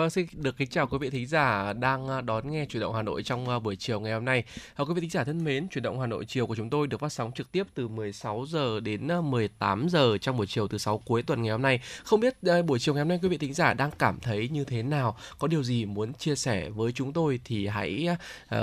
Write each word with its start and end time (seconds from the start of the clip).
Vâng, 0.00 0.10
xin 0.10 0.26
được 0.32 0.56
kính 0.56 0.68
chào 0.68 0.86
quý 0.86 0.98
vị 0.98 1.10
thính 1.10 1.26
giả 1.26 1.72
đang 1.72 2.08
à, 2.08 2.20
đón 2.20 2.50
nghe 2.50 2.64
chuyển 2.64 2.80
động 2.80 2.94
Hà 2.94 3.02
Nội 3.02 3.22
trong 3.22 3.48
à, 3.48 3.58
buổi 3.58 3.76
chiều 3.76 4.00
ngày 4.00 4.12
hôm 4.12 4.24
nay. 4.24 4.44
À, 4.74 4.84
quý 4.84 4.94
vị 4.94 5.00
thính 5.00 5.10
giả 5.10 5.24
thân 5.24 5.44
mến, 5.44 5.68
chuyển 5.68 5.82
động 5.82 6.00
Hà 6.00 6.06
Nội 6.06 6.24
chiều 6.24 6.46
của 6.46 6.54
chúng 6.56 6.70
tôi 6.70 6.86
được 6.86 7.00
phát 7.00 7.12
sóng 7.12 7.32
trực 7.32 7.52
tiếp 7.52 7.66
từ 7.74 7.88
16 7.88 8.46
giờ 8.48 8.80
đến 8.80 9.08
à, 9.08 9.20
18 9.20 9.88
giờ 9.88 10.18
trong 10.18 10.36
buổi 10.36 10.46
chiều 10.46 10.68
thứ 10.68 10.78
sáu 10.78 10.98
cuối 10.98 11.22
tuần 11.22 11.42
ngày 11.42 11.52
hôm 11.52 11.62
nay. 11.62 11.80
Không 12.04 12.20
biết 12.20 12.34
buổi 12.66 12.78
chiều 12.78 12.94
ngày 12.94 13.00
hôm 13.00 13.08
nay 13.08 13.18
quý 13.22 13.28
vị 13.28 13.38
thính 13.38 13.54
giả 13.54 13.74
đang 13.74 13.90
cảm 13.98 14.20
thấy 14.20 14.48
như 14.48 14.64
thế 14.64 14.82
nào, 14.82 15.16
có 15.38 15.48
điều 15.48 15.62
gì 15.62 15.84
muốn 15.84 16.12
chia 16.14 16.36
sẻ 16.36 16.68
với 16.68 16.92
chúng 16.92 17.12
tôi 17.12 17.40
thì 17.44 17.66
hãy 17.66 18.08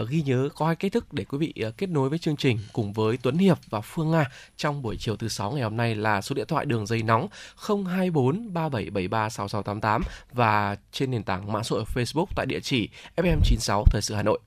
ghi 0.09 0.21
nhớ 0.21 0.49
có 0.55 0.65
hai 0.65 0.75
cách 0.75 0.91
thức 0.91 1.13
để 1.13 1.23
quý 1.23 1.37
vị 1.37 1.53
kết 1.77 1.89
nối 1.89 2.09
với 2.09 2.19
chương 2.19 2.35
trình 2.35 2.59
cùng 2.73 2.93
với 2.93 3.17
Tuấn 3.21 3.37
Hiệp 3.37 3.57
và 3.69 3.81
Phương 3.81 4.11
Nga 4.11 4.25
trong 4.57 4.81
buổi 4.81 4.97
chiều 4.99 5.15
thứ 5.15 5.27
sáu 5.27 5.51
ngày 5.51 5.63
hôm 5.63 5.77
nay 5.77 5.95
là 5.95 6.21
số 6.21 6.35
điện 6.35 6.47
thoại 6.47 6.65
đường 6.65 6.85
dây 6.85 7.03
nóng 7.03 7.27
024 7.67 8.53
3773 8.53 9.29
6688 9.29 10.01
và 10.33 10.77
trên 10.91 11.11
nền 11.11 11.23
tảng 11.27 11.51
mạng 11.51 11.63
xã 11.63 11.73
hội 11.75 11.83
Facebook 11.95 12.25
tại 12.35 12.45
địa 12.45 12.59
chỉ 12.59 12.89
FM96 13.17 13.83
Thời 13.91 14.01
sự 14.01 14.15
Hà 14.15 14.23
Nội. 14.23 14.39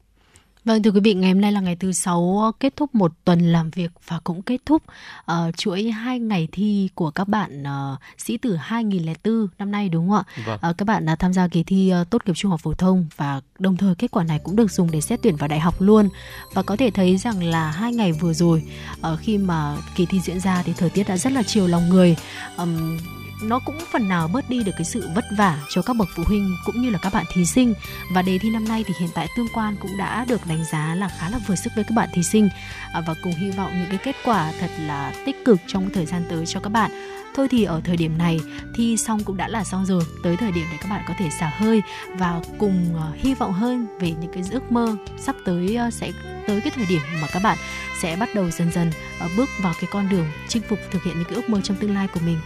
Vâng 0.65 0.83
thưa 0.83 0.91
quý 0.91 1.01
vị, 1.01 1.15
ngày 1.15 1.33
hôm 1.33 1.41
nay 1.41 1.53
là 1.53 1.61
ngày 1.61 1.77
thứ 1.77 1.93
sáu 1.93 2.53
kết 2.61 2.77
thúc 2.77 2.95
một 2.95 3.13
tuần 3.25 3.53
làm 3.53 3.71
việc 3.71 3.91
và 4.07 4.21
cũng 4.25 4.43
kết 4.43 4.61
thúc 4.67 4.83
uh, 5.33 5.57
chuỗi 5.57 5.91
hai 5.91 6.19
ngày 6.19 6.49
thi 6.53 6.89
của 6.95 7.11
các 7.11 7.29
bạn 7.29 7.63
uh, 7.63 7.99
sĩ 8.19 8.37
tử 8.37 8.57
2004 8.57 9.47
năm 9.59 9.71
nay 9.71 9.89
đúng 9.89 10.11
không 10.11 10.25
ạ? 10.27 10.43
Vâng. 10.47 10.71
Uh, 10.71 10.79
các 10.79 10.85
bạn 10.85 11.07
đã 11.07 11.17
tham 11.17 11.33
gia 11.33 11.49
kỳ 11.49 11.63
thi 11.63 11.93
uh, 12.01 12.11
tốt 12.11 12.23
nghiệp 12.27 12.33
trung 12.37 12.51
học 12.51 12.61
phổ 12.61 12.75
thông 12.75 13.07
và 13.17 13.41
đồng 13.59 13.77
thời 13.77 13.95
kết 13.95 14.11
quả 14.11 14.25
này 14.25 14.41
cũng 14.45 14.57
được 14.57 14.71
dùng 14.71 14.91
để 14.91 15.01
xét 15.01 15.21
tuyển 15.23 15.37
vào 15.37 15.49
đại 15.49 15.61
học 15.61 15.75
luôn. 15.79 16.09
Và 16.55 16.63
có 16.63 16.77
thể 16.77 16.91
thấy 16.91 17.17
rằng 17.17 17.45
là 17.45 17.71
hai 17.71 17.93
ngày 17.93 18.13
vừa 18.13 18.33
rồi 18.33 18.63
uh, 19.13 19.19
khi 19.21 19.39
mà 19.39 19.77
kỳ 19.97 20.07
thi 20.07 20.21
diễn 20.21 20.41
ra 20.41 20.63
thì 20.63 20.73
thời 20.77 20.91
tiết 20.91 21.09
đã 21.09 21.17
rất 21.17 21.33
là 21.33 21.43
chiều 21.43 21.67
lòng 21.67 21.89
người. 21.89 22.17
Um, 22.57 22.99
nó 23.43 23.59
cũng 23.59 23.79
phần 23.93 24.09
nào 24.09 24.29
bớt 24.29 24.51
đi 24.51 24.63
được 24.63 24.73
cái 24.77 24.85
sự 24.85 25.09
vất 25.15 25.25
vả 25.37 25.59
cho 25.69 25.83
các 25.83 25.97
bậc 25.97 26.09
phụ 26.17 26.23
huynh 26.27 26.57
cũng 26.65 26.83
như 26.83 26.91
là 26.91 26.99
các 27.03 27.13
bạn 27.13 27.25
thí 27.35 27.47
sinh. 27.47 27.75
Và 28.15 28.23
đề 28.23 28.39
thi 28.39 28.51
năm 28.51 28.69
nay 28.69 28.85
thì 28.87 28.95
hiện 29.01 29.11
tại 29.15 29.29
tương 29.37 29.49
quan 29.55 29.77
cũng 29.81 29.97
đã 29.99 30.25
được 30.29 30.47
đánh 30.47 30.65
giá 30.65 30.95
là 30.95 31.09
khá 31.19 31.31
là 31.31 31.39
vừa 31.47 31.55
sức 31.55 31.73
với 31.75 31.85
các 31.85 31.95
bạn 31.95 32.09
thí 32.15 32.23
sinh. 32.23 32.49
À, 32.93 33.01
và 33.07 33.15
cùng 33.23 33.33
hy 33.33 33.51
vọng 33.51 33.73
những 33.73 33.91
cái 33.91 33.99
kết 33.99 34.17
quả 34.25 34.53
thật 34.61 34.71
là 34.79 35.13
tích 35.27 35.45
cực 35.45 35.61
trong 35.67 35.91
thời 35.95 36.07
gian 36.07 36.25
tới 36.29 36.47
cho 36.47 36.61
các 36.61 36.71
bạn. 36.71 36.91
Thôi 37.35 37.49
thì 37.51 37.65
ở 37.65 37.81
thời 37.85 37.97
điểm 37.97 38.19
này, 38.19 38.41
thi 38.75 38.97
xong 38.97 39.25
cũng 39.25 39.37
đã 39.37 39.49
là 39.49 39.65
xong 39.65 39.87
rồi, 39.87 40.03
tới 40.23 40.37
thời 40.37 40.53
điểm 40.53 40.65
để 40.73 40.79
các 40.81 40.91
bạn 40.91 41.05
có 41.09 41.15
thể 41.19 41.31
xả 41.41 41.53
hơi. 41.57 41.83
Và 42.15 42.41
cùng 42.59 42.97
à, 42.97 43.07
hy 43.15 43.35
vọng 43.35 43.53
hơn 43.53 43.99
về 43.99 44.11
những 44.21 44.33
cái 44.33 44.43
ước 44.51 44.73
mơ 44.73 44.97
sắp 45.19 45.37
tới 45.45 45.77
à, 45.77 45.91
sẽ 45.91 46.13
tới 46.47 46.61
cái 46.61 46.71
thời 46.77 46.87
điểm 46.87 47.03
mà 47.23 47.29
các 47.33 47.43
bạn 47.43 47.59
sẽ 48.01 48.17
bắt 48.17 48.29
đầu 48.35 48.51
dần 48.51 48.73
dần 48.73 48.91
bước 49.37 49.49
vào 49.63 49.73
cái 49.81 49.91
con 49.93 50.09
đường 50.09 50.27
chinh 50.49 50.63
phục, 50.69 50.79
thực 50.91 51.03
hiện 51.03 51.15
những 51.17 51.25
cái 51.25 51.35
ước 51.35 51.49
mơ 51.49 51.61
trong 51.61 51.77
tương 51.77 51.95
lai 51.95 52.09
của 52.09 52.21
mình. 52.27 52.39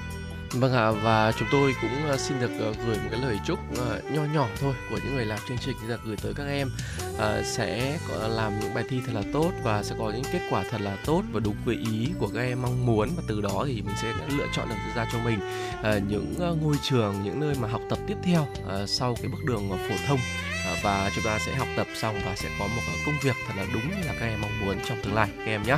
Vâng 0.57 0.73
ạ, 0.73 0.91
và 0.91 1.33
chúng 1.39 1.49
tôi 1.51 1.75
cũng 1.81 2.09
ờ, 2.09 2.17
xin 2.17 2.41
được 2.41 2.51
ờ, 2.61 2.73
gửi 2.87 2.97
một 2.97 3.09
cái 3.11 3.21
lời 3.21 3.39
chúc 3.47 3.59
ờ, 3.79 4.01
nho 4.11 4.25
nhỏ 4.25 4.49
thôi 4.61 4.75
của 4.91 4.99
những 5.05 5.17
người 5.17 5.25
làm 5.25 5.39
chương 5.49 5.59
trình 5.59 5.77
là 5.87 5.97
gửi 6.05 6.17
tới 6.17 6.35
các 6.37 6.47
em. 6.47 6.71
Sẽ 7.45 7.99
làm 8.29 8.61
những 8.61 8.75
bài 8.75 8.85
thi 8.89 9.01
thật 9.07 9.13
là 9.15 9.23
tốt 9.33 9.53
và 9.63 9.83
sẽ 9.83 9.95
có 9.99 10.11
những 10.11 10.25
kết 10.33 10.41
quả 10.51 10.65
thật 10.71 10.81
là 10.81 10.97
tốt 11.07 11.23
và 11.33 11.41
đúng 11.41 11.57
với 11.65 11.77
ý 11.77 12.09
của 12.19 12.29
các 12.35 12.41
em 12.41 12.63
mong 12.63 12.87
muốn. 12.87 13.09
Và 13.17 13.23
từ 13.29 13.41
đó 13.41 13.65
thì 13.67 13.83
mình 13.83 13.95
sẽ 14.03 14.13
lựa 14.39 14.47
chọn 14.57 14.69
được 14.69 14.75
ra 14.95 15.07
cho 15.13 15.19
mình 15.19 15.39
những 16.09 16.35
ngôi 16.63 16.77
trường, 16.83 17.25
những 17.25 17.41
nơi 17.41 17.55
mà 17.61 17.69
học 17.69 17.83
tập 17.91 17.99
tiếp 18.07 18.17
theo 18.23 18.47
sau 18.87 19.17
cái 19.23 19.29
bước 19.29 19.45
đường 19.47 19.71
phổ 19.89 19.95
thông. 20.07 20.19
Và 20.83 21.11
chúng 21.15 21.25
ta 21.25 21.39
sẽ 21.47 21.55
học 21.55 21.69
tập 21.77 21.87
xong 21.95 22.21
và 22.25 22.35
sẽ 22.37 22.49
có 22.59 22.67
một 22.67 22.83
công 23.07 23.19
việc 23.23 23.37
thật 23.47 23.55
là 23.57 23.67
đúng 23.75 23.91
như 23.91 24.07
là 24.07 24.15
các 24.21 24.27
em 24.27 24.41
mong 24.41 24.67
muốn 24.67 24.77
trong 24.89 25.03
tương 25.03 25.15
lai, 25.15 25.29
các 25.39 25.47
em 25.47 25.63
nhé. 25.63 25.77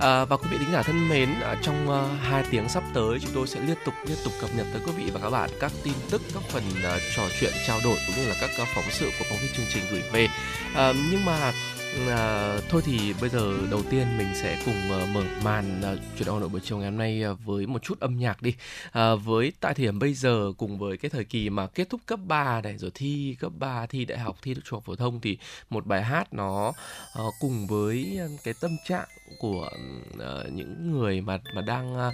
À, 0.00 0.24
và 0.24 0.36
quý 0.36 0.46
vị 0.50 0.58
thính 0.58 0.72
giả 0.72 0.82
thân 0.82 1.08
mến, 1.08 1.28
à, 1.40 1.56
trong 1.62 1.88
ờ, 1.88 2.04
uh, 2.14 2.20
2 2.20 2.44
tiếng 2.50 2.68
sắp 2.68 2.82
tới 2.94 3.18
chúng 3.22 3.30
tôi 3.34 3.46
sẽ 3.46 3.60
liên 3.60 3.76
tục 3.84 3.94
liên 4.06 4.18
tục 4.24 4.32
cập 4.40 4.50
nhật 4.56 4.66
tới 4.72 4.82
quý 4.86 4.92
vị 4.96 5.10
và 5.14 5.20
các 5.20 5.30
bạn 5.30 5.50
các 5.60 5.72
tin 5.82 5.94
tức, 6.10 6.22
các 6.34 6.42
phần 6.42 6.62
uh, 6.68 7.02
trò 7.16 7.22
chuyện 7.40 7.52
trao 7.66 7.80
đổi 7.84 7.96
cũng 8.06 8.16
như 8.16 8.28
là 8.28 8.34
các 8.40 8.50
uh, 8.62 8.68
phóng 8.74 8.84
sự 8.90 9.10
của 9.18 9.24
phóng 9.28 9.38
viên 9.38 9.52
chương 9.56 9.66
trình 9.74 9.82
gửi 9.90 10.02
về. 10.12 10.28
À, 10.74 10.92
nhưng 11.10 11.24
mà 11.24 11.52
À, 11.98 12.58
thôi 12.68 12.82
thì 12.84 13.14
bây 13.20 13.30
giờ 13.30 13.52
đầu 13.70 13.82
tiên 13.90 14.18
mình 14.18 14.28
sẽ 14.34 14.62
cùng 14.64 14.74
uh, 14.74 15.08
mở 15.08 15.24
màn 15.44 15.80
uh, 15.80 15.98
chuyển 16.18 16.26
động 16.26 16.40
Nội 16.40 16.48
buổi 16.48 16.60
chiều 16.64 16.78
ngày 16.78 16.90
hôm 16.90 16.98
nay 16.98 17.24
uh, 17.32 17.38
với 17.44 17.66
một 17.66 17.82
chút 17.82 18.00
âm 18.00 18.18
nhạc 18.18 18.42
đi. 18.42 18.54
À, 18.92 19.14
với 19.14 19.52
tại 19.60 19.74
thời 19.74 19.86
điểm 19.86 19.98
bây 19.98 20.14
giờ 20.14 20.52
cùng 20.58 20.78
với 20.78 20.96
cái 20.96 21.10
thời 21.10 21.24
kỳ 21.24 21.50
mà 21.50 21.66
kết 21.66 21.90
thúc 21.90 22.00
cấp 22.06 22.20
3 22.24 22.60
này 22.60 22.78
rồi 22.78 22.90
thi 22.94 23.36
cấp 23.40 23.52
3, 23.58 23.86
thi 23.86 24.04
đại 24.04 24.18
học, 24.18 24.36
thi 24.42 24.54
trung 24.54 24.76
học 24.76 24.84
phổ 24.84 24.96
thông 24.96 25.20
thì 25.20 25.38
một 25.70 25.86
bài 25.86 26.02
hát 26.02 26.34
nó 26.34 26.68
uh, 26.68 27.34
cùng 27.40 27.66
với 27.66 28.18
cái 28.44 28.54
tâm 28.60 28.70
trạng 28.88 29.08
của 29.38 29.70
uh, 30.14 30.52
những 30.52 30.92
người 30.92 31.20
mà 31.20 31.40
mà 31.54 31.62
đang 31.62 32.08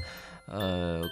uh, 0.57 1.11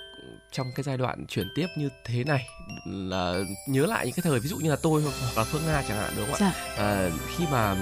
trong 0.55 0.73
cái 0.75 0.85
giai 0.85 0.97
đoạn 0.97 1.27
chuyển 1.27 1.49
tiếp 1.55 1.67
như 1.77 1.89
thế 2.05 2.25
này 2.25 2.49
là 2.87 3.35
nhớ 3.67 3.87
lại 3.87 4.07
những 4.07 4.15
cái 4.15 4.23
thời 4.23 4.41
ví 4.41 4.49
dụ 4.49 4.57
như 4.57 4.71
là 4.71 4.77
tôi 4.83 5.03
hoặc 5.03 5.37
là 5.37 5.45
Phương 5.45 5.63
Nga 5.67 5.83
chẳng 5.89 5.99
hạn 5.99 6.13
đúng 6.17 6.27
không 6.27 6.41
dạ. 6.41 6.47
ạ? 6.47 6.75
À, 6.79 7.11
khi 7.37 7.45
mà 7.53 7.77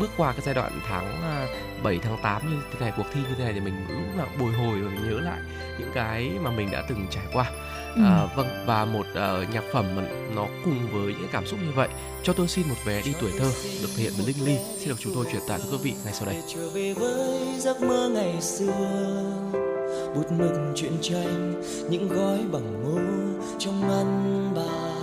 bước 0.00 0.10
qua 0.16 0.32
cái 0.32 0.40
giai 0.44 0.54
đoạn 0.54 0.80
tháng 0.88 1.22
7 1.82 1.94
à, 1.94 2.00
tháng 2.02 2.18
8 2.22 2.50
như 2.50 2.62
thế 2.72 2.80
này 2.80 2.92
cuộc 2.96 3.06
thi 3.12 3.20
như 3.20 3.34
thế 3.38 3.44
này 3.44 3.52
thì 3.52 3.60
mình 3.60 3.74
lúc 3.88 4.16
nào 4.16 4.28
bồi 4.40 4.52
hồi 4.52 4.80
và 4.80 4.90
mình 4.90 5.10
nhớ 5.10 5.20
lại 5.20 5.40
những 5.78 5.90
cái 5.94 6.30
mà 6.42 6.50
mình 6.50 6.70
đã 6.70 6.82
từng 6.88 7.06
trải 7.10 7.24
qua. 7.32 7.50
Ừ. 7.96 8.02
À, 8.04 8.26
vâng 8.36 8.46
và 8.66 8.84
một 8.84 9.06
uh, 9.10 9.54
nhạc 9.54 9.64
phẩm 9.72 9.96
mà 9.96 10.02
nó 10.34 10.46
cùng 10.64 10.88
với 10.92 11.14
những 11.14 11.28
cảm 11.32 11.46
xúc 11.46 11.58
như 11.62 11.72
vậy 11.74 11.88
cho 12.22 12.32
tôi 12.32 12.48
xin 12.48 12.68
một 12.68 12.74
vé 12.84 13.02
đi 13.02 13.12
tuổi 13.20 13.30
thơ 13.38 13.50
được 13.82 13.88
thể 13.96 14.02
hiện 14.02 14.12
bởi 14.18 14.26
Linh 14.26 14.44
Ly 14.44 14.56
xin 14.78 14.88
được 14.88 14.96
chúng 14.98 15.14
tôi 15.14 15.24
truyền 15.32 15.42
tải 15.48 15.58
cho 15.58 15.70
quý 15.70 15.78
vị 15.82 15.94
ngay 16.04 16.14
sau 16.14 16.26
đây. 16.26 16.36
Trở 16.54 16.68
về 16.70 16.94
với 16.94 17.38
giấc 17.58 17.82
mơ 17.82 18.10
ngày 18.14 18.40
xưa 18.40 18.72
bút 20.14 20.32
mực 20.32 20.52
chuyện 20.74 20.92
tranh 21.02 21.62
những 21.90 22.08
gói 22.08 22.38
bằng 22.52 22.82
ngô 22.82 22.98
trong 23.58 23.88
ngăn 23.88 24.52
bàn 24.54 24.98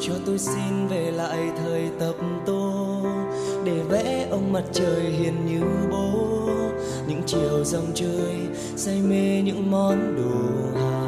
cho 0.00 0.12
tôi 0.26 0.38
xin 0.38 0.86
về 0.88 1.10
lại 1.10 1.50
thời 1.56 1.90
tập 2.00 2.14
tô 2.46 3.02
để 3.64 3.82
vẽ 3.88 4.26
ông 4.30 4.52
mặt 4.52 4.64
trời 4.72 5.02
hiền 5.02 5.46
như 5.46 5.60
bố. 5.90 6.10
Những 7.06 7.22
chiều 7.26 7.64
dòng 7.64 7.86
chơi 7.94 8.36
say 8.76 9.00
mê 9.00 9.42
những 9.42 9.70
món 9.70 10.16
đồ 10.16 10.80
hà 10.80 11.00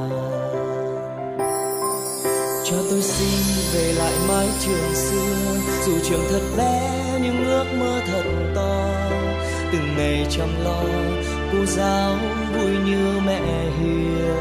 cho 2.72 2.78
tôi 2.90 3.02
xin 3.02 3.40
về 3.74 3.92
lại 3.92 4.12
mái 4.28 4.48
trường 4.60 4.94
xưa, 4.94 5.60
dù 5.86 5.92
trường 6.02 6.24
thật 6.30 6.40
bé 6.56 7.02
nhưng 7.22 7.44
ước 7.44 7.64
mơ 7.78 8.00
thật 8.06 8.24
to. 8.54 8.88
Từng 9.72 9.96
ngày 9.96 10.26
chăm 10.30 10.48
lo, 10.64 10.82
cô 11.52 11.64
giáo 11.66 12.14
vui 12.54 12.70
như 12.86 13.20
mẹ 13.26 13.70
hiền. 13.80 14.34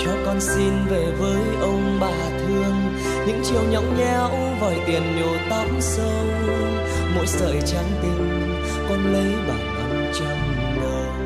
Cho 0.00 0.10
con 0.26 0.40
xin 0.40 0.72
về 0.90 1.12
với 1.18 1.42
ông 1.60 1.98
bà 2.00 2.30
thương 2.38 2.87
những 3.28 3.42
chiều 3.44 3.62
nhõng 3.70 3.98
nhẽo 3.98 4.30
vòi 4.60 4.74
tiền 4.86 5.02
nhổ 5.20 5.32
tóc 5.50 5.66
sâu. 5.80 6.24
Mỗi 7.14 7.26
sợi 7.26 7.60
trắng 7.66 7.90
tình 8.02 8.54
con 8.88 9.12
lấy 9.12 9.32
bằng 9.48 9.74
năm 9.74 10.12
trăm 10.18 10.36
đồng. 10.82 11.18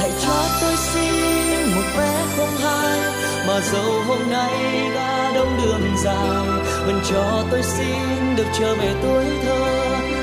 Hãy 0.00 0.10
cho 0.22 0.48
tôi 0.60 0.74
xin 0.76 1.74
một 1.74 1.82
vé 1.96 2.24
không 2.36 2.56
hai, 2.62 3.00
mà 3.46 3.60
dẫu 3.60 4.02
hôm 4.06 4.30
nay 4.30 4.90
đã 4.94 5.32
đông 5.34 5.60
đường 5.62 5.96
dài, 6.04 6.46
vẫn 6.86 7.00
cho 7.10 7.44
tôi 7.50 7.62
xin 7.62 8.36
được 8.36 8.46
trở 8.58 8.74
về 8.74 8.94
tuổi 9.02 9.24
thơ 9.44 9.58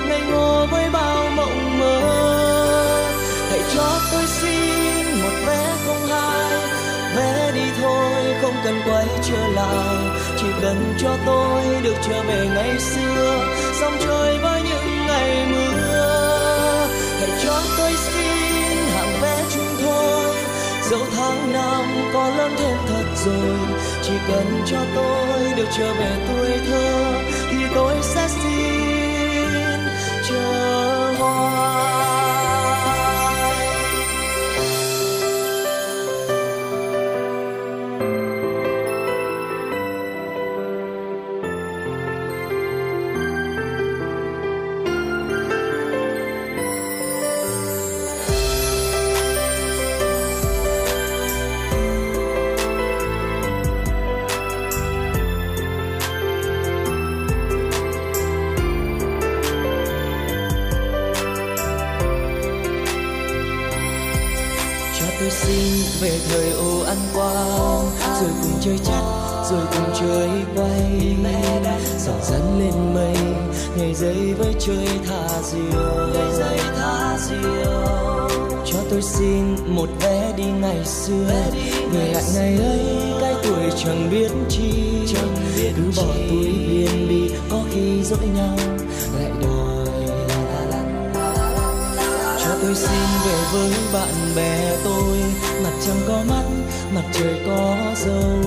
ngây 0.09 0.21
ngô 0.31 0.65
với 0.71 0.89
bao 0.89 1.29
mộng 1.35 1.79
mơ. 1.79 2.01
Hãy 3.49 3.61
cho 3.75 3.99
tôi 4.11 4.23
xin 4.27 5.21
một 5.23 5.33
vé 5.47 5.75
không 5.85 6.07
hai, 6.07 6.59
vé 7.15 7.51
đi 7.55 7.71
thôi 7.81 8.18
không 8.49 8.61
cần 8.63 8.81
quay 8.85 9.07
trở 9.23 9.47
lại. 9.47 9.97
Chỉ 10.37 10.47
cần 10.61 10.93
cho 10.99 11.09
tôi 11.25 11.63
được 11.83 11.95
trở 12.07 12.23
về 12.23 12.47
ngày 12.55 12.79
xưa, 12.79 13.45
dòng 13.81 13.97
trôi 14.05 14.37
với 14.37 14.61
những 14.61 15.07
ngày 15.07 15.45
mưa. 15.51 16.87
Hãy 17.19 17.29
cho 17.43 17.61
tôi 17.77 17.91
xin 17.91 18.77
hàng 18.93 19.21
vé 19.21 19.43
chung 19.53 19.75
thôi. 19.81 20.35
Dẫu 20.89 20.99
tháng 21.15 21.53
năm 21.53 21.85
có 22.13 22.29
lớn 22.37 22.51
thêm 22.57 22.77
thật 22.87 23.03
rồi, 23.25 23.57
chỉ 24.03 24.13
cần 24.27 24.61
cho 24.65 24.77
tôi 24.95 25.53
được 25.57 25.67
trở 25.77 25.93
về 25.93 26.11
tuổi 26.27 26.59
thơ, 26.67 27.13
thì 27.51 27.57
tôi 27.75 27.93
sẽ 28.01 28.27
xin 28.27 28.48
chơi 74.69 74.99
thả 75.07 75.41
diều. 75.41 76.09
Ngày 76.13 76.33
giây 76.33 76.57
thả 76.77 77.17
diều. 77.19 78.29
Cho 78.65 78.79
tôi 78.89 79.01
xin 79.01 79.55
một 79.67 79.89
vé 80.01 80.33
đi 80.37 80.43
ngày 80.43 80.85
xưa. 80.85 81.29
Về 81.91 82.11
lại 82.13 82.23
ngày 82.35 82.57
ấy 82.57 82.79
cái 83.21 83.35
tuổi 83.43 83.71
chẳng 83.83 84.09
biết 84.11 84.31
chi. 84.49 84.71
Cứ 85.75 85.83
bỏ 85.97 86.13
túi 86.29 86.45
viên 86.67 87.09
bi 87.09 87.31
có 87.49 87.57
khi 87.73 88.03
dỗi 88.03 88.27
nhau. 88.35 88.57
Lại 89.19 89.31
đòi 89.41 89.85
cho 92.43 92.51
tôi 92.61 92.75
xin 92.75 92.99
về 93.25 93.37
với 93.53 93.71
bạn 93.93 94.13
bè 94.35 94.77
tôi. 94.83 95.17
Mặt 95.63 95.73
trăng 95.85 96.01
có 96.07 96.23
mắt 96.29 96.43
mặt 96.93 97.03
trời 97.13 97.41
có 97.47 97.75
dâu 98.05 98.41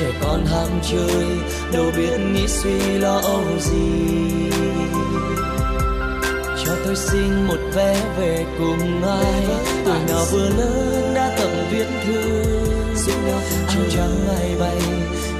trẻ 0.00 0.12
con 0.20 0.46
ham 0.46 0.68
chơi 0.90 1.26
đâu 1.72 1.84
biết 1.96 2.18
nghĩ 2.32 2.48
suy 2.48 2.78
lo 2.98 3.20
âu 3.20 3.44
gì. 3.58 4.50
Cho 6.64 6.72
tôi 6.84 6.96
xin 6.96 7.46
một 7.46 7.58
vé 7.74 7.96
về 8.18 8.46
cùng 8.58 9.02
ai. 9.02 9.44
Tuổi 9.84 9.98
nào 10.08 10.24
vừa 10.32 10.48
lớn 10.48 11.12
đã 11.14 11.36
tập 11.38 11.50
viết 11.70 11.86
thư. 12.06 12.42
Áo 13.80 13.88
trắng 13.96 14.28
ai 14.38 14.56
bay 14.60 14.80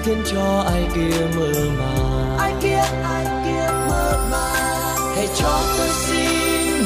khiến 0.05 0.23
cho 0.33 0.65
ai 0.67 0.89
kia 0.95 1.27
mơ 1.37 1.53
màng. 1.79 2.37
Ai 2.39 2.53
kia 2.63 2.83
ai 3.03 3.25
kia 3.45 3.69
mơ 3.89 4.29
màng. 4.31 5.15
Hãy 5.17 5.29
cho 5.37 5.61
tôi 5.79 5.89
xin 5.89 6.40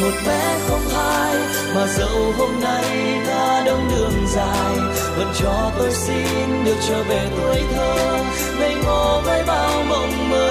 một 0.05 0.17
bé 0.27 0.59
không 0.69 0.89
hai, 0.89 1.35
mà 1.75 1.87
dẫu 1.87 2.33
hôm 2.39 2.61
nay 2.61 3.19
đã 3.27 3.63
đông 3.67 3.89
đường 3.91 4.27
dài, 4.29 4.77
vẫn 5.17 5.33
cho 5.41 5.71
tôi 5.79 5.93
xin 5.93 6.65
được 6.65 6.77
trở 6.89 7.03
về 7.03 7.29
tuổi 7.37 7.63
thơ. 7.75 8.19
Ngây 8.61 8.75
ngô 8.85 9.21
với 9.25 9.43
bao 9.47 9.83
mộng 9.89 10.31
mơ. 10.31 10.51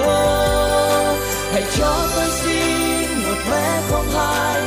Hãy 1.52 1.62
cho 1.78 1.96
tôi 2.16 2.28
xin 2.30 3.22
một 3.22 3.38
bé 3.50 3.80
không 3.90 4.06
hai, 4.14 4.62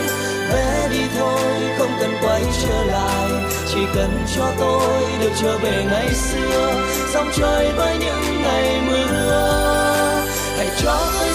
bé 0.54 0.88
đi 0.92 1.02
thôi 1.20 1.42
không 1.78 1.92
cần 2.00 2.14
quay 2.22 2.42
trở 2.64 2.84
lại. 2.84 3.30
Chỉ 3.74 3.80
cần 3.96 4.26
cho 4.36 4.46
tôi 4.60 5.04
được 5.20 5.32
trở 5.42 5.58
về 5.58 5.86
ngày 5.90 6.14
xưa, 6.14 6.74
dòng 7.14 7.30
trời 7.38 7.72
với 7.78 7.98
những 8.00 8.42
ngày 8.42 8.82
mưa. 8.88 10.24
Hãy 10.58 10.70
cho 10.84 11.00
tôi 11.20 11.27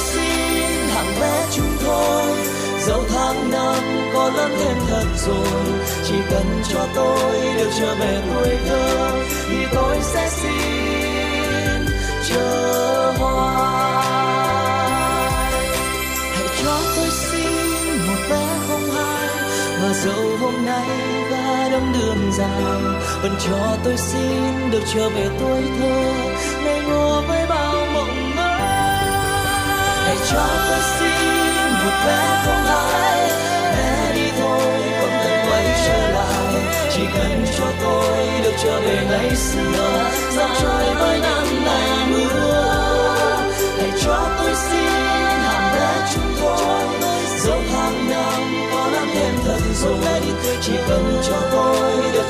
dẫu 2.87 3.05
tháng 3.09 3.51
năm 3.51 4.11
có 4.15 4.31
lớn 4.37 4.51
thêm 4.59 4.77
thật 4.89 5.05
rồi, 5.27 5.65
chỉ 6.05 6.15
cần 6.31 6.63
cho 6.73 6.87
tôi 6.95 7.33
được 7.57 7.71
trở 7.79 7.95
về 7.95 8.23
tuổi 8.35 8.57
thơ, 8.69 9.11
thì 9.49 9.57
tôi 9.75 9.97
sẽ 10.03 10.29
xin 10.31 11.87
chờ 12.29 13.13
hoài. 13.19 14.03
Hãy 16.35 16.49
cho 16.63 16.77
tôi 16.97 17.09
xin 17.11 18.07
một 18.07 18.21
vé 18.31 18.47
không 18.69 18.91
hai, 18.91 19.29
mà 19.83 19.93
dẫu 20.05 20.37
hôm 20.41 20.67
nay 20.67 20.89
đã 21.31 21.69
đông 21.73 21.93
đường 21.93 22.33
dài, 22.39 22.63
vẫn 23.23 23.33
cho 23.47 23.77
tôi 23.85 23.97
xin 23.97 24.71
được 24.71 24.83
trở 24.95 25.09
về 25.09 25.29
tuổi 25.41 25.63
thơ 25.81 26.13
ngây 26.65 26.81
ngô 26.89 27.23
với 27.29 27.47
bao 27.49 27.87
mộng 27.95 28.37
mơ. 28.37 28.59
Hãy 30.05 30.17
cho 30.31 30.47
tôi 30.69 30.81
xin 30.99 31.42
một 31.85 31.97
bé 32.07 32.43
không 32.45 32.65
hai 32.65 33.31
vé 33.77 34.13
đi 34.15 34.31
thôi 34.41 34.83
không 35.01 35.15
cần 35.25 35.47
quay 35.51 35.65
trở 35.87 36.11
lại. 36.13 36.55
Chỉ 36.95 37.03
cần 37.15 37.45
cho 37.59 37.67
tôi 37.83 38.17
được 38.43 38.53
trở 38.63 38.81
về 38.81 39.07
ngày 39.11 39.37
xưa. 39.37 40.11
Dòng 40.37 40.51
trôi 40.61 40.95
với 40.95 41.19
năm 41.19 41.65
ngày 41.65 42.07
mưa. 42.11 42.73
Hãy 43.79 43.91
cho 44.05 44.29
tôi 44.39 44.55
xin 44.55 44.93
hàng 45.45 45.73
bé 45.75 46.09
chúng 46.15 46.35
tôi. 46.41 46.87
Dẫu 47.39 47.61
hàng 47.73 48.11
năm 48.11 48.69
có 48.73 48.91
lắm 48.93 49.09
thêm 49.15 49.35
thật 49.45 49.61
rồi 49.75 50.23
chỉ 50.61 50.73
cần 50.89 51.23
cho 51.29 51.37
tôi 51.53 52.13
được 52.13 52.22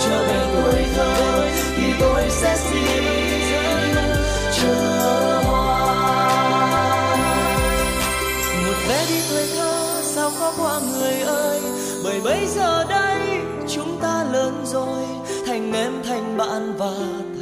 có 10.43 10.53
qua 10.59 10.81
người 10.81 11.21
ơi. 11.21 11.61
Bởi 12.05 12.21
bây 12.25 12.47
giờ 12.47 12.85
đây 12.89 13.21
chúng 13.69 13.99
ta 14.03 14.25
lớn 14.33 14.65
rồi, 14.67 15.03
thành 15.47 15.73
em, 15.73 15.93
thành 16.05 16.37
bạn 16.37 16.75
và 16.79 16.93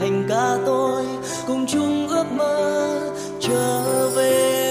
thành 0.01 0.27
ca 0.29 0.57
tôi. 0.67 1.05
Cùng 1.47 1.67
chung 1.67 2.09
ước 2.09 2.25
mơ 2.33 3.01
trở 3.41 4.09
về. 4.17 4.70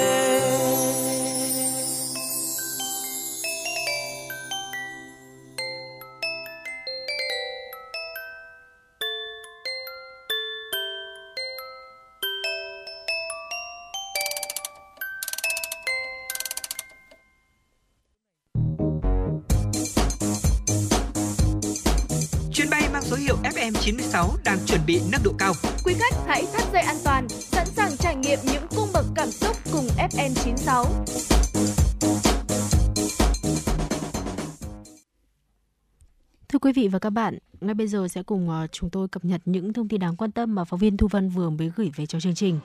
Thưa 36.59 36.69
quý 36.69 36.73
vị 36.81 36.87
và 36.87 36.99
các 36.99 37.09
bạn, 37.09 37.37
ngay 37.61 37.73
bây 37.73 37.87
giờ 37.87 38.07
sẽ 38.07 38.23
cùng 38.23 38.49
ờ, 38.49 38.67
chúng 38.71 38.89
tôi 38.89 39.07
cập 39.07 39.25
nhật 39.25 39.41
những 39.45 39.73
thông 39.73 39.87
tin 39.87 39.99
đáng 39.99 40.15
quan 40.15 40.31
tâm 40.31 40.55
mà 40.55 40.63
phóng 40.63 40.79
viên 40.79 40.97
Thu 40.97 41.07
Vân 41.07 41.29
vừa 41.29 41.49
mới 41.49 41.71
gửi 41.75 41.91
về 41.95 42.05
cho 42.05 42.19
chương 42.19 42.35
trình. 42.35 42.59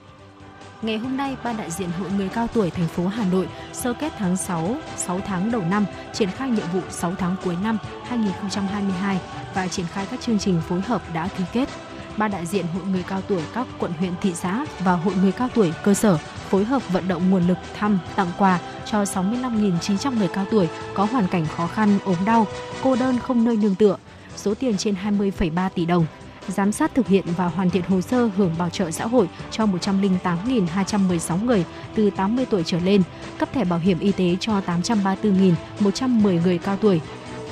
Ngày 0.82 0.98
hôm 0.98 1.16
nay, 1.16 1.36
Ban 1.44 1.56
đại 1.56 1.70
diện 1.70 1.88
Hội 1.90 2.10
người 2.16 2.28
cao 2.28 2.46
tuổi 2.54 2.70
thành 2.70 2.88
phố 2.88 3.06
Hà 3.06 3.30
Nội 3.30 3.48
sơ 3.72 3.92
kết 3.92 4.12
tháng 4.16 4.36
6, 4.36 4.76
6 4.96 5.20
tháng 5.20 5.52
đầu 5.52 5.62
năm, 5.70 5.84
triển 6.12 6.28
khai 6.28 6.50
nhiệm 6.50 6.66
vụ 6.72 6.80
6 6.90 7.14
tháng 7.18 7.36
cuối 7.44 7.56
năm 7.62 7.78
2022 8.02 9.20
và 9.54 9.68
triển 9.68 9.86
khai 9.86 10.06
các 10.10 10.20
chương 10.20 10.38
trình 10.38 10.60
phối 10.68 10.80
hợp 10.80 11.02
đã 11.14 11.28
ký 11.38 11.44
kết. 11.52 11.68
Ban 12.16 12.30
đại 12.30 12.46
diện 12.46 12.66
Hội 12.74 12.82
người 12.92 13.04
cao 13.08 13.20
tuổi 13.28 13.42
các 13.54 13.66
quận 13.78 13.92
huyện 13.92 14.12
thị 14.20 14.32
xã 14.34 14.64
và 14.78 14.92
Hội 14.92 15.14
người 15.22 15.32
cao 15.32 15.48
tuổi 15.54 15.72
cơ 15.84 15.94
sở 15.94 16.16
phối 16.50 16.64
hợp 16.64 16.92
vận 16.92 17.08
động 17.08 17.30
nguồn 17.30 17.48
lực 17.48 17.58
thăm, 17.78 17.98
tặng 18.16 18.30
quà 18.38 18.58
cho 18.86 19.02
65.900 19.02 20.18
người 20.18 20.28
cao 20.28 20.44
tuổi 20.50 20.68
có 20.94 21.04
hoàn 21.04 21.28
cảnh 21.28 21.46
khó 21.56 21.66
khăn, 21.66 21.98
ốm 22.04 22.16
đau, 22.24 22.46
cô 22.82 22.96
đơn 22.96 23.18
không 23.18 23.44
nơi 23.44 23.56
nương 23.56 23.74
tựa, 23.74 23.96
số 24.36 24.54
tiền 24.54 24.76
trên 24.76 24.94
20,3 25.04 25.68
tỷ 25.74 25.86
đồng 25.86 26.06
giám 26.48 26.72
sát 26.72 26.94
thực 26.94 27.06
hiện 27.08 27.24
và 27.36 27.46
hoàn 27.46 27.70
thiện 27.70 27.82
hồ 27.88 28.00
sơ 28.00 28.30
hưởng 28.36 28.54
bảo 28.58 28.70
trợ 28.70 28.90
xã 28.90 29.06
hội 29.06 29.28
cho 29.50 29.66
108.216 29.66 31.44
người 31.44 31.64
từ 31.94 32.10
80 32.10 32.46
tuổi 32.50 32.62
trở 32.66 32.78
lên, 32.78 33.02
cấp 33.38 33.48
thẻ 33.52 33.64
bảo 33.64 33.78
hiểm 33.78 33.98
y 33.98 34.12
tế 34.12 34.36
cho 34.40 34.60
834.110 34.66 36.42
người 36.42 36.58
cao 36.58 36.76
tuổi. 36.76 37.00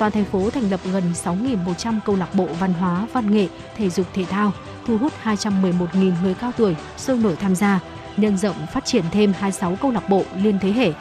Toàn 0.03 0.11
thành 0.11 0.25
phố 0.25 0.49
thành 0.49 0.71
lập 0.71 0.79
gần 0.91 1.03
6.100 1.13 1.99
câu 2.05 2.15
lạc 2.15 2.35
bộ 2.35 2.47
văn 2.59 2.73
hóa, 2.73 3.07
văn 3.13 3.33
nghệ, 3.33 3.47
thể 3.77 3.89
dục 3.89 4.07
thể 4.13 4.25
thao, 4.25 4.51
thu 4.87 4.97
hút 4.97 5.13
211.000 5.23 6.13
người 6.23 6.33
cao 6.33 6.51
tuổi 6.57 6.75
sôi 6.97 7.17
nổi 7.17 7.35
tham 7.35 7.55
gia, 7.55 7.79
nhân 8.17 8.37
rộng 8.37 8.55
phát 8.73 8.85
triển 8.85 9.03
thêm 9.11 9.33
26 9.33 9.77
câu 9.81 9.91
lạc 9.91 10.09
bộ 10.09 10.23
liên 10.35 10.59
thế 10.59 10.71
hệ. 10.71 10.91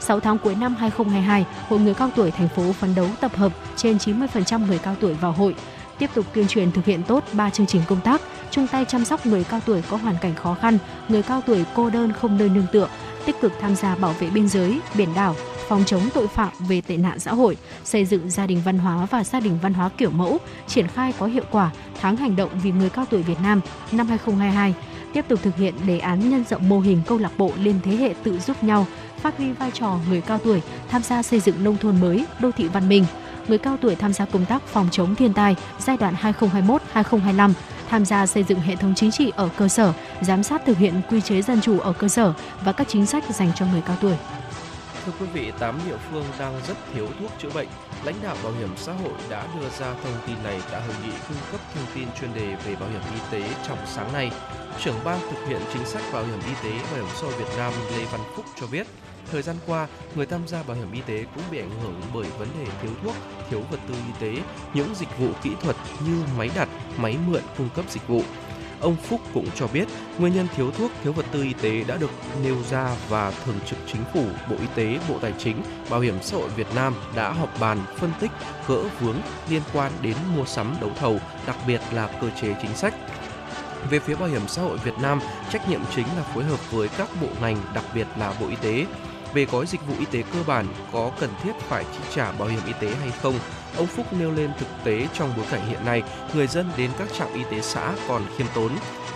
6 0.00 0.20
tháng 0.20 0.38
cuối 0.38 0.54
năm 0.54 0.74
2022, 0.78 1.46
Hội 1.68 1.80
người 1.80 1.94
cao 1.94 2.10
tuổi 2.16 2.30
thành 2.30 2.48
phố 2.48 2.72
phấn 2.72 2.94
đấu 2.94 3.06
tập 3.20 3.36
hợp 3.36 3.52
trên 3.76 3.96
90% 3.96 4.66
người 4.66 4.78
cao 4.78 4.96
tuổi 5.00 5.14
vào 5.14 5.32
hội, 5.32 5.54
tiếp 5.98 6.10
tục 6.14 6.26
tuyên 6.34 6.46
truyền 6.48 6.72
thực 6.72 6.84
hiện 6.84 7.02
tốt 7.02 7.24
3 7.32 7.50
chương 7.50 7.66
trình 7.66 7.82
công 7.88 8.00
tác, 8.00 8.20
chung 8.50 8.66
tay 8.66 8.84
chăm 8.84 9.04
sóc 9.04 9.26
người 9.26 9.44
cao 9.44 9.60
tuổi 9.66 9.82
có 9.90 9.96
hoàn 9.96 10.16
cảnh 10.20 10.34
khó 10.34 10.54
khăn, 10.54 10.78
người 11.08 11.22
cao 11.22 11.42
tuổi 11.46 11.64
cô 11.74 11.90
đơn 11.90 12.12
không 12.12 12.38
nơi 12.38 12.48
nương 12.48 12.66
tựa, 12.72 12.88
tích 13.26 13.40
cực 13.40 13.52
tham 13.60 13.76
gia 13.76 13.94
bảo 13.94 14.12
vệ 14.12 14.30
biên 14.30 14.48
giới, 14.48 14.80
biển 14.94 15.08
đảo, 15.14 15.36
phòng 15.70 15.84
chống 15.86 16.02
tội 16.14 16.28
phạm 16.28 16.48
về 16.68 16.80
tệ 16.80 16.96
nạn 16.96 17.18
xã 17.18 17.32
hội, 17.32 17.56
xây 17.84 18.04
dựng 18.04 18.30
gia 18.30 18.46
đình 18.46 18.62
văn 18.64 18.78
hóa 18.78 19.06
và 19.10 19.24
gia 19.24 19.40
đình 19.40 19.58
văn 19.62 19.74
hóa 19.74 19.88
kiểu 19.88 20.10
mẫu, 20.10 20.38
triển 20.66 20.86
khai 20.86 21.12
có 21.18 21.26
hiệu 21.26 21.44
quả 21.50 21.70
tháng 22.00 22.16
hành 22.16 22.36
động 22.36 22.50
vì 22.62 22.70
người 22.72 22.90
cao 22.90 23.04
tuổi 23.10 23.22
Việt 23.22 23.38
Nam 23.42 23.60
năm 23.92 24.06
2022, 24.06 24.74
tiếp 25.12 25.24
tục 25.28 25.40
thực 25.42 25.56
hiện 25.56 25.74
đề 25.86 25.98
án 25.98 26.30
nhân 26.30 26.44
rộng 26.50 26.68
mô 26.68 26.80
hình 26.80 27.02
câu 27.06 27.18
lạc 27.18 27.32
bộ 27.38 27.52
liên 27.62 27.74
thế 27.84 27.96
hệ 27.96 28.14
tự 28.22 28.38
giúp 28.38 28.64
nhau, 28.64 28.86
phát 29.20 29.36
huy 29.36 29.52
vai 29.52 29.70
trò 29.70 29.98
người 30.08 30.20
cao 30.20 30.38
tuổi 30.38 30.62
tham 30.88 31.02
gia 31.02 31.22
xây 31.22 31.40
dựng 31.40 31.64
nông 31.64 31.76
thôn 31.76 32.00
mới, 32.00 32.24
đô 32.40 32.50
thị 32.50 32.68
văn 32.68 32.88
minh, 32.88 33.04
người 33.48 33.58
cao 33.58 33.76
tuổi 33.80 33.94
tham 33.94 34.12
gia 34.12 34.24
công 34.24 34.44
tác 34.44 34.62
phòng 34.62 34.88
chống 34.90 35.14
thiên 35.14 35.32
tai 35.32 35.56
giai 35.78 35.96
đoạn 35.96 36.14
2021-2025, 36.94 37.52
tham 37.88 38.04
gia 38.04 38.26
xây 38.26 38.42
dựng 38.42 38.60
hệ 38.60 38.76
thống 38.76 38.94
chính 38.96 39.10
trị 39.10 39.32
ở 39.36 39.48
cơ 39.56 39.68
sở, 39.68 39.92
giám 40.20 40.42
sát 40.42 40.62
thực 40.66 40.78
hiện 40.78 40.94
quy 41.10 41.20
chế 41.20 41.42
dân 41.42 41.60
chủ 41.60 41.80
ở 41.80 41.92
cơ 41.92 42.08
sở 42.08 42.32
và 42.64 42.72
các 42.72 42.88
chính 42.88 43.06
sách 43.06 43.24
dành 43.34 43.52
cho 43.54 43.66
người 43.66 43.82
cao 43.86 43.96
tuổi. 44.00 44.14
Thưa 45.06 45.12
quý 45.20 45.26
vị, 45.32 45.52
8 45.58 45.80
địa 45.86 45.96
phương 46.10 46.24
đang 46.38 46.60
rất 46.68 46.76
thiếu 46.94 47.08
thuốc 47.20 47.30
chữa 47.38 47.50
bệnh. 47.54 47.68
Lãnh 48.04 48.14
đạo 48.22 48.36
Bảo 48.42 48.52
hiểm 48.52 48.68
xã 48.76 48.92
hội 48.92 49.12
đã 49.30 49.46
đưa 49.54 49.68
ra 49.68 49.94
thông 50.02 50.12
tin 50.26 50.36
này 50.44 50.60
tại 50.70 50.80
hội 50.80 50.94
nghị 51.04 51.12
cung 51.28 51.36
cấp 51.52 51.60
thông 51.74 51.84
tin 51.94 52.08
chuyên 52.20 52.34
đề 52.34 52.56
về 52.66 52.76
bảo 52.76 52.88
hiểm 52.90 53.00
y 53.14 53.20
tế 53.30 53.54
trong 53.68 53.78
sáng 53.86 54.12
nay. 54.12 54.30
Trưởng 54.80 54.96
ban 55.04 55.20
thực 55.20 55.46
hiện 55.48 55.60
chính 55.72 55.84
sách 55.86 56.02
bảo 56.12 56.24
hiểm 56.24 56.38
y 56.46 56.54
tế 56.62 56.72
Bảo 56.82 56.94
hiểm 56.94 57.06
xã 57.14 57.26
hội 57.26 57.32
Việt 57.38 57.56
Nam 57.56 57.72
Lê 57.90 58.04
Văn 58.04 58.20
Phúc 58.36 58.44
cho 58.60 58.66
biết, 58.66 58.86
thời 59.32 59.42
gian 59.42 59.56
qua, 59.66 59.88
người 60.14 60.26
tham 60.26 60.48
gia 60.48 60.62
bảo 60.62 60.76
hiểm 60.76 60.92
y 60.92 61.00
tế 61.00 61.24
cũng 61.34 61.44
bị 61.50 61.58
ảnh 61.58 61.80
hưởng 61.82 62.00
bởi 62.14 62.26
vấn 62.38 62.48
đề 62.58 62.66
thiếu 62.82 62.92
thuốc, 63.02 63.14
thiếu 63.50 63.62
vật 63.70 63.78
tư 63.88 63.94
y 63.94 64.12
tế, 64.20 64.42
những 64.74 64.94
dịch 64.94 65.18
vụ 65.18 65.28
kỹ 65.42 65.50
thuật 65.62 65.76
như 66.06 66.22
máy 66.38 66.50
đặt, 66.56 66.68
máy 66.96 67.16
mượn 67.26 67.42
cung 67.58 67.68
cấp 67.74 67.84
dịch 67.88 68.08
vụ. 68.08 68.22
Ông 68.80 68.96
Phúc 68.96 69.20
cũng 69.34 69.46
cho 69.54 69.66
biết 69.66 69.88
nguyên 70.18 70.34
nhân 70.34 70.46
thiếu 70.56 70.70
thuốc, 70.70 70.90
thiếu 71.02 71.12
vật 71.12 71.26
tư 71.32 71.42
y 71.42 71.52
tế 71.52 71.84
đã 71.84 71.96
được 71.96 72.10
nêu 72.44 72.56
ra 72.70 72.96
và 73.08 73.30
Thường 73.44 73.58
trực 73.66 73.78
Chính 73.92 74.02
phủ, 74.14 74.24
Bộ 74.50 74.56
Y 74.60 74.66
tế, 74.74 74.98
Bộ 75.08 75.18
Tài 75.20 75.32
chính, 75.38 75.62
Bảo 75.90 76.00
hiểm 76.00 76.14
xã 76.22 76.36
hội 76.36 76.48
Việt 76.48 76.66
Nam 76.74 76.94
đã 77.14 77.32
họp 77.32 77.60
bàn 77.60 77.78
phân 77.96 78.12
tích 78.20 78.30
gỡ 78.68 78.82
vướng 79.00 79.16
liên 79.48 79.62
quan 79.72 79.92
đến 80.02 80.16
mua 80.36 80.44
sắm 80.44 80.74
đấu 80.80 80.90
thầu, 80.98 81.20
đặc 81.46 81.56
biệt 81.66 81.80
là 81.92 82.06
cơ 82.20 82.30
chế 82.40 82.54
chính 82.62 82.74
sách. 82.76 82.94
Về 83.90 83.98
phía 83.98 84.14
Bảo 84.14 84.28
hiểm 84.28 84.48
xã 84.48 84.62
hội 84.62 84.78
Việt 84.78 84.98
Nam, 85.02 85.20
trách 85.50 85.68
nhiệm 85.68 85.80
chính 85.94 86.06
là 86.16 86.22
phối 86.22 86.44
hợp 86.44 86.70
với 86.72 86.88
các 86.88 87.08
bộ 87.20 87.28
ngành, 87.40 87.56
đặc 87.74 87.84
biệt 87.94 88.06
là 88.18 88.34
Bộ 88.40 88.48
Y 88.48 88.56
tế. 88.56 88.86
Về 89.34 89.44
gói 89.44 89.66
dịch 89.66 89.86
vụ 89.86 89.94
y 89.98 90.04
tế 90.04 90.22
cơ 90.32 90.38
bản 90.46 90.66
có 90.92 91.10
cần 91.20 91.30
thiết 91.42 91.52
phải 91.68 91.84
chi 91.92 91.98
trả 92.14 92.32
bảo 92.32 92.48
hiểm 92.48 92.60
y 92.66 92.72
tế 92.80 92.94
hay 93.00 93.10
không, 93.22 93.34
ông 93.76 93.86
Phúc 93.86 94.06
nêu 94.12 94.32
lên 94.32 94.50
thực 94.58 94.68
tế 94.84 95.06
trong 95.14 95.32
bối 95.36 95.46
cảnh 95.50 95.68
hiện 95.68 95.84
nay, 95.84 96.02
người 96.34 96.46
dân 96.46 96.70
đến 96.76 96.90
các 96.98 97.08
trạm 97.18 97.28
y 97.34 97.44
tế 97.50 97.60
xã 97.60 97.92
còn 98.08 98.22
khiêm 98.36 98.46
tốn. 98.54 98.72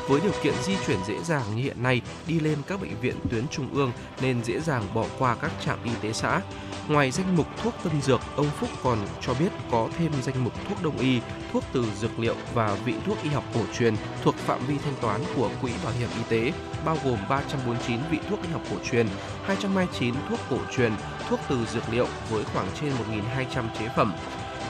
Với 0.08 0.20
điều 0.20 0.32
kiện 0.42 0.54
di 0.62 0.76
chuyển 0.87 0.99
dễ 1.06 1.14
dàng 1.23 1.42
như 1.54 1.62
hiện 1.62 1.82
nay, 1.82 2.00
đi 2.26 2.40
lên 2.40 2.58
các 2.66 2.80
bệnh 2.80 3.00
viện 3.00 3.14
tuyến 3.30 3.49
trung 3.49 3.68
ương 3.75 3.92
nên 4.20 4.44
dễ 4.44 4.61
dàng 4.61 4.82
bỏ 4.94 5.06
qua 5.18 5.34
các 5.34 5.50
trạm 5.64 5.78
y 5.84 5.90
tế 6.00 6.12
xã. 6.12 6.40
Ngoài 6.88 7.11
danh 7.11 7.37
mục 7.37 7.46
thuốc 7.62 7.75
tân 7.84 8.02
dược, 8.02 8.20
ông 8.37 8.50
Phúc 8.61 8.68
còn 8.82 8.99
cho 9.20 9.34
biết 9.34 9.49
có 9.70 9.88
thêm 9.99 10.12
danh 10.23 10.44
mục 10.44 10.52
thuốc 10.68 10.82
đông 10.82 10.99
y, 10.99 11.20
thuốc 11.52 11.64
từ 11.73 11.87
dược 12.00 12.18
liệu 12.18 12.34
và 12.54 12.76
vị 12.84 12.94
thuốc 13.06 13.18
y 13.23 13.28
học 13.30 13.44
cổ 13.54 13.61
truyền 13.78 13.94
thuộc 14.23 14.34
phạm 14.34 14.66
vi 14.66 14.75
thanh 14.84 14.94
toán 15.00 15.20
của 15.37 15.50
Quỹ 15.62 15.70
Bảo 15.84 15.92
hiểm 15.99 16.08
Y 16.16 16.23
tế, 16.28 16.52
bao 16.84 16.99
gồm 17.04 17.18
349 17.28 18.00
vị 18.11 18.18
thuốc 18.28 18.42
y 18.42 18.49
học 18.52 18.62
cổ 18.70 18.76
truyền, 18.90 19.06
229 19.44 20.14
thuốc 20.28 20.40
cổ 20.50 20.58
truyền, 20.76 20.92
thuốc 21.28 21.40
từ 21.49 21.66
dược 21.73 21.92
liệu 21.92 22.06
với 22.30 22.44
khoảng 22.44 22.66
trên 22.80 22.90
1.200 22.90 23.64
chế 23.78 23.88
phẩm. 23.96 24.12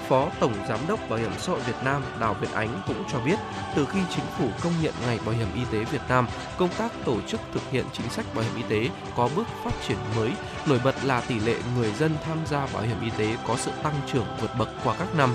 Phó 0.09 0.29
Tổng 0.41 0.55
Giám 0.69 0.79
đốc 0.89 1.09
Bảo 1.09 1.19
hiểm 1.19 1.33
xã 1.39 1.53
hội 1.53 1.61
Việt 1.61 1.77
Nam 1.85 2.03
Đào 2.21 2.37
Việt 2.41 2.53
Ánh 2.55 2.83
cũng 2.87 3.05
cho 3.13 3.21
biết, 3.21 3.39
từ 3.77 3.87
khi 3.87 3.99
chính 4.15 4.25
phủ 4.39 4.49
công 4.63 4.73
nhận 4.83 4.95
Ngày 5.07 5.19
Bảo 5.27 5.35
hiểm 5.35 5.49
Y 5.55 5.61
tế 5.73 5.85
Việt 5.85 6.03
Nam, 6.09 6.27
công 6.59 6.69
tác 6.79 6.93
tổ 7.05 7.21
chức 7.21 7.41
thực 7.53 7.71
hiện 7.71 7.85
chính 7.93 8.09
sách 8.09 8.35
bảo 8.35 8.45
hiểm 8.45 8.57
y 8.57 8.63
tế 8.69 8.91
có 9.17 9.29
bước 9.37 9.47
phát 9.65 9.73
triển 9.89 9.97
mới. 10.17 10.31
Nổi 10.67 10.81
bật 10.85 10.95
là 11.05 11.21
tỷ 11.21 11.39
lệ 11.39 11.57
người 11.77 11.93
dân 11.93 12.17
tham 12.25 12.39
gia 12.47 12.67
bảo 12.67 12.83
hiểm 12.83 13.01
y 13.03 13.11
tế 13.19 13.37
có 13.47 13.57
sự 13.57 13.71
tăng 13.83 13.95
trưởng 14.13 14.27
vượt 14.41 14.51
bậc 14.59 14.69
qua 14.85 14.95
các 14.99 15.15
năm. 15.17 15.35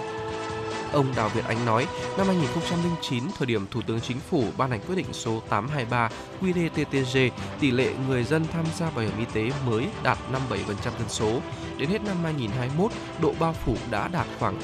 Ông 0.93 1.15
Đào 1.15 1.29
Việt 1.29 1.45
Ánh 1.45 1.65
nói, 1.65 1.87
năm 2.17 2.27
2009, 2.27 3.23
thời 3.37 3.45
điểm 3.45 3.67
Thủ 3.71 3.81
tướng 3.81 4.01
Chính 4.01 4.19
phủ 4.19 4.43
ban 4.57 4.69
hành 4.69 4.79
quyết 4.87 4.95
định 4.95 5.05
số 5.11 5.41
823 5.49 6.09
QĐ-TTG, 6.41 7.29
tỷ 7.59 7.71
lệ 7.71 7.93
người 8.07 8.23
dân 8.23 8.45
tham 8.53 8.65
gia 8.77 8.89
bảo 8.89 9.05
hiểm 9.05 9.17
y 9.19 9.25
tế 9.33 9.51
mới 9.65 9.87
đạt 10.03 10.17
57% 10.33 10.65
dân 10.83 11.09
số. 11.09 11.39
Đến 11.77 11.89
hết 11.89 12.03
năm 12.03 12.17
2021, 12.23 12.91
độ 13.21 13.33
bao 13.39 13.53
phủ 13.65 13.75
đã 13.91 14.07
đạt 14.07 14.27
khoảng 14.39 14.59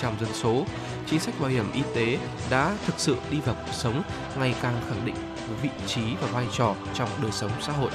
91% 0.00 0.18
dân 0.20 0.32
số. 0.32 0.64
Chính 1.06 1.20
sách 1.20 1.40
bảo 1.40 1.50
hiểm 1.50 1.72
y 1.72 1.82
tế 1.94 2.18
đã 2.50 2.76
thực 2.86 2.94
sự 2.98 3.16
đi 3.30 3.40
vào 3.40 3.54
cuộc 3.54 3.72
sống, 3.72 4.02
ngày 4.38 4.54
càng 4.62 4.80
khẳng 4.88 5.06
định 5.06 5.16
vị 5.62 5.70
trí 5.86 6.02
và 6.20 6.28
vai 6.32 6.46
trò 6.56 6.74
trong 6.94 7.08
đời 7.22 7.32
sống 7.32 7.50
xã 7.60 7.72
hội. 7.72 7.90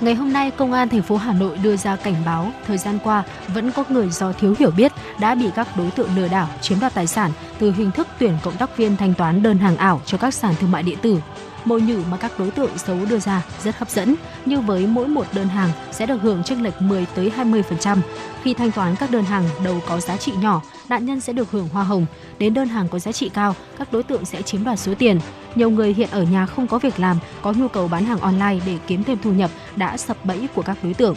Ngày 0.00 0.14
hôm 0.14 0.32
nay, 0.32 0.50
Công 0.50 0.72
an 0.72 0.88
thành 0.88 1.02
phố 1.02 1.16
Hà 1.16 1.32
Nội 1.32 1.58
đưa 1.62 1.76
ra 1.76 1.96
cảnh 1.96 2.14
báo 2.24 2.52
thời 2.66 2.78
gian 2.78 2.98
qua 3.04 3.22
vẫn 3.48 3.72
có 3.72 3.84
người 3.88 4.10
do 4.10 4.32
thiếu 4.32 4.54
hiểu 4.58 4.70
biết 4.70 4.92
đã 5.20 5.34
bị 5.34 5.50
các 5.54 5.68
đối 5.76 5.90
tượng 5.90 6.16
lừa 6.16 6.28
đảo 6.28 6.48
chiếm 6.60 6.80
đoạt 6.80 6.94
tài 6.94 7.06
sản 7.06 7.30
từ 7.58 7.72
hình 7.72 7.90
thức 7.90 8.08
tuyển 8.18 8.32
cộng 8.42 8.56
tác 8.56 8.76
viên 8.76 8.96
thanh 8.96 9.14
toán 9.14 9.42
đơn 9.42 9.58
hàng 9.58 9.76
ảo 9.76 10.00
cho 10.06 10.18
các 10.18 10.34
sàn 10.34 10.54
thương 10.60 10.70
mại 10.70 10.82
điện 10.82 10.98
tử. 11.02 11.20
Mồi 11.66 11.82
nhử 11.82 12.02
mà 12.10 12.16
các 12.16 12.38
đối 12.38 12.50
tượng 12.50 12.78
xấu 12.78 12.96
đưa 13.10 13.18
ra 13.18 13.42
rất 13.64 13.78
hấp 13.78 13.90
dẫn, 13.90 14.14
như 14.44 14.60
với 14.60 14.86
mỗi 14.86 15.08
một 15.08 15.26
đơn 15.32 15.48
hàng 15.48 15.70
sẽ 15.92 16.06
được 16.06 16.22
hưởng 16.22 16.42
chênh 16.44 16.62
lệch 16.62 16.82
10 16.82 17.06
tới 17.14 17.32
20%. 17.36 17.98
Khi 18.42 18.54
thanh 18.54 18.72
toán 18.72 18.96
các 18.96 19.10
đơn 19.10 19.24
hàng 19.24 19.44
đầu 19.64 19.80
có 19.88 20.00
giá 20.00 20.16
trị 20.16 20.32
nhỏ, 20.40 20.62
nạn 20.88 21.06
nhân 21.06 21.20
sẽ 21.20 21.32
được 21.32 21.50
hưởng 21.50 21.68
hoa 21.72 21.84
hồng. 21.84 22.06
Đến 22.38 22.54
đơn 22.54 22.68
hàng 22.68 22.88
có 22.88 22.98
giá 22.98 23.12
trị 23.12 23.28
cao, 23.28 23.54
các 23.78 23.92
đối 23.92 24.02
tượng 24.02 24.24
sẽ 24.24 24.42
chiếm 24.42 24.64
đoạt 24.64 24.78
số 24.78 24.94
tiền. 24.98 25.20
Nhiều 25.54 25.70
người 25.70 25.94
hiện 25.94 26.08
ở 26.10 26.22
nhà 26.22 26.46
không 26.46 26.66
có 26.66 26.78
việc 26.78 27.00
làm, 27.00 27.18
có 27.42 27.52
nhu 27.52 27.68
cầu 27.68 27.88
bán 27.88 28.04
hàng 28.04 28.20
online 28.20 28.58
để 28.66 28.78
kiếm 28.86 29.04
thêm 29.04 29.18
thu 29.22 29.32
nhập 29.32 29.50
đã 29.76 29.96
sập 29.96 30.24
bẫy 30.24 30.48
của 30.54 30.62
các 30.62 30.78
đối 30.82 30.94
tượng. 30.94 31.14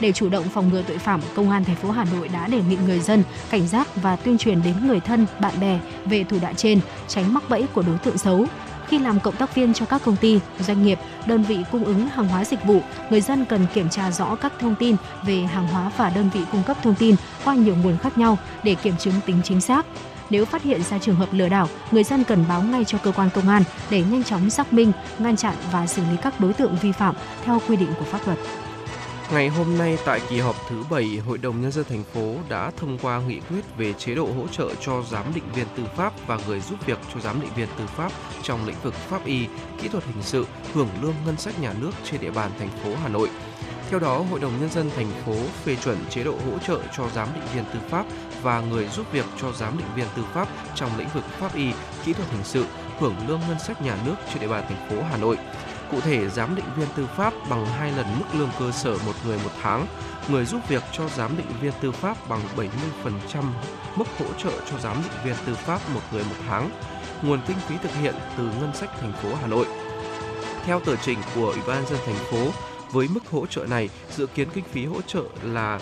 Để 0.00 0.12
chủ 0.12 0.28
động 0.28 0.44
phòng 0.54 0.68
ngừa 0.68 0.82
tội 0.82 0.98
phạm, 0.98 1.20
Công 1.34 1.50
an 1.50 1.64
thành 1.64 1.76
phố 1.76 1.90
Hà 1.90 2.04
Nội 2.04 2.28
đã 2.28 2.46
đề 2.46 2.62
nghị 2.68 2.76
người 2.86 3.00
dân 3.00 3.22
cảnh 3.50 3.68
giác 3.68 3.96
và 3.96 4.16
tuyên 4.16 4.38
truyền 4.38 4.62
đến 4.62 4.74
người 4.86 5.00
thân, 5.00 5.26
bạn 5.40 5.60
bè 5.60 5.80
về 6.04 6.24
thủ 6.24 6.38
đoạn 6.42 6.54
trên, 6.56 6.80
tránh 7.08 7.34
mắc 7.34 7.42
bẫy 7.48 7.66
của 7.74 7.82
đối 7.82 7.98
tượng 7.98 8.18
xấu. 8.18 8.46
Khi 8.92 8.98
làm 8.98 9.20
cộng 9.20 9.36
tác 9.36 9.54
viên 9.54 9.74
cho 9.74 9.86
các 9.86 10.02
công 10.04 10.16
ty, 10.16 10.40
doanh 10.58 10.82
nghiệp, 10.82 10.98
đơn 11.26 11.42
vị 11.42 11.58
cung 11.72 11.84
ứng 11.84 12.08
hàng 12.08 12.28
hóa 12.28 12.44
dịch 12.44 12.64
vụ, 12.64 12.80
người 13.10 13.20
dân 13.20 13.44
cần 13.44 13.66
kiểm 13.74 13.88
tra 13.88 14.10
rõ 14.10 14.34
các 14.34 14.52
thông 14.60 14.74
tin 14.74 14.96
về 15.22 15.40
hàng 15.40 15.68
hóa 15.68 15.90
và 15.96 16.10
đơn 16.10 16.30
vị 16.34 16.40
cung 16.52 16.62
cấp 16.62 16.76
thông 16.82 16.94
tin 16.94 17.16
qua 17.44 17.54
nhiều 17.54 17.76
nguồn 17.82 17.98
khác 17.98 18.18
nhau 18.18 18.38
để 18.62 18.74
kiểm 18.74 18.96
chứng 18.98 19.14
tính 19.26 19.40
chính 19.44 19.60
xác. 19.60 19.86
Nếu 20.30 20.44
phát 20.44 20.62
hiện 20.62 20.82
ra 20.82 20.98
trường 20.98 21.16
hợp 21.16 21.28
lừa 21.32 21.48
đảo, 21.48 21.68
người 21.90 22.04
dân 22.04 22.24
cần 22.24 22.44
báo 22.48 22.62
ngay 22.62 22.84
cho 22.84 22.98
cơ 22.98 23.12
quan 23.12 23.30
công 23.34 23.48
an 23.48 23.62
để 23.90 24.02
nhanh 24.10 24.24
chóng 24.24 24.50
xác 24.50 24.72
minh, 24.72 24.92
ngăn 25.18 25.36
chặn 25.36 25.54
và 25.72 25.86
xử 25.86 26.02
lý 26.10 26.16
các 26.22 26.40
đối 26.40 26.52
tượng 26.52 26.76
vi 26.82 26.92
phạm 26.92 27.14
theo 27.44 27.60
quy 27.68 27.76
định 27.76 27.90
của 27.98 28.04
pháp 28.04 28.20
luật. 28.26 28.38
Ngày 29.30 29.48
hôm 29.48 29.78
nay 29.78 29.98
tại 30.04 30.20
kỳ 30.28 30.40
họp 30.40 30.56
thứ 30.68 30.84
7, 30.90 31.16
Hội 31.26 31.38
đồng 31.38 31.60
Nhân 31.60 31.72
dân 31.72 31.84
thành 31.88 32.04
phố 32.04 32.34
đã 32.48 32.70
thông 32.76 32.98
qua 33.02 33.20
nghị 33.28 33.40
quyết 33.40 33.76
về 33.76 33.92
chế 33.92 34.14
độ 34.14 34.28
hỗ 34.36 34.48
trợ 34.48 34.74
cho 34.80 35.02
giám 35.10 35.34
định 35.34 35.44
viên 35.54 35.66
tư 35.76 35.82
pháp 35.96 36.12
và 36.26 36.38
người 36.46 36.60
giúp 36.60 36.86
việc 36.86 36.98
cho 37.14 37.20
giám 37.20 37.40
định 37.40 37.50
viên 37.56 37.68
tư 37.78 37.86
pháp 37.86 38.12
trong 38.42 38.66
lĩnh 38.66 38.76
vực 38.82 38.94
pháp 38.94 39.24
y, 39.24 39.46
kỹ 39.82 39.88
thuật 39.88 40.04
hình 40.04 40.22
sự, 40.22 40.46
hưởng 40.74 40.88
lương 41.02 41.14
ngân 41.26 41.36
sách 41.36 41.60
nhà 41.60 41.74
nước 41.80 41.90
trên 42.04 42.20
địa 42.20 42.30
bàn 42.30 42.50
thành 42.58 42.68
phố 42.68 42.90
Hà 43.02 43.08
Nội. 43.08 43.30
Theo 43.90 44.00
đó, 44.00 44.24
Hội 44.30 44.40
đồng 44.40 44.60
Nhân 44.60 44.70
dân 44.70 44.90
thành 44.96 45.10
phố 45.26 45.34
phê 45.64 45.76
chuẩn 45.84 45.96
chế 46.10 46.24
độ 46.24 46.32
hỗ 46.32 46.58
trợ 46.58 46.80
cho 46.96 47.08
giám 47.14 47.28
định 47.34 47.44
viên 47.54 47.64
tư 47.64 47.80
pháp 47.90 48.06
và 48.42 48.60
người 48.60 48.88
giúp 48.88 49.06
việc 49.12 49.26
cho 49.40 49.52
giám 49.52 49.78
định 49.78 49.88
viên 49.96 50.06
tư 50.16 50.22
pháp 50.34 50.48
trong 50.74 50.90
lĩnh 50.98 51.08
vực 51.14 51.24
pháp 51.24 51.54
y, 51.54 51.72
kỹ 52.04 52.12
thuật 52.12 52.30
hình 52.30 52.44
sự, 52.44 52.64
hưởng 52.98 53.14
lương 53.28 53.40
ngân 53.48 53.58
sách 53.66 53.82
nhà 53.82 53.96
nước 54.06 54.14
trên 54.32 54.40
địa 54.40 54.48
bàn 54.48 54.64
thành 54.68 54.88
phố 54.88 55.02
Hà 55.10 55.16
Nội. 55.16 55.38
Cụ 55.92 56.00
thể, 56.00 56.28
giám 56.28 56.54
định 56.54 56.64
viên 56.76 56.88
tư 56.96 57.08
pháp 57.16 57.34
bằng 57.50 57.66
hai 57.66 57.92
lần 57.92 58.06
mức 58.18 58.24
lương 58.34 58.50
cơ 58.58 58.70
sở 58.70 58.98
một 59.06 59.12
người 59.26 59.38
một 59.44 59.50
tháng, 59.62 59.86
người 60.28 60.44
giúp 60.44 60.60
việc 60.68 60.82
cho 60.92 61.08
giám 61.08 61.36
định 61.36 61.46
viên 61.60 61.72
tư 61.80 61.92
pháp 61.92 62.28
bằng 62.28 62.40
70% 62.56 63.42
mức 63.96 64.04
hỗ 64.18 64.26
trợ 64.38 64.52
cho 64.70 64.78
giám 64.78 64.96
định 65.02 65.12
viên 65.24 65.34
tư 65.46 65.54
pháp 65.54 65.80
một 65.94 66.00
người 66.12 66.24
một 66.24 66.36
tháng. 66.48 66.70
Nguồn 67.22 67.40
kinh 67.46 67.56
phí 67.56 67.74
thực 67.82 67.94
hiện 67.94 68.14
từ 68.38 68.44
ngân 68.44 68.74
sách 68.74 68.90
thành 69.00 69.12
phố 69.12 69.34
Hà 69.40 69.46
Nội. 69.46 69.66
Theo 70.64 70.80
tờ 70.80 70.96
trình 70.96 71.18
của 71.34 71.46
Ủy 71.46 71.60
ban 71.66 71.86
dân 71.86 71.98
thành 72.06 72.24
phố, 72.30 72.50
với 72.92 73.08
mức 73.08 73.26
hỗ 73.30 73.46
trợ 73.46 73.66
này, 73.66 73.88
dự 74.10 74.26
kiến 74.26 74.48
kinh 74.54 74.64
phí 74.64 74.86
hỗ 74.86 75.02
trợ 75.02 75.22
là 75.42 75.80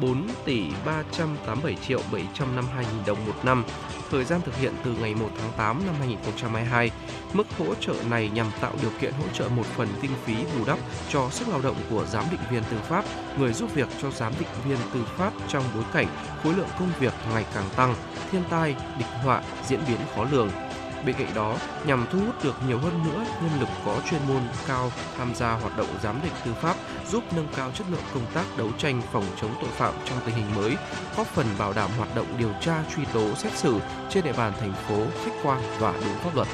4 0.00 0.28
tỷ 0.44 0.62
387 0.86 1.76
triệu 1.86 2.00
752 2.12 2.84
nghìn 2.84 3.04
đồng 3.06 3.26
một 3.26 3.44
năm, 3.44 3.64
thời 4.10 4.24
gian 4.24 4.40
thực 4.44 4.56
hiện 4.56 4.72
từ 4.84 4.94
ngày 5.00 5.14
1 5.14 5.28
tháng 5.38 5.52
8 5.56 5.86
năm 5.86 5.94
2022. 5.98 6.90
Mức 7.32 7.46
hỗ 7.58 7.74
trợ 7.74 7.94
này 8.10 8.30
nhằm 8.34 8.46
tạo 8.60 8.72
điều 8.82 8.90
kiện 9.00 9.12
hỗ 9.12 9.24
trợ 9.32 9.48
một 9.48 9.66
phần 9.66 9.88
kinh 10.02 10.10
phí 10.24 10.34
bù 10.34 10.64
đắp 10.66 10.78
cho 11.08 11.30
sức 11.30 11.48
lao 11.48 11.60
động 11.62 11.76
của 11.90 12.04
giám 12.06 12.24
định 12.30 12.40
viên 12.50 12.62
tư 12.70 12.76
pháp, 12.88 13.04
người 13.38 13.52
giúp 13.52 13.74
việc 13.74 13.88
cho 14.02 14.10
giám 14.10 14.32
định 14.38 14.48
viên 14.68 14.78
tư 14.94 15.04
pháp 15.16 15.32
trong 15.48 15.64
bối 15.74 15.84
cảnh 15.92 16.06
khối 16.42 16.54
lượng 16.54 16.68
công 16.78 16.90
việc 17.00 17.12
ngày 17.32 17.44
càng 17.54 17.68
tăng, 17.76 17.94
thiên 18.30 18.42
tai, 18.50 18.76
địch 18.98 19.08
họa 19.24 19.42
diễn 19.68 19.80
biến 19.88 19.98
khó 20.14 20.24
lường. 20.32 20.65
Bên 21.04 21.14
cạnh 21.18 21.34
đó, 21.34 21.58
nhằm 21.86 22.06
thu 22.12 22.18
hút 22.18 22.44
được 22.44 22.54
nhiều 22.68 22.78
hơn 22.78 23.04
nữa 23.04 23.24
nhân 23.42 23.60
lực 23.60 23.68
có 23.84 24.00
chuyên 24.10 24.20
môn 24.28 24.42
cao 24.66 24.92
tham 25.18 25.34
gia 25.34 25.52
hoạt 25.52 25.76
động 25.78 25.88
giám 26.02 26.20
định 26.22 26.32
tư 26.44 26.54
pháp, 26.62 26.76
giúp 27.10 27.24
nâng 27.36 27.48
cao 27.56 27.70
chất 27.74 27.86
lượng 27.90 28.00
công 28.14 28.26
tác 28.34 28.44
đấu 28.58 28.68
tranh 28.78 29.02
phòng 29.12 29.24
chống 29.40 29.50
tội 29.60 29.70
phạm 29.70 29.94
trong 30.04 30.18
tình 30.26 30.34
hình 30.34 30.54
mới, 30.54 30.76
góp 31.16 31.26
phần 31.26 31.46
bảo 31.58 31.72
đảm 31.72 31.90
hoạt 31.98 32.14
động 32.14 32.26
điều 32.38 32.50
tra 32.60 32.84
truy 32.96 33.02
tố 33.14 33.34
xét 33.34 33.52
xử 33.52 33.78
trên 34.10 34.24
địa 34.24 34.32
bàn 34.32 34.52
thành 34.60 34.72
phố 34.88 35.02
khách 35.24 35.34
quan 35.42 35.60
và 35.78 35.92
đúng 35.92 36.18
pháp 36.24 36.34
luật. 36.34 36.48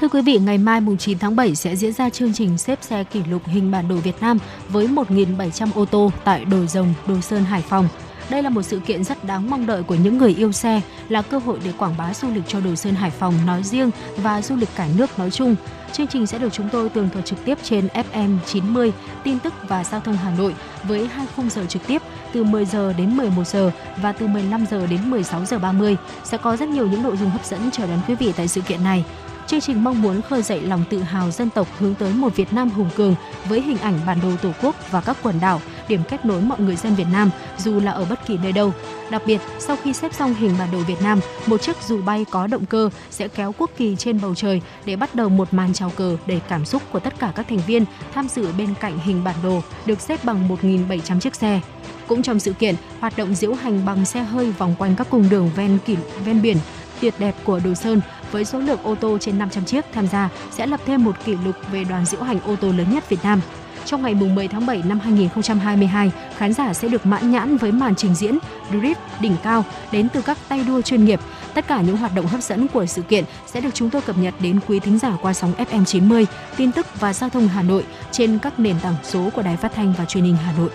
Thưa 0.00 0.08
quý 0.08 0.22
vị, 0.22 0.38
ngày 0.38 0.58
mai 0.58 0.80
mùng 0.80 0.96
9 0.96 1.18
tháng 1.18 1.36
7 1.36 1.54
sẽ 1.54 1.76
diễn 1.76 1.92
ra 1.92 2.10
chương 2.10 2.32
trình 2.34 2.58
xếp 2.58 2.78
xe 2.82 3.04
kỷ 3.04 3.24
lục 3.24 3.42
hình 3.46 3.70
bản 3.70 3.88
đồ 3.88 3.96
Việt 3.96 4.20
Nam 4.20 4.38
với 4.68 4.86
1.700 4.86 5.68
ô 5.74 5.84
tô 5.84 6.10
tại 6.24 6.44
Đồi 6.44 6.66
Rồng, 6.66 6.94
Đồ 7.06 7.20
Sơn, 7.20 7.44
Hải 7.44 7.62
Phòng. 7.62 7.88
Đây 8.30 8.42
là 8.42 8.50
một 8.50 8.62
sự 8.62 8.80
kiện 8.80 9.04
rất 9.04 9.24
đáng 9.24 9.50
mong 9.50 9.66
đợi 9.66 9.82
của 9.82 9.94
những 9.94 10.18
người 10.18 10.34
yêu 10.34 10.52
xe, 10.52 10.80
là 11.08 11.22
cơ 11.22 11.38
hội 11.38 11.58
để 11.64 11.72
quảng 11.78 11.94
bá 11.98 12.14
du 12.14 12.28
lịch 12.30 12.44
cho 12.48 12.60
Đồ 12.60 12.74
Sơn 12.74 12.94
Hải 12.94 13.10
Phòng 13.10 13.34
nói 13.46 13.62
riêng 13.62 13.90
và 14.16 14.42
du 14.42 14.56
lịch 14.56 14.68
cả 14.76 14.88
nước 14.96 15.18
nói 15.18 15.30
chung. 15.30 15.56
Chương 15.92 16.06
trình 16.06 16.26
sẽ 16.26 16.38
được 16.38 16.52
chúng 16.52 16.68
tôi 16.68 16.88
tường 16.88 17.08
thuật 17.12 17.24
trực 17.24 17.44
tiếp 17.44 17.58
trên 17.62 17.88
FM 18.12 18.38
90, 18.46 18.92
tin 19.24 19.38
tức 19.38 19.54
và 19.68 19.84
giao 19.84 20.00
thông 20.00 20.16
Hà 20.16 20.30
Nội 20.30 20.54
với 20.84 21.06
hai 21.06 21.26
khung 21.36 21.50
giờ 21.50 21.66
trực 21.68 21.86
tiếp 21.86 22.02
từ 22.32 22.44
10 22.44 22.64
giờ 22.64 22.92
đến 22.92 23.16
11 23.16 23.46
giờ 23.46 23.70
và 23.96 24.12
từ 24.12 24.26
15 24.26 24.66
giờ 24.70 24.86
đến 24.86 25.10
16 25.10 25.44
giờ 25.44 25.58
30. 25.58 25.96
Sẽ 26.24 26.38
có 26.38 26.56
rất 26.56 26.68
nhiều 26.68 26.86
những 26.86 27.02
nội 27.02 27.16
dung 27.16 27.30
hấp 27.30 27.44
dẫn 27.44 27.70
chờ 27.70 27.86
đón 27.86 27.98
quý 28.08 28.14
vị 28.14 28.32
tại 28.36 28.48
sự 28.48 28.60
kiện 28.60 28.84
này. 28.84 29.04
Chương 29.46 29.60
trình 29.60 29.84
mong 29.84 30.02
muốn 30.02 30.22
khơi 30.22 30.42
dậy 30.42 30.60
lòng 30.60 30.84
tự 30.90 31.02
hào 31.02 31.30
dân 31.30 31.50
tộc 31.50 31.68
hướng 31.78 31.94
tới 31.94 32.12
một 32.12 32.36
Việt 32.36 32.52
Nam 32.52 32.70
hùng 32.70 32.90
cường 32.96 33.14
với 33.48 33.60
hình 33.60 33.78
ảnh 33.78 34.00
bản 34.06 34.18
đồ 34.22 34.28
Tổ 34.42 34.50
quốc 34.62 34.90
và 34.90 35.00
các 35.00 35.16
quần 35.22 35.40
đảo, 35.40 35.60
điểm 35.88 36.00
kết 36.08 36.24
nối 36.24 36.40
mọi 36.40 36.60
người 36.60 36.76
dân 36.76 36.94
Việt 36.94 37.06
Nam 37.12 37.30
dù 37.58 37.80
là 37.80 37.92
ở 37.92 38.04
bất 38.04 38.26
kỳ 38.26 38.38
nơi 38.42 38.52
đâu. 38.52 38.72
Đặc 39.10 39.22
biệt, 39.26 39.40
sau 39.58 39.76
khi 39.82 39.92
xếp 39.92 40.14
xong 40.14 40.34
hình 40.34 40.54
bản 40.58 40.68
đồ 40.72 40.78
Việt 40.78 41.02
Nam, 41.02 41.20
một 41.46 41.62
chiếc 41.62 41.76
dù 41.86 42.02
bay 42.02 42.26
có 42.30 42.46
động 42.46 42.66
cơ 42.66 42.90
sẽ 43.10 43.28
kéo 43.28 43.54
quốc 43.58 43.70
kỳ 43.76 43.96
trên 43.96 44.20
bầu 44.20 44.34
trời 44.34 44.62
để 44.84 44.96
bắt 44.96 45.14
đầu 45.14 45.28
một 45.28 45.54
màn 45.54 45.72
chào 45.72 45.90
cờ 45.90 46.16
đầy 46.26 46.40
cảm 46.48 46.64
xúc 46.64 46.82
của 46.92 47.00
tất 47.00 47.18
cả 47.18 47.32
các 47.34 47.46
thành 47.48 47.60
viên 47.66 47.84
tham 48.14 48.28
dự 48.28 48.52
bên 48.58 48.74
cạnh 48.80 48.98
hình 48.98 49.24
bản 49.24 49.36
đồ 49.42 49.62
được 49.86 50.00
xếp 50.00 50.24
bằng 50.24 50.48
1.700 50.48 51.20
chiếc 51.20 51.34
xe. 51.34 51.60
Cũng 52.06 52.22
trong 52.22 52.40
sự 52.40 52.52
kiện, 52.52 52.74
hoạt 53.00 53.16
động 53.16 53.34
diễu 53.34 53.54
hành 53.54 53.84
bằng 53.86 54.04
xe 54.04 54.22
hơi 54.22 54.52
vòng 54.52 54.74
quanh 54.78 54.96
các 54.96 55.06
cung 55.10 55.28
đường 55.30 55.50
ven 55.56 55.78
kỷ, 55.86 55.96
ven 56.24 56.42
biển 56.42 56.56
tuyệt 57.00 57.14
đẹp 57.18 57.34
của 57.44 57.60
Đồ 57.64 57.74
Sơn 57.74 58.00
với 58.32 58.44
số 58.44 58.58
lượng 58.58 58.80
ô 58.82 58.94
tô 58.94 59.18
trên 59.20 59.38
500 59.38 59.64
chiếc 59.64 59.84
tham 59.92 60.06
gia 60.06 60.28
sẽ 60.50 60.66
lập 60.66 60.80
thêm 60.86 61.04
một 61.04 61.24
kỷ 61.24 61.36
lục 61.44 61.56
về 61.72 61.84
đoàn 61.84 62.06
diễu 62.06 62.22
hành 62.22 62.40
ô 62.40 62.56
tô 62.56 62.72
lớn 62.72 62.86
nhất 62.94 63.08
Việt 63.08 63.24
Nam. 63.24 63.40
Trong 63.86 64.02
ngày 64.02 64.14
10 64.14 64.48
tháng 64.48 64.66
7 64.66 64.82
năm 64.86 65.00
2022, 65.00 66.12
khán 66.36 66.52
giả 66.52 66.74
sẽ 66.74 66.88
được 66.88 67.06
mãn 67.06 67.30
nhãn 67.30 67.56
với 67.56 67.72
màn 67.72 67.94
trình 67.94 68.14
diễn 68.14 68.38
Drift 68.70 68.94
đỉnh 69.20 69.36
cao 69.42 69.64
đến 69.92 70.08
từ 70.08 70.22
các 70.22 70.38
tay 70.48 70.64
đua 70.66 70.82
chuyên 70.82 71.04
nghiệp. 71.04 71.20
Tất 71.54 71.66
cả 71.66 71.82
những 71.82 71.96
hoạt 71.96 72.14
động 72.14 72.26
hấp 72.26 72.42
dẫn 72.42 72.68
của 72.68 72.86
sự 72.86 73.02
kiện 73.02 73.24
sẽ 73.46 73.60
được 73.60 73.74
chúng 73.74 73.90
tôi 73.90 74.02
cập 74.02 74.18
nhật 74.18 74.34
đến 74.40 74.60
quý 74.68 74.80
thính 74.80 74.98
giả 74.98 75.16
qua 75.22 75.32
sóng 75.32 75.52
FM 75.52 75.84
90, 75.84 76.26
tin 76.56 76.72
tức 76.72 76.86
và 77.00 77.12
giao 77.12 77.30
thông 77.30 77.48
Hà 77.48 77.62
Nội 77.62 77.84
trên 78.10 78.38
các 78.38 78.60
nền 78.60 78.76
tảng 78.82 78.94
số 79.02 79.30
của 79.34 79.42
Đài 79.42 79.56
Phát 79.56 79.72
thanh 79.74 79.94
và 79.98 80.04
Truyền 80.04 80.24
hình 80.24 80.36
Hà 80.36 80.52
Nội. 80.58 80.70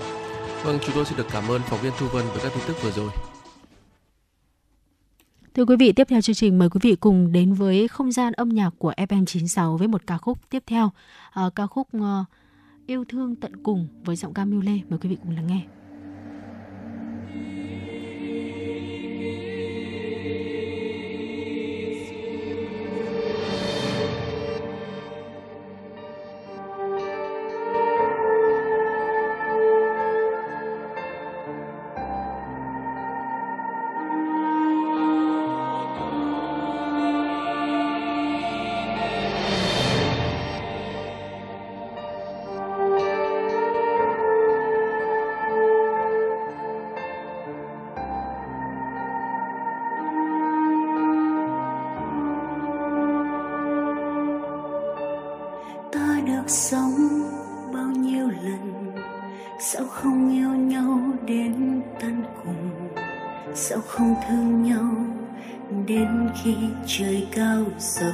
Vâng, 0.64 0.80
chúng 0.86 0.96
tôi 0.96 1.06
xin 1.06 1.18
được 1.18 1.28
cảm 1.32 1.52
ơn 1.52 1.62
phóng 1.70 1.80
viên 1.82 1.92
Thu 2.00 2.08
Vân 2.08 2.26
với 2.28 2.40
các 2.44 2.52
tin 2.56 2.64
tức 2.68 2.84
vừa 2.84 2.92
rồi. 2.92 3.10
Thưa 5.54 5.66
quý 5.66 5.76
vị, 5.80 5.92
tiếp 5.92 6.08
theo 6.10 6.22
chương 6.22 6.36
trình 6.36 6.60
mời 6.60 6.70
quý 6.70 6.80
vị 6.84 6.96
cùng 6.96 7.32
đến 7.32 7.54
với 7.54 7.88
không 7.88 8.12
gian 8.12 8.34
âm 8.34 8.50
nhạc 8.50 8.70
của 8.78 8.94
FM96 8.98 9.78
với 9.78 9.88
một 9.88 10.02
ca 10.08 10.18
khúc 10.18 10.50
tiếp 10.50 10.64
theo, 10.68 10.92
uh, 11.46 11.56
ca 11.56 11.68
khúc 11.68 11.88
uh, 11.98 12.04
Yêu 12.92 13.06
thương 13.06 13.36
tận 13.36 13.52
cùng 13.64 13.88
với 14.06 14.16
giọng 14.16 14.34
ca 14.34 14.46
Miu 14.46 14.62
Lê. 14.62 14.80
Mời 14.90 15.00
quý 15.00 15.10
vị 15.10 15.18
cùng 15.24 15.36
lắng 15.36 15.48
nghe. 15.48 15.62
Sao 67.82 68.14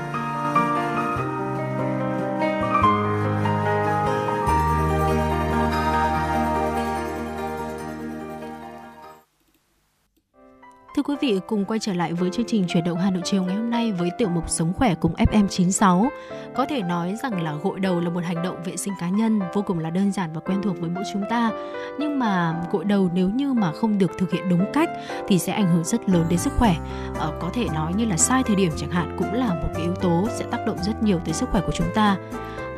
Thưa 11.01 11.15
quý 11.15 11.15
vị, 11.21 11.39
cùng 11.47 11.65
quay 11.65 11.79
trở 11.79 11.93
lại 11.93 12.13
với 12.13 12.29
chương 12.29 12.45
trình 12.47 12.65
chuyển 12.67 12.83
động 12.83 12.97
Hà 12.97 13.11
Nội 13.11 13.21
chiều 13.25 13.43
ngày 13.43 13.55
hôm 13.55 13.69
nay 13.69 13.91
với 13.91 14.09
tiểu 14.17 14.29
mục 14.29 14.49
Sống 14.49 14.73
khỏe 14.73 14.95
cùng 14.95 15.13
FM96. 15.13 16.09
Có 16.55 16.65
thể 16.65 16.81
nói 16.81 17.15
rằng 17.23 17.43
là 17.43 17.53
gội 17.63 17.79
đầu 17.79 17.99
là 17.99 18.09
một 18.09 18.23
hành 18.23 18.43
động 18.43 18.63
vệ 18.65 18.77
sinh 18.77 18.93
cá 18.99 19.09
nhân 19.09 19.39
vô 19.53 19.61
cùng 19.61 19.79
là 19.79 19.89
đơn 19.89 20.11
giản 20.11 20.33
và 20.33 20.41
quen 20.41 20.61
thuộc 20.63 20.79
với 20.79 20.89
mỗi 20.89 21.03
chúng 21.13 21.23
ta. 21.29 21.51
Nhưng 21.99 22.19
mà 22.19 22.55
gội 22.71 22.85
đầu 22.85 23.09
nếu 23.13 23.29
như 23.29 23.53
mà 23.53 23.71
không 23.71 23.97
được 23.97 24.11
thực 24.17 24.31
hiện 24.31 24.49
đúng 24.49 24.65
cách 24.73 24.89
thì 25.27 25.39
sẽ 25.39 25.53
ảnh 25.53 25.67
hưởng 25.73 25.83
rất 25.83 26.09
lớn 26.09 26.25
đến 26.29 26.39
sức 26.39 26.53
khỏe. 26.57 26.75
Ờ, 27.19 27.33
có 27.39 27.49
thể 27.53 27.67
nói 27.73 27.93
như 27.93 28.05
là 28.05 28.17
sai 28.17 28.43
thời 28.43 28.55
điểm 28.55 28.71
chẳng 28.77 28.91
hạn 28.91 29.15
cũng 29.17 29.33
là 29.33 29.47
một 29.47 29.69
cái 29.73 29.83
yếu 29.83 29.95
tố 29.95 30.27
sẽ 30.35 30.45
tác 30.51 30.65
động 30.67 30.77
rất 30.81 31.03
nhiều 31.03 31.19
tới 31.25 31.33
sức 31.33 31.49
khỏe 31.49 31.61
của 31.65 31.73
chúng 31.73 31.87
ta. 31.95 32.17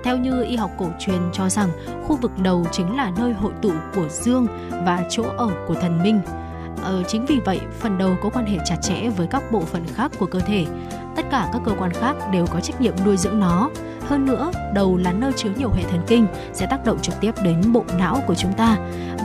Theo 0.04 0.18
như 0.18 0.44
y 0.44 0.56
học 0.56 0.72
cổ 0.78 0.90
truyền 1.00 1.22
cho 1.34 1.50
rằng, 1.50 1.70
khu 2.08 2.16
vực 2.16 2.32
đầu 2.38 2.66
chính 2.72 2.96
là 2.96 3.12
nơi 3.18 3.34
hội 3.34 3.54
tụ 3.62 3.72
của 3.96 4.10
dương 4.10 4.48
và 4.86 5.06
chỗ 5.10 5.24
ở 5.38 5.50
của 5.68 5.76
thần 5.76 6.04
minh. 6.04 6.22
Ờ, 6.84 7.04
chính 7.08 7.26
vì 7.26 7.40
vậy, 7.46 7.60
phần 7.80 7.98
đầu 7.98 8.16
có 8.24 8.30
quan 8.30 8.46
hệ 8.46 8.58
chặt 8.66 8.76
chẽ 8.82 9.10
với 9.10 9.28
các 9.28 9.52
bộ 9.52 9.60
phận 9.60 9.86
khác 9.96 10.12
của 10.20 10.26
cơ 10.26 10.40
thể. 10.40 10.66
Tất 11.16 11.26
cả 11.32 11.50
các 11.54 11.62
cơ 11.66 11.72
quan 11.80 11.92
khác 11.94 12.16
đều 12.32 12.46
có 12.48 12.60
trách 12.60 12.82
nhiệm 12.82 12.94
nuôi 13.06 13.18
dưỡng 13.18 13.40
nó. 13.40 13.70
Hơn 14.08 14.26
nữa, 14.26 14.52
đầu 14.74 14.98
là 14.98 15.12
nơi 15.12 15.32
chứa 15.34 15.50
nhiều 15.58 15.70
hệ 15.76 15.84
thần 15.84 16.02
kinh 16.08 16.28
sẽ 16.54 16.66
tác 16.66 16.86
động 16.86 17.00
trực 17.02 17.20
tiếp 17.22 17.32
đến 17.44 17.74
bộ 17.74 17.84
não 17.98 18.24
của 18.28 18.36
chúng 18.36 18.54
ta 18.54 18.78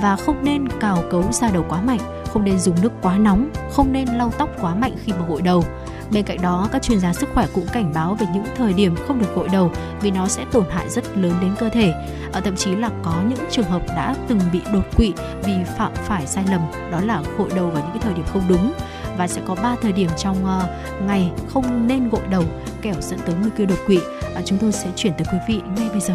và 0.03 0.17
không 0.17 0.45
nên 0.45 0.69
cào 0.81 1.03
cấu 1.11 1.25
da 1.33 1.51
đầu 1.51 1.65
quá 1.69 1.81
mạnh, 1.83 2.01
không 2.33 2.45
nên 2.45 2.59
dùng 2.59 2.77
nước 2.83 2.93
quá 3.03 3.19
nóng, 3.19 3.49
không 3.73 3.93
nên 3.93 4.09
lau 4.09 4.33
tóc 4.39 4.49
quá 4.61 4.75
mạnh 4.75 4.93
khi 5.05 5.13
mà 5.13 5.27
gội 5.29 5.43
đầu. 5.43 5.65
Bên 6.13 6.25
cạnh 6.25 6.43
đó, 6.43 6.69
các 6.73 6.83
chuyên 6.83 7.01
gia 7.01 7.13
sức 7.13 7.29
khỏe 7.35 7.47
cũng 7.55 7.67
cảnh 7.73 7.93
báo 7.95 8.15
về 8.15 8.27
những 8.35 8.45
thời 8.57 8.73
điểm 8.73 8.95
không 9.07 9.19
được 9.19 9.35
gội 9.35 9.49
đầu 9.53 9.73
vì 10.01 10.11
nó 10.11 10.29
sẽ 10.29 10.45
tổn 10.53 10.65
hại 10.71 10.89
rất 10.89 11.17
lớn 11.17 11.35
đến 11.41 11.55
cơ 11.59 11.69
thể. 11.69 11.95
Ở 12.33 12.41
thậm 12.41 12.57
chí 12.57 12.77
là 12.77 12.91
có 13.03 13.23
những 13.29 13.39
trường 13.51 13.65
hợp 13.65 13.83
đã 13.89 14.15
từng 14.29 14.41
bị 14.53 14.61
đột 14.73 14.97
quỵ 14.97 15.13
vì 15.45 15.53
phạm 15.77 15.93
phải 15.95 16.27
sai 16.27 16.45
lầm, 16.51 16.61
đó 16.93 17.01
là 17.01 17.23
gội 17.39 17.49
đầu 17.57 17.71
vào 17.71 17.83
những 17.83 17.93
cái 17.93 18.03
thời 18.03 18.15
điểm 18.15 18.25
không 18.33 18.43
đúng 18.49 18.73
và 19.19 19.29
sẽ 19.29 19.41
có 19.47 19.55
3 19.55 19.77
thời 19.83 19.93
điểm 19.93 20.11
trong 20.17 20.37
uh, 20.45 21.03
ngày 21.07 21.31
không 21.49 21.87
nên 21.87 22.09
gội 22.09 22.23
đầu 22.31 22.45
kẻo 22.83 22.95
dẫn 23.01 23.21
tới 23.27 23.35
nguy 23.41 23.51
cơ 23.59 23.65
đột 23.65 23.79
quỵ. 23.87 23.97
Uh, 23.97 24.45
chúng 24.45 24.59
tôi 24.59 24.73
sẽ 24.73 24.91
chuyển 24.97 25.13
tới 25.13 25.27
quý 25.33 25.39
vị 25.49 25.61
ngay 25.77 25.89
bây 25.89 26.01
giờ. 26.01 26.15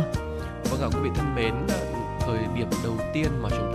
Vâng 0.72 0.82
ạ 0.82 0.88
quý 0.94 1.00
vị 1.04 1.10
thân 1.16 1.36
mến, 1.36 1.54
thời 2.28 2.40
điểm 2.56 2.68
đầu 2.84 2.94
tiên 3.14 3.28
mà 3.42 3.50
chúng 3.50 3.73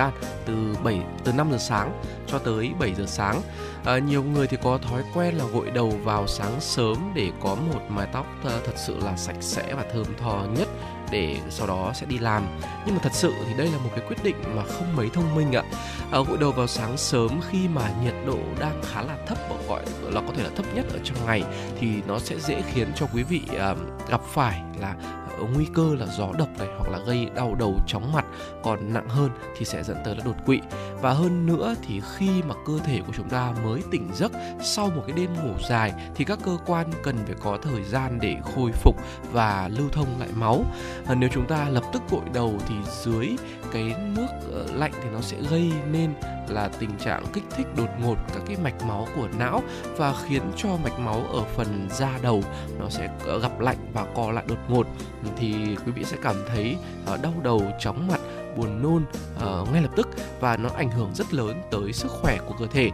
gian 0.00 0.12
từ 0.46 0.54
7 0.84 1.00
từ 1.24 1.32
5 1.32 1.50
giờ 1.50 1.58
sáng 1.58 2.02
cho 2.26 2.38
tới 2.38 2.70
7 2.78 2.94
giờ 2.94 3.06
sáng. 3.06 3.42
À, 3.84 3.98
nhiều 3.98 4.22
người 4.22 4.46
thì 4.46 4.56
có 4.62 4.78
thói 4.78 5.02
quen 5.14 5.34
là 5.34 5.44
gội 5.44 5.70
đầu 5.70 5.92
vào 6.04 6.26
sáng 6.26 6.60
sớm 6.60 7.12
để 7.14 7.30
có 7.40 7.54
một 7.54 7.80
mái 7.88 8.08
tóc 8.12 8.26
thật 8.42 8.74
sự 8.76 8.96
là 9.04 9.16
sạch 9.16 9.36
sẽ 9.40 9.74
và 9.74 9.84
thơm 9.92 10.06
tho 10.18 10.44
nhất 10.56 10.68
để 11.10 11.36
sau 11.50 11.66
đó 11.66 11.92
sẽ 11.94 12.06
đi 12.06 12.18
làm 12.18 12.42
nhưng 12.86 12.94
mà 12.94 13.00
thật 13.02 13.12
sự 13.12 13.32
thì 13.46 13.54
đây 13.56 13.66
là 13.66 13.78
một 13.78 13.90
cái 13.96 14.04
quyết 14.08 14.24
định 14.24 14.36
mà 14.56 14.62
không 14.64 14.96
mấy 14.96 15.08
thông 15.12 15.34
minh 15.34 15.52
ạ 15.52 15.62
à, 16.12 16.18
gội 16.28 16.38
đầu 16.40 16.52
vào 16.52 16.66
sáng 16.66 16.96
sớm 16.96 17.40
khi 17.50 17.68
mà 17.68 17.90
nhiệt 18.04 18.14
độ 18.26 18.38
đang 18.60 18.82
khá 18.82 19.02
là 19.02 19.16
thấp 19.26 19.38
gọi 19.68 19.82
là 20.02 20.20
có 20.20 20.32
thể 20.36 20.42
là 20.42 20.50
thấp 20.56 20.66
nhất 20.74 20.86
ở 20.92 20.98
trong 21.04 21.26
ngày 21.26 21.42
thì 21.80 21.88
nó 22.06 22.18
sẽ 22.18 22.38
dễ 22.38 22.62
khiến 22.72 22.88
cho 22.94 23.06
quý 23.14 23.22
vị 23.22 23.42
à, 23.58 23.74
gặp 24.08 24.20
phải 24.32 24.62
là 24.80 24.94
nguy 25.46 25.66
cơ 25.74 25.94
là 25.98 26.06
gió 26.06 26.28
độc 26.38 26.48
này 26.58 26.68
hoặc 26.78 26.90
là 26.90 26.98
gây 27.06 27.26
đau 27.34 27.54
đầu 27.54 27.74
chóng 27.86 28.12
mặt 28.12 28.26
còn 28.62 28.92
nặng 28.92 29.08
hơn 29.08 29.30
thì 29.58 29.64
sẽ 29.64 29.82
dẫn 29.82 29.96
tới 30.04 30.16
là 30.16 30.22
đột 30.24 30.36
quỵ. 30.46 30.60
Và 31.00 31.12
hơn 31.12 31.46
nữa 31.46 31.74
thì 31.82 32.00
khi 32.16 32.42
mà 32.42 32.54
cơ 32.66 32.78
thể 32.84 33.00
của 33.06 33.12
chúng 33.16 33.28
ta 33.28 33.52
mới 33.64 33.82
tỉnh 33.90 34.10
giấc 34.14 34.32
sau 34.62 34.90
một 34.96 35.02
cái 35.06 35.16
đêm 35.16 35.34
ngủ 35.34 35.54
dài 35.68 35.92
thì 36.14 36.24
các 36.24 36.38
cơ 36.44 36.58
quan 36.66 36.90
cần 37.02 37.16
phải 37.26 37.36
có 37.42 37.58
thời 37.62 37.84
gian 37.84 38.18
để 38.22 38.36
khôi 38.54 38.72
phục 38.72 38.96
và 39.32 39.70
lưu 39.72 39.88
thông 39.92 40.20
lại 40.20 40.28
máu. 40.34 40.64
À, 41.06 41.14
nếu 41.14 41.30
chúng 41.32 41.46
ta 41.46 41.68
lập 41.68 41.84
tức 41.92 42.02
gội 42.10 42.24
đầu 42.34 42.54
thì 42.68 42.74
dưới 43.04 43.28
cái 43.72 43.94
nước 44.16 44.28
ờ, 44.52 44.66
lạnh 44.74 44.92
thì 45.02 45.10
nó 45.12 45.20
sẽ 45.20 45.36
gây 45.50 45.72
nên 45.92 46.14
là 46.48 46.68
tình 46.78 46.90
trạng 46.98 47.24
kích 47.32 47.44
thích 47.50 47.66
đột 47.76 47.88
ngột 48.00 48.16
các 48.34 48.42
cái 48.46 48.56
mạch 48.62 48.82
máu 48.82 49.08
của 49.16 49.28
não 49.38 49.62
và 49.96 50.14
khiến 50.24 50.42
cho 50.56 50.68
mạch 50.84 50.98
máu 50.98 51.26
ở 51.32 51.44
phần 51.56 51.88
da 51.90 52.18
đầu 52.22 52.42
nó 52.78 52.88
sẽ 52.88 53.08
ờ, 53.26 53.38
gặp 53.38 53.60
lạnh 53.60 53.90
và 53.92 54.06
co 54.14 54.32
lại 54.32 54.44
đột 54.48 54.58
ngột. 54.68 54.86
Thì 55.36 55.54
quý 55.86 55.92
vị 55.92 56.04
sẽ 56.04 56.16
cảm 56.22 56.36
thấy 56.48 56.76
ờ, 57.06 57.16
đau 57.16 57.34
đầu 57.42 57.62
chóng 57.80 58.08
mặt 58.08 58.20
buồn 58.56 58.82
nôn 58.82 59.04
uh, 59.36 59.72
ngay 59.72 59.82
lập 59.82 59.90
tức 59.96 60.08
và 60.40 60.56
nó 60.56 60.68
ảnh 60.76 60.90
hưởng 60.90 61.14
rất 61.14 61.34
lớn 61.34 61.62
tới 61.70 61.92
sức 61.92 62.08
khỏe 62.08 62.38
của 62.46 62.54
cơ 62.58 62.66
thể 62.66 62.90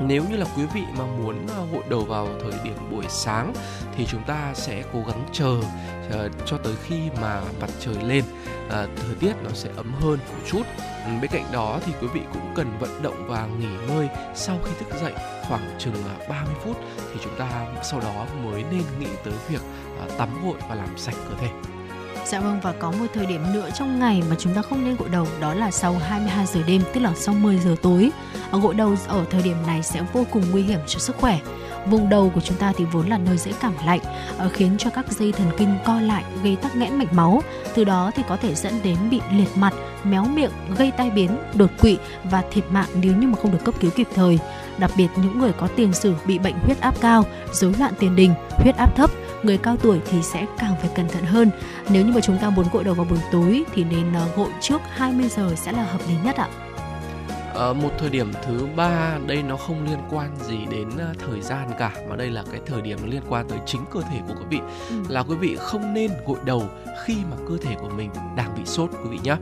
nếu 0.00 0.24
như 0.30 0.36
là 0.36 0.46
quý 0.56 0.62
vị 0.74 0.82
mà 0.98 1.04
muốn 1.06 1.46
hội 1.48 1.66
gội 1.72 1.82
đầu 1.88 2.04
vào 2.04 2.28
thời 2.42 2.60
điểm 2.64 2.76
buổi 2.90 3.04
sáng 3.08 3.52
thì 3.96 4.06
chúng 4.06 4.22
ta 4.26 4.52
sẽ 4.54 4.82
cố 4.92 4.98
gắng 5.06 5.26
chờ 5.32 5.60
chờ 6.10 6.28
cho 6.46 6.58
tới 6.58 6.74
khi 6.84 6.96
mà 7.20 7.42
mặt 7.60 7.70
trời 7.80 7.96
lên. 8.04 8.24
À, 8.70 8.86
thời 8.96 9.14
tiết 9.20 9.32
nó 9.44 9.50
sẽ 9.54 9.70
ấm 9.76 9.92
hơn 10.00 10.18
một 10.28 10.38
chút. 10.46 10.62
Ừ, 11.06 11.10
bên 11.20 11.30
cạnh 11.30 11.44
đó 11.52 11.80
thì 11.86 11.92
quý 12.00 12.08
vị 12.14 12.20
cũng 12.32 12.52
cần 12.54 12.78
vận 12.80 13.02
động 13.02 13.26
và 13.28 13.46
nghỉ 13.46 13.68
ngơi 13.88 14.08
sau 14.34 14.58
khi 14.64 14.70
thức 14.78 15.00
dậy 15.00 15.12
khoảng 15.48 15.76
chừng 15.78 15.94
à, 15.94 16.16
30 16.28 16.54
phút 16.64 16.76
thì 16.96 17.20
chúng 17.24 17.38
ta 17.38 17.66
sau 17.82 18.00
đó 18.00 18.26
mới 18.44 18.64
nên 18.70 18.82
nghĩ 18.98 19.08
tới 19.24 19.34
việc 19.48 19.62
à, 20.00 20.06
tắm 20.18 20.28
gội 20.44 20.56
và 20.68 20.74
làm 20.74 20.98
sạch 20.98 21.16
cơ 21.28 21.34
thể. 21.40 21.73
Dạ 22.26 22.40
vâng 22.40 22.60
và 22.62 22.72
có 22.72 22.90
một 22.90 23.06
thời 23.14 23.26
điểm 23.26 23.40
nữa 23.52 23.68
trong 23.74 23.98
ngày 23.98 24.22
mà 24.30 24.36
chúng 24.38 24.54
ta 24.54 24.62
không 24.62 24.84
nên 24.84 24.96
gội 24.96 25.08
đầu 25.08 25.26
đó 25.40 25.54
là 25.54 25.70
sau 25.70 25.96
22 25.98 26.46
giờ 26.46 26.60
đêm 26.66 26.82
tức 26.94 27.00
là 27.00 27.12
sau 27.16 27.34
10 27.34 27.58
giờ 27.58 27.76
tối. 27.82 28.10
Gội 28.52 28.74
đầu 28.74 28.96
ở 29.08 29.24
thời 29.30 29.42
điểm 29.42 29.56
này 29.66 29.82
sẽ 29.82 30.02
vô 30.12 30.26
cùng 30.30 30.42
nguy 30.50 30.62
hiểm 30.62 30.80
cho 30.86 30.98
sức 30.98 31.16
khỏe. 31.16 31.40
Vùng 31.86 32.08
đầu 32.08 32.32
của 32.34 32.40
chúng 32.40 32.56
ta 32.56 32.72
thì 32.76 32.84
vốn 32.84 33.08
là 33.08 33.18
nơi 33.18 33.38
dễ 33.38 33.52
cảm 33.60 33.72
lạnh, 33.86 34.00
ờ, 34.38 34.48
khiến 34.52 34.74
cho 34.78 34.90
các 34.90 35.12
dây 35.12 35.32
thần 35.32 35.46
kinh 35.58 35.76
co 35.84 36.00
lại 36.00 36.24
gây 36.42 36.56
tắc 36.56 36.76
nghẽn 36.76 36.98
mạch 36.98 37.12
máu. 37.12 37.42
Từ 37.74 37.84
đó 37.84 38.10
thì 38.14 38.22
có 38.28 38.36
thể 38.36 38.54
dẫn 38.54 38.72
đến 38.82 38.96
bị 39.10 39.20
liệt 39.32 39.48
mặt, 39.56 39.74
méo 40.04 40.24
miệng, 40.24 40.50
gây 40.78 40.90
tai 40.90 41.10
biến, 41.10 41.38
đột 41.54 41.70
quỵ 41.80 41.98
và 42.24 42.42
thiệt 42.50 42.64
mạng 42.70 42.88
nếu 42.94 43.16
như 43.16 43.26
mà 43.26 43.38
không 43.42 43.52
được 43.52 43.64
cấp 43.64 43.74
cứu 43.80 43.90
kịp 43.90 44.08
thời. 44.14 44.38
Đặc 44.78 44.90
biệt 44.96 45.08
những 45.16 45.38
người 45.38 45.52
có 45.52 45.68
tiền 45.76 45.92
sử 45.92 46.14
bị 46.26 46.38
bệnh 46.38 46.54
huyết 46.62 46.80
áp 46.80 46.94
cao, 47.00 47.24
rối 47.52 47.74
loạn 47.78 47.92
tiền 47.98 48.16
đình, 48.16 48.34
huyết 48.58 48.76
áp 48.76 48.96
thấp 48.96 49.10
người 49.44 49.58
cao 49.58 49.76
tuổi 49.76 50.00
thì 50.10 50.22
sẽ 50.22 50.46
càng 50.58 50.74
phải 50.80 50.90
cẩn 50.94 51.08
thận 51.08 51.24
hơn. 51.24 51.50
Nếu 51.88 52.06
như 52.06 52.12
mà 52.12 52.20
chúng 52.20 52.38
ta 52.38 52.50
muốn 52.50 52.66
gội 52.72 52.84
đầu 52.84 52.94
vào 52.94 53.06
buổi 53.10 53.18
tối 53.32 53.64
thì 53.74 53.84
nên 53.84 54.12
ờ, 54.14 54.28
gội 54.36 54.48
trước 54.60 54.80
20 54.90 55.28
giờ 55.28 55.54
sẽ 55.56 55.72
là 55.72 55.82
hợp 55.82 56.00
lý 56.08 56.14
nhất 56.24 56.36
ạ. 56.36 56.48
Ờ, 57.54 57.74
một 57.74 57.90
thời 57.98 58.10
điểm 58.10 58.32
thứ 58.42 58.68
ba 58.76 59.18
đây 59.26 59.42
nó 59.42 59.56
không 59.56 59.84
liên 59.84 59.98
quan 60.10 60.36
gì 60.36 60.58
đến 60.70 60.88
ờ, 60.98 61.12
thời 61.18 61.40
gian 61.40 61.70
cả 61.78 61.92
mà 62.08 62.16
đây 62.16 62.30
là 62.30 62.44
cái 62.52 62.60
thời 62.66 62.82
điểm 62.82 62.98
nó 63.02 63.08
liên 63.08 63.22
quan 63.28 63.48
tới 63.48 63.58
chính 63.66 63.80
cơ 63.92 64.00
thể 64.00 64.20
của 64.28 64.34
quý 64.34 64.44
vị. 64.50 64.58
Ừ. 64.88 64.96
là 65.08 65.22
quý 65.22 65.34
vị 65.34 65.56
không 65.58 65.94
nên 65.94 66.10
gội 66.26 66.38
đầu 66.44 66.68
khi 67.04 67.16
mà 67.30 67.36
cơ 67.48 67.56
thể 67.62 67.74
của 67.80 67.88
mình 67.88 68.10
đang 68.36 68.54
bị 68.54 68.62
sốt 68.64 68.90
quý 68.92 69.10
vị 69.10 69.18
nhé 69.22 69.36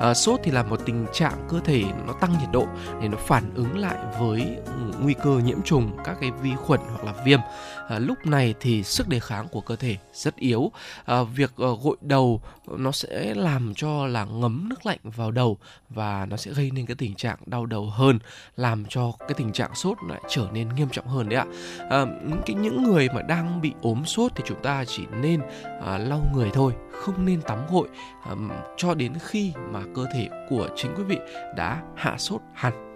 à, 0.00 0.14
sốt 0.14 0.40
thì 0.42 0.50
là 0.50 0.62
một 0.62 0.80
tình 0.86 1.06
trạng 1.12 1.46
cơ 1.48 1.60
thể 1.64 1.84
nó 2.06 2.12
tăng 2.12 2.32
nhiệt 2.32 2.48
độ 2.52 2.66
để 3.02 3.08
nó 3.08 3.18
phản 3.26 3.54
ứng 3.54 3.78
lại 3.78 3.96
với 4.20 4.56
nguy 5.00 5.14
cơ 5.14 5.40
nhiễm 5.44 5.62
trùng 5.62 5.96
các 6.04 6.16
cái 6.20 6.30
vi 6.30 6.54
khuẩn 6.56 6.80
hoặc 6.88 7.04
là 7.04 7.14
viêm. 7.24 7.40
À, 7.88 7.98
lúc 7.98 8.26
này 8.26 8.54
thì 8.60 8.82
sức 8.82 9.08
đề 9.08 9.20
kháng 9.20 9.48
của 9.48 9.60
cơ 9.60 9.76
thể 9.76 9.96
rất 10.12 10.36
yếu. 10.36 10.72
À, 11.04 11.22
việc 11.22 11.52
uh, 11.62 11.82
gội 11.82 11.96
đầu 12.00 12.40
nó 12.66 12.92
sẽ 12.92 13.34
làm 13.34 13.72
cho 13.76 14.06
là 14.06 14.24
ngấm 14.24 14.68
nước 14.68 14.86
lạnh 14.86 14.98
vào 15.02 15.30
đầu 15.30 15.58
và 15.88 16.26
nó 16.26 16.36
sẽ 16.36 16.50
gây 16.52 16.70
nên 16.74 16.86
cái 16.86 16.94
tình 16.94 17.14
trạng 17.14 17.38
đau 17.50 17.66
đầu 17.66 17.90
hơn 17.90 18.18
làm 18.56 18.84
cho 18.88 19.12
cái 19.18 19.34
tình 19.36 19.52
trạng 19.52 19.74
sốt 19.74 19.96
lại 20.08 20.20
trở 20.28 20.48
nên 20.52 20.68
nghiêm 20.68 20.88
trọng 20.88 21.06
hơn 21.06 21.28
đấy 21.28 21.38
ạ. 21.38 21.46
À, 21.90 22.06
những 22.24 22.42
cái 22.46 22.56
những 22.56 22.82
người 22.82 23.08
mà 23.14 23.22
đang 23.22 23.60
bị 23.60 23.72
ốm 23.82 24.04
sốt 24.04 24.32
thì 24.36 24.42
chúng 24.46 24.62
ta 24.62 24.84
chỉ 24.84 25.02
nên 25.22 25.40
à, 25.86 25.98
lau 25.98 26.22
người 26.34 26.50
thôi 26.52 26.72
không 26.92 27.26
nên 27.26 27.42
tắm 27.42 27.58
gội 27.70 27.88
à, 28.22 28.34
cho 28.76 28.94
đến 28.94 29.12
khi 29.20 29.52
mà 29.70 29.80
cơ 29.94 30.06
thể 30.14 30.28
của 30.50 30.68
chính 30.76 30.94
quý 30.96 31.02
vị 31.02 31.18
đã 31.56 31.82
hạ 31.96 32.18
sốt 32.18 32.40
hẳn. 32.54 32.89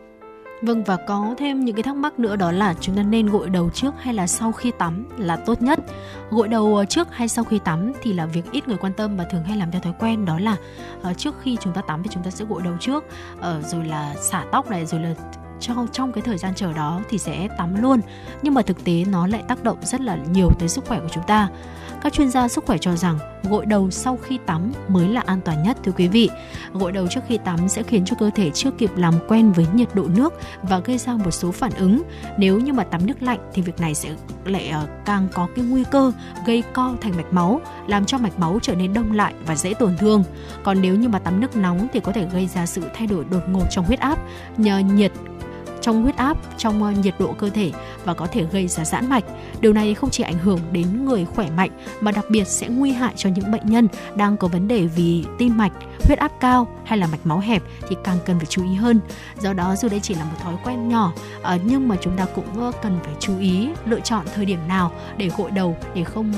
Vâng 0.65 0.85
và 0.85 0.97
có 0.97 1.35
thêm 1.39 1.65
những 1.65 1.77
cái 1.77 1.83
thắc 1.83 1.97
mắc 1.97 2.19
nữa 2.19 2.37
đó 2.37 2.53
là 2.53 2.75
chúng 2.81 2.97
ta 2.97 3.03
nên 3.03 3.27
gội 3.27 3.51
đầu 3.51 3.71
trước 3.71 3.95
hay 3.99 4.15
là 4.15 4.27
sau 4.27 4.53
khi 4.53 4.73
tắm 4.79 5.07
là 5.19 5.37
tốt 5.37 5.63
nhất. 5.63 5.79
Gội 6.31 6.49
đầu 6.49 6.77
ờ, 6.77 6.85
trước 6.85 7.09
hay 7.11 7.29
sau 7.29 7.45
khi 7.45 7.59
tắm 7.59 7.93
thì 8.03 8.13
là 8.13 8.27
việc 8.27 8.53
ít 8.53 8.69
người 8.69 8.77
quan 8.77 8.93
tâm 8.93 9.17
và 9.17 9.25
thường 9.25 9.45
hay 9.45 9.57
làm 9.57 9.71
theo 9.71 9.81
thói 9.81 9.93
quen 10.01 10.25
đó 10.25 10.39
là 10.39 10.57
uh, 11.11 11.19
trước 11.19 11.35
khi 11.43 11.57
chúng 11.61 11.73
ta 11.73 11.81
tắm 11.81 12.03
thì 12.03 12.11
chúng 12.13 12.23
ta 12.23 12.31
sẽ 12.31 12.45
gội 12.45 12.63
đầu 12.63 12.75
trước, 12.81 13.05
uh, 13.39 13.67
rồi 13.67 13.85
là 13.85 14.15
xả 14.15 14.45
tóc 14.53 14.71
này 14.71 14.87
rồi 14.87 15.01
là 15.01 15.15
trong 15.61 15.89
trong 15.93 16.13
cái 16.13 16.23
thời 16.23 16.39
gian 16.39 16.55
chờ 16.55 16.73
đó 16.73 17.01
thì 17.09 17.19
sẽ 17.19 17.49
tắm 17.59 17.83
luôn 17.83 18.01
nhưng 18.43 18.55
mà 18.55 18.63
thực 18.63 18.85
tế 18.85 19.05
nó 19.09 19.27
lại 19.27 19.43
tác 19.49 19.65
động 19.65 19.79
rất 19.83 20.01
là 20.01 20.17
nhiều 20.33 20.51
tới 20.59 20.69
sức 20.69 20.85
khỏe 20.87 21.01
của 21.01 21.09
chúng 21.11 21.25
ta 21.27 21.49
các 22.05 22.13
chuyên 22.13 22.31
gia 22.31 22.49
sức 22.49 22.65
khỏe 22.67 22.79
cho 22.79 22.97
rằng 22.97 23.19
gội 23.43 23.67
đầu 23.67 23.91
sau 23.91 24.19
khi 24.23 24.39
tắm 24.47 24.73
mới 24.89 25.09
là 25.09 25.23
an 25.27 25.41
toàn 25.45 25.63
nhất 25.63 25.77
thưa 25.85 25.93
quý 25.93 26.09
vị. 26.09 26.31
Gội 26.73 26.93
đầu 26.93 27.07
trước 27.11 27.21
khi 27.29 27.39
tắm 27.45 27.69
sẽ 27.69 27.83
khiến 27.83 28.05
cho 28.05 28.17
cơ 28.19 28.31
thể 28.35 28.51
chưa 28.51 28.71
kịp 28.71 28.91
làm 28.97 29.15
quen 29.29 29.53
với 29.53 29.67
nhiệt 29.75 29.89
độ 29.95 30.07
nước 30.17 30.35
và 30.63 30.79
gây 30.79 30.99
ra 30.99 31.13
một 31.13 31.31
số 31.31 31.53
phản 31.53 31.73
ứng. 31.73 32.03
Nếu 32.39 32.61
như 32.61 32.73
mà 32.73 32.85
tắm 32.85 33.07
nước 33.07 33.23
lạnh 33.23 33.39
thì 33.55 33.63
việc 33.63 33.81
này 33.81 33.95
sẽ 33.95 34.11
lại 34.45 34.69
ờ, 34.69 34.87
càng 35.05 35.29
có 35.33 35.49
cái 35.57 35.65
nguy 35.65 35.85
cơ 35.91 36.13
gây 36.47 36.63
co 36.73 36.95
thành 37.01 37.17
mạch 37.17 37.33
máu, 37.33 37.61
làm 37.87 38.05
cho 38.05 38.19
mạch 38.19 38.39
máu 38.39 38.59
trở 38.63 38.75
nên 38.75 38.95
đông 38.95 39.13
lại 39.13 39.35
và 39.47 39.57
dễ 39.57 39.75
tổn 39.75 39.97
thương. 39.97 40.25
Còn 40.63 40.83
nếu 40.83 40.95
như 40.95 41.09
mà 41.09 41.19
tắm 41.19 41.41
nước 41.41 41.57
nóng 41.57 41.89
thì 41.93 42.01
có 42.01 42.13
thể 42.13 42.29
gây 42.33 42.47
ra 42.47 42.67
sự 42.67 42.83
thay 42.95 43.07
đổi 43.07 43.25
đột 43.31 43.43
ngột 43.49 43.65
trong 43.71 43.85
huyết 43.85 44.01
áp 44.01 44.19
nhờ 44.57 44.79
nhiệt 44.79 45.13
trong 45.85 46.03
huyết 46.03 46.17
áp, 46.17 46.37
trong 46.59 46.83
ờ, 46.83 46.91
nhiệt 46.91 47.15
độ 47.19 47.33
cơ 47.33 47.51
thể 47.51 47.73
và 48.05 48.15
có 48.15 48.27
thể 48.27 48.45
gây 48.53 48.69
ra 48.69 48.85
giãn 48.85 49.09
mạch. 49.09 49.25
Điều 49.61 49.73
này 49.73 49.95
không 49.95 50.11
chỉ 50.11 50.23
ảnh 50.23 50.39
hưởng 50.39 50.61
đến 50.73 51.05
người 51.05 51.25
khỏe 51.25 51.51
mạnh 51.57 51.71
mà 52.01 52.13
đặc 52.13 52.25
biệt 52.29 52.45
sẽ 52.45 52.69
nguy 52.69 52.93
hại 52.93 53.13
cho 53.17 53.31
những 53.31 53.53
bệnh 53.53 53.67
nhân 53.67 53.89
đang 54.17 54.37
có 54.37 54.49
vấn 54.49 54.69
đề 54.69 54.87
vì 54.87 55.25
tim 55.39 55.57
mạch, 55.57 55.73
huyết 56.05 56.19
áp 56.19 56.33
cao 56.41 56.69
hay 56.85 56.99
là 56.99 57.07
mạch 57.07 57.27
máu 57.27 57.39
hẹp 57.39 57.63
thì 57.89 57.97
càng 58.05 58.19
cần 58.27 58.39
phải 58.39 58.47
chú 58.47 58.65
ý 58.65 58.75
hơn. 58.75 59.01
Do 59.41 59.53
đó 59.53 59.77
dù 59.77 59.89
đây 59.89 60.01
chỉ 60.01 60.15
là 60.15 60.25
một 60.25 60.37
thói 60.43 60.55
quen 60.65 60.89
nhỏ 60.89 61.13
ờ, 61.43 61.59
nhưng 61.65 61.89
mà 61.89 61.97
chúng 62.01 62.17
ta 62.17 62.27
cũng 62.35 62.61
ờ, 62.61 62.73
cần 62.83 62.99
phải 63.05 63.15
chú 63.21 63.39
ý 63.39 63.69
lựa 63.87 64.01
chọn 64.01 64.27
thời 64.35 64.45
điểm 64.45 64.69
nào 64.69 64.93
để 65.17 65.31
gội 65.39 65.51
đầu 65.51 65.77
để 65.95 66.05
không 66.05 66.33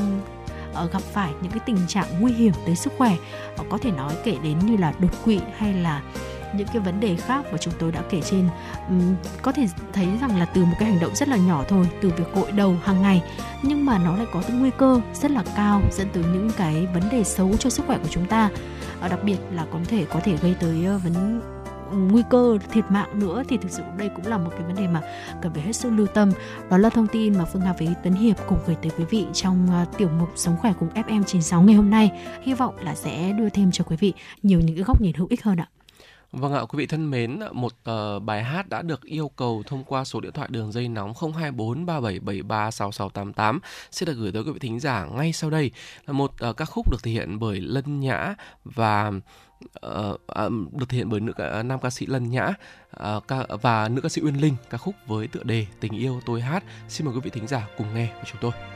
gặp 0.92 1.02
phải 1.12 1.30
những 1.42 1.52
cái 1.52 1.60
tình 1.66 1.78
trạng 1.88 2.06
nguy 2.20 2.32
hiểm 2.32 2.52
tới 2.66 2.76
sức 2.76 2.92
khỏe 2.98 3.16
có 3.70 3.78
thể 3.78 3.90
nói 3.90 4.14
kể 4.24 4.36
đến 4.42 4.58
như 4.58 4.76
là 4.76 4.92
đột 4.98 5.24
quỵ 5.24 5.40
hay 5.58 5.72
là 5.72 6.02
những 6.54 6.66
cái 6.66 6.78
vấn 6.78 7.00
đề 7.00 7.16
khác 7.16 7.44
mà 7.52 7.58
chúng 7.58 7.74
tôi 7.78 7.92
đã 7.92 8.02
kể 8.10 8.20
trên. 8.20 8.48
Um, 8.88 9.14
có 9.42 9.52
thể 9.52 9.66
thấy 9.92 10.08
rằng 10.20 10.38
là 10.38 10.44
từ 10.44 10.64
một 10.64 10.76
cái 10.78 10.88
hành 10.88 11.00
động 11.00 11.14
rất 11.14 11.28
là 11.28 11.36
nhỏ 11.36 11.64
thôi 11.68 11.88
từ 12.00 12.08
việc 12.16 12.34
gội 12.34 12.52
đầu 12.52 12.76
hàng 12.84 13.02
ngày 13.02 13.22
nhưng 13.62 13.84
mà 13.84 13.98
nó 13.98 14.16
lại 14.16 14.26
có 14.32 14.42
cái 14.42 14.56
nguy 14.56 14.70
cơ 14.78 15.00
rất 15.14 15.30
là 15.30 15.44
cao 15.56 15.82
dẫn 15.92 16.08
tới 16.12 16.24
những 16.32 16.50
cái 16.56 16.86
vấn 16.94 17.02
đề 17.10 17.24
xấu 17.24 17.56
cho 17.56 17.70
sức 17.70 17.86
khỏe 17.86 17.98
của 17.98 18.08
chúng 18.10 18.26
ta. 18.26 18.50
Ờ, 19.00 19.08
đặc 19.08 19.24
biệt 19.24 19.38
là 19.52 19.66
có 19.72 19.78
thể 19.88 20.04
có 20.04 20.20
thể 20.20 20.36
gây 20.42 20.54
tới 20.60 20.86
uh, 20.96 21.02
vấn 21.02 21.40
nguy 21.92 22.22
cơ 22.30 22.58
thiệt 22.72 22.84
mạng 22.88 23.18
nữa 23.18 23.42
thì 23.48 23.56
thực 23.56 23.70
sự 23.70 23.82
đây 23.98 24.10
cũng 24.16 24.26
là 24.26 24.38
một 24.38 24.50
cái 24.50 24.62
vấn 24.62 24.76
đề 24.76 24.86
mà 24.86 25.00
cần 25.42 25.52
phải 25.52 25.62
hết 25.62 25.72
sức 25.72 25.90
lưu 25.90 26.06
tâm. 26.06 26.32
Đó 26.70 26.78
là 26.78 26.90
thông 26.90 27.06
tin 27.06 27.38
mà 27.38 27.44
Phương 27.44 27.62
Hà 27.62 27.72
với 27.72 27.88
Tấn 28.02 28.14
Hiệp 28.14 28.36
cùng 28.48 28.58
gửi 28.66 28.76
tới 28.82 28.92
quý 28.98 29.04
vị 29.10 29.26
trong 29.32 29.68
ờ, 29.70 29.84
tiểu 29.98 30.08
mục 30.18 30.28
Sống 30.36 30.56
khỏe 30.56 30.72
cùng 30.78 30.88
FM 30.94 31.22
96 31.22 31.62
ngày 31.62 31.74
hôm 31.74 31.90
nay. 31.90 32.10
Hy 32.42 32.54
vọng 32.54 32.74
là 32.80 32.94
sẽ 32.94 33.32
đưa 33.32 33.48
thêm 33.48 33.70
cho 33.72 33.84
quý 33.84 33.96
vị 33.96 34.12
nhiều 34.42 34.60
những 34.60 34.76
cái 34.76 34.84
góc 34.84 35.00
nhìn 35.00 35.14
hữu 35.14 35.26
ích 35.30 35.44
hơn 35.44 35.56
ạ. 35.56 35.68
Vâng 36.36 36.54
ạ, 36.54 36.60
quý 36.68 36.76
vị 36.76 36.86
thân 36.86 37.10
mến, 37.10 37.40
một 37.52 37.72
uh, 37.90 38.22
bài 38.22 38.44
hát 38.44 38.68
đã 38.68 38.82
được 38.82 39.02
yêu 39.02 39.28
cầu 39.28 39.62
thông 39.66 39.84
qua 39.84 40.04
số 40.04 40.20
điện 40.20 40.32
thoại 40.32 40.48
đường 40.50 40.72
dây 40.72 40.88
nóng 40.88 41.12
024 41.34 41.86
3773 41.86 42.70
6688 42.70 43.60
sẽ 43.90 44.06
được 44.06 44.12
gửi 44.12 44.32
tới 44.32 44.42
quý 44.42 44.52
vị 44.52 44.58
thính 44.58 44.80
giả 44.80 45.04
ngay 45.04 45.32
sau 45.32 45.50
đây 45.50 45.70
là 46.06 46.12
một 46.12 46.32
uh, 46.50 46.56
ca 46.56 46.64
khúc 46.64 46.90
được 46.90 47.02
thể 47.02 47.10
hiện 47.10 47.38
bởi 47.38 47.60
Lân 47.60 48.00
Nhã 48.00 48.34
và 48.64 49.12
uh, 49.86 50.20
uh, 50.46 50.72
được 50.72 50.88
thể 50.88 50.98
hiện 50.98 51.08
bởi 51.08 51.20
nữ 51.20 51.32
uh, 51.58 51.64
nam 51.64 51.80
ca 51.80 51.90
sĩ 51.90 52.06
Lân 52.06 52.30
Nhã 52.30 52.52
uh, 53.16 53.28
ca, 53.28 53.46
và 53.62 53.88
nữ 53.88 54.00
ca 54.00 54.08
sĩ 54.08 54.22
Uyên 54.22 54.40
Linh 54.40 54.56
ca 54.70 54.78
khúc 54.78 54.94
với 55.06 55.28
tựa 55.28 55.42
đề 55.42 55.66
Tình 55.80 55.92
yêu 55.92 56.20
tôi 56.26 56.40
hát. 56.40 56.64
Xin 56.88 57.06
mời 57.06 57.14
quý 57.14 57.20
vị 57.24 57.30
thính 57.30 57.46
giả 57.46 57.68
cùng 57.76 57.94
nghe 57.94 58.06
với 58.14 58.24
chúng 58.24 58.38
tôi. 58.40 58.75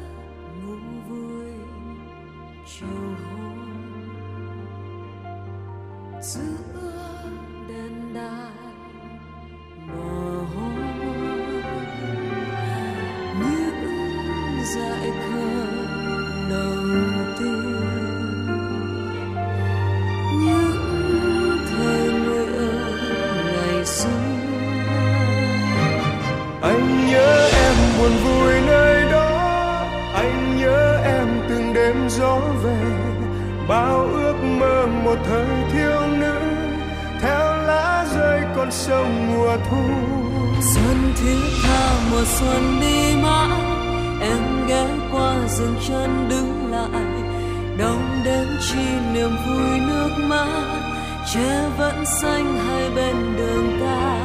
chiều 2.79 2.87
hôm 2.87 3.57
giữa 6.21 6.41
đèn 7.69 8.13
đài 8.13 8.51
mờ 9.87 10.43
hôm 10.55 10.75
những 13.39 14.65
dại 14.75 15.11
khờ 15.11 15.65
đầu 16.49 16.75
tiên 17.39 17.63
những 20.41 21.57
thời 21.71 22.09
nguyện 22.11 22.51
ngày 23.53 23.85
xưa 23.85 24.09
anh 26.61 27.07
nhớ 27.07 27.49
em 27.53 27.75
buồn 27.97 28.11
vui 28.23 28.40
gió 32.09 32.39
về 32.63 32.81
bao 33.67 33.99
ước 33.99 34.35
mơ 34.43 34.87
một 35.03 35.17
thời 35.25 35.45
thiếu 35.73 36.01
nữ. 36.19 36.39
Theo 37.21 37.57
lá 37.65 38.05
rơi 38.15 38.41
con 38.55 38.71
sông 38.71 39.33
mùa 39.33 39.57
thu. 39.69 39.83
Xuân 40.73 41.13
thiết 41.15 41.39
tha 41.63 41.93
mùa 42.11 42.23
xuân 42.25 42.77
đi 42.81 43.15
mãi. 43.23 43.59
Em 44.21 44.67
ghé 44.67 44.87
qua 45.11 45.35
dừng 45.47 45.75
chân 45.87 46.27
đứng 46.29 46.71
lại. 46.71 47.05
Đong 47.77 48.21
đến 48.25 48.47
chi 48.61 48.85
niềm 49.13 49.29
vui 49.47 49.79
nước 49.79 50.09
mắt. 50.17 50.47
Che 51.33 51.69
vẫn 51.77 52.05
xanh 52.05 52.59
hai 52.67 52.89
bên 52.95 53.35
đường 53.37 53.79
ta. 53.81 54.17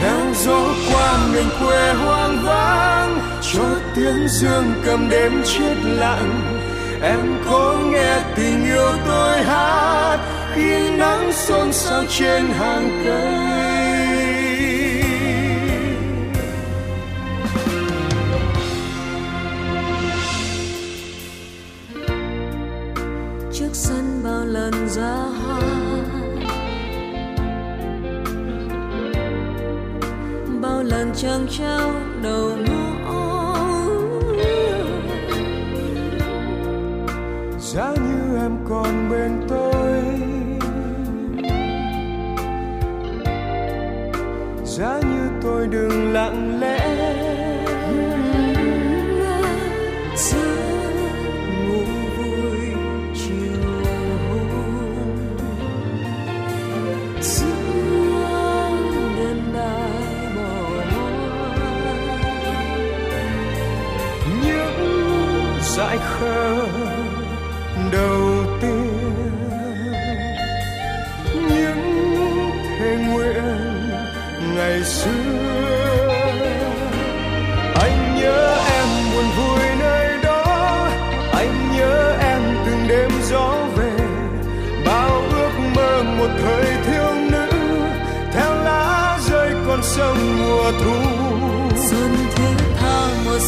Theo 0.00 0.34
gió 0.34 0.60
qua 0.92 1.18
miền 1.32 1.48
quê 1.60 1.94
hoang 1.94 2.38
vắng. 2.44 3.18
Cho 3.52 3.64
tiếng 3.96 4.28
dương 4.28 4.74
cầm 4.84 5.08
đêm 5.10 5.42
chết 5.44 5.74
lặng 5.84 6.55
em 7.02 7.38
có 7.50 7.78
nghe 7.92 8.20
tình 8.36 8.64
yêu 8.64 8.92
tôi 9.06 9.38
hát 9.42 10.18
khi 10.54 10.90
nắng 10.96 11.32
xôn 11.32 11.72
xao 11.72 12.04
trên 12.08 12.46
hàng 12.46 13.02
cây. 13.04 13.56
Trước 23.52 23.70
sân 23.72 24.20
bao 24.24 24.44
lần 24.44 24.88
ra 24.88 25.16
hoa, 25.44 25.60
bao 30.62 30.82
lần 30.82 31.12
trăng 31.16 31.46
treo 31.50 31.92
đầu 32.22 32.56
mưa 32.68 32.75
còn 38.68 39.10
bên 39.10 39.46
tôi. 39.48 40.02
Giá 44.64 45.00
như 45.00 45.30
tôi 45.42 45.66
đừng 45.66 46.12
lặng 46.12 46.60
lẽ 46.60 46.95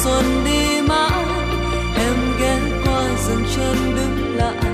xuân 0.05 0.45
đi 0.45 0.81
mãi, 0.89 1.25
em 1.97 2.15
ghé 2.41 2.57
qua 2.85 3.03
dừng 3.27 3.45
chân 3.57 3.97
đứng 3.97 4.37
lại. 4.37 4.73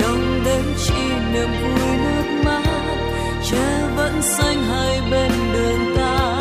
Đông 0.00 0.42
đến 0.44 0.62
chỉ 0.86 1.02
niềm 1.32 1.48
vui 1.62 1.96
nước 1.96 2.42
mắt, 2.44 2.62
che 3.50 3.88
vẫn 3.96 4.22
xanh 4.22 4.62
hai 4.64 5.00
bên 5.10 5.32
đường 5.52 5.96
ta. 5.96 6.40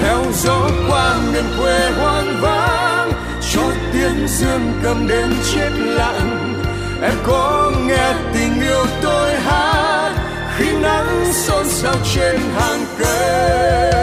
Theo 0.00 0.18
gió 0.34 0.70
qua 0.88 1.16
miền 1.32 1.44
quê 1.58 1.90
hoang 1.90 2.40
vắng 2.40 3.12
cho 3.54 3.62
tiếng 3.92 4.28
dương 4.28 4.72
cầm 4.82 5.08
đêm 5.08 5.34
chết 5.54 5.70
lặng. 5.78 6.54
Em 7.02 7.14
có 7.26 7.72
nghe 7.86 8.14
tình 8.34 8.62
yêu 8.62 8.86
tôi 9.02 9.34
hát, 9.34 10.12
khi 10.56 10.72
nắng 10.82 11.32
xôn 11.32 11.68
xao 11.68 11.94
trên 12.14 12.40
hàng 12.56 12.84
cây. 12.98 13.93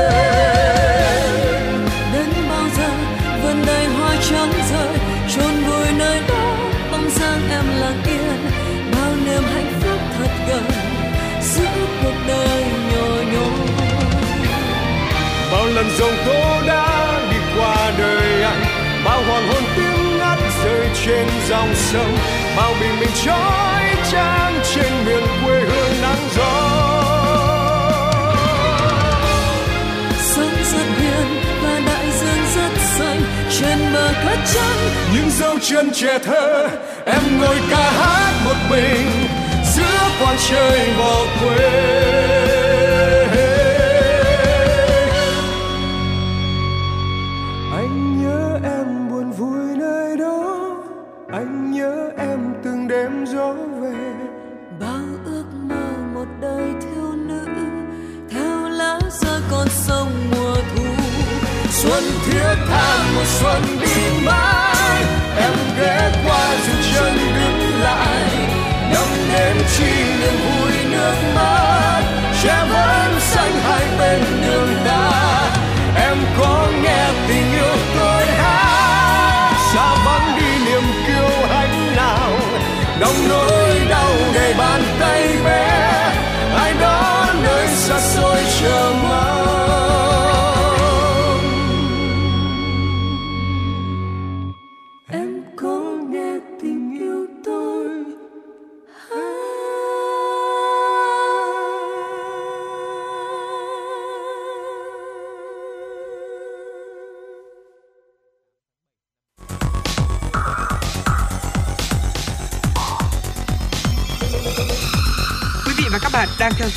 Dòng 21.52 21.76
sông 21.76 22.18
bao 22.58 22.74
bình 22.80 23.00
minh 23.00 23.10
trói 23.26 23.84
trang 24.12 24.54
trên 24.74 24.92
miền 25.06 25.24
quê 25.46 25.60
hương 25.60 26.02
nắng 26.02 26.30
gió. 26.36 26.54
Sông 30.20 30.56
rất 30.72 30.86
hiền 31.00 31.28
và 31.64 31.82
đại 31.88 32.06
dương 32.20 32.46
rất 32.56 32.82
xanh 32.98 33.22
trên 33.60 33.94
bờ 33.94 34.14
cát 34.24 34.40
trắng 34.54 34.78
những 35.14 35.30
dấu 35.30 35.60
chân 35.62 35.92
trẻ 35.94 36.20
thơ 36.20 36.70
em 37.06 37.42
ngồi 37.42 37.58
ca 37.70 37.92
hát 37.92 38.34
một 38.46 38.58
mình 38.70 39.08
giữa 39.76 40.10
quang 40.20 40.38
trời 40.50 40.90
bỏ 40.98 41.26
quê 41.42 42.61
xôi 88.62 88.69
chờ 88.69 89.31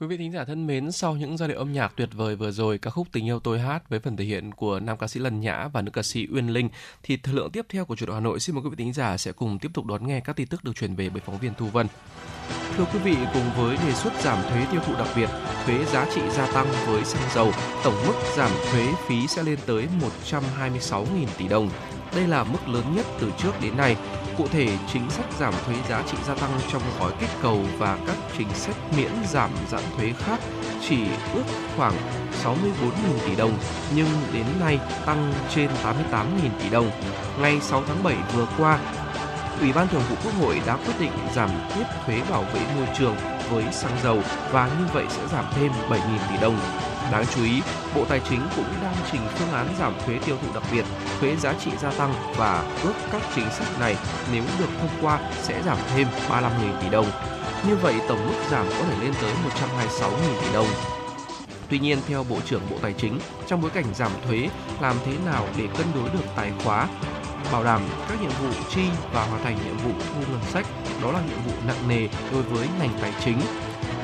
Quý 0.00 0.06
vị 0.06 0.16
thính 0.16 0.32
giả 0.32 0.44
thân 0.44 0.66
mến, 0.66 0.92
sau 0.92 1.16
những 1.16 1.36
giai 1.36 1.48
điệu 1.48 1.58
âm 1.58 1.72
nhạc 1.72 1.92
tuyệt 1.96 2.08
vời 2.12 2.36
vừa 2.36 2.50
rồi, 2.50 2.78
ca 2.78 2.90
khúc 2.90 3.06
Tình 3.12 3.26
yêu 3.26 3.40
tôi 3.40 3.60
hát 3.60 3.88
với 3.88 4.00
phần 4.00 4.16
thể 4.16 4.24
hiện 4.24 4.52
của 4.52 4.80
nam 4.80 4.96
ca 4.98 5.06
sĩ 5.08 5.20
Lần 5.20 5.40
Nhã 5.40 5.68
và 5.72 5.82
nữ 5.82 5.90
ca 5.90 6.02
sĩ 6.02 6.26
Uyên 6.32 6.48
Linh, 6.48 6.68
thì 7.02 7.16
thời 7.16 7.34
lượng 7.34 7.50
tiếp 7.50 7.66
theo 7.68 7.84
của 7.84 7.96
chủ 7.96 8.06
đề 8.06 8.14
Hà 8.14 8.20
Nội 8.20 8.40
xin 8.40 8.54
mời 8.54 8.64
quý 8.64 8.70
vị 8.70 8.76
thính 8.84 8.92
giả 8.92 9.16
sẽ 9.16 9.32
cùng 9.32 9.58
tiếp 9.58 9.68
tục 9.74 9.86
đón 9.86 10.06
nghe 10.06 10.20
các 10.20 10.36
tin 10.36 10.46
tức 10.46 10.64
được 10.64 10.76
truyền 10.76 10.94
về 10.94 11.08
bởi 11.08 11.22
phóng 11.26 11.38
viên 11.38 11.52
Thu 11.58 11.66
Vân. 11.66 11.86
Thưa 12.76 12.84
quý 12.92 12.98
vị, 12.98 13.16
cùng 13.34 13.50
với 13.56 13.76
đề 13.76 13.94
xuất 13.94 14.12
giảm 14.20 14.42
thuế 14.42 14.66
tiêu 14.72 14.80
thụ 14.86 14.92
đặc 14.94 15.08
biệt, 15.16 15.28
thuế 15.66 15.84
giá 15.84 16.06
trị 16.14 16.20
gia 16.30 16.52
tăng 16.52 16.66
với 16.86 17.04
xăng 17.04 17.30
dầu, 17.34 17.52
tổng 17.84 18.06
mức 18.06 18.14
giảm 18.36 18.50
thuế 18.72 18.86
phí 19.08 19.26
sẽ 19.26 19.42
lên 19.42 19.58
tới 19.66 19.88
126.000 20.30 21.26
tỷ 21.38 21.48
đồng. 21.48 21.70
Đây 22.14 22.26
là 22.26 22.44
mức 22.44 22.68
lớn 22.68 22.84
nhất 22.96 23.06
từ 23.20 23.32
trước 23.38 23.52
đến 23.60 23.76
nay. 23.76 23.96
Cụ 24.36 24.48
thể, 24.48 24.68
chính 24.92 25.10
sách 25.10 25.26
giảm 25.38 25.54
thuế 25.66 25.74
giá 25.88 26.02
trị 26.10 26.16
gia 26.26 26.34
tăng 26.34 26.50
trong 26.72 26.82
gói 27.00 27.12
kích 27.20 27.30
cầu 27.42 27.64
và 27.78 27.98
các 28.06 28.16
chính 28.38 28.48
sách 28.54 28.76
miễn 28.96 29.12
giảm 29.24 29.50
dạng 29.70 29.82
thuế 29.96 30.12
khác 30.18 30.40
chỉ 30.88 30.98
ước 31.34 31.44
khoảng 31.76 31.94
64.000 32.44 33.26
tỷ 33.26 33.36
đồng, 33.36 33.58
nhưng 33.94 34.08
đến 34.32 34.46
nay 34.60 34.78
tăng 35.06 35.32
trên 35.54 35.70
88.000 35.84 36.24
tỷ 36.62 36.70
đồng. 36.70 36.90
Ngày 37.40 37.60
6 37.60 37.82
tháng 37.86 38.02
7 38.02 38.16
vừa 38.34 38.46
qua, 38.58 38.78
Ủy 39.60 39.72
ban 39.72 39.88
Thường 39.88 40.02
vụ 40.10 40.16
Quốc 40.24 40.32
hội 40.40 40.60
đã 40.66 40.76
quyết 40.76 40.94
định 41.00 41.12
giảm 41.34 41.50
tiếp 41.74 41.84
thuế 42.06 42.20
bảo 42.30 42.42
vệ 42.42 42.60
môi 42.76 42.86
trường 42.98 43.16
với 43.50 43.64
xăng 43.72 43.96
dầu 44.02 44.20
và 44.52 44.66
như 44.78 44.84
vậy 44.92 45.04
sẽ 45.08 45.22
giảm 45.32 45.44
thêm 45.50 45.72
7.000 45.88 45.98
tỷ 46.30 46.40
đồng. 46.40 46.58
Đáng 47.12 47.24
chú 47.34 47.44
ý, 47.44 47.62
Bộ 47.94 48.04
Tài 48.04 48.20
chính 48.28 48.40
cũng 48.56 48.74
đang 48.82 48.94
trình 49.12 49.20
phương 49.34 49.52
án 49.52 49.66
giảm 49.78 49.94
thuế 50.06 50.18
tiêu 50.26 50.36
thụ 50.42 50.48
đặc 50.54 50.62
biệt, 50.72 50.84
thuế 51.20 51.36
giá 51.36 51.54
trị 51.64 51.70
gia 51.82 51.90
tăng 51.90 52.14
và 52.36 52.64
ước 52.82 52.94
các 53.12 53.22
chính 53.34 53.50
sách 53.50 53.80
này 53.80 53.96
nếu 54.32 54.42
được 54.58 54.68
thông 54.80 54.90
qua 55.02 55.20
sẽ 55.42 55.62
giảm 55.62 55.78
thêm 55.94 56.06
35.000 56.30 56.80
tỷ 56.82 56.88
đồng. 56.90 57.06
Như 57.68 57.76
vậy 57.76 57.94
tổng 58.08 58.26
mức 58.26 58.34
giảm 58.50 58.66
có 58.68 58.84
thể 58.88 58.96
lên 59.02 59.12
tới 59.22 59.32
126.000 60.00 60.10
tỷ 60.40 60.52
đồng. 60.52 60.66
Tuy 61.68 61.78
nhiên, 61.78 61.98
theo 62.08 62.24
Bộ 62.24 62.40
trưởng 62.44 62.62
Bộ 62.70 62.76
Tài 62.82 62.92
chính, 62.92 63.18
trong 63.46 63.62
bối 63.62 63.70
cảnh 63.70 63.84
giảm 63.94 64.10
thuế, 64.26 64.48
làm 64.80 64.96
thế 65.06 65.12
nào 65.24 65.46
để 65.56 65.64
cân 65.78 65.86
đối 65.94 66.08
được 66.10 66.24
tài 66.36 66.52
khóa, 66.64 66.88
bảo 67.52 67.64
đảm 67.64 67.80
các 68.08 68.20
nhiệm 68.20 68.30
vụ 68.30 68.48
chi 68.68 68.82
và 69.12 69.24
hoàn 69.24 69.42
thành 69.42 69.56
nhiệm 69.64 69.76
vụ 69.76 69.92
thu 69.98 70.32
ngân 70.32 70.40
sách, 70.42 70.66
đó 71.02 71.12
là 71.12 71.20
nhiệm 71.28 71.38
vụ 71.46 71.52
nặng 71.66 71.88
nề 71.88 72.08
đối 72.32 72.42
với 72.42 72.68
ngành 72.78 72.90
tài 73.00 73.12
chính. 73.24 73.40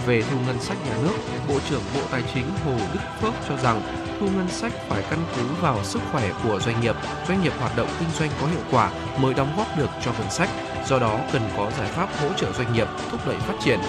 Về 0.06 0.22
thu 0.22 0.36
ngân 0.46 0.60
sách 0.60 0.78
nhà 0.86 0.96
nước, 1.02 1.14
Bộ 1.48 1.58
trưởng 1.70 1.82
Bộ 1.94 2.00
Tài 2.10 2.22
chính 2.34 2.46
Hồ 2.64 2.76
Đức 2.92 3.00
Phước 3.20 3.34
cho 3.48 3.56
rằng 3.56 3.82
thu 4.22 4.28
ngân 4.36 4.48
sách 4.48 4.72
phải 4.88 5.02
căn 5.10 5.18
cứ 5.36 5.42
vào 5.60 5.84
sức 5.84 6.02
khỏe 6.12 6.30
của 6.44 6.60
doanh 6.60 6.80
nghiệp, 6.80 6.96
doanh 7.28 7.42
nghiệp 7.42 7.52
hoạt 7.58 7.76
động 7.76 7.88
kinh 7.98 8.08
doanh 8.18 8.30
có 8.40 8.46
hiệu 8.46 8.60
quả 8.70 8.90
mới 9.18 9.34
đóng 9.34 9.54
góp 9.56 9.78
được 9.78 9.90
cho 10.04 10.12
ngân 10.12 10.30
sách. 10.30 10.48
Do 10.86 10.98
đó 10.98 11.18
cần 11.32 11.42
có 11.56 11.70
giải 11.78 11.88
pháp 11.88 12.08
hỗ 12.20 12.28
trợ 12.36 12.52
doanh 12.52 12.72
nghiệp 12.72 12.88
thúc 13.10 13.20
đẩy 13.26 13.36
phát 13.36 13.54
triển. 13.64 13.80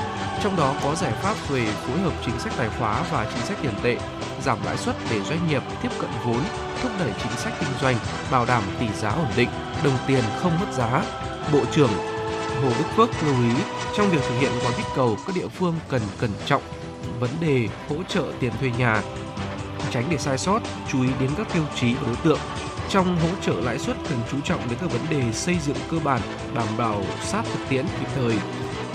Trong 0.43 0.55
đó 0.55 0.73
có 0.83 0.95
giải 0.95 1.11
pháp 1.11 1.35
về 1.49 1.65
phối 1.65 1.99
hợp 1.99 2.13
chính 2.25 2.39
sách 2.39 2.53
tài 2.57 2.69
khóa 2.79 3.03
và 3.11 3.27
chính 3.33 3.45
sách 3.45 3.57
tiền 3.61 3.73
tệ, 3.83 3.97
giảm 4.43 4.57
lãi 4.65 4.77
suất 4.77 4.95
để 5.09 5.21
doanh 5.21 5.47
nghiệp 5.47 5.63
tiếp 5.81 5.89
cận 5.99 6.09
vốn, 6.25 6.39
thúc 6.81 6.91
đẩy 6.99 7.11
chính 7.23 7.31
sách 7.31 7.53
kinh 7.59 7.69
doanh, 7.81 7.95
bảo 8.31 8.45
đảm 8.45 8.63
tỷ 8.79 8.87
giá 9.01 9.09
ổn 9.09 9.27
định, 9.35 9.49
đồng 9.83 9.97
tiền 10.07 10.23
không 10.41 10.59
mất 10.59 10.73
giá. 10.73 11.03
Bộ 11.53 11.59
trưởng 11.71 11.91
Hồ 12.63 12.69
Đức 12.79 12.85
Phước 12.95 13.09
lưu 13.25 13.35
ý 13.35 13.55
trong 13.97 14.09
việc 14.09 14.21
thực 14.29 14.39
hiện 14.39 14.51
gói 14.63 14.73
kích 14.77 14.85
cầu, 14.95 15.17
các 15.27 15.35
địa 15.35 15.47
phương 15.47 15.75
cần 15.89 16.01
cẩn 16.19 16.31
trọng 16.45 16.61
vấn 17.19 17.29
đề 17.41 17.67
hỗ 17.89 17.95
trợ 18.07 18.23
tiền 18.39 18.51
thuê 18.59 18.71
nhà, 18.77 19.01
tránh 19.91 20.05
để 20.09 20.17
sai 20.17 20.37
sót, 20.37 20.59
chú 20.91 21.03
ý 21.03 21.09
đến 21.19 21.29
các 21.37 21.47
tiêu 21.53 21.63
chí 21.75 21.93
và 21.93 22.01
đối 22.07 22.15
tượng. 22.15 22.39
Trong 22.89 23.17
hỗ 23.19 23.29
trợ 23.41 23.53
lãi 23.61 23.79
suất 23.79 23.97
cần 24.09 24.19
chú 24.31 24.37
trọng 24.43 24.69
đến 24.69 24.77
các 24.81 24.91
vấn 24.91 25.01
đề 25.09 25.31
xây 25.31 25.57
dựng 25.65 25.77
cơ 25.91 25.97
bản, 26.03 26.21
đảm 26.55 26.67
bảo 26.77 27.03
sát 27.23 27.43
thực 27.45 27.69
tiễn 27.69 27.85
kịp 27.99 28.07
thời. 28.15 28.37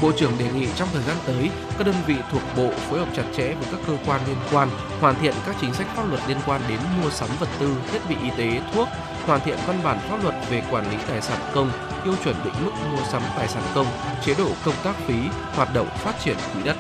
Bộ 0.03 0.13
trưởng 0.13 0.33
đề 0.39 0.47
nghị 0.55 0.67
trong 0.77 0.89
thời 0.93 1.03
gian 1.03 1.17
tới, 1.27 1.51
các 1.79 1.87
đơn 1.87 1.95
vị 2.07 2.15
thuộc 2.33 2.43
bộ 2.57 2.71
phối 2.71 2.99
hợp 2.99 3.09
chặt 3.17 3.23
chẽ 3.37 3.55
với 3.55 3.67
các 3.71 3.81
cơ 3.87 3.97
quan 4.07 4.21
liên 4.27 4.37
quan, 4.53 4.69
hoàn 5.01 5.15
thiện 5.21 5.35
các 5.47 5.57
chính 5.61 5.75
sách 5.75 5.87
pháp 5.97 6.09
luật 6.11 6.21
liên 6.29 6.39
quan 6.47 6.61
đến 6.69 6.79
mua 7.03 7.11
sắm 7.11 7.29
vật 7.41 7.49
tư, 7.59 7.77
thiết 7.93 7.99
bị 8.09 8.17
y 8.23 8.31
tế, 8.37 8.61
thuốc, 8.75 8.89
hoàn 9.27 9.41
thiện 9.41 9.59
văn 9.67 9.81
bản 9.83 9.99
pháp 10.09 10.23
luật 10.23 10.35
về 10.51 10.63
quản 10.71 10.91
lý 10.91 10.97
tài 11.09 11.23
sản 11.23 11.39
công, 11.55 11.71
tiêu 12.05 12.15
chuẩn 12.25 12.37
định 12.45 12.55
mức 12.65 12.73
mua 12.93 13.05
sắm 13.05 13.23
tài 13.37 13.49
sản 13.49 13.63
công, 13.75 13.87
chế 14.25 14.35
độ 14.39 14.49
công 14.65 14.75
tác 14.85 14.97
phí, 15.07 15.15
hoạt 15.55 15.75
động 15.75 15.89
phát 15.97 16.15
triển 16.25 16.37
quỹ 16.55 16.63
đất. 16.63 16.77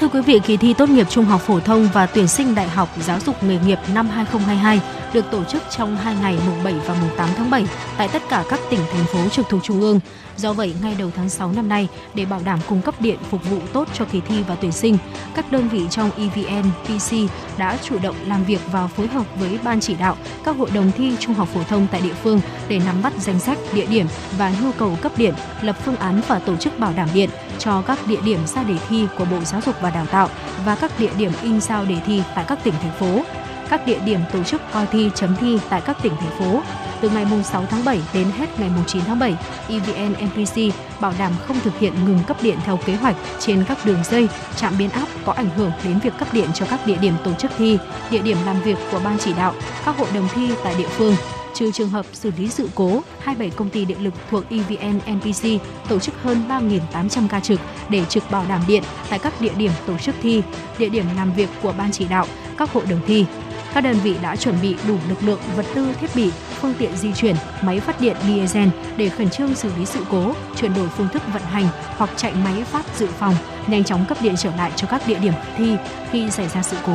Thưa 0.00 0.08
quý 0.08 0.20
vị, 0.20 0.40
kỳ 0.46 0.56
thi 0.56 0.74
tốt 0.74 0.88
nghiệp 0.88 1.06
trung 1.10 1.24
học 1.24 1.40
phổ 1.40 1.60
thông 1.60 1.88
và 1.92 2.06
tuyển 2.06 2.28
sinh 2.28 2.54
đại 2.54 2.68
học 2.68 2.88
giáo 3.00 3.20
dục 3.20 3.42
nghề 3.42 3.58
nghiệp 3.66 3.78
năm 3.94 4.08
2022 4.08 4.80
được 5.12 5.24
tổ 5.30 5.44
chức 5.44 5.62
trong 5.70 5.96
2 5.96 6.14
ngày 6.20 6.38
mùng 6.46 6.64
7 6.64 6.74
và 6.86 6.94
mùng 7.00 7.16
8 7.16 7.28
tháng 7.36 7.50
7 7.50 7.64
tại 7.98 8.08
tất 8.08 8.22
cả 8.28 8.44
các 8.48 8.60
tỉnh 8.70 8.80
thành 8.92 9.04
phố 9.04 9.28
trực 9.28 9.48
thuộc 9.48 9.62
trung 9.64 9.80
ương. 9.80 10.00
Do 10.36 10.52
vậy, 10.52 10.74
ngay 10.82 10.94
đầu 10.98 11.10
tháng 11.16 11.28
6 11.28 11.52
năm 11.52 11.68
nay, 11.68 11.88
để 12.14 12.24
bảo 12.24 12.40
đảm 12.44 12.58
cung 12.68 12.82
cấp 12.82 12.94
điện 13.00 13.18
phục 13.30 13.50
vụ 13.50 13.58
tốt 13.72 13.88
cho 13.94 14.04
kỳ 14.04 14.20
thi 14.20 14.42
và 14.48 14.54
tuyển 14.54 14.72
sinh, 14.72 14.98
các 15.34 15.52
đơn 15.52 15.68
vị 15.68 15.86
trong 15.90 16.10
EVN, 16.16 16.70
PC 16.84 17.14
đã 17.58 17.78
chủ 17.82 17.98
động 18.02 18.16
làm 18.26 18.44
việc 18.44 18.60
và 18.72 18.86
phối 18.86 19.06
hợp 19.06 19.26
với 19.40 19.58
ban 19.64 19.80
chỉ 19.80 19.94
đạo 19.94 20.16
các 20.44 20.56
hội 20.56 20.70
đồng 20.74 20.92
thi 20.96 21.16
trung 21.20 21.34
học 21.34 21.48
phổ 21.54 21.62
thông 21.62 21.86
tại 21.90 22.00
địa 22.00 22.14
phương 22.22 22.40
để 22.68 22.80
nắm 22.86 23.02
bắt 23.02 23.12
danh 23.20 23.38
sách, 23.38 23.58
địa 23.72 23.86
điểm 23.86 24.06
và 24.38 24.52
nhu 24.62 24.72
cầu 24.72 24.98
cấp 25.02 25.12
điện, 25.16 25.34
lập 25.62 25.76
phương 25.84 25.96
án 25.96 26.20
và 26.28 26.38
tổ 26.38 26.56
chức 26.56 26.78
bảo 26.78 26.92
đảm 26.96 27.08
điện 27.14 27.30
cho 27.58 27.82
các 27.82 28.06
địa 28.06 28.20
điểm 28.24 28.46
ra 28.46 28.62
đề 28.62 28.74
thi 28.88 29.06
của 29.18 29.24
Bộ 29.24 29.40
Giáo 29.44 29.60
dục 29.66 29.74
và 29.80 29.90
Đào 29.90 30.06
tạo 30.06 30.28
và 30.64 30.74
các 30.74 30.98
địa 30.98 31.10
điểm 31.18 31.32
in 31.42 31.60
sao 31.60 31.84
đề 31.84 31.96
thi 32.06 32.22
tại 32.34 32.44
các 32.48 32.64
tỉnh 32.64 32.74
thành 32.82 32.98
phố 32.98 33.22
các 33.70 33.86
địa 33.86 33.98
điểm 34.04 34.20
tổ 34.32 34.42
chức 34.42 34.60
coi 34.72 34.86
thi 34.86 35.10
chấm 35.14 35.36
thi 35.36 35.58
tại 35.68 35.80
các 35.80 35.96
tỉnh 36.02 36.12
thành 36.16 36.38
phố. 36.38 36.62
Từ 37.00 37.10
ngày 37.10 37.26
6 37.44 37.66
tháng 37.70 37.84
7 37.84 38.00
đến 38.14 38.26
hết 38.38 38.60
ngày 38.60 38.70
9 38.86 39.02
tháng 39.04 39.18
7, 39.18 39.36
EVN 39.68 40.12
NPC 40.12 40.74
bảo 41.00 41.12
đảm 41.18 41.32
không 41.46 41.60
thực 41.60 41.78
hiện 41.78 41.92
ngừng 42.04 42.18
cấp 42.26 42.36
điện 42.42 42.58
theo 42.64 42.78
kế 42.86 42.94
hoạch 42.94 43.16
trên 43.38 43.64
các 43.68 43.78
đường 43.84 44.04
dây, 44.04 44.28
trạm 44.56 44.72
biến 44.78 44.90
áp 44.90 45.08
có 45.24 45.32
ảnh 45.32 45.50
hưởng 45.56 45.70
đến 45.84 45.98
việc 45.98 46.12
cấp 46.18 46.28
điện 46.32 46.48
cho 46.54 46.66
các 46.66 46.86
địa 46.86 46.96
điểm 46.96 47.14
tổ 47.24 47.34
chức 47.34 47.50
thi, 47.58 47.78
địa 48.10 48.22
điểm 48.22 48.36
làm 48.46 48.62
việc 48.62 48.78
của 48.92 49.00
ban 49.04 49.18
chỉ 49.18 49.32
đạo, 49.32 49.54
các 49.84 49.96
hội 49.96 50.08
đồng 50.14 50.28
thi 50.34 50.50
tại 50.64 50.74
địa 50.78 50.88
phương 50.88 51.14
trừ 51.54 51.70
trường 51.72 51.88
hợp 51.88 52.06
xử 52.12 52.30
lý 52.38 52.48
sự 52.48 52.68
cố, 52.74 53.02
27 53.20 53.50
công 53.56 53.70
ty 53.70 53.84
điện 53.84 54.04
lực 54.04 54.14
thuộc 54.30 54.44
EVN 54.50 54.98
NPC 55.16 55.48
tổ 55.88 55.98
chức 55.98 56.14
hơn 56.22 56.42
3.800 56.48 57.28
ca 57.28 57.40
trực 57.40 57.60
để 57.88 58.04
trực 58.04 58.30
bảo 58.30 58.44
đảm 58.48 58.60
điện 58.68 58.82
tại 59.10 59.18
các 59.18 59.40
địa 59.40 59.52
điểm 59.56 59.72
tổ 59.86 59.98
chức 59.98 60.14
thi, 60.22 60.42
địa 60.78 60.88
điểm 60.88 61.04
làm 61.16 61.32
việc 61.32 61.48
của 61.62 61.74
ban 61.78 61.92
chỉ 61.92 62.04
đạo, 62.08 62.26
các 62.58 62.72
hội 62.72 62.84
đồng 62.90 63.00
thi. 63.06 63.26
Các 63.74 63.80
đơn 63.80 63.96
vị 64.02 64.16
đã 64.22 64.36
chuẩn 64.36 64.54
bị 64.62 64.76
đủ 64.88 64.96
lực 65.08 65.22
lượng, 65.22 65.40
vật 65.56 65.66
tư, 65.74 65.88
thiết 66.00 66.10
bị, 66.14 66.30
phương 66.60 66.74
tiện 66.78 66.96
di 66.96 67.12
chuyển, 67.12 67.36
máy 67.62 67.80
phát 67.80 68.00
điện 68.00 68.16
diesel 68.26 68.68
để 68.96 69.08
khẩn 69.08 69.30
trương 69.30 69.54
xử 69.54 69.70
lý 69.78 69.86
sự 69.86 70.00
cố, 70.10 70.34
chuyển 70.56 70.74
đổi 70.74 70.88
phương 70.88 71.08
thức 71.12 71.22
vận 71.32 71.42
hành 71.42 71.68
hoặc 71.96 72.10
chạy 72.16 72.32
máy 72.44 72.64
phát 72.64 72.86
dự 72.96 73.06
phòng, 73.06 73.34
nhanh 73.66 73.84
chóng 73.84 74.04
cấp 74.08 74.18
điện 74.20 74.34
trở 74.38 74.50
lại 74.56 74.72
cho 74.76 74.88
các 74.90 75.02
địa 75.06 75.18
điểm 75.18 75.32
thi 75.56 75.76
khi 76.10 76.30
xảy 76.30 76.48
ra 76.48 76.62
sự 76.62 76.76
cố. 76.86 76.94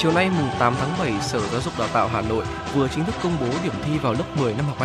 Chiều 0.00 0.12
nay 0.12 0.30
mùng 0.30 0.48
8 0.58 0.74
tháng 0.78 0.98
7, 0.98 1.12
Sở 1.22 1.40
Giáo 1.40 1.60
dục 1.60 1.78
Đào 1.78 1.88
tạo 1.92 2.08
Hà 2.08 2.22
Nội 2.22 2.44
vừa 2.74 2.88
chính 2.88 3.04
thức 3.04 3.14
công 3.22 3.36
bố 3.40 3.46
điểm 3.64 3.72
thi 3.84 3.98
vào 3.98 4.12
lớp 4.12 4.24
10 4.36 4.54
năm 4.54 4.66
học 4.66 4.76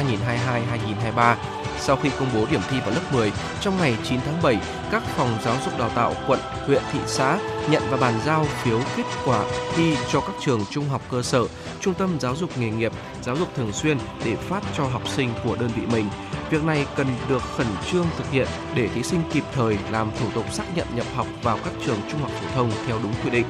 2022-2023. 1.15 1.35
Sau 1.79 1.95
khi 1.95 2.09
công 2.19 2.27
bố 2.33 2.45
điểm 2.51 2.61
thi 2.69 2.79
vào 2.79 2.89
lớp 2.89 3.13
10, 3.13 3.31
trong 3.61 3.77
ngày 3.77 3.97
9 4.03 4.19
tháng 4.25 4.41
7, 4.41 4.57
các 4.91 5.03
phòng 5.03 5.37
giáo 5.45 5.55
dục 5.65 5.79
đào 5.79 5.89
tạo 5.89 6.13
quận, 6.27 6.39
huyện, 6.65 6.81
thị 6.91 6.99
xã 7.07 7.39
nhận 7.69 7.83
và 7.89 7.97
bàn 7.97 8.13
giao 8.25 8.45
phiếu 8.63 8.79
kết 8.95 9.03
quả 9.25 9.43
thi 9.75 9.95
cho 10.11 10.21
các 10.21 10.35
trường 10.45 10.65
trung 10.71 10.89
học 10.89 11.01
cơ 11.11 11.21
sở, 11.21 11.45
trung 11.79 11.93
tâm 11.93 12.19
giáo 12.19 12.35
dục 12.35 12.57
nghề 12.57 12.69
nghiệp, 12.69 12.91
giáo 13.21 13.35
dục 13.35 13.47
thường 13.55 13.71
xuyên 13.71 13.97
để 14.25 14.35
phát 14.35 14.63
cho 14.77 14.83
học 14.83 15.07
sinh 15.07 15.29
của 15.43 15.55
đơn 15.55 15.69
vị 15.75 15.85
mình. 15.91 16.09
Việc 16.49 16.63
này 16.63 16.85
cần 16.95 17.07
được 17.29 17.43
khẩn 17.57 17.67
trương 17.91 18.05
thực 18.17 18.31
hiện 18.31 18.47
để 18.75 18.87
thí 18.87 19.03
sinh 19.03 19.21
kịp 19.33 19.43
thời 19.53 19.77
làm 19.91 20.11
thủ 20.19 20.25
tục 20.35 20.53
xác 20.53 20.63
nhận 20.75 20.87
nhập 20.95 21.05
học 21.15 21.27
vào 21.43 21.59
các 21.65 21.73
trường 21.85 21.99
trung 22.11 22.21
học 22.21 22.31
phổ 22.31 22.47
thông 22.55 22.71
theo 22.87 22.99
đúng 23.03 23.13
quy 23.23 23.29
định. 23.29 23.45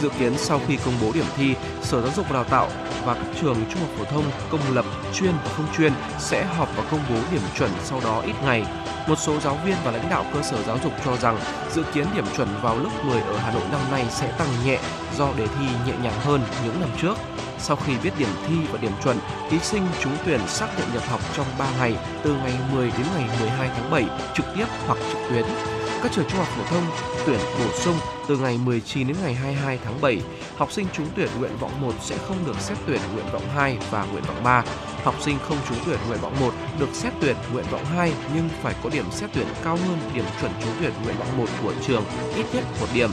Dự 0.00 0.08
kiến 0.18 0.32
sau 0.38 0.60
khi 0.68 0.78
công 0.84 0.94
bố 1.02 1.12
điểm 1.12 1.24
thi, 1.36 1.54
Sở 1.82 2.02
Giáo 2.02 2.10
dục 2.16 2.26
và 2.28 2.34
Đào 2.34 2.44
tạo 2.44 2.68
và 3.04 3.14
các 3.14 3.26
trường 3.40 3.56
trung 3.70 3.80
học 3.80 3.90
phổ 3.98 4.04
thông 4.04 4.24
công 4.50 4.74
lập 4.74 4.84
chuyên 5.14 5.32
và 5.44 5.50
không 5.56 5.66
chuyên 5.76 5.92
sẽ 6.18 6.44
họp 6.44 6.76
và 6.76 6.84
công 6.90 7.00
bố 7.10 7.16
điểm 7.32 7.40
chuẩn 7.58 7.70
sau 7.84 8.00
đó 8.04 8.22
ít 8.26 8.34
ngày. 8.44 8.64
Một 9.08 9.18
số 9.18 9.40
giáo 9.40 9.58
viên 9.64 9.76
và 9.84 9.90
lãnh 9.90 10.10
đạo 10.10 10.24
cơ 10.34 10.42
sở 10.42 10.62
giáo 10.62 10.78
dục 10.84 10.92
cho 11.04 11.16
rằng 11.16 11.38
dự 11.74 11.82
kiến 11.94 12.06
điểm 12.14 12.24
chuẩn 12.36 12.48
vào 12.62 12.78
lớp 12.78 12.90
10 13.04 13.20
ở 13.20 13.36
Hà 13.36 13.52
Nội 13.52 13.62
năm 13.72 13.80
nay 13.90 14.06
sẽ 14.10 14.32
tăng 14.38 14.48
nhẹ 14.64 14.78
do 15.16 15.28
đề 15.36 15.46
thi 15.46 15.66
nhẹ 15.86 15.92
nhàng 16.02 16.20
hơn 16.20 16.40
những 16.64 16.80
năm 16.80 16.90
trước. 17.02 17.14
Sau 17.58 17.76
khi 17.76 17.92
biết 18.02 18.10
điểm 18.18 18.28
thi 18.48 18.54
và 18.72 18.78
điểm 18.78 18.92
chuẩn, 19.04 19.16
thí 19.50 19.58
sinh 19.58 19.82
trúng 20.02 20.16
tuyển 20.26 20.40
xác 20.46 20.68
nhận 20.78 20.88
nhập 20.94 21.02
học 21.08 21.20
trong 21.36 21.46
3 21.58 21.66
ngày 21.78 21.96
từ 22.22 22.34
ngày 22.34 22.52
10 22.72 22.90
đến 22.98 23.06
ngày 23.14 23.28
12 23.40 23.70
tháng 23.76 23.90
7 23.90 24.04
trực 24.34 24.46
tiếp 24.56 24.66
hoặc 24.86 24.98
trực 25.12 25.18
tuyến. 25.30 25.75
Các 26.02 26.12
trường 26.12 26.24
trung 26.28 26.38
học 26.38 26.48
phổ 26.48 26.64
thông 26.64 26.84
tuyển 27.26 27.40
bổ 27.58 27.72
sung 27.72 27.94
từ 28.28 28.36
ngày 28.36 28.58
19 28.64 29.08
đến 29.08 29.16
ngày 29.22 29.34
22 29.34 29.78
tháng 29.84 30.00
7. 30.00 30.20
Học 30.56 30.72
sinh 30.72 30.86
trúng 30.92 31.06
tuyển 31.16 31.28
nguyện 31.38 31.56
vọng 31.60 31.80
1 31.80 31.92
sẽ 32.00 32.16
không 32.18 32.36
được 32.46 32.60
xét 32.60 32.78
tuyển 32.86 33.00
nguyện 33.14 33.26
vọng 33.32 33.48
2 33.54 33.78
và 33.90 34.04
nguyện 34.04 34.22
vọng 34.26 34.44
3. 34.44 34.62
Học 35.04 35.14
sinh 35.20 35.38
không 35.48 35.58
trúng 35.68 35.78
tuyển 35.86 35.98
nguyện 36.08 36.20
vọng 36.20 36.40
1 36.40 36.52
được 36.78 36.88
xét 36.92 37.12
tuyển 37.20 37.36
nguyện 37.52 37.64
vọng 37.70 37.84
2 37.84 38.12
nhưng 38.34 38.48
phải 38.62 38.74
có 38.82 38.90
điểm 38.90 39.04
xét 39.10 39.30
tuyển 39.34 39.46
cao 39.64 39.76
hơn 39.76 39.98
điểm 40.14 40.24
chuẩn 40.40 40.52
trúng 40.62 40.72
tuyển 40.80 40.92
nguyện 41.04 41.16
vọng 41.18 41.36
1 41.38 41.46
của 41.62 41.72
trường 41.86 42.04
ít 42.36 42.46
nhất 42.54 42.64
một 42.80 42.86
điểm. 42.94 43.10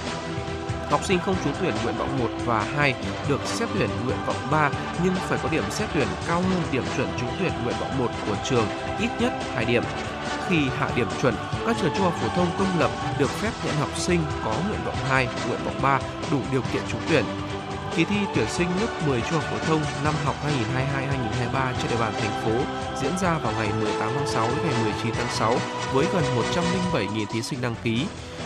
Học 0.90 1.06
sinh 1.06 1.20
không 1.20 1.36
trúng 1.44 1.54
tuyển 1.62 1.74
nguyện 1.84 1.96
vọng 1.98 2.20
1 2.20 2.28
và 2.46 2.64
2 2.76 2.96
được 3.30 3.42
xét 3.46 3.70
tuyển 3.74 3.90
nguyện 4.06 4.18
vọng 4.26 4.48
3 4.52 4.72
nhưng 5.04 5.16
phải 5.16 5.40
có 5.44 5.50
điểm 5.50 5.64
xét 5.70 5.90
tuyển 5.94 6.08
cao 6.28 6.42
hơn 6.42 6.62
điểm 6.72 6.84
chuẩn 6.98 7.08
trúng 7.20 7.30
tuyển 7.40 7.52
nguyện 7.64 7.76
vọng 7.80 7.98
1 7.98 8.08
của 8.28 8.36
trường 8.50 8.66
ít 9.00 9.10
nhất 9.20 9.34
2 9.56 9.66
điểm. 9.66 9.84
Khi 10.54 10.70
hạ 10.80 10.90
điểm 10.96 11.08
chuẩn, 11.22 11.36
các 11.66 11.76
trường 11.82 11.92
trung 11.96 12.04
học 12.04 12.14
phổ 12.22 12.28
thông 12.28 12.48
công 12.60 12.80
lập 12.80 12.92
được 13.20 13.30
phép 13.30 13.52
nhận 13.66 13.76
học 13.76 13.90
sinh 13.98 14.20
có 14.46 14.56
nguyện 14.68 14.80
vọng 14.86 14.96
2, 15.10 15.28
nguyện 15.48 15.60
vọng 15.66 15.82
3 15.82 16.00
đủ 16.32 16.40
điều 16.52 16.62
kiện 16.74 16.82
trúng 16.92 17.02
tuyển. 17.10 17.24
Kỳ 17.96 18.06
thi 18.06 18.16
tuyển 18.36 18.48
sinh 18.50 18.68
lớp 18.82 18.88
10 19.08 19.22
trung 19.22 19.40
học 19.40 19.44
phổ 19.52 19.58
thông 19.66 19.82
năm 20.04 20.14
học 20.26 20.36
2022-2023 21.54 21.74
trên 21.82 21.92
địa 21.92 21.98
bàn 22.00 22.14
thành 22.20 22.44
phố 22.44 22.52
diễn 23.02 23.12
ra 23.22 23.38
vào 23.38 23.54
ngày 23.54 23.70
18 23.82 24.10
tháng 24.16 24.28
6 24.28 24.48
đến 24.48 24.58
ngày 24.64 24.84
19 24.84 25.14
tháng 25.14 25.32
6 25.32 25.56
với 25.94 26.06
gần 26.14 26.24
107.000 26.94 27.26
thí 27.26 27.42
sinh 27.42 27.62
đăng 27.62 27.76
ký. 27.84 28.06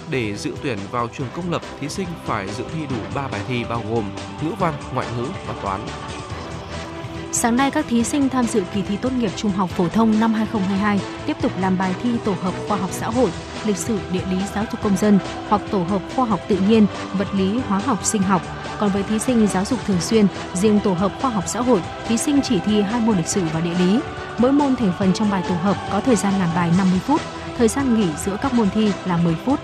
Để 0.10 0.36
dự 0.36 0.54
tuyển 0.64 0.78
vào 0.92 1.08
trường 1.08 1.28
công 1.36 1.52
lập, 1.52 1.62
thí 1.80 1.90
sinh 1.90 2.08
phải 2.26 2.48
dự 2.48 2.64
thi 2.74 2.80
đủ 2.90 2.98
3 3.16 3.28
bài 3.28 3.42
thi 3.48 3.64
bao 3.70 3.84
gồm 3.90 4.04
ngữ 4.42 4.52
văn, 4.60 4.74
ngoại 4.94 5.08
ngữ 5.18 5.26
và 5.48 5.54
toán. 5.62 5.82
Sáng 7.40 7.56
nay, 7.56 7.72
các 7.72 7.86
thí 7.90 8.04
sinh 8.04 8.30
tham 8.30 8.46
dự 8.46 8.64
kỳ 8.74 8.82
thi 8.82 8.98
tốt 8.98 9.12
nghiệp 9.14 9.32
trung 9.36 9.52
học 9.52 9.70
phổ 9.70 9.88
thông 9.88 10.20
năm 10.20 10.34
2022 10.34 11.00
tiếp 11.26 11.38
tục 11.42 11.52
làm 11.60 11.78
bài 11.78 11.94
thi 12.04 12.10
tổ 12.26 12.32
hợp 12.32 12.54
khoa 12.68 12.78
học 12.78 12.90
xã 12.92 13.08
hội, 13.08 13.30
lịch 13.66 13.78
sử, 13.78 14.00
địa 14.12 14.22
lý, 14.32 14.38
giáo 14.56 14.66
dục 14.72 14.82
công 14.84 14.98
dân 14.98 15.20
hoặc 15.50 15.62
tổ 15.72 15.84
hợp 15.84 16.02
khoa 16.16 16.26
học 16.26 16.40
tự 16.48 16.58
nhiên, 16.70 16.86
vật 17.18 17.28
lý, 17.34 17.60
hóa 17.68 17.80
học, 17.80 18.06
sinh 18.06 18.22
học. 18.22 18.42
Còn 18.80 18.90
với 18.90 19.04
thí 19.04 19.20
sinh 19.20 19.48
giáo 19.48 19.66
dục 19.66 19.80
thường 19.88 20.02
xuyên, 20.02 20.28
riêng 20.54 20.80
tổ 20.84 20.94
hợp 20.94 21.12
khoa 21.22 21.30
học 21.30 21.44
xã 21.48 21.62
hội, 21.62 21.82
thí 22.08 22.18
sinh 22.18 22.40
chỉ 22.44 22.60
thi 22.66 22.82
hai 22.82 23.02
môn 23.02 23.18
lịch 23.18 23.28
sử 23.28 23.42
và 23.54 23.60
địa 23.60 23.76
lý. 23.80 24.00
Mỗi 24.38 24.52
môn 24.52 24.76
thành 24.76 24.94
phần 25.00 25.14
trong 25.14 25.30
bài 25.30 25.44
tổ 25.50 25.56
hợp 25.56 25.78
có 25.92 26.02
thời 26.02 26.16
gian 26.16 26.34
làm 26.40 26.50
bài 26.56 26.72
50 26.78 27.00
phút, 27.00 27.22
thời 27.58 27.68
gian 27.68 28.00
nghỉ 28.00 28.08
giữa 28.26 28.38
các 28.42 28.54
môn 28.54 28.70
thi 28.70 28.92
là 29.06 29.18
10 29.18 29.36
phút. 29.46 29.60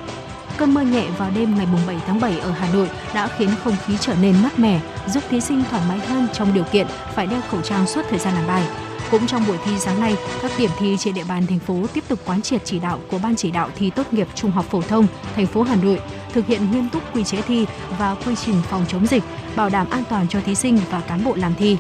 Cơn 0.57 0.73
mưa 0.73 0.81
nhẹ 0.81 1.07
vào 1.17 1.31
đêm 1.35 1.55
ngày 1.57 1.67
7 1.87 1.97
tháng 2.07 2.19
7 2.19 2.39
ở 2.39 2.51
Hà 2.51 2.73
Nội 2.73 2.89
đã 3.13 3.27
khiến 3.37 3.49
không 3.63 3.75
khí 3.85 3.97
trở 3.99 4.15
nên 4.21 4.35
mát 4.43 4.59
mẻ, 4.59 4.79
giúp 5.07 5.23
thí 5.29 5.41
sinh 5.41 5.63
thoải 5.69 5.83
mái 5.89 5.99
hơn 5.99 6.27
trong 6.33 6.53
điều 6.53 6.63
kiện 6.63 6.87
phải 7.15 7.27
đeo 7.27 7.41
khẩu 7.49 7.61
trang 7.61 7.87
suốt 7.87 8.01
thời 8.09 8.19
gian 8.19 8.33
làm 8.33 8.47
bài. 8.47 8.63
Cũng 9.11 9.27
trong 9.27 9.47
buổi 9.47 9.57
thi 9.65 9.71
sáng 9.79 9.99
nay, 9.99 10.15
các 10.41 10.51
điểm 10.57 10.69
thi 10.79 10.97
trên 10.99 11.13
địa 11.13 11.23
bàn 11.29 11.47
thành 11.47 11.59
phố 11.59 11.75
tiếp 11.93 12.03
tục 12.07 12.19
quán 12.25 12.41
triệt 12.41 12.61
chỉ 12.65 12.79
đạo 12.79 12.99
của 13.11 13.19
Ban 13.23 13.35
chỉ 13.35 13.51
đạo 13.51 13.69
thi 13.75 13.89
tốt 13.89 14.13
nghiệp 14.13 14.27
trung 14.35 14.51
học 14.51 14.65
phổ 14.69 14.81
thông 14.81 15.07
thành 15.35 15.45
phố 15.45 15.61
Hà 15.63 15.75
Nội 15.75 16.01
thực 16.33 16.45
hiện 16.47 16.71
nghiêm 16.71 16.89
túc 16.89 17.15
quy 17.15 17.23
chế 17.23 17.41
thi 17.41 17.65
và 17.99 18.15
quy 18.25 18.35
trình 18.45 18.55
phòng 18.69 18.85
chống 18.87 19.07
dịch, 19.07 19.23
bảo 19.55 19.69
đảm 19.69 19.89
an 19.89 20.03
toàn 20.09 20.27
cho 20.29 20.39
thí 20.45 20.55
sinh 20.55 20.79
và 20.91 21.01
cán 21.01 21.23
bộ 21.23 21.35
làm 21.35 21.53
thi. 21.55 21.77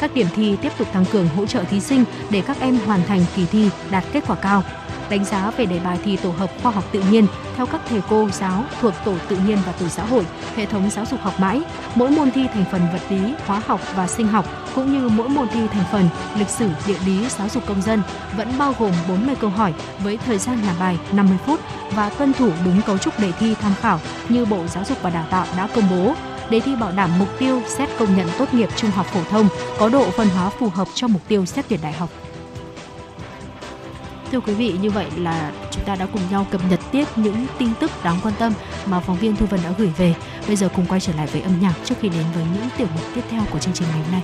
Các 0.00 0.14
điểm 0.14 0.26
thi 0.36 0.56
tiếp 0.62 0.72
tục 0.78 0.88
tăng 0.92 1.04
cường 1.04 1.28
hỗ 1.28 1.46
trợ 1.46 1.64
thí 1.64 1.80
sinh 1.80 2.04
để 2.30 2.42
các 2.46 2.60
em 2.60 2.78
hoàn 2.86 3.02
thành 3.06 3.24
kỳ 3.36 3.46
thi 3.46 3.70
đạt 3.90 4.04
kết 4.12 4.24
quả 4.26 4.36
cao 4.36 4.62
đánh 5.10 5.24
giá 5.24 5.50
về 5.50 5.66
đề 5.66 5.80
bài 5.84 5.98
thi 6.04 6.16
tổ 6.16 6.30
hợp 6.30 6.50
khoa 6.62 6.72
học 6.72 6.84
tự 6.92 7.02
nhiên 7.10 7.26
theo 7.56 7.66
các 7.66 7.80
thầy 7.88 8.02
cô 8.08 8.28
giáo 8.32 8.64
thuộc 8.80 8.94
tổ 9.04 9.14
tự 9.28 9.36
nhiên 9.46 9.58
và 9.66 9.72
tổ 9.72 9.88
xã 9.88 10.04
hội, 10.04 10.26
hệ 10.56 10.66
thống 10.66 10.90
giáo 10.90 11.04
dục 11.10 11.20
học 11.20 11.40
mãi. 11.40 11.60
Mỗi 11.94 12.10
môn 12.10 12.30
thi 12.30 12.46
thành 12.54 12.64
phần 12.72 12.80
vật 12.92 13.02
lý, 13.08 13.34
hóa 13.46 13.62
học 13.66 13.80
và 13.96 14.06
sinh 14.06 14.26
học 14.26 14.46
cũng 14.74 14.92
như 14.92 15.08
mỗi 15.08 15.28
môn 15.28 15.48
thi 15.48 15.60
thành 15.72 15.84
phần 15.92 16.08
lịch 16.38 16.48
sử, 16.48 16.68
địa 16.86 16.98
lý, 17.06 17.28
giáo 17.28 17.48
dục 17.48 17.62
công 17.66 17.82
dân 17.82 18.02
vẫn 18.36 18.58
bao 18.58 18.74
gồm 18.78 18.92
40 19.08 19.34
câu 19.40 19.50
hỏi 19.50 19.74
với 19.98 20.16
thời 20.26 20.38
gian 20.38 20.62
làm 20.66 20.74
bài 20.80 20.98
50 21.12 21.38
phút 21.46 21.60
và 21.94 22.10
tuân 22.10 22.32
thủ 22.32 22.50
đúng 22.64 22.82
cấu 22.82 22.98
trúc 22.98 23.20
đề 23.20 23.32
thi 23.32 23.54
tham 23.60 23.72
khảo 23.80 24.00
như 24.28 24.44
Bộ 24.44 24.66
Giáo 24.66 24.84
dục 24.84 24.98
và 25.02 25.10
Đào 25.10 25.24
tạo 25.30 25.46
đã 25.56 25.68
công 25.74 25.90
bố 25.90 26.14
đề 26.50 26.60
thi 26.60 26.76
bảo 26.76 26.92
đảm 26.92 27.10
mục 27.18 27.28
tiêu 27.38 27.62
xét 27.78 27.88
công 27.98 28.16
nhận 28.16 28.26
tốt 28.38 28.54
nghiệp 28.54 28.68
trung 28.76 28.90
học 28.90 29.06
phổ 29.06 29.20
thông 29.30 29.48
có 29.78 29.88
độ 29.88 30.10
phân 30.10 30.28
hóa 30.28 30.50
phù 30.50 30.68
hợp 30.68 30.88
cho 30.94 31.08
mục 31.08 31.22
tiêu 31.28 31.46
xét 31.46 31.64
tuyển 31.68 31.80
đại 31.82 31.92
học. 31.92 32.10
Thưa 34.32 34.40
quý 34.40 34.54
vị, 34.54 34.74
như 34.82 34.90
vậy 34.90 35.06
là 35.16 35.52
chúng 35.70 35.84
ta 35.84 35.96
đã 35.96 36.06
cùng 36.12 36.22
nhau 36.30 36.46
cập 36.50 36.60
nhật 36.70 36.80
tiếp 36.92 37.04
những 37.16 37.46
tin 37.58 37.68
tức 37.80 37.90
đáng 38.04 38.18
quan 38.22 38.34
tâm 38.38 38.52
mà 38.86 39.00
phóng 39.00 39.16
viên 39.16 39.36
Thu 39.36 39.46
Vân 39.46 39.60
đã 39.64 39.72
gửi 39.78 39.90
về. 39.96 40.14
Bây 40.46 40.56
giờ 40.56 40.68
cùng 40.76 40.86
quay 40.86 41.00
trở 41.00 41.12
lại 41.16 41.26
với 41.26 41.40
âm 41.40 41.60
nhạc 41.60 41.74
trước 41.84 41.94
khi 42.00 42.08
đến 42.08 42.24
với 42.34 42.44
những 42.54 42.68
tiểu 42.76 42.86
mục 42.94 43.04
tiếp 43.14 43.22
theo 43.30 43.42
của 43.52 43.58
chương 43.58 43.74
trình 43.74 43.88
ngày 43.88 44.00
hôm 44.02 44.12
nay. 44.12 44.22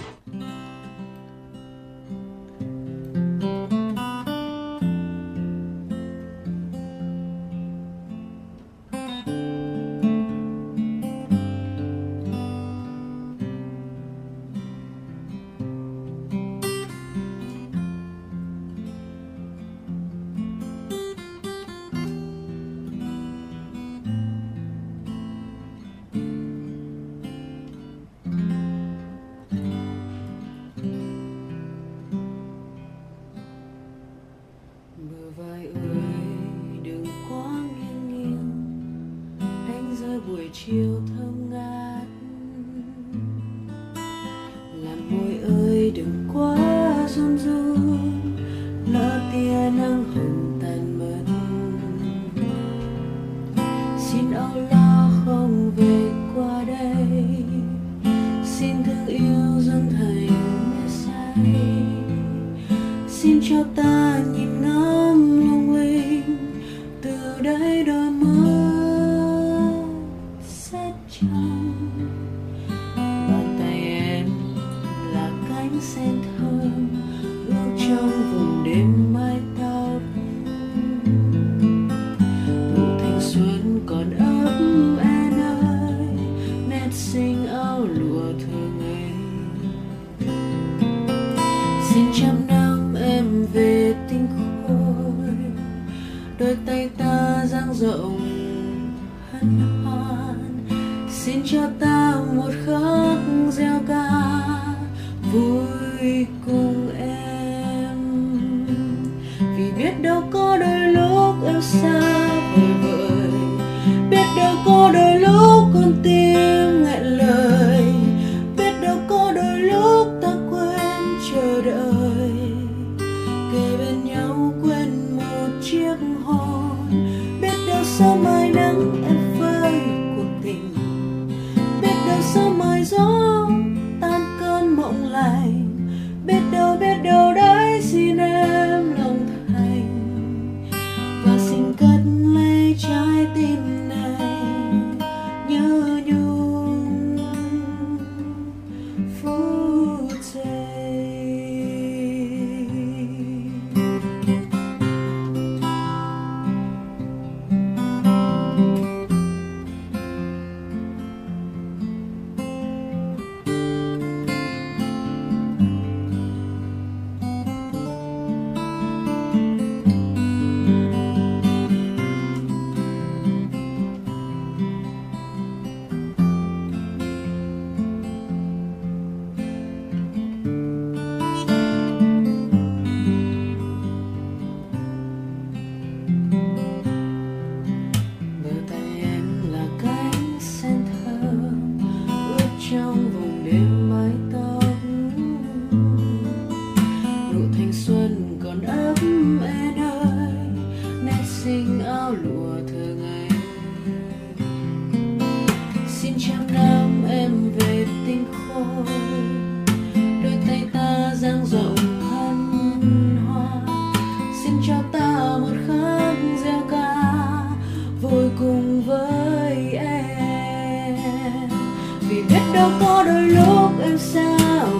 Đâu 222.63 222.71
có 222.81 223.05
đôi 223.07 223.23
lúc 223.23 223.71
em 223.83 223.99
xa 223.99 224.37